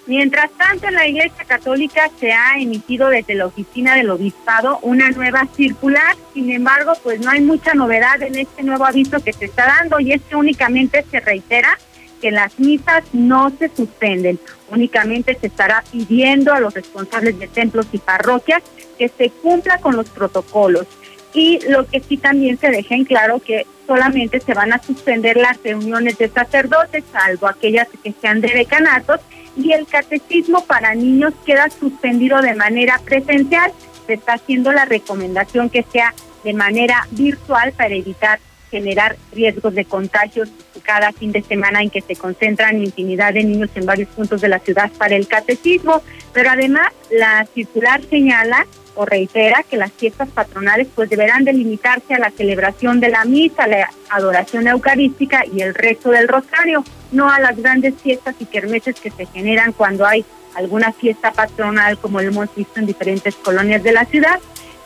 Mientras 0.06 0.50
tanto, 0.52 0.88
en 0.88 0.94
la 0.94 1.06
Iglesia 1.06 1.44
Católica 1.46 2.10
se 2.18 2.32
ha 2.32 2.58
emitido 2.58 3.08
desde 3.08 3.34
la 3.34 3.46
oficina 3.46 3.94
del 3.94 4.10
obispado 4.10 4.80
una 4.82 5.10
nueva 5.10 5.46
circular. 5.54 6.16
Sin 6.34 6.50
embargo, 6.50 6.92
pues 7.04 7.20
no 7.20 7.30
hay 7.30 7.40
mucha 7.40 7.74
novedad 7.74 8.20
en 8.22 8.36
este 8.36 8.64
nuevo 8.64 8.84
aviso 8.84 9.22
que 9.22 9.32
se 9.32 9.44
está 9.44 9.66
dando 9.66 10.00
y 10.00 10.12
es 10.12 10.22
que 10.22 10.34
únicamente 10.34 11.04
se 11.08 11.20
reitera 11.20 11.78
que 12.20 12.32
las 12.32 12.58
misas 12.58 13.04
no 13.12 13.50
se 13.50 13.68
suspenden. 13.68 14.40
Únicamente 14.70 15.36
se 15.40 15.46
estará 15.46 15.84
pidiendo 15.90 16.52
a 16.52 16.60
los 16.60 16.74
responsables 16.74 17.38
de 17.38 17.46
templos 17.46 17.86
y 17.92 17.98
parroquias 17.98 18.62
que 18.98 19.08
se 19.08 19.30
cumpla 19.30 19.78
con 19.78 19.94
los 19.96 20.08
protocolos. 20.08 20.86
Y 21.34 21.60
lo 21.68 21.86
que 21.86 22.00
sí 22.00 22.16
también 22.16 22.58
se 22.58 22.70
deja 22.70 22.94
en 22.94 23.04
claro 23.04 23.40
que 23.40 23.66
solamente 23.86 24.40
se 24.40 24.54
van 24.54 24.72
a 24.72 24.82
suspender 24.82 25.36
las 25.36 25.62
reuniones 25.62 26.18
de 26.18 26.28
sacerdotes, 26.28 27.04
salvo 27.12 27.46
aquellas 27.46 27.88
que 28.02 28.14
sean 28.20 28.40
de 28.40 28.48
decanatos, 28.48 29.20
y 29.56 29.72
el 29.72 29.86
catecismo 29.86 30.64
para 30.64 30.94
niños 30.94 31.34
queda 31.44 31.68
suspendido 31.70 32.40
de 32.40 32.54
manera 32.54 33.00
presencial. 33.04 33.72
Se 34.06 34.14
está 34.14 34.34
haciendo 34.34 34.72
la 34.72 34.84
recomendación 34.84 35.70
que 35.70 35.84
sea 35.84 36.14
de 36.44 36.52
manera 36.52 37.06
virtual 37.10 37.72
para 37.72 37.94
evitar 37.94 38.40
generar 38.70 39.16
riesgos 39.32 39.74
de 39.74 39.84
contagios 39.84 40.48
cada 40.82 41.12
fin 41.12 41.30
de 41.30 41.42
semana 41.42 41.82
en 41.82 41.90
que 41.90 42.00
se 42.00 42.16
concentran 42.16 42.82
infinidad 42.82 43.34
de 43.34 43.44
niños 43.44 43.70
en 43.74 43.84
varios 43.84 44.08
puntos 44.08 44.40
de 44.40 44.48
la 44.48 44.58
ciudad 44.58 44.90
para 44.98 45.14
el 45.14 45.28
catecismo. 45.28 46.02
Pero 46.32 46.50
además 46.50 46.88
la 47.10 47.46
circular 47.54 48.00
señala 48.08 48.66
o 48.94 49.04
reitera 49.04 49.62
que 49.62 49.76
las 49.76 49.92
fiestas 49.92 50.28
patronales 50.28 50.88
pues 50.94 51.08
deberán 51.08 51.44
delimitarse 51.44 52.14
a 52.14 52.18
la 52.18 52.30
celebración 52.30 53.00
de 53.00 53.08
la 53.08 53.24
misa, 53.24 53.66
la 53.66 53.90
adoración 54.10 54.68
eucarística 54.68 55.44
y 55.52 55.62
el 55.62 55.74
resto 55.74 56.10
del 56.10 56.28
rosario, 56.28 56.84
no 57.10 57.30
a 57.30 57.40
las 57.40 57.56
grandes 57.56 57.94
fiestas 58.02 58.34
y 58.38 58.46
kermeses 58.46 59.00
que 59.00 59.10
se 59.10 59.26
generan 59.26 59.72
cuando 59.72 60.06
hay 60.06 60.24
alguna 60.54 60.92
fiesta 60.92 61.32
patronal 61.32 61.98
como 61.98 62.20
lo 62.20 62.28
hemos 62.28 62.54
visto 62.54 62.78
en 62.78 62.86
diferentes 62.86 63.34
colonias 63.36 63.82
de 63.82 63.92
la 63.92 64.04
ciudad. 64.04 64.40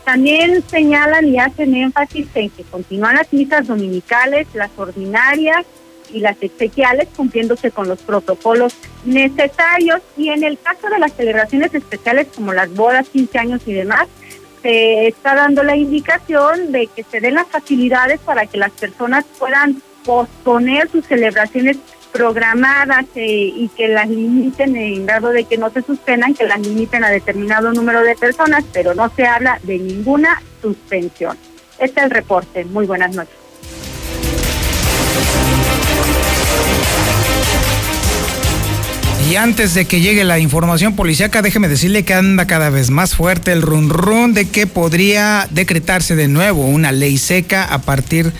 También 0.04 0.62
señalan 0.68 1.26
y 1.26 1.38
hacen 1.38 1.74
énfasis 1.74 2.28
en 2.34 2.50
que 2.50 2.62
continúan 2.62 3.16
las 3.16 3.32
misas 3.32 3.66
dominicales, 3.66 4.46
las 4.54 4.70
ordinarias 4.76 5.66
y 6.12 6.20
las 6.20 6.36
especiales 6.42 7.08
cumpliéndose 7.16 7.70
con 7.70 7.88
los 7.88 8.00
protocolos 8.00 8.74
necesarios 9.04 10.00
y 10.16 10.30
en 10.30 10.44
el 10.44 10.58
caso 10.58 10.88
de 10.88 10.98
las 10.98 11.12
celebraciones 11.12 11.74
especiales 11.74 12.28
como 12.34 12.52
las 12.52 12.72
bodas, 12.74 13.08
15 13.08 13.38
años 13.38 13.62
y 13.66 13.72
demás, 13.72 14.08
se 14.62 15.08
está 15.08 15.34
dando 15.34 15.62
la 15.62 15.76
indicación 15.76 16.72
de 16.72 16.88
que 16.88 17.04
se 17.04 17.20
den 17.20 17.34
las 17.34 17.46
facilidades 17.46 18.20
para 18.20 18.46
que 18.46 18.58
las 18.58 18.72
personas 18.72 19.24
puedan 19.38 19.82
posponer 20.04 20.90
sus 20.90 21.04
celebraciones 21.04 21.76
programadas 22.12 23.04
eh, 23.14 23.52
y 23.54 23.68
que 23.76 23.88
las 23.88 24.08
limiten 24.08 24.74
en 24.76 25.06
grado 25.06 25.30
de 25.30 25.44
que 25.44 25.58
no 25.58 25.70
se 25.70 25.82
suspendan, 25.82 26.34
que 26.34 26.44
las 26.44 26.60
limiten 26.60 27.04
a 27.04 27.10
determinado 27.10 27.72
número 27.72 28.02
de 28.02 28.14
personas, 28.14 28.64
pero 28.72 28.94
no 28.94 29.10
se 29.14 29.26
habla 29.26 29.60
de 29.64 29.78
ninguna 29.78 30.42
suspensión. 30.62 31.36
Este 31.78 32.00
es 32.00 32.06
el 32.06 32.10
reporte. 32.10 32.64
Muy 32.64 32.86
buenas 32.86 33.14
noches. 33.14 33.34
Y 39.28 39.34
antes 39.34 39.74
de 39.74 39.86
que 39.86 40.00
llegue 40.00 40.22
la 40.22 40.38
información 40.38 40.94
policíaca, 40.94 41.42
déjeme 41.42 41.68
decirle 41.68 42.04
que 42.04 42.14
anda 42.14 42.46
cada 42.46 42.70
vez 42.70 42.90
más 42.90 43.16
fuerte 43.16 43.50
el 43.50 43.60
run 43.60 43.90
run 43.90 44.34
de 44.34 44.48
que 44.48 44.68
podría 44.68 45.48
decretarse 45.50 46.14
de 46.14 46.28
nuevo 46.28 46.64
una 46.64 46.92
ley 46.92 47.18
seca 47.18 47.64
a 47.64 47.82
partir 47.82 48.32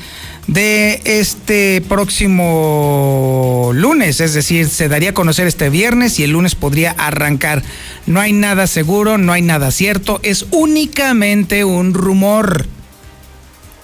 de 0.47 1.01
este 1.05 1.83
próximo 1.89 3.73
lunes, 3.75 4.21
es 4.21 4.33
decir, 4.33 4.69
se 4.69 4.89
daría 4.89 5.11
a 5.11 5.15
conocer 5.15 5.49
este 5.49 5.71
viernes 5.71 6.21
y 6.21 6.23
el 6.23 6.31
lunes 6.31 6.55
podría 6.55 6.93
arrancar. 6.93 7.65
No 8.07 8.21
hay 8.21 8.33
nada 8.33 8.69
seguro, 8.69 9.19
no 9.19 9.33
hay 9.33 9.43
nada 9.43 9.73
cierto, 9.73 10.21
es 10.23 10.47
únicamente 10.53 11.65
un 11.65 11.95
rumor. 11.95 12.65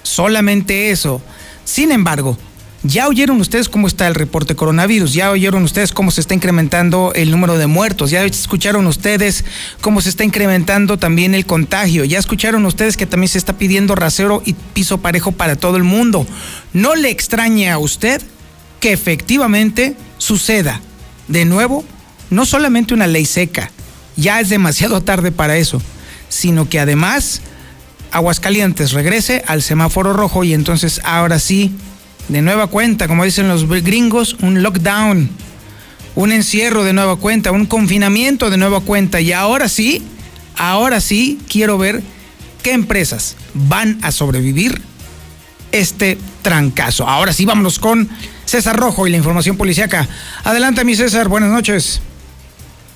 Solamente 0.05 0.93
eso. 0.93 1.21
Sin 1.65 1.91
embargo, 1.91 2.39
ya 2.83 3.07
oyeron 3.09 3.41
ustedes 3.41 3.69
cómo 3.69 3.87
está 3.87 4.09
el 4.09 4.15
reporte 4.15 4.57
coronavirus, 4.57 5.15
ya 5.15 5.31
oyeron 5.31 5.63
ustedes 5.63 5.93
cómo 5.93 6.11
se 6.11 6.21
está 6.21 6.35
incrementando 6.35 7.13
el 7.15 7.31
número 7.31 7.57
de 7.57 7.67
muertos, 7.67 8.11
ya 8.11 8.25
escucharon 8.25 8.87
ustedes 8.87 9.45
cómo 9.81 10.01
se 10.01 10.09
está 10.09 10.25
incrementando 10.25 10.99
también 10.99 11.35
el 11.35 11.47
contagio, 11.47 12.05
ya 12.05 12.19
escucharon 12.19 12.65
ustedes 12.67 12.97
que 12.97 13.07
también 13.07 13.29
se 13.29 13.39
está 13.39 13.57
pidiendo 13.57 13.95
rasero 13.95 14.43
y 14.45 14.55
piso 14.55 14.99
parejo 14.99 15.33
para 15.33 15.57
todo 15.57 15.77
el 15.77 15.85
mundo. 15.85 16.27
¿No 16.73 16.95
le 16.95 17.11
extraña 17.11 17.75
a 17.75 17.79
usted 17.79 18.21
que 18.81 18.93
efectivamente 18.93 19.97
suceda 20.19 20.81
de 21.29 21.45
nuevo 21.45 21.85
no 22.31 22.47
solamente 22.47 22.95
una 22.95 23.07
ley 23.07 23.27
seca, 23.27 23.71
ya 24.17 24.41
es 24.41 24.49
demasiado 24.49 25.03
tarde 25.03 25.31
para 25.33 25.57
eso, 25.57 25.81
sino 26.29 26.69
que 26.69 26.81
además 26.81 27.43
Aguascalientes 28.11 28.93
regrese 28.93 29.43
al 29.47 29.63
semáforo 29.63 30.13
rojo 30.13 30.43
y 30.45 30.53
entonces 30.53 31.01
ahora 31.05 31.39
sí 31.39 31.73
de 32.29 32.43
nueva 32.43 32.67
cuenta, 32.67 33.09
como 33.09 33.25
dicen 33.25 33.49
los 33.49 33.69
gringos, 33.69 34.37
un 34.43 34.63
lockdown, 34.63 35.31
un 36.15 36.33
encierro 36.33 36.85
de 36.85 36.93
nueva 36.93 37.17
cuenta, 37.17 37.53
un 37.53 37.67
confinamiento 37.67 38.51
de 38.51 38.57
nueva 38.57 38.81
cuenta. 38.81 39.21
Y 39.21 39.33
ahora 39.33 39.69
sí, 39.69 40.03
ahora 40.57 41.01
sí 41.01 41.41
quiero 41.49 41.79
ver 41.79 42.03
qué 42.63 42.73
empresas 42.73 43.37
van 43.55 43.99
a 44.03 44.13
sobrevivir 44.13 44.81
este 45.73 46.19
trancazo. 46.43 47.09
Ahora 47.09 47.33
sí, 47.33 47.45
vámonos 47.45 47.79
con 47.79 48.09
César 48.45 48.77
Rojo 48.77 49.07
y 49.07 49.11
la 49.11 49.17
información 49.17 49.57
policiaca. 49.57 50.07
Adelante, 50.45 50.85
mi 50.85 50.95
César, 50.95 51.29
buenas 51.29 51.51
noches. 51.51 52.03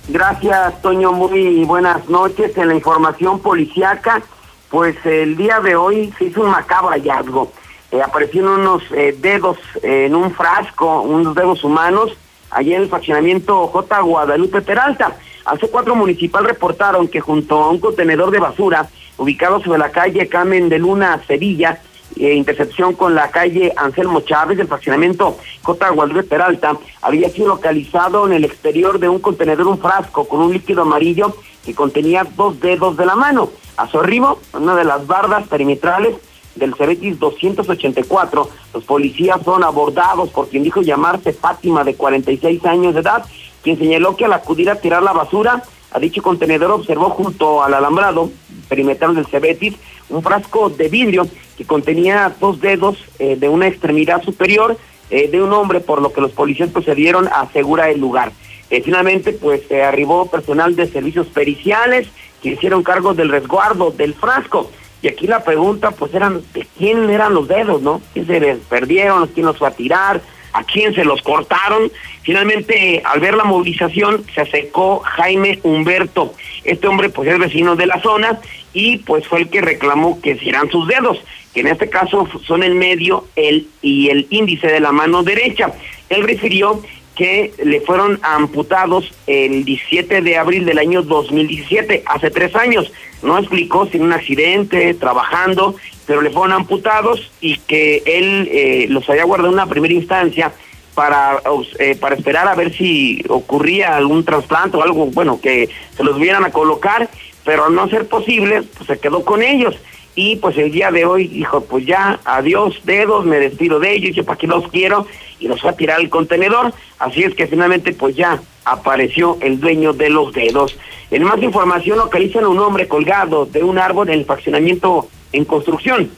Gracias, 0.09 0.81
Toño, 0.82 1.12
muy 1.12 1.65
buenas 1.65 2.09
noches. 2.09 2.57
En 2.57 2.69
la 2.69 2.74
información 2.74 3.40
policiaca, 3.40 4.23
pues 4.70 4.94
el 5.05 5.36
día 5.36 5.59
de 5.61 5.74
hoy 5.74 6.12
se 6.19 6.27
hizo 6.27 6.43
un 6.43 6.51
macabro 6.51 6.90
hallazgo 6.90 7.53
eh, 7.92 8.02
aparecieron 8.02 8.60
unos 8.60 8.82
eh, 8.92 9.16
dedos 9.18 9.58
en 9.82 10.14
un 10.14 10.32
frasco, 10.32 11.02
unos 11.02 11.34
dedos 11.34 11.62
humanos, 11.64 12.16
allí 12.50 12.74
en 12.74 12.82
el 12.82 12.88
faccionamiento 12.88 13.68
J. 13.68 14.00
Guadalupe 14.00 14.60
Peralta. 14.62 15.16
Hace 15.44 15.68
cuatro 15.68 15.94
municipal 15.94 16.44
reportaron 16.44 17.06
que 17.06 17.20
junto 17.20 17.62
a 17.62 17.70
un 17.70 17.78
contenedor 17.78 18.30
de 18.30 18.40
basura 18.40 18.88
ubicado 19.16 19.60
sobre 19.62 19.78
la 19.78 19.90
calle 19.90 20.28
Camen 20.28 20.68
de 20.68 20.78
Luna, 20.78 21.22
Sevilla, 21.26 21.80
eh, 22.16 22.34
intercepción 22.34 22.94
con 22.94 23.14
la 23.14 23.30
calle 23.30 23.72
Anselmo 23.76 24.20
Chávez 24.20 24.58
del 24.58 24.68
faccionamiento 24.68 25.36
J. 25.62 25.90
Guadalupe 25.90 26.24
Peralta, 26.24 26.76
había 27.02 27.28
sido 27.30 27.48
localizado 27.48 28.26
en 28.26 28.32
el 28.32 28.44
exterior 28.44 28.98
de 28.98 29.08
un 29.08 29.20
contenedor 29.20 29.66
un 29.66 29.78
frasco 29.78 30.26
con 30.26 30.40
un 30.40 30.52
líquido 30.52 30.82
amarillo 30.82 31.36
que 31.64 31.74
contenía 31.74 32.26
dos 32.36 32.58
dedos 32.60 32.96
de 32.96 33.06
la 33.06 33.16
mano. 33.16 33.50
A 33.76 33.86
su 33.86 34.00
arribo, 34.00 34.40
una 34.54 34.74
de 34.74 34.84
las 34.84 35.06
bardas 35.06 35.46
perimetrales 35.48 36.16
del 36.57 36.74
Cebetis 36.74 37.19
284. 37.19 38.49
Los 38.74 38.85
policías 38.85 39.41
son 39.45 39.62
abordados 39.65 40.31
por 40.31 40.49
quien 40.49 40.62
dijo 40.62 40.83
llamarse 40.83 41.33
Fátima, 41.33 41.85
de 41.85 41.95
46 41.95 42.65
años 42.65 42.95
de 42.95 43.01
edad, 43.01 43.24
quien 43.62 43.78
señaló 43.78 44.16
que 44.16 44.24
al 44.24 44.33
acudir 44.33 44.70
a 44.70 44.81
tirar 44.81 45.03
la 45.03 45.12
basura 45.12 45.62
a 45.97 45.99
dicho 45.99 46.23
contenedor 46.23 46.73
observó 46.73 47.11
junto 47.11 47.62
al 47.62 47.73
alambrado 47.73 48.31
perimetral 48.69 49.15
del 49.15 49.27
Cebetis 49.27 49.74
un 50.09 50.23
frasco 50.23 50.69
de 50.69 50.89
vidrio 50.89 51.27
que 51.57 51.65
contenía 51.65 52.35
dos 52.39 52.61
dedos 52.61 52.99
eh, 53.19 53.37
de 53.37 53.49
una 53.49 53.66
extremidad 53.66 54.23
superior 54.23 54.77
eh, 55.09 55.28
de 55.28 55.41
un 55.41 55.53
hombre, 55.53 55.81
por 55.81 56.03
lo 56.03 56.12
que 56.12 56.20
los 56.20 56.33
policías 56.33 56.70
procedieron 56.70 57.28
a 57.28 57.43
asegurar 57.43 57.91
el 57.91 58.01
lugar. 58.01 58.33
Eh, 58.69 58.83
finalmente, 58.83 59.33
pues 59.33 59.62
arribó 59.73 60.27
personal 60.27 60.77
de 60.77 60.87
servicios 60.87 61.28
periciales 61.28 62.09
que 62.43 62.51
hicieron 62.51 62.83
cargo 62.83 63.15
del 63.15 63.31
resguardo 63.31 63.91
del 63.91 64.15
frasco. 64.15 64.70
Y 65.07 65.09
aquí 65.09 65.28
la 65.28 65.45
pregunta, 65.45 65.93
pues, 65.93 66.12
eran 66.15 66.43
de 66.53 66.66
quién 66.77 67.09
eran 67.11 67.33
los 67.33 67.47
dedos, 67.47 67.81
¿no? 67.81 68.03
¿Quién 68.12 68.27
se 68.27 68.41
les 68.41 68.59
perdieron? 68.59 69.28
¿Quién 69.28 69.47
los 69.47 69.57
fue 69.57 69.69
a 69.69 69.70
tirar? 69.70 70.20
a 70.53 70.65
quién 70.65 70.95
se 70.95 71.05
los 71.05 71.20
cortaron. 71.20 71.93
Finalmente, 72.23 73.03
al 73.05 73.20
ver 73.20 73.35
la 73.35 73.45
movilización, 73.45 74.24
se 74.35 74.41
acercó 74.41 75.01
Jaime 75.01 75.61
Humberto. 75.62 76.33
Este 76.65 76.89
hombre, 76.89 77.11
pues, 77.11 77.28
es 77.28 77.39
vecino 77.39 77.77
de 77.77 77.87
la 77.87 78.01
zona 78.01 78.41
y, 78.73 78.97
pues, 78.97 79.28
fue 79.28 79.41
el 79.41 79.51
que 79.51 79.61
reclamó 79.61 80.19
que 80.23 80.39
serán 80.39 80.70
sus 80.70 80.89
dedos, 80.89 81.19
que 81.53 81.61
en 81.61 81.66
este 81.66 81.91
caso 81.91 82.27
son 82.47 82.62
el 82.62 82.74
medio 82.74 83.27
el, 83.37 83.69
y 83.83 84.09
el 84.09 84.27
índice 84.31 84.66
de 84.66 84.81
la 84.81 84.93
mano 84.93 85.23
derecha. 85.23 85.74
Él 86.09 86.23
refirió 86.23 86.83
que 87.16 87.52
le 87.64 87.80
fueron 87.80 88.20
amputados 88.22 89.12
el 89.26 89.64
17 89.64 90.20
de 90.20 90.36
abril 90.36 90.64
del 90.66 90.78
año 90.78 91.02
2017, 91.02 92.05
hace 92.06 92.30
tres 92.30 92.55
años. 92.55 92.93
No 93.22 93.38
explicó 93.38 93.86
sin 93.86 94.02
un 94.02 94.12
accidente, 94.12 94.94
trabajando, 94.94 95.74
pero 96.06 96.20
le 96.20 96.30
fueron 96.30 96.52
amputados 96.52 97.32
y 97.40 97.56
que 97.59 98.02
él 98.05 98.48
eh, 98.52 98.86
los 98.90 99.09
había 99.09 99.24
guardado 99.24 99.48
en 99.48 99.55
una 99.55 99.66
primera 99.66 99.94
instancia 99.94 100.52
para, 100.94 101.43
eh, 101.78 101.97
para 101.97 102.14
esperar 102.14 102.48
a 102.48 102.55
ver 102.55 102.72
si 102.74 103.24
ocurría 103.28 103.97
algún 103.97 104.24
trasplante 104.24 104.76
o 104.76 104.82
algo, 104.82 105.06
bueno, 105.06 105.40
que 105.40 105.68
se 105.97 106.05
los 106.05 106.18
vieran 106.18 106.44
a 106.44 106.52
colocar, 106.52 107.09
pero 107.44 107.64
al 107.64 107.74
no 107.74 107.88
ser 107.88 108.06
posible, 108.09 108.62
pues 108.62 108.86
se 108.86 108.98
quedó 108.98 109.24
con 109.24 109.43
ellos. 109.43 109.76
Y 110.18 110.36
pues 110.36 110.56
el 110.56 110.72
día 110.72 110.90
de 110.90 111.05
hoy 111.05 111.28
dijo, 111.28 111.60
pues 111.60 111.84
ya, 111.84 112.18
adiós 112.24 112.80
dedos, 112.84 113.26
me 113.26 113.38
despido 113.38 113.78
de 113.78 113.94
ellos, 113.94 114.16
yo 114.16 114.24
para 114.24 114.38
qué 114.38 114.47
los 114.47 114.66
quiero, 114.68 115.06
y 115.38 115.47
los 115.47 115.64
va 115.64 115.70
a 115.70 115.76
tirar 115.76 116.01
al 116.01 116.09
contenedor. 116.09 116.72
Así 116.98 117.22
es 117.22 117.34
que 117.34 117.47
finalmente 117.47 117.93
pues 117.93 118.16
ya 118.16 118.40
apareció 118.64 119.36
el 119.43 119.60
dueño 119.60 119.93
de 119.93 120.09
los 120.09 120.32
dedos. 120.32 120.78
En 121.10 121.22
más 121.22 121.40
información 121.43 121.98
localizan 121.98 122.44
a 122.44 122.48
un 122.48 122.59
hombre 122.59 122.88
colgado 122.88 123.44
de 123.44 123.62
un 123.62 123.78
árbol 123.78 124.09
en 124.09 124.20
el 124.20 124.24
fraccionamiento 124.24 125.06
en 125.32 125.44
construcción. 125.44 126.10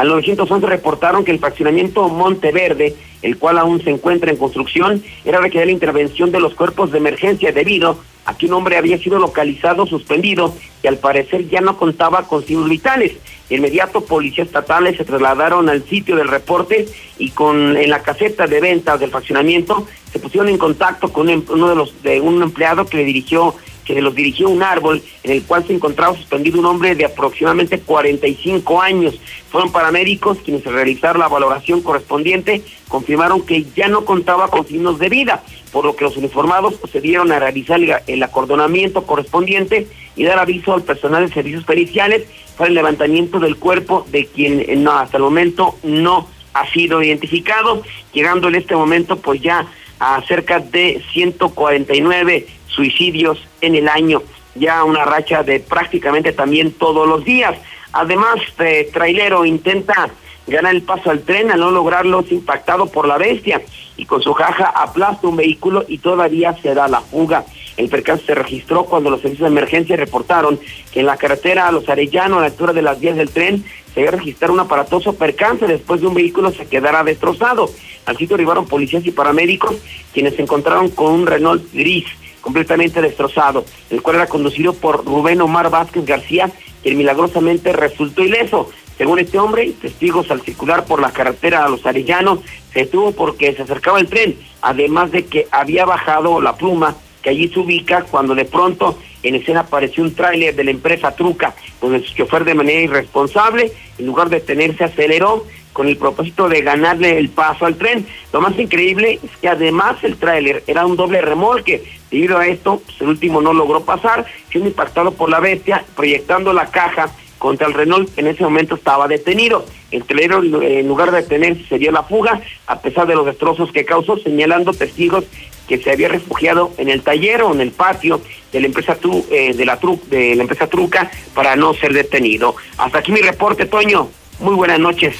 Al 0.00 0.08
911 0.08 0.66
reportaron 0.66 1.26
que 1.26 1.30
el 1.30 1.40
fraccionamiento 1.40 2.08
Monteverde, 2.08 2.94
el 3.20 3.36
cual 3.36 3.58
aún 3.58 3.84
se 3.84 3.90
encuentra 3.90 4.30
en 4.30 4.38
construcción, 4.38 5.04
era 5.26 5.40
requerir 5.40 5.66
la 5.66 5.72
intervención 5.72 6.30
de 6.30 6.40
los 6.40 6.54
cuerpos 6.54 6.90
de 6.90 6.96
emergencia 6.96 7.52
debido 7.52 7.98
a 8.24 8.34
que 8.34 8.46
un 8.46 8.54
hombre 8.54 8.78
había 8.78 8.96
sido 8.96 9.18
localizado 9.18 9.84
suspendido 9.84 10.54
y 10.82 10.86
al 10.86 10.96
parecer 10.96 11.50
ya 11.50 11.60
no 11.60 11.76
contaba 11.76 12.26
con 12.26 12.42
signos 12.42 12.70
vitales. 12.70 13.12
Inmediato, 13.50 14.00
policías 14.00 14.46
estatales 14.46 14.96
se 14.96 15.04
trasladaron 15.04 15.68
al 15.68 15.84
sitio 15.84 16.16
del 16.16 16.28
reporte 16.28 16.88
y 17.18 17.28
con 17.32 17.76
en 17.76 17.90
la 17.90 18.00
caseta 18.00 18.46
de 18.46 18.58
ventas 18.58 19.00
del 19.00 19.10
fraccionamiento 19.10 19.86
se 20.10 20.18
pusieron 20.18 20.48
en 20.48 20.56
contacto 20.56 21.12
con 21.12 21.28
uno 21.28 21.68
de 21.68 21.76
los 21.76 22.02
de 22.02 22.22
un 22.22 22.42
empleado 22.42 22.86
que 22.86 22.96
le 22.96 23.04
dirigió 23.04 23.54
que 23.84 24.00
los 24.00 24.14
dirigió 24.14 24.48
un 24.48 24.62
árbol 24.62 25.02
en 25.22 25.32
el 25.32 25.42
cual 25.42 25.66
se 25.66 25.74
encontraba 25.74 26.16
suspendido 26.16 26.58
un 26.58 26.66
hombre 26.66 26.94
de 26.94 27.04
aproximadamente 27.04 27.80
45 27.80 28.80
años. 28.80 29.20
Fueron 29.50 29.72
paramédicos 29.72 30.38
quienes 30.38 30.64
realizaron 30.64 31.20
la 31.20 31.28
valoración 31.28 31.82
correspondiente, 31.82 32.62
confirmaron 32.88 33.42
que 33.42 33.64
ya 33.76 33.88
no 33.88 34.04
contaba 34.04 34.48
con 34.48 34.66
signos 34.66 34.98
de 34.98 35.08
vida, 35.08 35.42
por 35.72 35.84
lo 35.84 35.96
que 35.96 36.04
los 36.04 36.16
uniformados 36.16 36.74
procedieron 36.74 37.32
a 37.32 37.38
realizar 37.38 37.80
el 38.06 38.22
acordonamiento 38.22 39.04
correspondiente 39.04 39.86
y 40.16 40.24
dar 40.24 40.38
aviso 40.38 40.74
al 40.74 40.82
personal 40.82 41.26
de 41.26 41.34
servicios 41.34 41.64
periciales 41.64 42.24
para 42.56 42.68
el 42.68 42.74
levantamiento 42.74 43.40
del 43.40 43.56
cuerpo 43.56 44.06
de 44.10 44.26
quien 44.26 44.60
eh, 44.60 44.84
hasta 44.90 45.16
el 45.16 45.22
momento 45.22 45.76
no 45.82 46.28
ha 46.52 46.70
sido 46.70 47.02
identificado, 47.02 47.82
llegando 48.12 48.48
en 48.48 48.56
este 48.56 48.74
momento 48.74 49.16
pues 49.16 49.40
ya 49.40 49.66
a 49.98 50.20
cerca 50.26 50.58
de 50.60 51.02
149 51.12 52.46
suicidios 52.70 53.38
en 53.60 53.74
el 53.74 53.88
año, 53.88 54.22
ya 54.54 54.84
una 54.84 55.04
racha 55.04 55.42
de 55.42 55.60
prácticamente 55.60 56.32
también 56.32 56.72
todos 56.72 57.06
los 57.06 57.24
días. 57.24 57.56
Además, 57.92 58.36
eh, 58.58 58.88
trailero 58.92 59.44
intenta 59.44 60.10
ganar 60.46 60.74
el 60.74 60.82
paso 60.82 61.10
al 61.10 61.20
tren, 61.20 61.50
al 61.50 61.60
no 61.60 61.70
lograrlo 61.70 62.20
es 62.20 62.32
impactado 62.32 62.86
por 62.86 63.06
la 63.06 63.18
bestia 63.18 63.62
y 63.96 64.06
con 64.06 64.22
su 64.22 64.32
jaja 64.32 64.66
aplasta 64.66 65.28
un 65.28 65.36
vehículo 65.36 65.84
y 65.86 65.98
todavía 65.98 66.56
se 66.60 66.74
da 66.74 66.88
la 66.88 67.00
fuga. 67.00 67.44
El 67.76 67.88
percance 67.88 68.26
se 68.26 68.34
registró 68.34 68.84
cuando 68.84 69.10
los 69.10 69.20
servicios 69.20 69.48
de 69.48 69.52
emergencia 69.52 69.96
reportaron 69.96 70.58
que 70.92 71.00
en 71.00 71.06
la 71.06 71.16
carretera 71.16 71.68
a 71.68 71.72
Los 71.72 71.88
Arellanos, 71.88 72.38
a 72.38 72.40
la 72.40 72.46
altura 72.46 72.72
de 72.72 72.82
las 72.82 73.00
vías 73.00 73.16
del 73.16 73.30
tren, 73.30 73.64
se 73.94 74.00
había 74.00 74.12
registrado 74.12 74.54
un 74.54 74.60
aparatoso 74.60 75.14
percance 75.14 75.66
después 75.66 76.00
de 76.00 76.06
un 76.06 76.14
vehículo 76.14 76.50
se 76.52 76.66
quedara 76.66 77.04
destrozado. 77.04 77.70
Al 78.06 78.16
sitio 78.16 78.34
arribaron 78.34 78.66
policías 78.66 79.06
y 79.06 79.10
paramédicos, 79.10 79.76
quienes 80.12 80.34
se 80.34 80.42
encontraron 80.42 80.90
con 80.90 81.12
un 81.12 81.26
Renault 81.26 81.72
gris 81.72 82.06
completamente 82.40 83.00
destrozado, 83.00 83.64
el 83.90 84.02
cual 84.02 84.16
era 84.16 84.26
conducido 84.26 84.72
por 84.72 85.04
Rubén 85.04 85.40
Omar 85.40 85.70
Vázquez 85.70 86.04
García, 86.04 86.50
quien 86.82 86.98
milagrosamente 86.98 87.72
resultó 87.72 88.22
ileso. 88.22 88.70
Según 88.96 89.18
este 89.18 89.38
hombre, 89.38 89.72
testigos 89.80 90.30
al 90.30 90.42
circular 90.42 90.84
por 90.84 91.00
la 91.00 91.10
carretera 91.10 91.64
a 91.64 91.68
Los 91.68 91.86
Arellanos 91.86 92.40
se 92.72 92.80
detuvo 92.80 93.12
porque 93.12 93.54
se 93.54 93.62
acercaba 93.62 93.98
el 93.98 94.08
tren, 94.08 94.36
además 94.60 95.10
de 95.10 95.24
que 95.24 95.46
había 95.50 95.84
bajado 95.84 96.40
la 96.40 96.56
pluma 96.56 96.96
que 97.22 97.30
allí 97.30 97.48
se 97.48 97.60
ubica 97.60 98.02
cuando 98.02 98.34
de 98.34 98.44
pronto 98.44 98.98
en 99.22 99.34
escena 99.34 99.60
apareció 99.60 100.02
un 100.02 100.14
tráiler 100.14 100.54
de 100.54 100.64
la 100.64 100.70
empresa 100.70 101.14
Truca, 101.14 101.54
donde 101.80 101.98
el 101.98 102.04
chofer 102.04 102.44
de 102.44 102.54
manera 102.54 102.80
irresponsable, 102.80 103.72
en 103.98 104.06
lugar 104.06 104.30
de 104.30 104.40
detenerse, 104.40 104.84
aceleró 104.84 105.44
con 105.72 105.88
el 105.88 105.96
propósito 105.96 106.48
de 106.48 106.62
ganarle 106.62 107.18
el 107.18 107.28
paso 107.28 107.66
al 107.66 107.76
tren. 107.76 108.06
Lo 108.32 108.40
más 108.40 108.58
increíble 108.58 109.20
es 109.22 109.30
que 109.40 109.48
además 109.48 110.02
el 110.02 110.16
tráiler 110.16 110.62
era 110.66 110.86
un 110.86 110.96
doble 110.96 111.20
remolque. 111.20 111.84
Debido 112.10 112.38
a 112.38 112.46
esto, 112.46 112.82
pues, 112.84 113.00
el 113.00 113.08
último 113.08 113.40
no 113.40 113.52
logró 113.52 113.84
pasar, 113.84 114.26
siendo 114.50 114.68
impactado 114.68 115.12
por 115.12 115.30
la 115.30 115.40
bestia, 115.40 115.84
proyectando 115.94 116.52
la 116.52 116.66
caja 116.66 117.10
contra 117.38 117.66
el 117.66 117.74
Renault 117.74 118.16
en 118.18 118.26
ese 118.26 118.44
momento 118.44 118.74
estaba 118.74 119.08
detenido. 119.08 119.64
El 119.90 120.04
tráiler 120.04 120.32
en 120.62 120.86
lugar 120.86 121.10
de 121.10 121.22
detenerse 121.22 121.64
se 121.68 121.78
dio 121.78 121.90
la 121.90 122.02
fuga, 122.02 122.40
a 122.66 122.80
pesar 122.80 123.06
de 123.06 123.14
los 123.14 123.26
destrozos 123.26 123.72
que 123.72 123.84
causó, 123.84 124.18
señalando 124.18 124.72
testigos 124.72 125.24
que 125.66 125.78
se 125.78 125.90
había 125.90 126.08
refugiado 126.08 126.72
en 126.78 126.88
el 126.88 127.02
taller 127.02 127.42
o 127.42 127.52
en 127.52 127.60
el 127.60 127.70
patio 127.70 128.20
de 128.52 128.60
la 128.60 128.66
empresa 128.66 128.98
eh, 129.30 129.54
de 129.54 129.64
la 129.64 129.78
de 130.08 130.34
la 130.34 130.42
empresa 130.42 130.66
Truca 130.66 131.10
para 131.32 131.56
no 131.56 131.74
ser 131.74 131.92
detenido. 131.92 132.56
Hasta 132.76 132.98
aquí 132.98 133.12
mi 133.12 133.20
reporte, 133.20 133.66
Toño. 133.66 134.08
Muy 134.40 134.54
buenas 134.54 134.78
noches. 134.78 135.16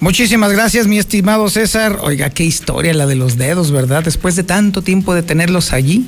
Muchísimas 0.00 0.52
gracias, 0.52 0.86
mi 0.86 0.96
estimado 0.96 1.50
César. 1.50 1.98
Oiga, 2.02 2.30
qué 2.30 2.44
historia 2.44 2.94
la 2.94 3.06
de 3.06 3.16
los 3.16 3.36
dedos, 3.36 3.72
¿verdad? 3.72 4.04
Después 4.04 4.36
de 4.36 4.44
tanto 4.44 4.80
tiempo 4.80 5.12
de 5.12 5.24
tenerlos 5.24 5.72
allí, 5.72 6.06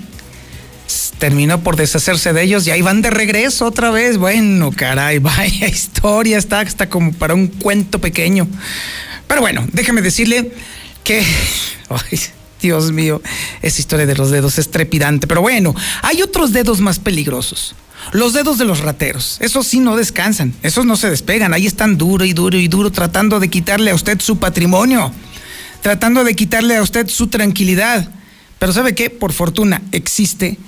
terminó 1.18 1.64
por 1.64 1.74
deshacerse 1.74 2.32
de 2.32 2.40
ellos 2.40 2.64
y 2.68 2.70
ahí 2.70 2.82
van 2.82 3.02
de 3.02 3.10
regreso 3.10 3.66
otra 3.66 3.90
vez. 3.90 4.16
Bueno, 4.16 4.70
caray, 4.70 5.18
vaya 5.20 5.66
historia, 5.66 6.38
está 6.38 6.60
hasta 6.60 6.88
como 6.88 7.12
para 7.12 7.34
un 7.34 7.48
cuento 7.48 8.00
pequeño. 8.00 8.46
Pero 9.26 9.40
bueno, 9.40 9.66
déjeme 9.72 10.02
decirle 10.02 10.52
que... 11.02 11.24
Ay, 11.88 12.20
Dios 12.62 12.92
mío, 12.92 13.20
esa 13.60 13.80
historia 13.80 14.06
de 14.06 14.14
los 14.14 14.30
dedos 14.30 14.56
es 14.58 14.70
trepidante. 14.70 15.26
Pero 15.26 15.40
bueno, 15.40 15.74
hay 16.02 16.22
otros 16.22 16.52
dedos 16.52 16.80
más 16.80 17.00
peligrosos. 17.00 17.74
Los 18.12 18.32
dedos 18.32 18.58
de 18.58 18.64
los 18.64 18.80
rateros, 18.80 19.38
esos 19.40 19.66
sí 19.66 19.78
no 19.80 19.96
descansan, 19.96 20.54
esos 20.62 20.84
no 20.84 20.96
se 20.96 21.10
despegan, 21.10 21.54
ahí 21.54 21.66
están 21.66 21.96
duro 21.96 22.24
y 22.24 22.32
duro 22.32 22.56
y 22.56 22.66
duro 22.66 22.90
tratando 22.90 23.38
de 23.40 23.48
quitarle 23.48 23.92
a 23.92 23.94
usted 23.94 24.20
su 24.20 24.38
patrimonio, 24.38 25.12
tratando 25.80 26.24
de 26.24 26.34
quitarle 26.34 26.76
a 26.76 26.82
usted 26.82 27.08
su 27.08 27.28
tranquilidad. 27.28 28.10
Pero 28.58 28.72
¿sabe 28.72 28.94
qué? 28.94 29.10
Por 29.10 29.32
fortuna 29.32 29.82
existe 29.92 30.58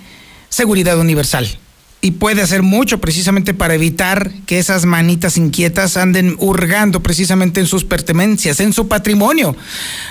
seguridad 0.48 0.98
universal 0.98 1.58
y 2.00 2.10
puede 2.12 2.42
hacer 2.42 2.62
mucho 2.62 3.00
precisamente 3.00 3.54
para 3.54 3.74
evitar 3.74 4.30
que 4.44 4.58
esas 4.58 4.84
manitas 4.84 5.36
inquietas 5.36 5.96
anden 5.96 6.36
hurgando 6.38 7.00
precisamente 7.00 7.60
en 7.60 7.66
sus 7.66 7.84
pertenencias, 7.84 8.60
en 8.60 8.72
su 8.72 8.88
patrimonio. 8.88 9.56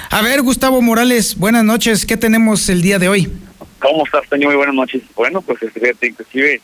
A 0.10 0.22
ver, 0.22 0.42
Gustavo 0.42 0.82
Morales, 0.82 1.38
buenas 1.38 1.66
noches, 1.66 2.06
¿qué 2.06 2.16
tenemos 2.16 2.70
el 2.70 2.82
día 2.82 2.98
de 2.98 3.10
hoy? 3.10 3.30
¿Cómo 3.80 4.06
estás, 4.06 4.22
señor? 4.30 4.48
Muy 4.48 4.56
buenas 4.56 4.76
noches. 4.76 5.02
Bueno, 5.16 5.42
pues 5.42 5.60
fíjate, 5.60 6.08
inclusive 6.08 6.62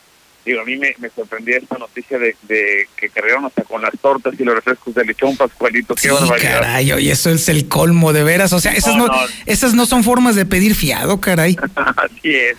digo, 0.47 0.61
a 0.61 0.65
mí 0.65 0.77
me, 0.77 0.95
me 0.99 1.09
sorprendía 1.09 1.57
esta 1.57 1.77
noticia 1.77 2.17
de, 2.17 2.87
que 2.95 3.09
cargaron 3.09 3.45
hasta 3.45 3.63
con 3.63 3.81
las 3.81 3.91
tortas 4.01 4.33
y 4.39 4.43
los 4.43 4.55
refrescos 4.55 4.95
de 4.95 5.05
lechón, 5.05 5.35
Pascualito. 5.35 5.93
Qué 5.95 6.09
sí, 6.09 6.15
caray, 6.41 6.91
y 6.99 7.11
eso 7.11 7.29
es 7.29 7.49
el 7.49 7.67
colmo, 7.67 8.13
de 8.13 8.23
veras. 8.23 8.53
O 8.53 8.59
sea, 8.59 8.71
esas 8.71 8.95
no, 8.95 9.07
esas 9.45 9.73
no 9.73 9.85
son 9.85 10.03
formas 10.03 10.35
de 10.35 10.45
pedir 10.45 10.73
fiado, 10.73 11.19
caray. 11.19 11.57
Así 11.75 12.33
es. 12.33 12.57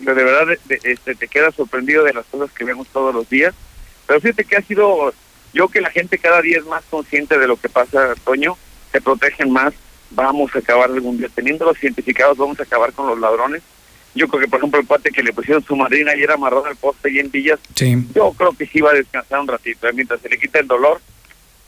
De 0.00 0.14
verdad, 0.14 0.56
este, 0.68 1.14
te 1.14 1.28
quedas 1.28 1.54
sorprendido 1.54 2.04
de 2.04 2.14
las 2.14 2.24
cosas 2.26 2.50
que 2.56 2.64
vemos 2.64 2.88
todos 2.88 3.14
los 3.14 3.28
días. 3.28 3.54
Pero 4.06 4.20
fíjate 4.20 4.44
que 4.44 4.56
ha 4.56 4.62
sido, 4.62 5.12
yo 5.52 5.68
que 5.68 5.80
la 5.80 5.90
gente 5.90 6.18
cada 6.18 6.40
día 6.40 6.58
es 6.58 6.64
más 6.64 6.82
consciente 6.88 7.38
de 7.38 7.46
lo 7.46 7.60
que 7.60 7.68
pasa, 7.68 8.14
Toño, 8.24 8.56
se 8.90 9.02
protegen 9.02 9.52
más, 9.52 9.74
vamos 10.10 10.54
a 10.54 10.60
acabar 10.60 10.90
algún 10.90 11.18
día, 11.18 11.28
teniendo 11.34 11.66
los 11.66 11.82
identificados, 11.82 12.38
vamos 12.38 12.58
a 12.58 12.62
acabar 12.62 12.92
con 12.92 13.06
los 13.06 13.18
ladrones 13.18 13.62
yo 14.14 14.28
creo 14.28 14.40
que, 14.40 14.48
por 14.48 14.58
ejemplo, 14.58 14.80
el 14.80 14.86
cuate 14.86 15.10
que 15.10 15.22
le 15.22 15.32
pusieron 15.32 15.62
su 15.62 15.76
madrina 15.76 16.14
y 16.16 16.22
era 16.22 16.34
amarrado 16.34 16.66
al 16.66 16.76
poste 16.76 17.10
y 17.10 17.18
en 17.18 17.30
Villas, 17.30 17.60
yo 18.14 18.32
creo 18.32 18.52
que 18.52 18.66
sí 18.66 18.80
va 18.80 18.90
a 18.90 18.94
descansar 18.94 19.40
un 19.40 19.48
ratito, 19.48 19.88
¿eh? 19.88 19.92
mientras 19.92 20.20
se 20.20 20.28
le 20.28 20.38
quita 20.38 20.58
el 20.58 20.66
dolor. 20.66 21.00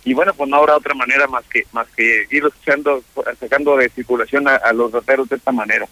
Y 0.05 0.15
bueno, 0.15 0.33
pues 0.35 0.49
no 0.49 0.57
habrá 0.57 0.77
otra 0.77 0.95
manera 0.95 1.27
más 1.27 1.45
que 1.45 1.67
más 1.73 1.87
que 1.89 2.27
ir 2.31 2.43
echando, 2.63 3.05
sacando 3.39 3.77
de 3.77 3.91
circulación 3.91 4.49
a, 4.49 4.73
los 4.73 4.91
rateros 4.93 5.29
de 5.29 5.37
esta 5.37 5.53
manera. 5.53 5.87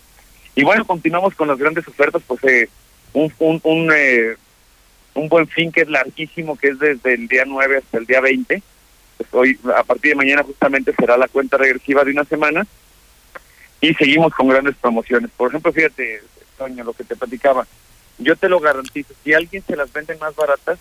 Y 0.55 0.65
bueno, 0.65 0.85
continuamos 0.87 1.35
con 1.35 1.49
las 1.49 1.59
grandes 1.59 1.87
ofertas, 1.87 2.23
pues 2.27 2.43
eh, 2.45 2.69
un, 3.13 3.33
un, 3.39 3.61
un, 3.63 3.93
eh, 3.95 4.35
un 5.15 5.29
buen 5.29 5.47
fin 5.47 5.71
que 5.71 5.83
es 5.83 5.89
larguísimo, 5.89 6.57
que 6.57 6.69
es 6.69 6.79
desde 6.79 7.15
el 7.15 7.29
día 7.29 7.45
9 7.47 7.77
hasta 7.77 7.99
el 7.99 8.07
día 8.07 8.21
20. 8.23 8.63
Pues 9.19 9.29
hoy, 9.33 9.59
a 9.77 9.85
partir 9.85 10.13
de 10.13 10.17
mañana 10.17 10.43
justamente 10.43 10.95
será 10.99 11.19
la 11.19 11.29
cuenta 11.29 11.59
regresiva 11.59 12.03
de 12.03 12.13
una 12.13 12.25
semana 12.25 12.67
y 13.81 13.95
seguimos 13.95 14.33
con 14.35 14.49
grandes 14.49 14.77
promociones. 14.77 15.31
Por 15.37 15.49
ejemplo, 15.49 15.73
fíjate, 15.73 16.23
Toño, 16.59 16.85
lo 16.85 16.93
que 16.93 17.05
te 17.05 17.17
platicaba, 17.17 17.67
yo 18.19 18.37
te 18.37 18.49
lo 18.49 18.59
garantizo, 18.61 19.15
si 19.25 19.33
alguien 19.33 19.63
se 19.67 19.77
las 19.77 19.93
vende 19.93 20.17
más 20.17 20.35
baratas, 20.35 20.79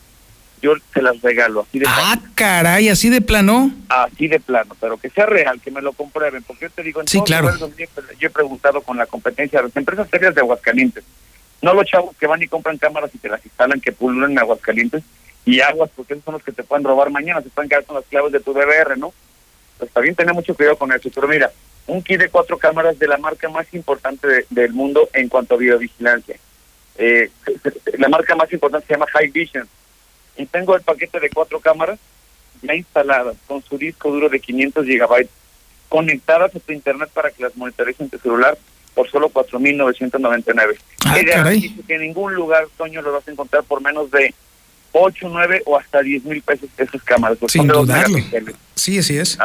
yo 0.62 0.74
te 0.92 1.04
las 1.04 1.22
regalo 1.22 1.62
así 1.62 1.78
de 1.80 1.86
Ah, 1.88 2.18
caray, 2.34 2.90
así 2.90 3.10
de 3.10 3.22
plano. 3.22 3.72
así 3.90 4.28
de 4.28 4.40
plano, 4.40 4.76
pero 4.82 4.98
que 4.98 5.10
sea 5.12 5.28
real, 5.28 5.62
que 5.62 5.70
me 5.70 5.82
lo 5.84 5.94
comprueben, 5.94 6.42
porque 6.44 6.66
yo 6.66 6.72
te 6.72 6.82
digo, 6.84 7.00
en 7.00 7.08
Sí, 7.08 7.18
todos 7.20 7.28
claro. 7.28 7.44
lugares 7.44 7.60
donde 7.62 7.90
yo 8.20 8.28
he 8.28 8.32
preguntado 8.32 8.82
con 8.82 8.98
la 8.98 9.06
competencia, 9.06 9.62
las 9.62 9.76
empresas 9.78 10.08
serias 10.10 10.34
de 10.34 10.42
Aguascalientes, 10.42 11.04
no 11.62 11.74
los 11.76 11.86
chavos 11.86 12.16
que 12.18 12.26
van 12.28 12.42
y 12.42 12.48
compran 12.48 12.78
cámaras 12.80 13.12
y 13.14 13.20
te 13.20 13.30
las 13.30 13.46
instalan, 13.46 13.80
que 13.80 13.92
pululan 13.92 14.32
en 14.32 14.40
Aguascalientes, 14.40 15.04
y 15.46 15.62
aguas, 15.62 15.90
porque 15.96 16.14
esos 16.14 16.26
son 16.26 16.34
los 16.34 16.44
que 16.44 16.52
te 16.52 16.64
pueden 16.64 16.84
robar 16.84 17.10
mañana, 17.12 17.42
se 17.42 17.50
pueden 17.50 17.70
quedar 17.70 17.86
con 17.86 17.96
las 17.96 18.06
claves 18.06 18.32
de 18.34 18.40
tu 18.42 18.52
DVR, 18.52 18.98
¿no? 18.98 19.14
Pues 19.78 19.92
también 19.92 20.16
tener 20.16 20.34
mucho 20.34 20.56
cuidado 20.56 20.78
con 20.78 20.92
eso, 20.92 21.10
pero 21.14 21.28
mira, 21.28 21.52
un 21.86 22.02
kit 22.04 22.20
de 22.20 22.30
cuatro 22.30 22.58
cámaras 22.58 22.98
de 23.00 23.08
la 23.08 23.18
marca 23.18 23.48
más 23.50 23.72
importante 23.74 24.28
de- 24.28 24.46
del 24.50 24.74
mundo 24.74 25.10
en 25.14 25.30
cuanto 25.30 25.56
a 25.56 25.58
videovigilancia. 25.58 26.36
Eh, 26.98 27.30
la 27.98 28.10
marca 28.10 28.36
más 28.36 28.52
importante 28.52 28.88
se 28.88 28.94
llama 28.94 29.06
High 29.14 29.30
Vision, 29.30 29.68
y 30.36 30.46
tengo 30.48 30.76
el 30.76 30.82
paquete 30.82 31.20
de 31.20 31.30
cuatro 31.30 31.60
cámaras 31.60 32.00
ya 32.62 32.74
instaladas 32.76 33.36
con 33.48 33.64
su 33.64 33.78
disco 33.78 34.12
duro 34.12 34.30
de 34.30 34.40
500 34.40 34.86
gigabytes 34.86 35.30
conectadas 35.90 36.56
a 36.56 36.60
tu 36.60 36.74
internet 36.74 37.10
para 37.14 37.30
que 37.32 37.44
las 37.44 37.56
monitores 37.56 37.96
en 38.00 38.10
tu 38.10 38.18
celular 38.20 38.58
por 38.96 39.10
solo 39.10 39.30
4.999. 39.30 40.76
Ah, 41.06 41.18
garantizo 41.26 41.82
que 41.88 41.96
en 41.96 42.02
ningún 42.02 42.34
lugar, 42.34 42.68
Toño, 42.78 43.02
lo 43.02 43.12
vas 43.14 43.28
a 43.28 43.32
encontrar 43.32 43.64
por 43.64 43.82
menos 43.82 44.10
de 44.12 44.34
8, 44.92 45.28
9 45.30 45.62
o 45.66 45.78
hasta 45.78 46.02
10 46.02 46.24
mil 46.26 46.42
pesos 46.42 46.68
esas 46.78 47.02
cámaras. 47.04 47.38
Sin 47.48 47.68
dudarlo. 47.86 48.18
Sí, 48.76 48.98
así 48.98 49.18
es. 49.18 49.38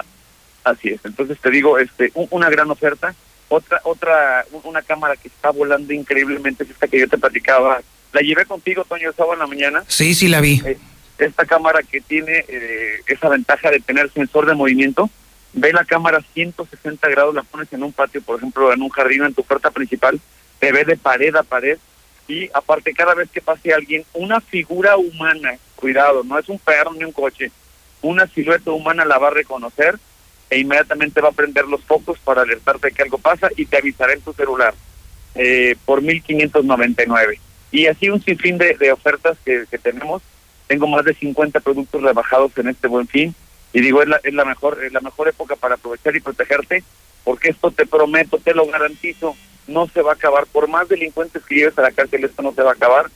Así 0.64 0.90
es. 0.90 1.01
Entonces 1.05 1.39
te 1.40 1.51
digo, 1.51 1.78
este, 1.78 2.10
un- 2.14 2.28
una 2.30 2.48
gran 2.51 2.70
oferta. 2.70 3.14
Otra, 3.48 3.80
otra, 3.84 4.44
un- 4.52 4.62
una 4.64 4.82
cámara 4.82 5.16
que 5.16 5.28
está 5.28 5.51
volando 5.51 5.93
increíblemente 5.93 6.64
es 6.64 6.70
esta 6.70 6.89
que 6.89 7.01
yo 7.01 7.09
te 7.09 7.18
platicaba. 7.18 7.80
La 8.12 8.20
llevé 8.20 8.44
contigo, 8.47 8.84
Toño, 8.84 9.09
el 9.10 9.14
sábado 9.14 9.34
en 9.34 9.39
la 9.40 9.47
mañana. 9.47 9.84
Sí, 9.89 10.14
sí 10.14 10.28
la 10.28 10.40
vi. 10.40 10.60
Eh, 10.64 10.78
esta 11.18 11.44
cámara 11.44 11.82
que 11.82 12.01
tiene 12.01 12.44
eh, 12.48 13.01
esa 13.06 13.28
ventaja 13.28 13.70
de 13.70 13.80
tener 13.80 14.10
sensor 14.12 14.47
de 14.47 14.55
movimiento, 14.55 15.10
ve 15.52 15.72
la 15.72 15.84
cámara 15.84 16.20
160 16.34 17.09
grados, 17.09 17.34
la 17.34 17.43
pones 17.43 17.72
en 17.72 17.82
un 17.82 17.93
patio, 17.93 18.22
por 18.22 18.39
ejemplo, 18.39 18.72
en 18.72 18.82
un 18.82 18.89
jardín, 18.89 19.22
en 19.24 19.34
tu 19.34 19.44
puerta 19.44 19.70
principal, 19.70 20.20
te 20.59 20.72
ve 20.72 20.84
de 20.84 20.97
pared 20.97 21.34
a 21.36 21.43
pared 21.43 21.78
y 22.28 22.48
aparte 22.55 22.94
cada 22.94 23.14
vez 23.14 23.28
que 23.30 23.40
pase 23.40 23.72
alguien, 23.74 24.05
una 24.14 24.40
figura 24.40 24.97
humana, 24.97 25.55
cuidado, 25.76 26.22
no 26.24 26.39
es 26.39 26.48
un 26.48 26.59
perro 26.59 26.93
ni 26.94 27.05
un 27.05 27.12
coche, 27.12 27.51
una 28.01 28.26
silueta 28.28 28.70
humana 28.70 29.05
la 29.05 29.18
va 29.18 29.28
a 29.28 29.32
reconocer 29.32 29.98
e 30.52 30.58
inmediatamente 30.58 31.22
va 31.22 31.30
a 31.30 31.32
prender 31.32 31.64
los 31.66 31.82
focos 31.82 32.18
para 32.18 32.42
alertarte 32.42 32.88
de 32.88 32.92
que 32.92 33.02
algo 33.02 33.16
pasa 33.16 33.48
y 33.56 33.64
te 33.64 33.78
avisará 33.78 34.12
en 34.12 34.20
tu 34.20 34.34
celular 34.34 34.74
eh, 35.34 35.76
por 35.86 36.02
1599. 36.02 37.40
Y 37.70 37.86
así 37.86 38.10
un 38.10 38.22
sinfín 38.22 38.58
de, 38.58 38.92
ofertas 38.92 39.38
que, 39.46 39.64
tenemos. 39.82 40.20
Tengo 40.66 40.86
más 40.88 41.06
de 41.06 41.14
50 41.14 41.58
productos 41.60 42.02
rebajados 42.02 42.52
en 42.58 42.68
este 42.68 42.86
buen 42.86 43.08
fin. 43.08 43.34
Y 43.72 43.80
digo, 43.80 44.02
es 44.02 44.08
la, 44.08 44.20
es 44.22 44.34
la 44.34 44.44
mejor 44.44 44.78
la 44.92 45.00
mejor 45.00 45.28
época 45.28 45.56
para 45.56 45.76
aprovechar 45.76 46.14
y 46.14 46.20
protegerte, 46.20 46.84
porque 47.24 47.48
esto 47.48 47.70
te 47.70 47.86
prometo, 47.86 48.36
te 48.36 48.52
lo 48.52 48.66
garantizo, 48.66 49.34
no 49.66 49.88
se 49.88 50.02
va 50.02 50.10
a 50.10 50.14
acabar. 50.16 50.44
Por 50.44 50.68
más 50.68 50.86
delincuentes 50.86 51.42
que 51.46 51.54
lleves 51.54 51.78
a 51.78 51.82
la 51.82 51.92
cárcel, 51.92 52.24
esto 52.24 52.42
no 52.42 52.52
se 52.52 52.60
va 52.60 52.72
a 52.72 52.74
acabar, 52.74 53.06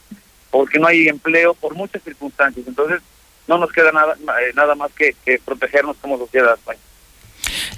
porque 0.50 0.78
no 0.78 0.86
hay 0.86 1.06
empleo, 1.06 1.52
por 1.52 1.74
muchas 1.74 2.02
circunstancias. 2.02 2.66
Entonces, 2.66 3.02
no 3.46 3.58
nos 3.58 3.70
queda 3.70 3.92
nada, 3.92 4.14
eh, 4.14 4.52
nada 4.54 4.74
más 4.74 4.90
que, 4.92 5.14
que 5.22 5.38
protegernos 5.44 5.98
como 5.98 6.16
sociedad. 6.16 6.58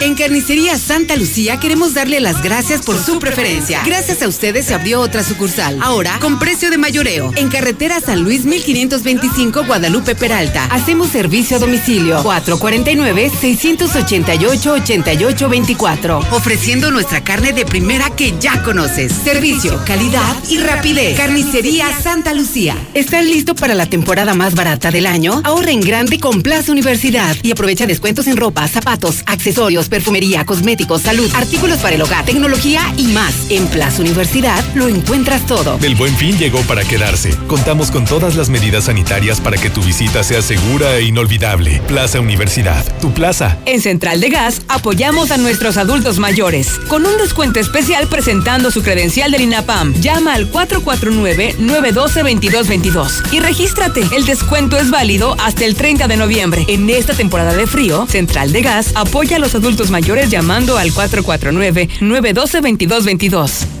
En 0.00 0.14
Carnicería 0.14 0.78
Santa 0.78 1.14
Lucía 1.14 1.60
queremos 1.60 1.92
darle 1.92 2.20
las 2.20 2.42
gracias 2.42 2.80
por 2.80 2.98
su 2.98 3.18
preferencia. 3.18 3.82
Gracias 3.84 4.22
a 4.22 4.28
ustedes 4.28 4.64
se 4.64 4.72
abrió 4.72 4.98
otra 4.98 5.22
sucursal. 5.22 5.78
Ahora 5.82 6.18
con 6.20 6.38
precio 6.38 6.70
de 6.70 6.78
mayoreo. 6.78 7.32
En 7.36 7.50
carretera 7.50 8.00
San 8.00 8.22
Luis 8.22 8.46
1525 8.46 9.66
Guadalupe 9.66 10.14
Peralta. 10.14 10.64
Hacemos 10.66 11.08
servicio 11.08 11.58
a 11.58 11.60
domicilio 11.60 12.22
449 12.22 13.30
688 13.40 14.72
8824. 14.72 16.18
Ofreciendo 16.30 16.90
nuestra 16.90 17.22
carne 17.22 17.52
de 17.52 17.66
primera 17.66 18.08
que 18.08 18.34
ya 18.40 18.62
conoces. 18.62 19.12
Servicio, 19.12 19.82
calidad 19.84 20.34
y 20.48 20.60
rapidez. 20.60 21.18
Carnicería 21.18 21.86
Santa 22.00 22.32
Lucía. 22.32 22.74
¿Estás 22.94 23.26
listo 23.26 23.54
para 23.54 23.74
la 23.74 23.84
temporada 23.84 24.32
más 24.32 24.54
barata 24.54 24.90
del 24.90 25.04
año? 25.06 25.42
Ahorra 25.44 25.72
en 25.72 25.82
grande 25.82 26.18
con 26.18 26.40
Plaza 26.40 26.72
Universidad 26.72 27.36
y 27.42 27.52
aprovecha 27.52 27.86
descuentos 27.86 28.26
en 28.28 28.38
ropa, 28.38 28.66
zapatos, 28.66 29.22
accesorios 29.26 29.89
perfumería, 29.90 30.46
cosméticos, 30.46 31.02
salud, 31.02 31.30
artículos 31.34 31.80
para 31.80 31.96
el 31.96 32.02
hogar, 32.02 32.24
tecnología 32.24 32.80
y 32.96 33.08
más. 33.08 33.50
En 33.50 33.66
Plaza 33.66 34.00
Universidad 34.00 34.64
lo 34.74 34.88
encuentras 34.88 35.44
todo. 35.46 35.78
El 35.82 35.96
buen 35.96 36.16
fin 36.16 36.38
llegó 36.38 36.62
para 36.62 36.82
quedarse. 36.84 37.36
Contamos 37.46 37.90
con 37.90 38.06
todas 38.06 38.36
las 38.36 38.48
medidas 38.48 38.84
sanitarias 38.84 39.38
para 39.40 39.58
que 39.58 39.68
tu 39.68 39.82
visita 39.82 40.22
sea 40.22 40.40
segura 40.40 40.96
e 40.96 41.02
inolvidable. 41.02 41.82
Plaza 41.86 42.20
Universidad, 42.20 42.82
tu 43.00 43.12
plaza. 43.12 43.58
En 43.66 43.82
Central 43.82 44.20
de 44.20 44.30
Gas 44.30 44.62
apoyamos 44.68 45.30
a 45.30 45.36
nuestros 45.36 45.76
adultos 45.76 46.18
mayores 46.18 46.78
con 46.88 47.04
un 47.04 47.18
descuento 47.18 47.60
especial 47.60 48.06
presentando 48.06 48.70
su 48.70 48.82
credencial 48.82 49.32
del 49.32 49.42
INAPAM. 49.42 49.92
Llama 50.00 50.32
al 50.34 50.50
449-912-2222 50.52 53.32
y 53.32 53.40
regístrate. 53.40 54.02
El 54.16 54.24
descuento 54.24 54.78
es 54.78 54.90
válido 54.90 55.34
hasta 55.38 55.64
el 55.64 55.74
30 55.74 56.06
de 56.06 56.16
noviembre. 56.16 56.64
En 56.68 56.88
esta 56.88 57.14
temporada 57.14 57.54
de 57.54 57.66
frío, 57.66 58.06
Central 58.06 58.52
de 58.52 58.62
Gas 58.62 58.92
apoya 58.94 59.34
a 59.36 59.40
los 59.40 59.54
adultos 59.54 59.79
mayores 59.88 60.28
llamando 60.28 60.76
al 60.76 60.90
449-912-2222. 60.90 63.79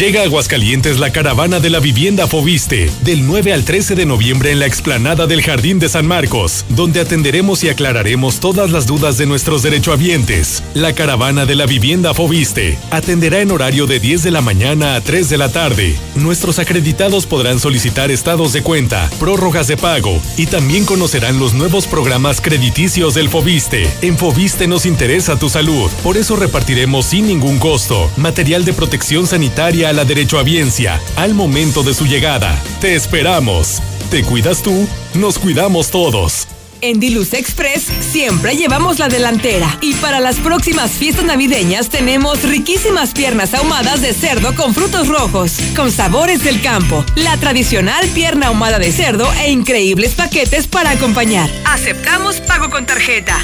Llega 0.00 0.22
a 0.22 0.24
Aguascalientes 0.24 0.98
la 0.98 1.12
caravana 1.12 1.60
de 1.60 1.68
la 1.68 1.78
vivienda 1.78 2.26
Fobiste, 2.26 2.90
del 3.02 3.26
9 3.26 3.52
al 3.52 3.66
13 3.66 3.94
de 3.94 4.06
noviembre 4.06 4.50
en 4.50 4.58
la 4.58 4.64
explanada 4.64 5.26
del 5.26 5.42
Jardín 5.42 5.78
de 5.78 5.90
San 5.90 6.06
Marcos, 6.06 6.64
donde 6.70 7.00
atenderemos 7.00 7.62
y 7.64 7.68
aclararemos 7.68 8.40
todas 8.40 8.70
las 8.70 8.86
dudas 8.86 9.18
de 9.18 9.26
nuestros 9.26 9.62
derechohabientes. 9.62 10.62
La 10.72 10.94
caravana 10.94 11.44
de 11.44 11.54
la 11.54 11.66
vivienda 11.66 12.14
Fobiste 12.14 12.78
atenderá 12.90 13.40
en 13.40 13.50
horario 13.50 13.86
de 13.86 14.00
10 14.00 14.22
de 14.22 14.30
la 14.30 14.40
mañana 14.40 14.94
a 14.94 15.02
3 15.02 15.28
de 15.28 15.36
la 15.36 15.52
tarde. 15.52 15.94
Nuestros 16.14 16.58
acreditados 16.58 17.26
podrán 17.26 17.60
solicitar 17.60 18.10
estados 18.10 18.54
de 18.54 18.62
cuenta, 18.62 19.10
prórrogas 19.20 19.68
de 19.68 19.76
pago 19.76 20.18
y 20.38 20.46
también 20.46 20.86
conocerán 20.86 21.38
los 21.38 21.52
nuevos 21.52 21.86
programas 21.86 22.40
crediticios 22.40 23.12
del 23.12 23.28
Fobiste. 23.28 23.86
En 24.00 24.16
Fobiste 24.16 24.66
nos 24.66 24.86
interesa 24.86 25.38
tu 25.38 25.50
salud, 25.50 25.90
por 26.02 26.16
eso 26.16 26.36
repartiremos 26.36 27.04
sin 27.04 27.26
ningún 27.26 27.58
costo 27.58 28.10
material 28.16 28.64
de 28.64 28.72
protección 28.72 29.26
sanitaria 29.26 29.89
a 29.90 29.92
la 29.92 30.04
derechohabiencia 30.04 31.00
al 31.16 31.34
momento 31.34 31.82
de 31.82 31.94
su 31.94 32.06
llegada. 32.06 32.56
Te 32.80 32.94
esperamos. 32.94 33.82
¿Te 34.08 34.22
cuidas 34.22 34.62
tú? 34.62 34.88
Nos 35.14 35.36
cuidamos 35.36 35.90
todos. 35.90 36.46
En 36.80 37.00
Diluz 37.00 37.34
Express 37.34 37.86
siempre 38.00 38.56
llevamos 38.56 39.00
la 39.00 39.08
delantera 39.08 39.78
y 39.82 39.94
para 39.94 40.20
las 40.20 40.36
próximas 40.36 40.92
fiestas 40.92 41.24
navideñas 41.24 41.88
tenemos 41.88 42.42
riquísimas 42.44 43.12
piernas 43.12 43.52
ahumadas 43.52 44.00
de 44.00 44.14
cerdo 44.14 44.54
con 44.54 44.74
frutos 44.74 45.08
rojos, 45.08 45.56
con 45.74 45.90
sabores 45.90 46.44
del 46.44 46.62
campo, 46.62 47.04
la 47.16 47.36
tradicional 47.36 48.06
pierna 48.14 48.46
ahumada 48.46 48.78
de 48.78 48.92
cerdo 48.92 49.30
e 49.42 49.50
increíbles 49.50 50.14
paquetes 50.14 50.68
para 50.68 50.90
acompañar. 50.90 51.50
Aceptamos 51.66 52.40
pago 52.40 52.70
con 52.70 52.86
tarjeta. 52.86 53.36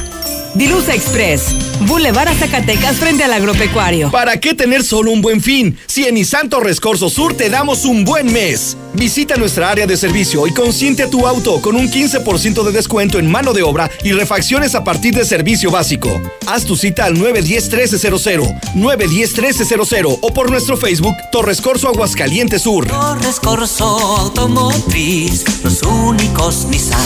Dilusa 0.56 0.94
Express, 0.94 1.54
Boulevard 1.80 2.28
a 2.28 2.34
Zacatecas 2.34 2.96
frente 2.96 3.22
al 3.22 3.32
agropecuario. 3.34 4.10
¿Para 4.10 4.40
qué 4.40 4.54
tener 4.54 4.82
solo 4.82 5.10
un 5.10 5.20
buen 5.20 5.42
fin? 5.42 5.78
Si 5.86 6.06
en 6.06 6.14
Nissan 6.14 6.48
Torres 6.48 6.80
Corso 6.80 7.10
Sur 7.10 7.34
te 7.34 7.50
damos 7.50 7.84
un 7.84 8.06
buen 8.06 8.32
mes. 8.32 8.74
Visita 8.94 9.36
nuestra 9.36 9.70
área 9.70 9.86
de 9.86 9.98
servicio 9.98 10.46
y 10.46 10.54
consiente 10.54 11.02
a 11.02 11.10
tu 11.10 11.26
auto 11.26 11.60
con 11.60 11.76
un 11.76 11.90
15% 11.90 12.62
de 12.62 12.72
descuento 12.72 13.18
en 13.18 13.30
mano 13.30 13.52
de 13.52 13.62
obra 13.62 13.90
y 14.02 14.12
refacciones 14.12 14.74
a 14.74 14.82
partir 14.82 15.14
de 15.14 15.26
servicio 15.26 15.70
básico. 15.70 16.22
Haz 16.46 16.64
tu 16.64 16.74
cita 16.74 17.04
al 17.04 17.16
910-1300, 17.16 18.58
910-1300 18.76 20.18
o 20.22 20.32
por 20.32 20.50
nuestro 20.50 20.78
Facebook 20.78 21.16
Torres 21.30 21.60
Corso 21.60 21.88
Aguascalientes 21.88 22.62
Sur. 22.62 22.86
Torres 22.86 23.40
Corso 23.40 23.84
Automotriz, 23.84 25.44
los 25.62 25.82
únicos 25.82 26.64
Nissan 26.70 27.04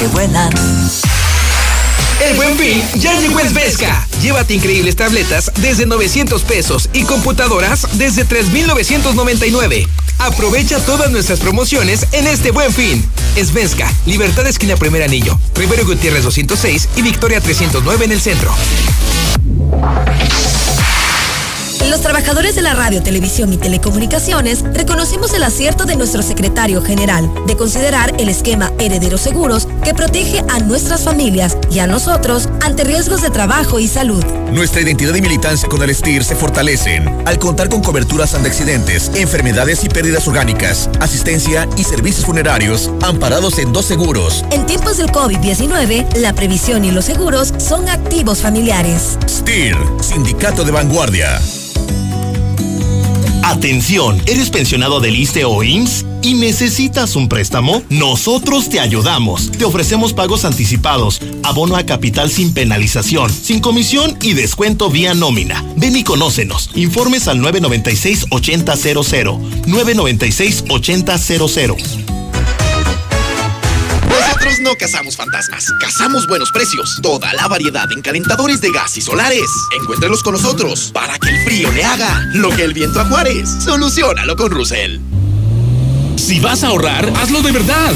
que 0.00 0.08
vuelan. 0.08 0.50
El 2.24 2.34
buen 2.34 2.56
fin 2.56 2.82
ya 2.94 3.18
llegó 3.20 3.40
en 3.40 3.52
Vesca. 3.52 4.06
Llévate 4.22 4.54
increíbles 4.54 4.96
tabletas 4.96 5.52
desde 5.56 5.84
900 5.84 6.42
pesos 6.44 6.88
y 6.94 7.02
computadoras 7.02 7.86
desde 7.98 8.24
3,999. 8.24 9.86
Aprovecha 10.18 10.78
todas 10.80 11.10
nuestras 11.10 11.40
promociones 11.40 12.06
en 12.12 12.26
este 12.26 12.52
buen 12.52 12.72
fin. 12.72 13.04
Esvesca, 13.36 13.92
Libertad 14.06 14.46
Esquina 14.46 14.76
Primer 14.76 15.02
Anillo, 15.02 15.38
Rivero 15.54 15.84
Gutiérrez 15.84 16.24
206 16.24 16.88
y 16.96 17.02
Victoria 17.02 17.40
309 17.40 18.06
en 18.06 18.12
el 18.12 18.20
centro. 18.20 18.54
Los 21.90 22.00
trabajadores 22.00 22.56
de 22.56 22.62
la 22.62 22.74
radio, 22.74 23.00
televisión 23.00 23.52
y 23.52 23.58
telecomunicaciones 23.58 24.64
reconocemos 24.74 25.32
el 25.34 25.44
acierto 25.44 25.84
de 25.84 25.94
nuestro 25.94 26.20
secretario 26.20 26.82
general 26.82 27.30
de 27.46 27.56
considerar 27.56 28.12
el 28.18 28.28
esquema 28.28 28.72
Heredero 28.80 29.18
Seguros 29.18 29.68
que 29.84 29.94
protege 29.94 30.42
a 30.48 30.58
nuestras 30.58 31.04
familias 31.04 31.56
y 31.70 31.78
a 31.78 31.86
nosotros 31.86 32.48
ante 32.60 32.82
riesgos 32.82 33.22
de 33.22 33.30
trabajo 33.30 33.78
y 33.78 33.86
salud. 33.86 34.24
Nuestra 34.50 34.80
identidad 34.80 35.14
y 35.14 35.22
militancia 35.22 35.68
con 35.68 35.80
el 35.82 35.94
STIR 35.94 36.24
se 36.24 36.34
fortalecen 36.34 37.08
al 37.24 37.38
contar 37.38 37.68
con 37.68 37.82
coberturas 37.82 38.34
ante 38.34 38.48
accidentes, 38.48 39.12
enfermedades 39.14 39.84
y 39.84 39.88
pérdidas 39.88 40.26
orgánicas, 40.26 40.90
asistencia 41.00 41.68
y 41.76 41.84
servicios 41.84 42.26
funerarios 42.26 42.90
amparados 43.02 43.60
en 43.60 43.72
dos 43.72 43.86
seguros. 43.86 44.44
En 44.50 44.66
tiempos 44.66 44.96
del 44.96 45.12
COVID-19, 45.12 46.16
la 46.16 46.32
previsión 46.32 46.84
y 46.84 46.90
los 46.90 47.04
seguros 47.04 47.54
son 47.58 47.88
activos 47.88 48.40
familiares. 48.40 49.18
STIR, 49.28 49.76
Sindicato 50.00 50.64
de 50.64 50.72
Vanguardia. 50.72 51.40
Atención, 53.46 54.20
¿eres 54.26 54.50
pensionado 54.50 54.98
del 54.98 55.14
ISTE 55.14 55.44
o 55.44 55.62
IMSS? 55.62 56.04
¿Y 56.20 56.34
necesitas 56.34 57.14
un 57.14 57.28
préstamo? 57.28 57.80
Nosotros 57.90 58.68
te 58.68 58.80
ayudamos. 58.80 59.52
Te 59.52 59.64
ofrecemos 59.64 60.12
pagos 60.12 60.44
anticipados, 60.44 61.20
abono 61.44 61.76
a 61.76 61.86
capital 61.86 62.28
sin 62.28 62.52
penalización, 62.52 63.30
sin 63.30 63.60
comisión 63.60 64.18
y 64.20 64.32
descuento 64.32 64.90
vía 64.90 65.14
nómina. 65.14 65.64
Ven 65.76 65.94
y 65.94 66.02
conócenos. 66.02 66.70
Informes 66.74 67.28
al 67.28 67.38
996-8000. 67.38 69.62
996-8000. 69.66 72.25
Nosotros 74.36 74.60
no 74.60 74.76
cazamos 74.76 75.16
fantasmas, 75.16 75.72
cazamos 75.80 76.26
buenos 76.26 76.52
precios. 76.52 76.98
Toda 77.02 77.32
la 77.32 77.48
variedad 77.48 77.90
en 77.90 78.02
calentadores 78.02 78.60
de 78.60 78.70
gas 78.70 78.94
y 78.98 79.00
solares. 79.00 79.50
Encuéntrelos 79.80 80.22
con 80.22 80.34
nosotros 80.34 80.90
para 80.92 81.18
que 81.18 81.30
el 81.30 81.44
frío 81.46 81.72
le 81.72 81.82
haga 81.82 82.22
lo 82.34 82.50
que 82.50 82.64
el 82.64 82.74
viento 82.74 83.00
a 83.00 83.06
Juárez. 83.06 83.48
Solucionalo 83.64 84.36
con 84.36 84.50
Russell. 84.50 85.00
Si 86.16 86.38
vas 86.38 86.64
a 86.64 86.68
ahorrar, 86.68 87.10
hazlo 87.16 87.40
de 87.40 87.52
verdad. 87.52 87.94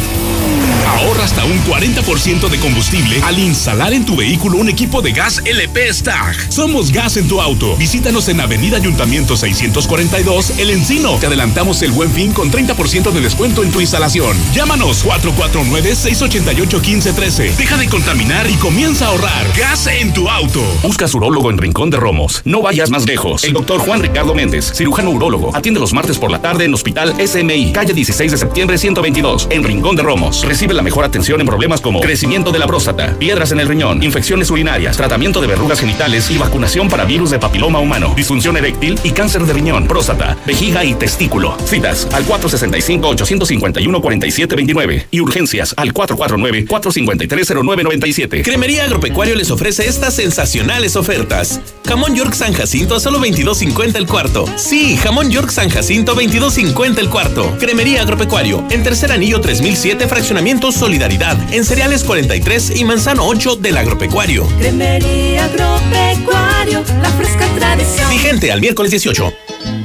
Ahorra 0.86 1.24
hasta 1.24 1.44
un 1.44 1.59
40% 1.65 2.48
de 2.48 2.59
combustible 2.59 3.20
al 3.24 3.39
instalar 3.39 3.93
en 3.93 4.07
tu 4.07 4.16
vehículo 4.16 4.59
un 4.59 4.69
equipo 4.69 5.01
de 5.02 5.12
gas 5.12 5.40
LP 5.44 5.93
Stag. 5.93 6.36
Somos 6.51 6.90
Gas 6.93 7.16
en 7.16 7.28
tu 7.28 7.40
auto. 7.40 7.77
Visítanos 7.77 8.28
en 8.28 8.40
Avenida 8.40 8.78
Ayuntamiento 8.78 9.36
642, 9.36 10.59
El 10.59 10.70
Encino. 10.70 11.15
Te 11.16 11.27
adelantamos 11.27 11.82
el 11.82 11.90
buen 11.93 12.11
fin 12.11 12.32
con 12.32 12.51
30% 12.51 13.12
de 13.12 13.20
descuento 13.20 13.62
en 13.62 13.70
tu 13.70 13.81
instalación. 13.81 14.36
Llámanos 14.55 15.05
449-688-1513. 15.05 17.57
Deja 17.57 17.77
de 17.77 17.89
contaminar 17.89 18.48
y 18.51 18.55
comienza 18.55 19.05
a 19.07 19.09
ahorrar. 19.09 19.47
Gas 19.57 19.86
en 19.86 20.15
tu 20.15 20.28
auto. 20.28 20.62
Busca 20.82 21.07
urólogo 21.15 21.51
en 21.51 21.59
Rincón 21.59 21.90
de 21.90 21.97
Romos. 21.97 22.43
No 22.44 22.62
vayas 22.62 22.90
más 22.90 23.07
lejos. 23.07 23.44
El 23.44 23.52
doctor 23.52 23.81
Juan 23.81 24.01
Ricardo 24.01 24.35
Méndez, 24.35 24.73
cirujano 24.74 25.11
urólogo. 25.11 25.55
Atiende 25.55 25.81
los 25.81 25.93
martes 25.93 26.19
por 26.19 26.31
la 26.31 26.40
tarde 26.40 26.65
en 26.65 26.74
Hospital 26.74 27.15
SMI, 27.27 27.73
calle 27.73 27.94
16 27.94 28.32
de 28.32 28.39
septiembre 28.39 28.78
122, 28.78 29.48
en 29.51 29.65
Rincón 29.65 29.97
de 29.97 30.02
Romos. 30.02 30.44
Recibe 30.44 30.69
la 30.74 30.82
mejor 30.82 31.05
atención 31.05 31.40
en 31.40 31.47
problemas 31.47 31.80
como 31.80 32.01
crecimiento 32.01 32.51
de 32.52 32.59
la 32.59 32.66
próstata, 32.66 33.14
piedras 33.18 33.52
en 33.52 33.60
el 33.60 33.68
riñón, 33.68 34.02
infecciones 34.02 34.51
urinarias, 34.51 34.97
tratamiento 34.97 35.40
de 35.40 35.47
verrugas 35.47 35.78
genitales 35.80 36.30
y 36.30 36.38
vacunación 36.38 36.88
para 36.88 37.05
virus 37.05 37.30
de 37.30 37.38
papiloma 37.38 37.78
humano, 37.78 38.14
disfunción 38.16 38.56
eréctil 38.56 38.98
y 39.02 39.10
cáncer 39.10 39.44
de 39.44 39.52
riñón, 39.52 39.86
próstata, 39.86 40.38
vejiga 40.47 40.82
y 40.84 40.94
testículo. 40.94 41.56
Citas 41.64 42.09
al 42.12 42.24
465-851-4729 42.26 45.06
y 45.10 45.20
urgencias 45.20 45.74
al 45.76 45.92
449-453-0997. 45.94 48.44
Cremería 48.44 48.84
Agropecuario 48.84 49.34
les 49.36 49.51
ofrece 49.51 49.88
estas 49.88 50.14
sensacionales 50.14 50.97
ofertas. 50.97 51.60
Jamón 51.86 52.14
York 52.14 52.34
San 52.34 52.52
Jacinto 52.52 52.97
a 52.97 53.01
solo 53.01 53.18
22.50 53.20 53.97
el 53.97 54.06
cuarto. 54.06 54.44
Sí, 54.56 54.97
jamón 54.97 55.30
York 55.30 55.51
San 55.51 55.70
Jacinto 55.70 56.14
22.50 56.14 56.98
el 56.98 57.09
cuarto. 57.09 57.56
Cremería 57.59 58.02
Agropecuario 58.02 58.62
en 58.70 58.82
Tercer 58.82 59.12
Anillo 59.12 59.40
3007 59.40 60.06
Fraccionamiento 60.06 60.60
Alimentos 60.61 60.78
Solidaridad 60.78 61.55
en 61.55 61.65
Cereales 61.65 62.05
43 62.05 62.77
y 62.77 62.85
Manzano 62.85 63.27
8 63.27 63.57
del 63.57 63.78
Agropecuario. 63.78 64.47
Cremería 64.59 65.47
Agropecuario, 65.47 66.85
la 67.01 67.09
fresca 67.12 67.47
tradición. 67.57 68.11
Vigente 68.11 68.53
al 68.53 68.61
miércoles 68.61 68.91
18. 68.91 69.32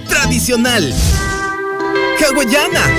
Tradicional. 0.10 0.94
Hawaiana. 2.20 2.92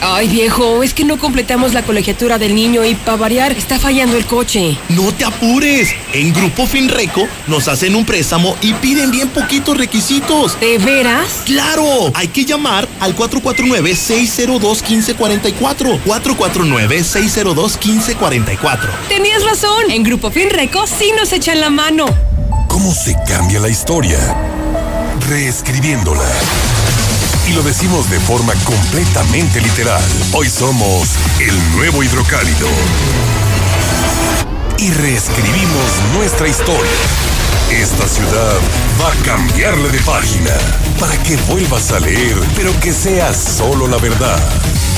Ay, 0.00 0.28
viejo, 0.28 0.82
es 0.82 0.92
que 0.92 1.04
no 1.04 1.18
completamos 1.18 1.72
la 1.72 1.82
colegiatura 1.82 2.38
del 2.38 2.54
niño 2.54 2.84
y 2.84 2.94
para 2.94 3.16
variar 3.16 3.52
está 3.52 3.78
fallando 3.78 4.16
el 4.16 4.26
coche. 4.26 4.76
No 4.88 5.12
te 5.12 5.24
apures. 5.24 5.90
En 6.12 6.32
Grupo 6.32 6.66
Finreco 6.66 7.28
nos 7.46 7.68
hacen 7.68 7.94
un 7.94 8.04
préstamo 8.04 8.56
y 8.60 8.74
piden 8.74 9.10
bien 9.10 9.28
poquitos 9.28 9.76
requisitos. 9.76 10.58
¿De 10.60 10.78
veras? 10.78 11.42
¡Claro! 11.44 12.10
Hay 12.14 12.28
que 12.28 12.44
llamar 12.44 12.88
al 12.98 13.16
449-602-1544. 13.16 16.00
449-602-1544. 16.04 18.78
Tenías 19.08 19.44
razón. 19.44 19.90
En 19.90 20.02
Grupo 20.02 20.30
Finreco 20.30 20.86
sí 20.86 21.12
nos 21.16 21.32
echan 21.32 21.60
la 21.60 21.70
mano. 21.70 22.06
¿Cómo 22.68 22.94
se 22.94 23.14
cambia 23.26 23.60
la 23.60 23.68
historia? 23.68 24.18
Reescribiéndola. 25.28 26.24
Y 27.50 27.52
lo 27.52 27.62
decimos 27.62 28.08
de 28.08 28.20
forma 28.20 28.52
completamente 28.64 29.60
literal. 29.60 30.00
Hoy 30.34 30.48
somos 30.48 31.16
el 31.40 31.72
nuevo 31.72 32.04
hidrocálido. 32.04 32.68
Y 34.78 34.92
reescribimos 34.92 36.00
nuestra 36.14 36.46
historia. 36.46 36.92
Esta 37.72 38.06
ciudad 38.06 38.56
va 39.02 39.10
a 39.10 39.24
cambiarle 39.24 39.88
de 39.88 39.98
página 40.02 40.56
para 41.00 41.20
que 41.24 41.36
vuelvas 41.48 41.90
a 41.90 41.98
leer, 41.98 42.38
pero 42.54 42.78
que 42.78 42.92
sea 42.92 43.34
solo 43.34 43.88
la 43.88 43.96
verdad. 43.96 44.38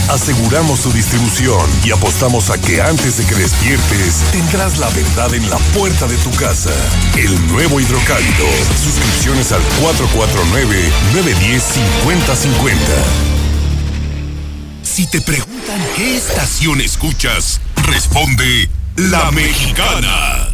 Aseguramos 0.09 0.81
su 0.81 0.91
distribución 0.93 1.71
y 1.85 1.93
apostamos 1.93 2.51
a 2.51 2.61
que 2.61 2.83
antes 2.83 3.17
de 3.17 3.25
que 3.25 3.35
despiertes 3.35 4.17
tendrás 4.33 4.79
la 4.79 4.91
verdad 4.91 5.33
en 5.35 5.49
la 5.49 5.57
puerta 5.75 6.07
de 6.07 6.17
tu 6.19 6.31
casa. 6.33 6.71
El 7.17 7.47
nuevo 7.49 7.81
hidrocálido. 7.81 8.47
Suscripciones 8.83 9.53
al 9.53 9.63
449-910-5050. 9.81 12.77
Si 14.83 15.07
te 15.07 15.23
preguntan 15.23 15.81
qué 15.97 16.17
estación 16.17 16.81
escuchas, 16.81 17.61
responde 17.87 18.69
La 18.97 19.31
Mexicana. 19.31 20.49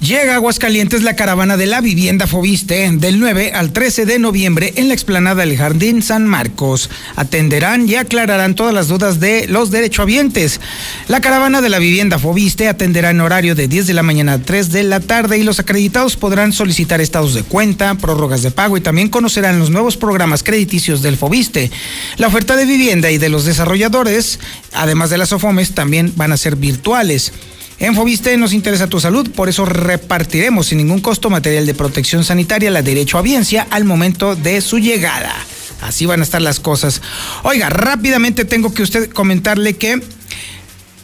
Llega 0.00 0.34
a 0.34 0.36
Aguascalientes 0.36 1.02
la 1.02 1.16
caravana 1.16 1.56
de 1.56 1.66
la 1.66 1.80
vivienda 1.80 2.28
Fobiste 2.28 2.88
del 2.92 3.18
9 3.18 3.50
al 3.52 3.72
13 3.72 4.06
de 4.06 4.20
noviembre 4.20 4.72
en 4.76 4.86
la 4.86 4.94
explanada 4.94 5.44
del 5.44 5.56
Jardín 5.56 6.02
San 6.02 6.24
Marcos. 6.24 6.88
Atenderán 7.16 7.88
y 7.88 7.96
aclararán 7.96 8.54
todas 8.54 8.72
las 8.72 8.86
dudas 8.86 9.18
de 9.18 9.48
los 9.48 9.72
derechohabientes. 9.72 10.60
La 11.08 11.20
caravana 11.20 11.60
de 11.60 11.68
la 11.68 11.80
vivienda 11.80 12.20
Fobiste 12.20 12.68
atenderá 12.68 13.10
en 13.10 13.20
horario 13.20 13.56
de 13.56 13.66
10 13.66 13.88
de 13.88 13.94
la 13.94 14.04
mañana 14.04 14.34
a 14.34 14.38
3 14.38 14.70
de 14.70 14.84
la 14.84 15.00
tarde 15.00 15.36
y 15.36 15.42
los 15.42 15.58
acreditados 15.58 16.16
podrán 16.16 16.52
solicitar 16.52 17.00
estados 17.00 17.34
de 17.34 17.42
cuenta, 17.42 17.96
prórrogas 17.96 18.42
de 18.42 18.52
pago 18.52 18.76
y 18.76 18.80
también 18.80 19.08
conocerán 19.08 19.58
los 19.58 19.70
nuevos 19.70 19.96
programas 19.96 20.44
crediticios 20.44 21.02
del 21.02 21.16
Fobiste. 21.16 21.72
La 22.18 22.28
oferta 22.28 22.54
de 22.54 22.66
vivienda 22.66 23.10
y 23.10 23.18
de 23.18 23.30
los 23.30 23.44
desarrolladores, 23.44 24.38
además 24.74 25.10
de 25.10 25.18
las 25.18 25.32
OFOMES, 25.32 25.72
también 25.72 26.12
van 26.14 26.30
a 26.30 26.36
ser 26.36 26.54
virtuales. 26.54 27.32
En 27.80 27.94
Fobiste 27.94 28.36
nos 28.36 28.52
interesa 28.52 28.88
tu 28.88 28.98
salud, 28.98 29.30
por 29.30 29.48
eso 29.48 29.64
repartiremos 29.64 30.66
sin 30.66 30.78
ningún 30.78 31.00
costo 31.00 31.30
material 31.30 31.64
de 31.64 31.74
protección 31.74 32.24
sanitaria, 32.24 32.72
la 32.72 32.82
derecho 32.82 33.18
a 33.18 33.22
biencia 33.22 33.68
al 33.70 33.84
momento 33.84 34.34
de 34.34 34.60
su 34.60 34.78
llegada. 34.78 35.32
Así 35.80 36.04
van 36.04 36.18
a 36.20 36.24
estar 36.24 36.42
las 36.42 36.58
cosas. 36.58 37.00
Oiga, 37.44 37.70
rápidamente 37.70 38.44
tengo 38.44 38.74
que 38.74 38.82
usted 38.82 39.08
comentarle 39.10 39.76
que 39.76 40.02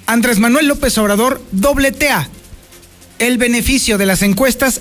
Andrés 0.06 0.40
Manuel 0.40 0.66
López 0.66 0.98
Obrador 0.98 1.40
dobletea 1.52 2.28
el 3.20 3.38
beneficio 3.38 3.96
de 3.96 4.06
las 4.06 4.22
encuestas 4.22 4.80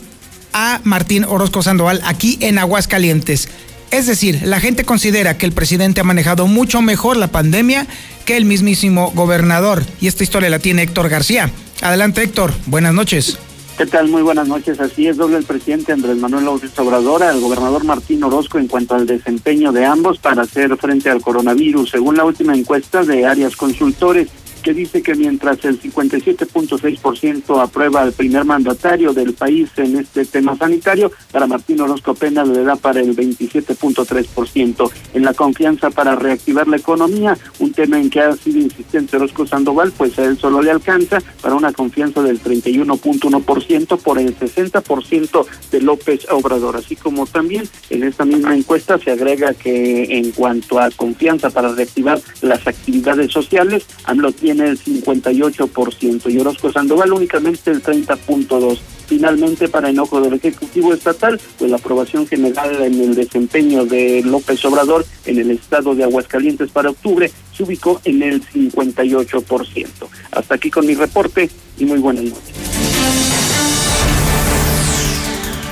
a 0.52 0.82
Martín 0.84 1.26
Orozco 1.26 1.62
Sandoval 1.62 2.02
aquí 2.06 2.40
en 2.42 2.58
Aguascalientes. 2.58 3.50
Es 3.92 4.08
decir, 4.08 4.42
la 4.46 4.60
gente 4.60 4.84
considera 4.84 5.38
que 5.38 5.46
el 5.46 5.52
presidente 5.52 6.02
ha 6.02 6.04
manejado 6.04 6.48
mucho 6.48 6.82
mejor 6.82 7.18
la 7.18 7.28
pandemia 7.28 7.86
que 8.26 8.36
el 8.36 8.46
mismísimo 8.46 9.12
gobernador. 9.12 9.86
Y 10.02 10.08
esta 10.08 10.24
historia 10.24 10.50
la 10.50 10.58
tiene 10.58 10.82
Héctor 10.82 11.10
García. 11.10 11.52
Adelante, 11.84 12.24
Héctor. 12.24 12.54
Buenas 12.68 12.94
noches. 12.94 13.38
¿Qué 13.78 13.86
tal? 13.86 14.08
Muy 14.08 14.22
buenas 14.22 14.48
noches. 14.48 14.80
Así 14.80 15.08
es, 15.08 15.18
doble 15.18 15.38
el 15.38 15.44
presidente 15.44 15.92
Andrés 15.92 16.16
Manuel 16.16 16.46
López 16.46 16.72
Obrador 16.80 17.24
al 17.24 17.42
gobernador 17.42 17.84
Martín 17.84 18.24
Orozco 18.24 18.58
en 18.58 18.68
cuanto 18.68 18.96
al 18.96 19.06
desempeño 19.06 19.74
de 19.74 19.84
ambos 19.86 20.18
para 20.18 20.44
hacer 20.44 20.78
frente 20.78 21.10
al 21.10 21.22
coronavirus. 21.22 21.90
Según 21.90 22.16
la 22.16 22.24
última 22.24 22.56
encuesta 22.56 23.04
de 23.04 23.26
Arias 23.26 23.58
Consultores, 23.58 24.30
que 24.64 24.74
dice 24.74 25.04
que 25.04 25.14
mientras 25.14 25.64
el 25.66 25.80
57.6% 25.80 27.62
aprueba 27.62 28.02
al 28.02 28.14
primer 28.14 28.46
mandatario 28.46 29.14
del 29.14 29.34
país 29.34 29.70
en 29.78 29.98
este 29.98 30.26
tema 30.26 30.58
sanitario, 30.58 31.12
para 31.32 31.46
Martín 31.46 31.82
Orozco 31.82 32.12
apenas 32.12 32.48
le 32.48 32.64
da 32.64 32.76
para 32.76 33.02
el 33.02 33.16
27.3%. 33.16 34.92
En 35.14 35.24
la 35.24 35.34
confianza 35.34 35.90
para 35.92 36.16
reactivar 36.16 36.68
la 36.68 36.78
economía, 36.78 37.38
un 37.60 37.74
tema 37.74 38.00
en 38.00 38.10
que 38.10 38.22
ha 38.22 38.36
sido 38.36 38.60
insistente 38.60 39.18
Orozco 39.18 39.46
Sandoval, 39.46 39.92
pues 39.92 40.18
a 40.18 40.26
él 40.26 40.38
solo 40.38 40.62
le 40.62 40.72
alcanza 40.72 41.20
para 41.42 41.56
una 41.56 41.74
confianza 41.74 42.24
del 42.24 42.42
31.1% 42.42 43.98
por 44.00 44.18
el 44.18 44.38
60% 44.38 45.46
de 45.72 45.82
López 45.82 46.26
Obrador. 46.32 46.78
Así 46.78 46.96
como 46.96 47.26
también 47.26 47.68
en 47.90 48.04
esta 48.04 48.24
misma 48.24 48.56
encuesta 48.56 48.98
se 48.98 49.12
agrega 49.12 49.54
que 49.54 50.18
en 50.18 50.32
cuanto 50.32 50.80
a 50.80 50.90
confianza 50.92 51.50
para 51.50 51.74
reactivar 51.74 52.22
las 52.42 52.66
actividades 52.66 53.32
sociales, 53.32 53.86
AMLO 54.06 54.32
tiene 54.32 54.53
el 54.62 54.80
58% 54.80 56.32
y 56.32 56.40
Orozco 56.40 56.72
Sandoval 56.72 57.14
únicamente 57.14 57.72
el 57.72 57.84
30.2%. 57.84 58.80
Finalmente, 59.06 59.68
para 59.68 59.90
enojo 59.90 60.22
del 60.22 60.34
Ejecutivo 60.34 60.94
Estatal, 60.94 61.40
pues 61.60 61.70
la 61.70 61.78
aprobación 61.78 62.26
general 62.26 62.82
en 62.82 63.00
el 63.00 63.16
desempeño 63.16 63.86
de 63.86 64.24
López 64.24 64.64
Obrador 64.66 65.06
en 65.26 65.40
el 65.40 65.52
estado 65.52 65.94
de 65.94 66.04
Aguascalientes 66.04 66.72
para 66.72 66.90
octubre 66.90 67.32
se 67.56 67.64
ubicó 67.64 68.02
en 68.06 68.24
el 68.24 68.44
58%. 68.44 69.88
Hasta 70.32 70.56
aquí 70.56 70.72
con 70.72 70.88
mi 70.88 70.96
reporte 70.96 71.50
y 71.78 71.86
muy 71.86 72.00
buenas 72.00 72.24
noches. 72.24 72.56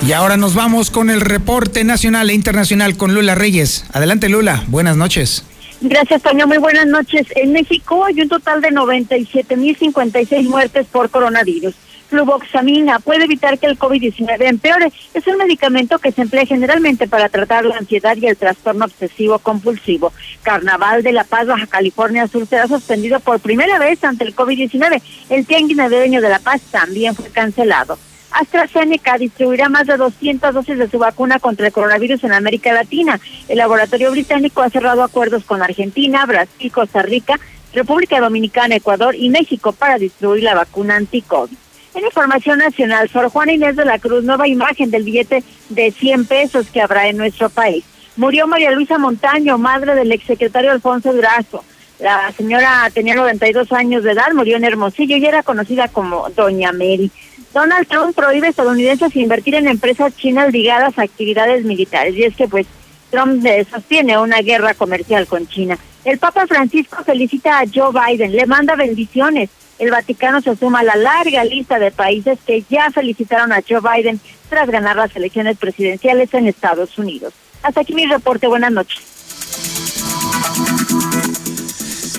Y 0.05 0.13
ahora 0.13 0.35
nos 0.35 0.55
vamos 0.55 0.89
con 0.89 1.09
el 1.09 1.21
reporte 1.21 1.83
nacional 1.83 2.29
e 2.31 2.33
internacional 2.33 2.97
con 2.97 3.13
Lula 3.13 3.35
Reyes. 3.35 3.85
Adelante 3.93 4.29
Lula, 4.29 4.63
buenas 4.67 4.97
noches. 4.97 5.45
Gracias, 5.81 6.21
Toño. 6.21 6.45
Muy 6.45 6.59
buenas 6.59 6.85
noches. 6.85 7.25
En 7.35 7.53
México 7.53 8.05
hay 8.05 8.21
un 8.21 8.29
total 8.29 8.61
de 8.61 8.69
97.056 8.69 10.43
muertes 10.47 10.85
por 10.85 11.09
coronavirus. 11.09 11.73
Fluvoxamina 12.07 12.99
puede 12.99 13.23
evitar 13.23 13.57
que 13.57 13.65
el 13.65 13.79
COVID-19 13.79 14.37
empeore. 14.41 14.91
Es 15.15 15.25
un 15.25 15.37
medicamento 15.37 15.97
que 15.97 16.11
se 16.11 16.21
emplea 16.21 16.45
generalmente 16.45 17.07
para 17.07 17.29
tratar 17.29 17.65
la 17.65 17.77
ansiedad 17.77 18.15
y 18.15 18.27
el 18.27 18.37
trastorno 18.37 18.85
obsesivo 18.85 19.39
compulsivo. 19.39 20.13
Carnaval 20.43 21.01
de 21.01 21.13
La 21.13 21.23
Paz, 21.23 21.47
Baja 21.47 21.65
California 21.65 22.27
Sur 22.27 22.45
será 22.45 22.67
suspendido 22.67 23.19
por 23.19 23.39
primera 23.39 23.79
vez 23.79 24.03
ante 24.03 24.23
el 24.23 24.35
COVID-19. 24.35 25.01
El 25.29 25.47
tianguis 25.47 25.77
de 25.77 26.21
La 26.21 26.39
Paz 26.39 26.61
también 26.69 27.15
fue 27.15 27.29
cancelado. 27.29 27.97
AstraZeneca 28.31 29.17
distribuirá 29.17 29.69
más 29.69 29.87
de 29.87 29.97
200 29.97 30.53
dosis 30.53 30.77
de 30.77 30.89
su 30.89 30.99
vacuna 30.99 31.39
contra 31.39 31.67
el 31.67 31.73
coronavirus 31.73 32.23
en 32.23 32.33
América 32.33 32.73
Latina. 32.73 33.19
El 33.47 33.57
laboratorio 33.57 34.11
británico 34.11 34.61
ha 34.61 34.69
cerrado 34.69 35.03
acuerdos 35.03 35.43
con 35.43 35.61
Argentina, 35.61 36.25
Brasil, 36.25 36.71
Costa 36.71 37.01
Rica, 37.01 37.39
República 37.73 38.19
Dominicana, 38.19 38.75
Ecuador 38.75 39.15
y 39.15 39.29
México 39.29 39.71
para 39.71 39.97
distribuir 39.97 40.43
la 40.43 40.55
vacuna 40.55 40.95
anti-COVID. 40.95 41.55
En 41.93 42.05
información 42.05 42.59
nacional, 42.59 43.09
Sor 43.09 43.29
Juana 43.29 43.51
Inés 43.51 43.75
de 43.75 43.85
la 43.85 43.99
Cruz, 43.99 44.23
nueva 44.23 44.47
imagen 44.47 44.91
del 44.91 45.03
billete 45.03 45.43
de 45.69 45.91
100 45.91 46.25
pesos 46.25 46.67
que 46.71 46.81
habrá 46.81 47.07
en 47.07 47.17
nuestro 47.17 47.49
país. 47.49 47.83
Murió 48.15 48.47
María 48.47 48.71
Luisa 48.71 48.97
Montaño, 48.97 49.57
madre 49.57 49.95
del 49.95 50.11
exsecretario 50.11 50.71
Alfonso 50.71 51.13
Durazo. 51.13 51.63
La 51.99 52.31
señora 52.31 52.89
tenía 52.93 53.15
92 53.15 53.71
años 53.73 54.03
de 54.03 54.13
edad, 54.13 54.33
murió 54.33 54.57
en 54.57 54.63
Hermosillo 54.63 55.17
y 55.17 55.25
era 55.25 55.43
conocida 55.43 55.87
como 55.87 56.29
Doña 56.29 56.71
Mary. 56.71 57.11
Donald 57.53 57.87
Trump 57.87 58.15
prohíbe 58.15 58.47
a 58.47 58.49
estadounidenses 58.51 59.15
invertir 59.15 59.55
en 59.55 59.67
empresas 59.67 60.15
chinas 60.15 60.51
ligadas 60.51 60.97
a 60.97 61.03
actividades 61.03 61.65
militares. 61.65 62.15
Y 62.15 62.23
es 62.23 62.35
que, 62.35 62.47
pues, 62.47 62.65
Trump 63.09 63.45
sostiene 63.69 64.17
una 64.17 64.41
guerra 64.41 64.73
comercial 64.73 65.27
con 65.27 65.47
China. 65.47 65.77
El 66.05 66.17
Papa 66.17 66.47
Francisco 66.47 67.03
felicita 67.03 67.59
a 67.59 67.65
Joe 67.71 67.91
Biden, 67.91 68.35
le 68.35 68.45
manda 68.45 68.75
bendiciones. 68.75 69.49
El 69.77 69.91
Vaticano 69.91 70.41
se 70.41 70.55
suma 70.55 70.79
a 70.79 70.83
la 70.83 70.95
larga 70.95 71.43
lista 71.43 71.77
de 71.79 71.91
países 71.91 72.39
que 72.45 72.63
ya 72.69 72.89
felicitaron 72.91 73.51
a 73.51 73.61
Joe 73.67 73.81
Biden 73.81 74.19
tras 74.49 74.69
ganar 74.69 74.95
las 74.95 75.15
elecciones 75.15 75.57
presidenciales 75.57 76.33
en 76.33 76.47
Estados 76.47 76.97
Unidos. 76.97 77.33
Hasta 77.63 77.81
aquí 77.81 77.93
mi 77.93 78.05
reporte. 78.05 78.47
Buenas 78.47 78.71
noches. 78.71 79.01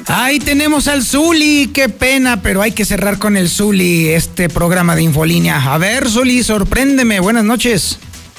Ahí 0.06 0.40
tenemos 0.40 0.88
al 0.88 1.02
Zuli, 1.02 1.70
qué 1.72 1.88
pena, 1.88 2.42
pero 2.42 2.60
hay 2.60 2.72
que 2.72 2.84
cerrar 2.84 3.18
con 3.18 3.36
el 3.36 3.48
Zuli 3.48 4.08
este 4.08 4.48
programa 4.48 4.96
de 4.96 5.02
Infolínea. 5.02 5.72
A 5.72 5.78
ver, 5.78 6.08
Zuli, 6.08 6.42
sorpréndeme, 6.42 7.20
buenas 7.20 7.44
noches. 7.44 7.98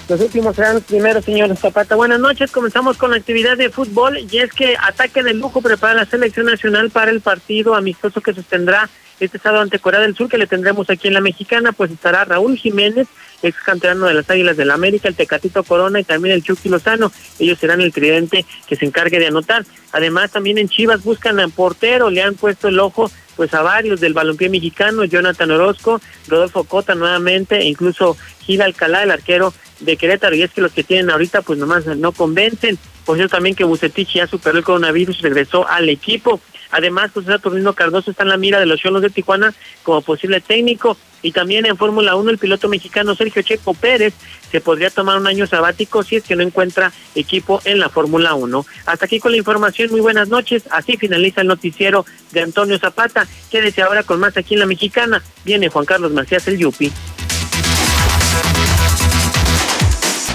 Los 0.10 0.19
últimos 0.19 0.56
serán 0.56 0.81
primero, 0.81 1.22
señor 1.22 1.56
Zapata. 1.56 1.95
Buenas 1.95 2.19
noches, 2.19 2.52
comenzamos 2.52 2.98
con 2.98 3.11
la 3.11 3.18
actividad 3.18 3.56
de 3.56 3.69
fútbol 3.69 4.19
y 4.30 4.40
es 4.40 4.52
que 4.52 4.76
ataque 4.77 5.23
de 5.23 5.34
lujo 5.34 5.61
prepara 5.61 5.94
la 5.94 6.06
selección 6.06 6.48
nacional 6.48 6.90
para 6.90 7.11
el 7.11 7.22
partido 7.22 7.76
amistoso 7.76 8.19
que 8.19 8.34
se 8.34 8.44
tendrá 8.44 8.90
este 9.22 9.40
sábado 9.40 9.61
ante 9.61 9.80
Corea 9.80 10.02
del 10.02 10.15
Sur 10.15 10.27
que 10.27 10.38
le 10.38 10.48
tendremos 10.48 10.90
aquí 10.90 11.07
en 11.07 11.14
la 11.14 11.22
Mexicana, 11.22 11.72
pues 11.72 11.91
estará 11.91 12.26
Raúl 12.26 12.57
Jiménez, 12.57 13.07
ex 13.44 13.57
canterano 13.61 14.07
de 14.07 14.14
las 14.14 14.30
Águilas 14.30 14.57
del 14.57 14.72
América, 14.72 15.07
el 15.07 15.15
Tecatito 15.15 15.64
Corona 15.64 15.99
y 15.99 16.03
también 16.03 16.36
el 16.36 16.44
Chucky 16.44 16.70
Lozano. 16.70 17.11
Ellos 17.40 17.60
serán 17.60 17.82
el 17.82 17.94
tridente 17.94 18.45
que 18.68 18.76
se 18.76 18.86
encargue 18.86 19.20
de 19.20 19.28
anotar. 19.28 19.65
Además, 19.91 20.32
también 20.32 20.57
en 20.57 20.70
Chivas 20.70 21.03
buscan 21.03 21.40
a 21.40 21.48
portero, 21.48 22.10
le 22.10 22.22
han 22.22 22.36
puesto 22.36 22.68
el 22.68 22.80
ojo 22.80 23.11
pues 23.36 23.53
a 23.53 23.61
varios 23.61 23.99
del 23.99 24.14
balompié 24.14 24.49
mexicano, 24.49 25.03
Jonathan 25.06 25.52
Orozco, 25.52 25.99
Rodolfo 26.28 26.64
Cota 26.65 26.94
nuevamente, 26.95 27.57
e 27.57 27.65
incluso 27.65 28.15
Gil 28.41 28.61
Alcalá, 28.61 29.03
el 29.03 29.11
arquero 29.11 29.53
de 29.80 29.98
Querétaro, 29.98 30.36
y 30.36 30.44
es 30.44 30.52
que 30.52 30.61
los 30.61 30.72
que 30.72 30.84
tienen 30.84 31.10
ahorita 31.10 31.41
pues 31.41 31.60
nomás 31.60 31.86
no 31.86 32.11
convencen. 32.11 32.78
Por 33.06 33.20
eso 33.20 33.28
también 33.28 33.56
que 33.56 33.64
Bucetich 33.64 34.14
ya 34.14 34.28
superó 34.28 34.57
el 34.57 34.64
coronavirus 34.64 35.22
regresó 35.22 35.68
al 35.68 35.90
equipo. 35.90 36.40
Además, 36.74 37.12
José 37.14 37.28
Saturnino 37.28 37.74
Cardoso 37.74 38.12
está 38.12 38.24
en 38.24 38.30
la 38.30 38.38
mira 38.38 38.60
de 38.60 38.66
los 38.66 38.82
Cholos 38.82 39.04
de 39.04 39.12
Tijuana 39.12 39.54
como 39.84 40.02
posible 40.02 40.41
técnico. 40.41 40.98
Y 41.22 41.32
también 41.32 41.66
en 41.66 41.78
Fórmula 41.78 42.16
1 42.16 42.32
el 42.32 42.38
piloto 42.40 42.68
mexicano 42.68 43.16
Sergio 43.16 43.44
Checo 43.44 43.74
Pérez 43.74 44.14
se 44.52 44.60
podría 44.60 44.90
tomar 44.90 45.18
un 45.18 45.28
año 45.28 45.48
sabático 45.48 46.04
si 46.04 46.18
es 46.18 46.24
que 46.24 46.36
no 46.36 46.44
encuentra 46.44 46.91
equipo 47.16 47.62
en 47.64 47.80
la 47.80 47.90
Fórmula 47.90 48.34
1. 48.34 48.66
Hasta 48.88 49.06
aquí 49.06 49.20
con 49.20 49.32
la 49.32 49.38
información, 49.38 49.91
muy 49.91 50.02
buenas 50.02 50.30
noches. 50.30 50.64
Así 50.72 50.98
finaliza 50.98 51.41
el 51.41 51.48
noticiero 51.48 52.06
de 52.32 52.41
Antonio 52.41 52.78
Zapata. 52.80 53.28
Quédese 53.52 53.84
ahora 53.84 54.04
con 54.04 54.20
más 54.20 54.36
aquí 54.36 54.56
en 54.56 54.62
la 54.62 54.66
Mexicana. 54.66 55.24
Viene 55.45 55.70
Juan 55.70 55.86
Carlos 55.86 56.12
Macías 56.12 56.48
el 56.48 56.58
Yupi. 56.58 56.91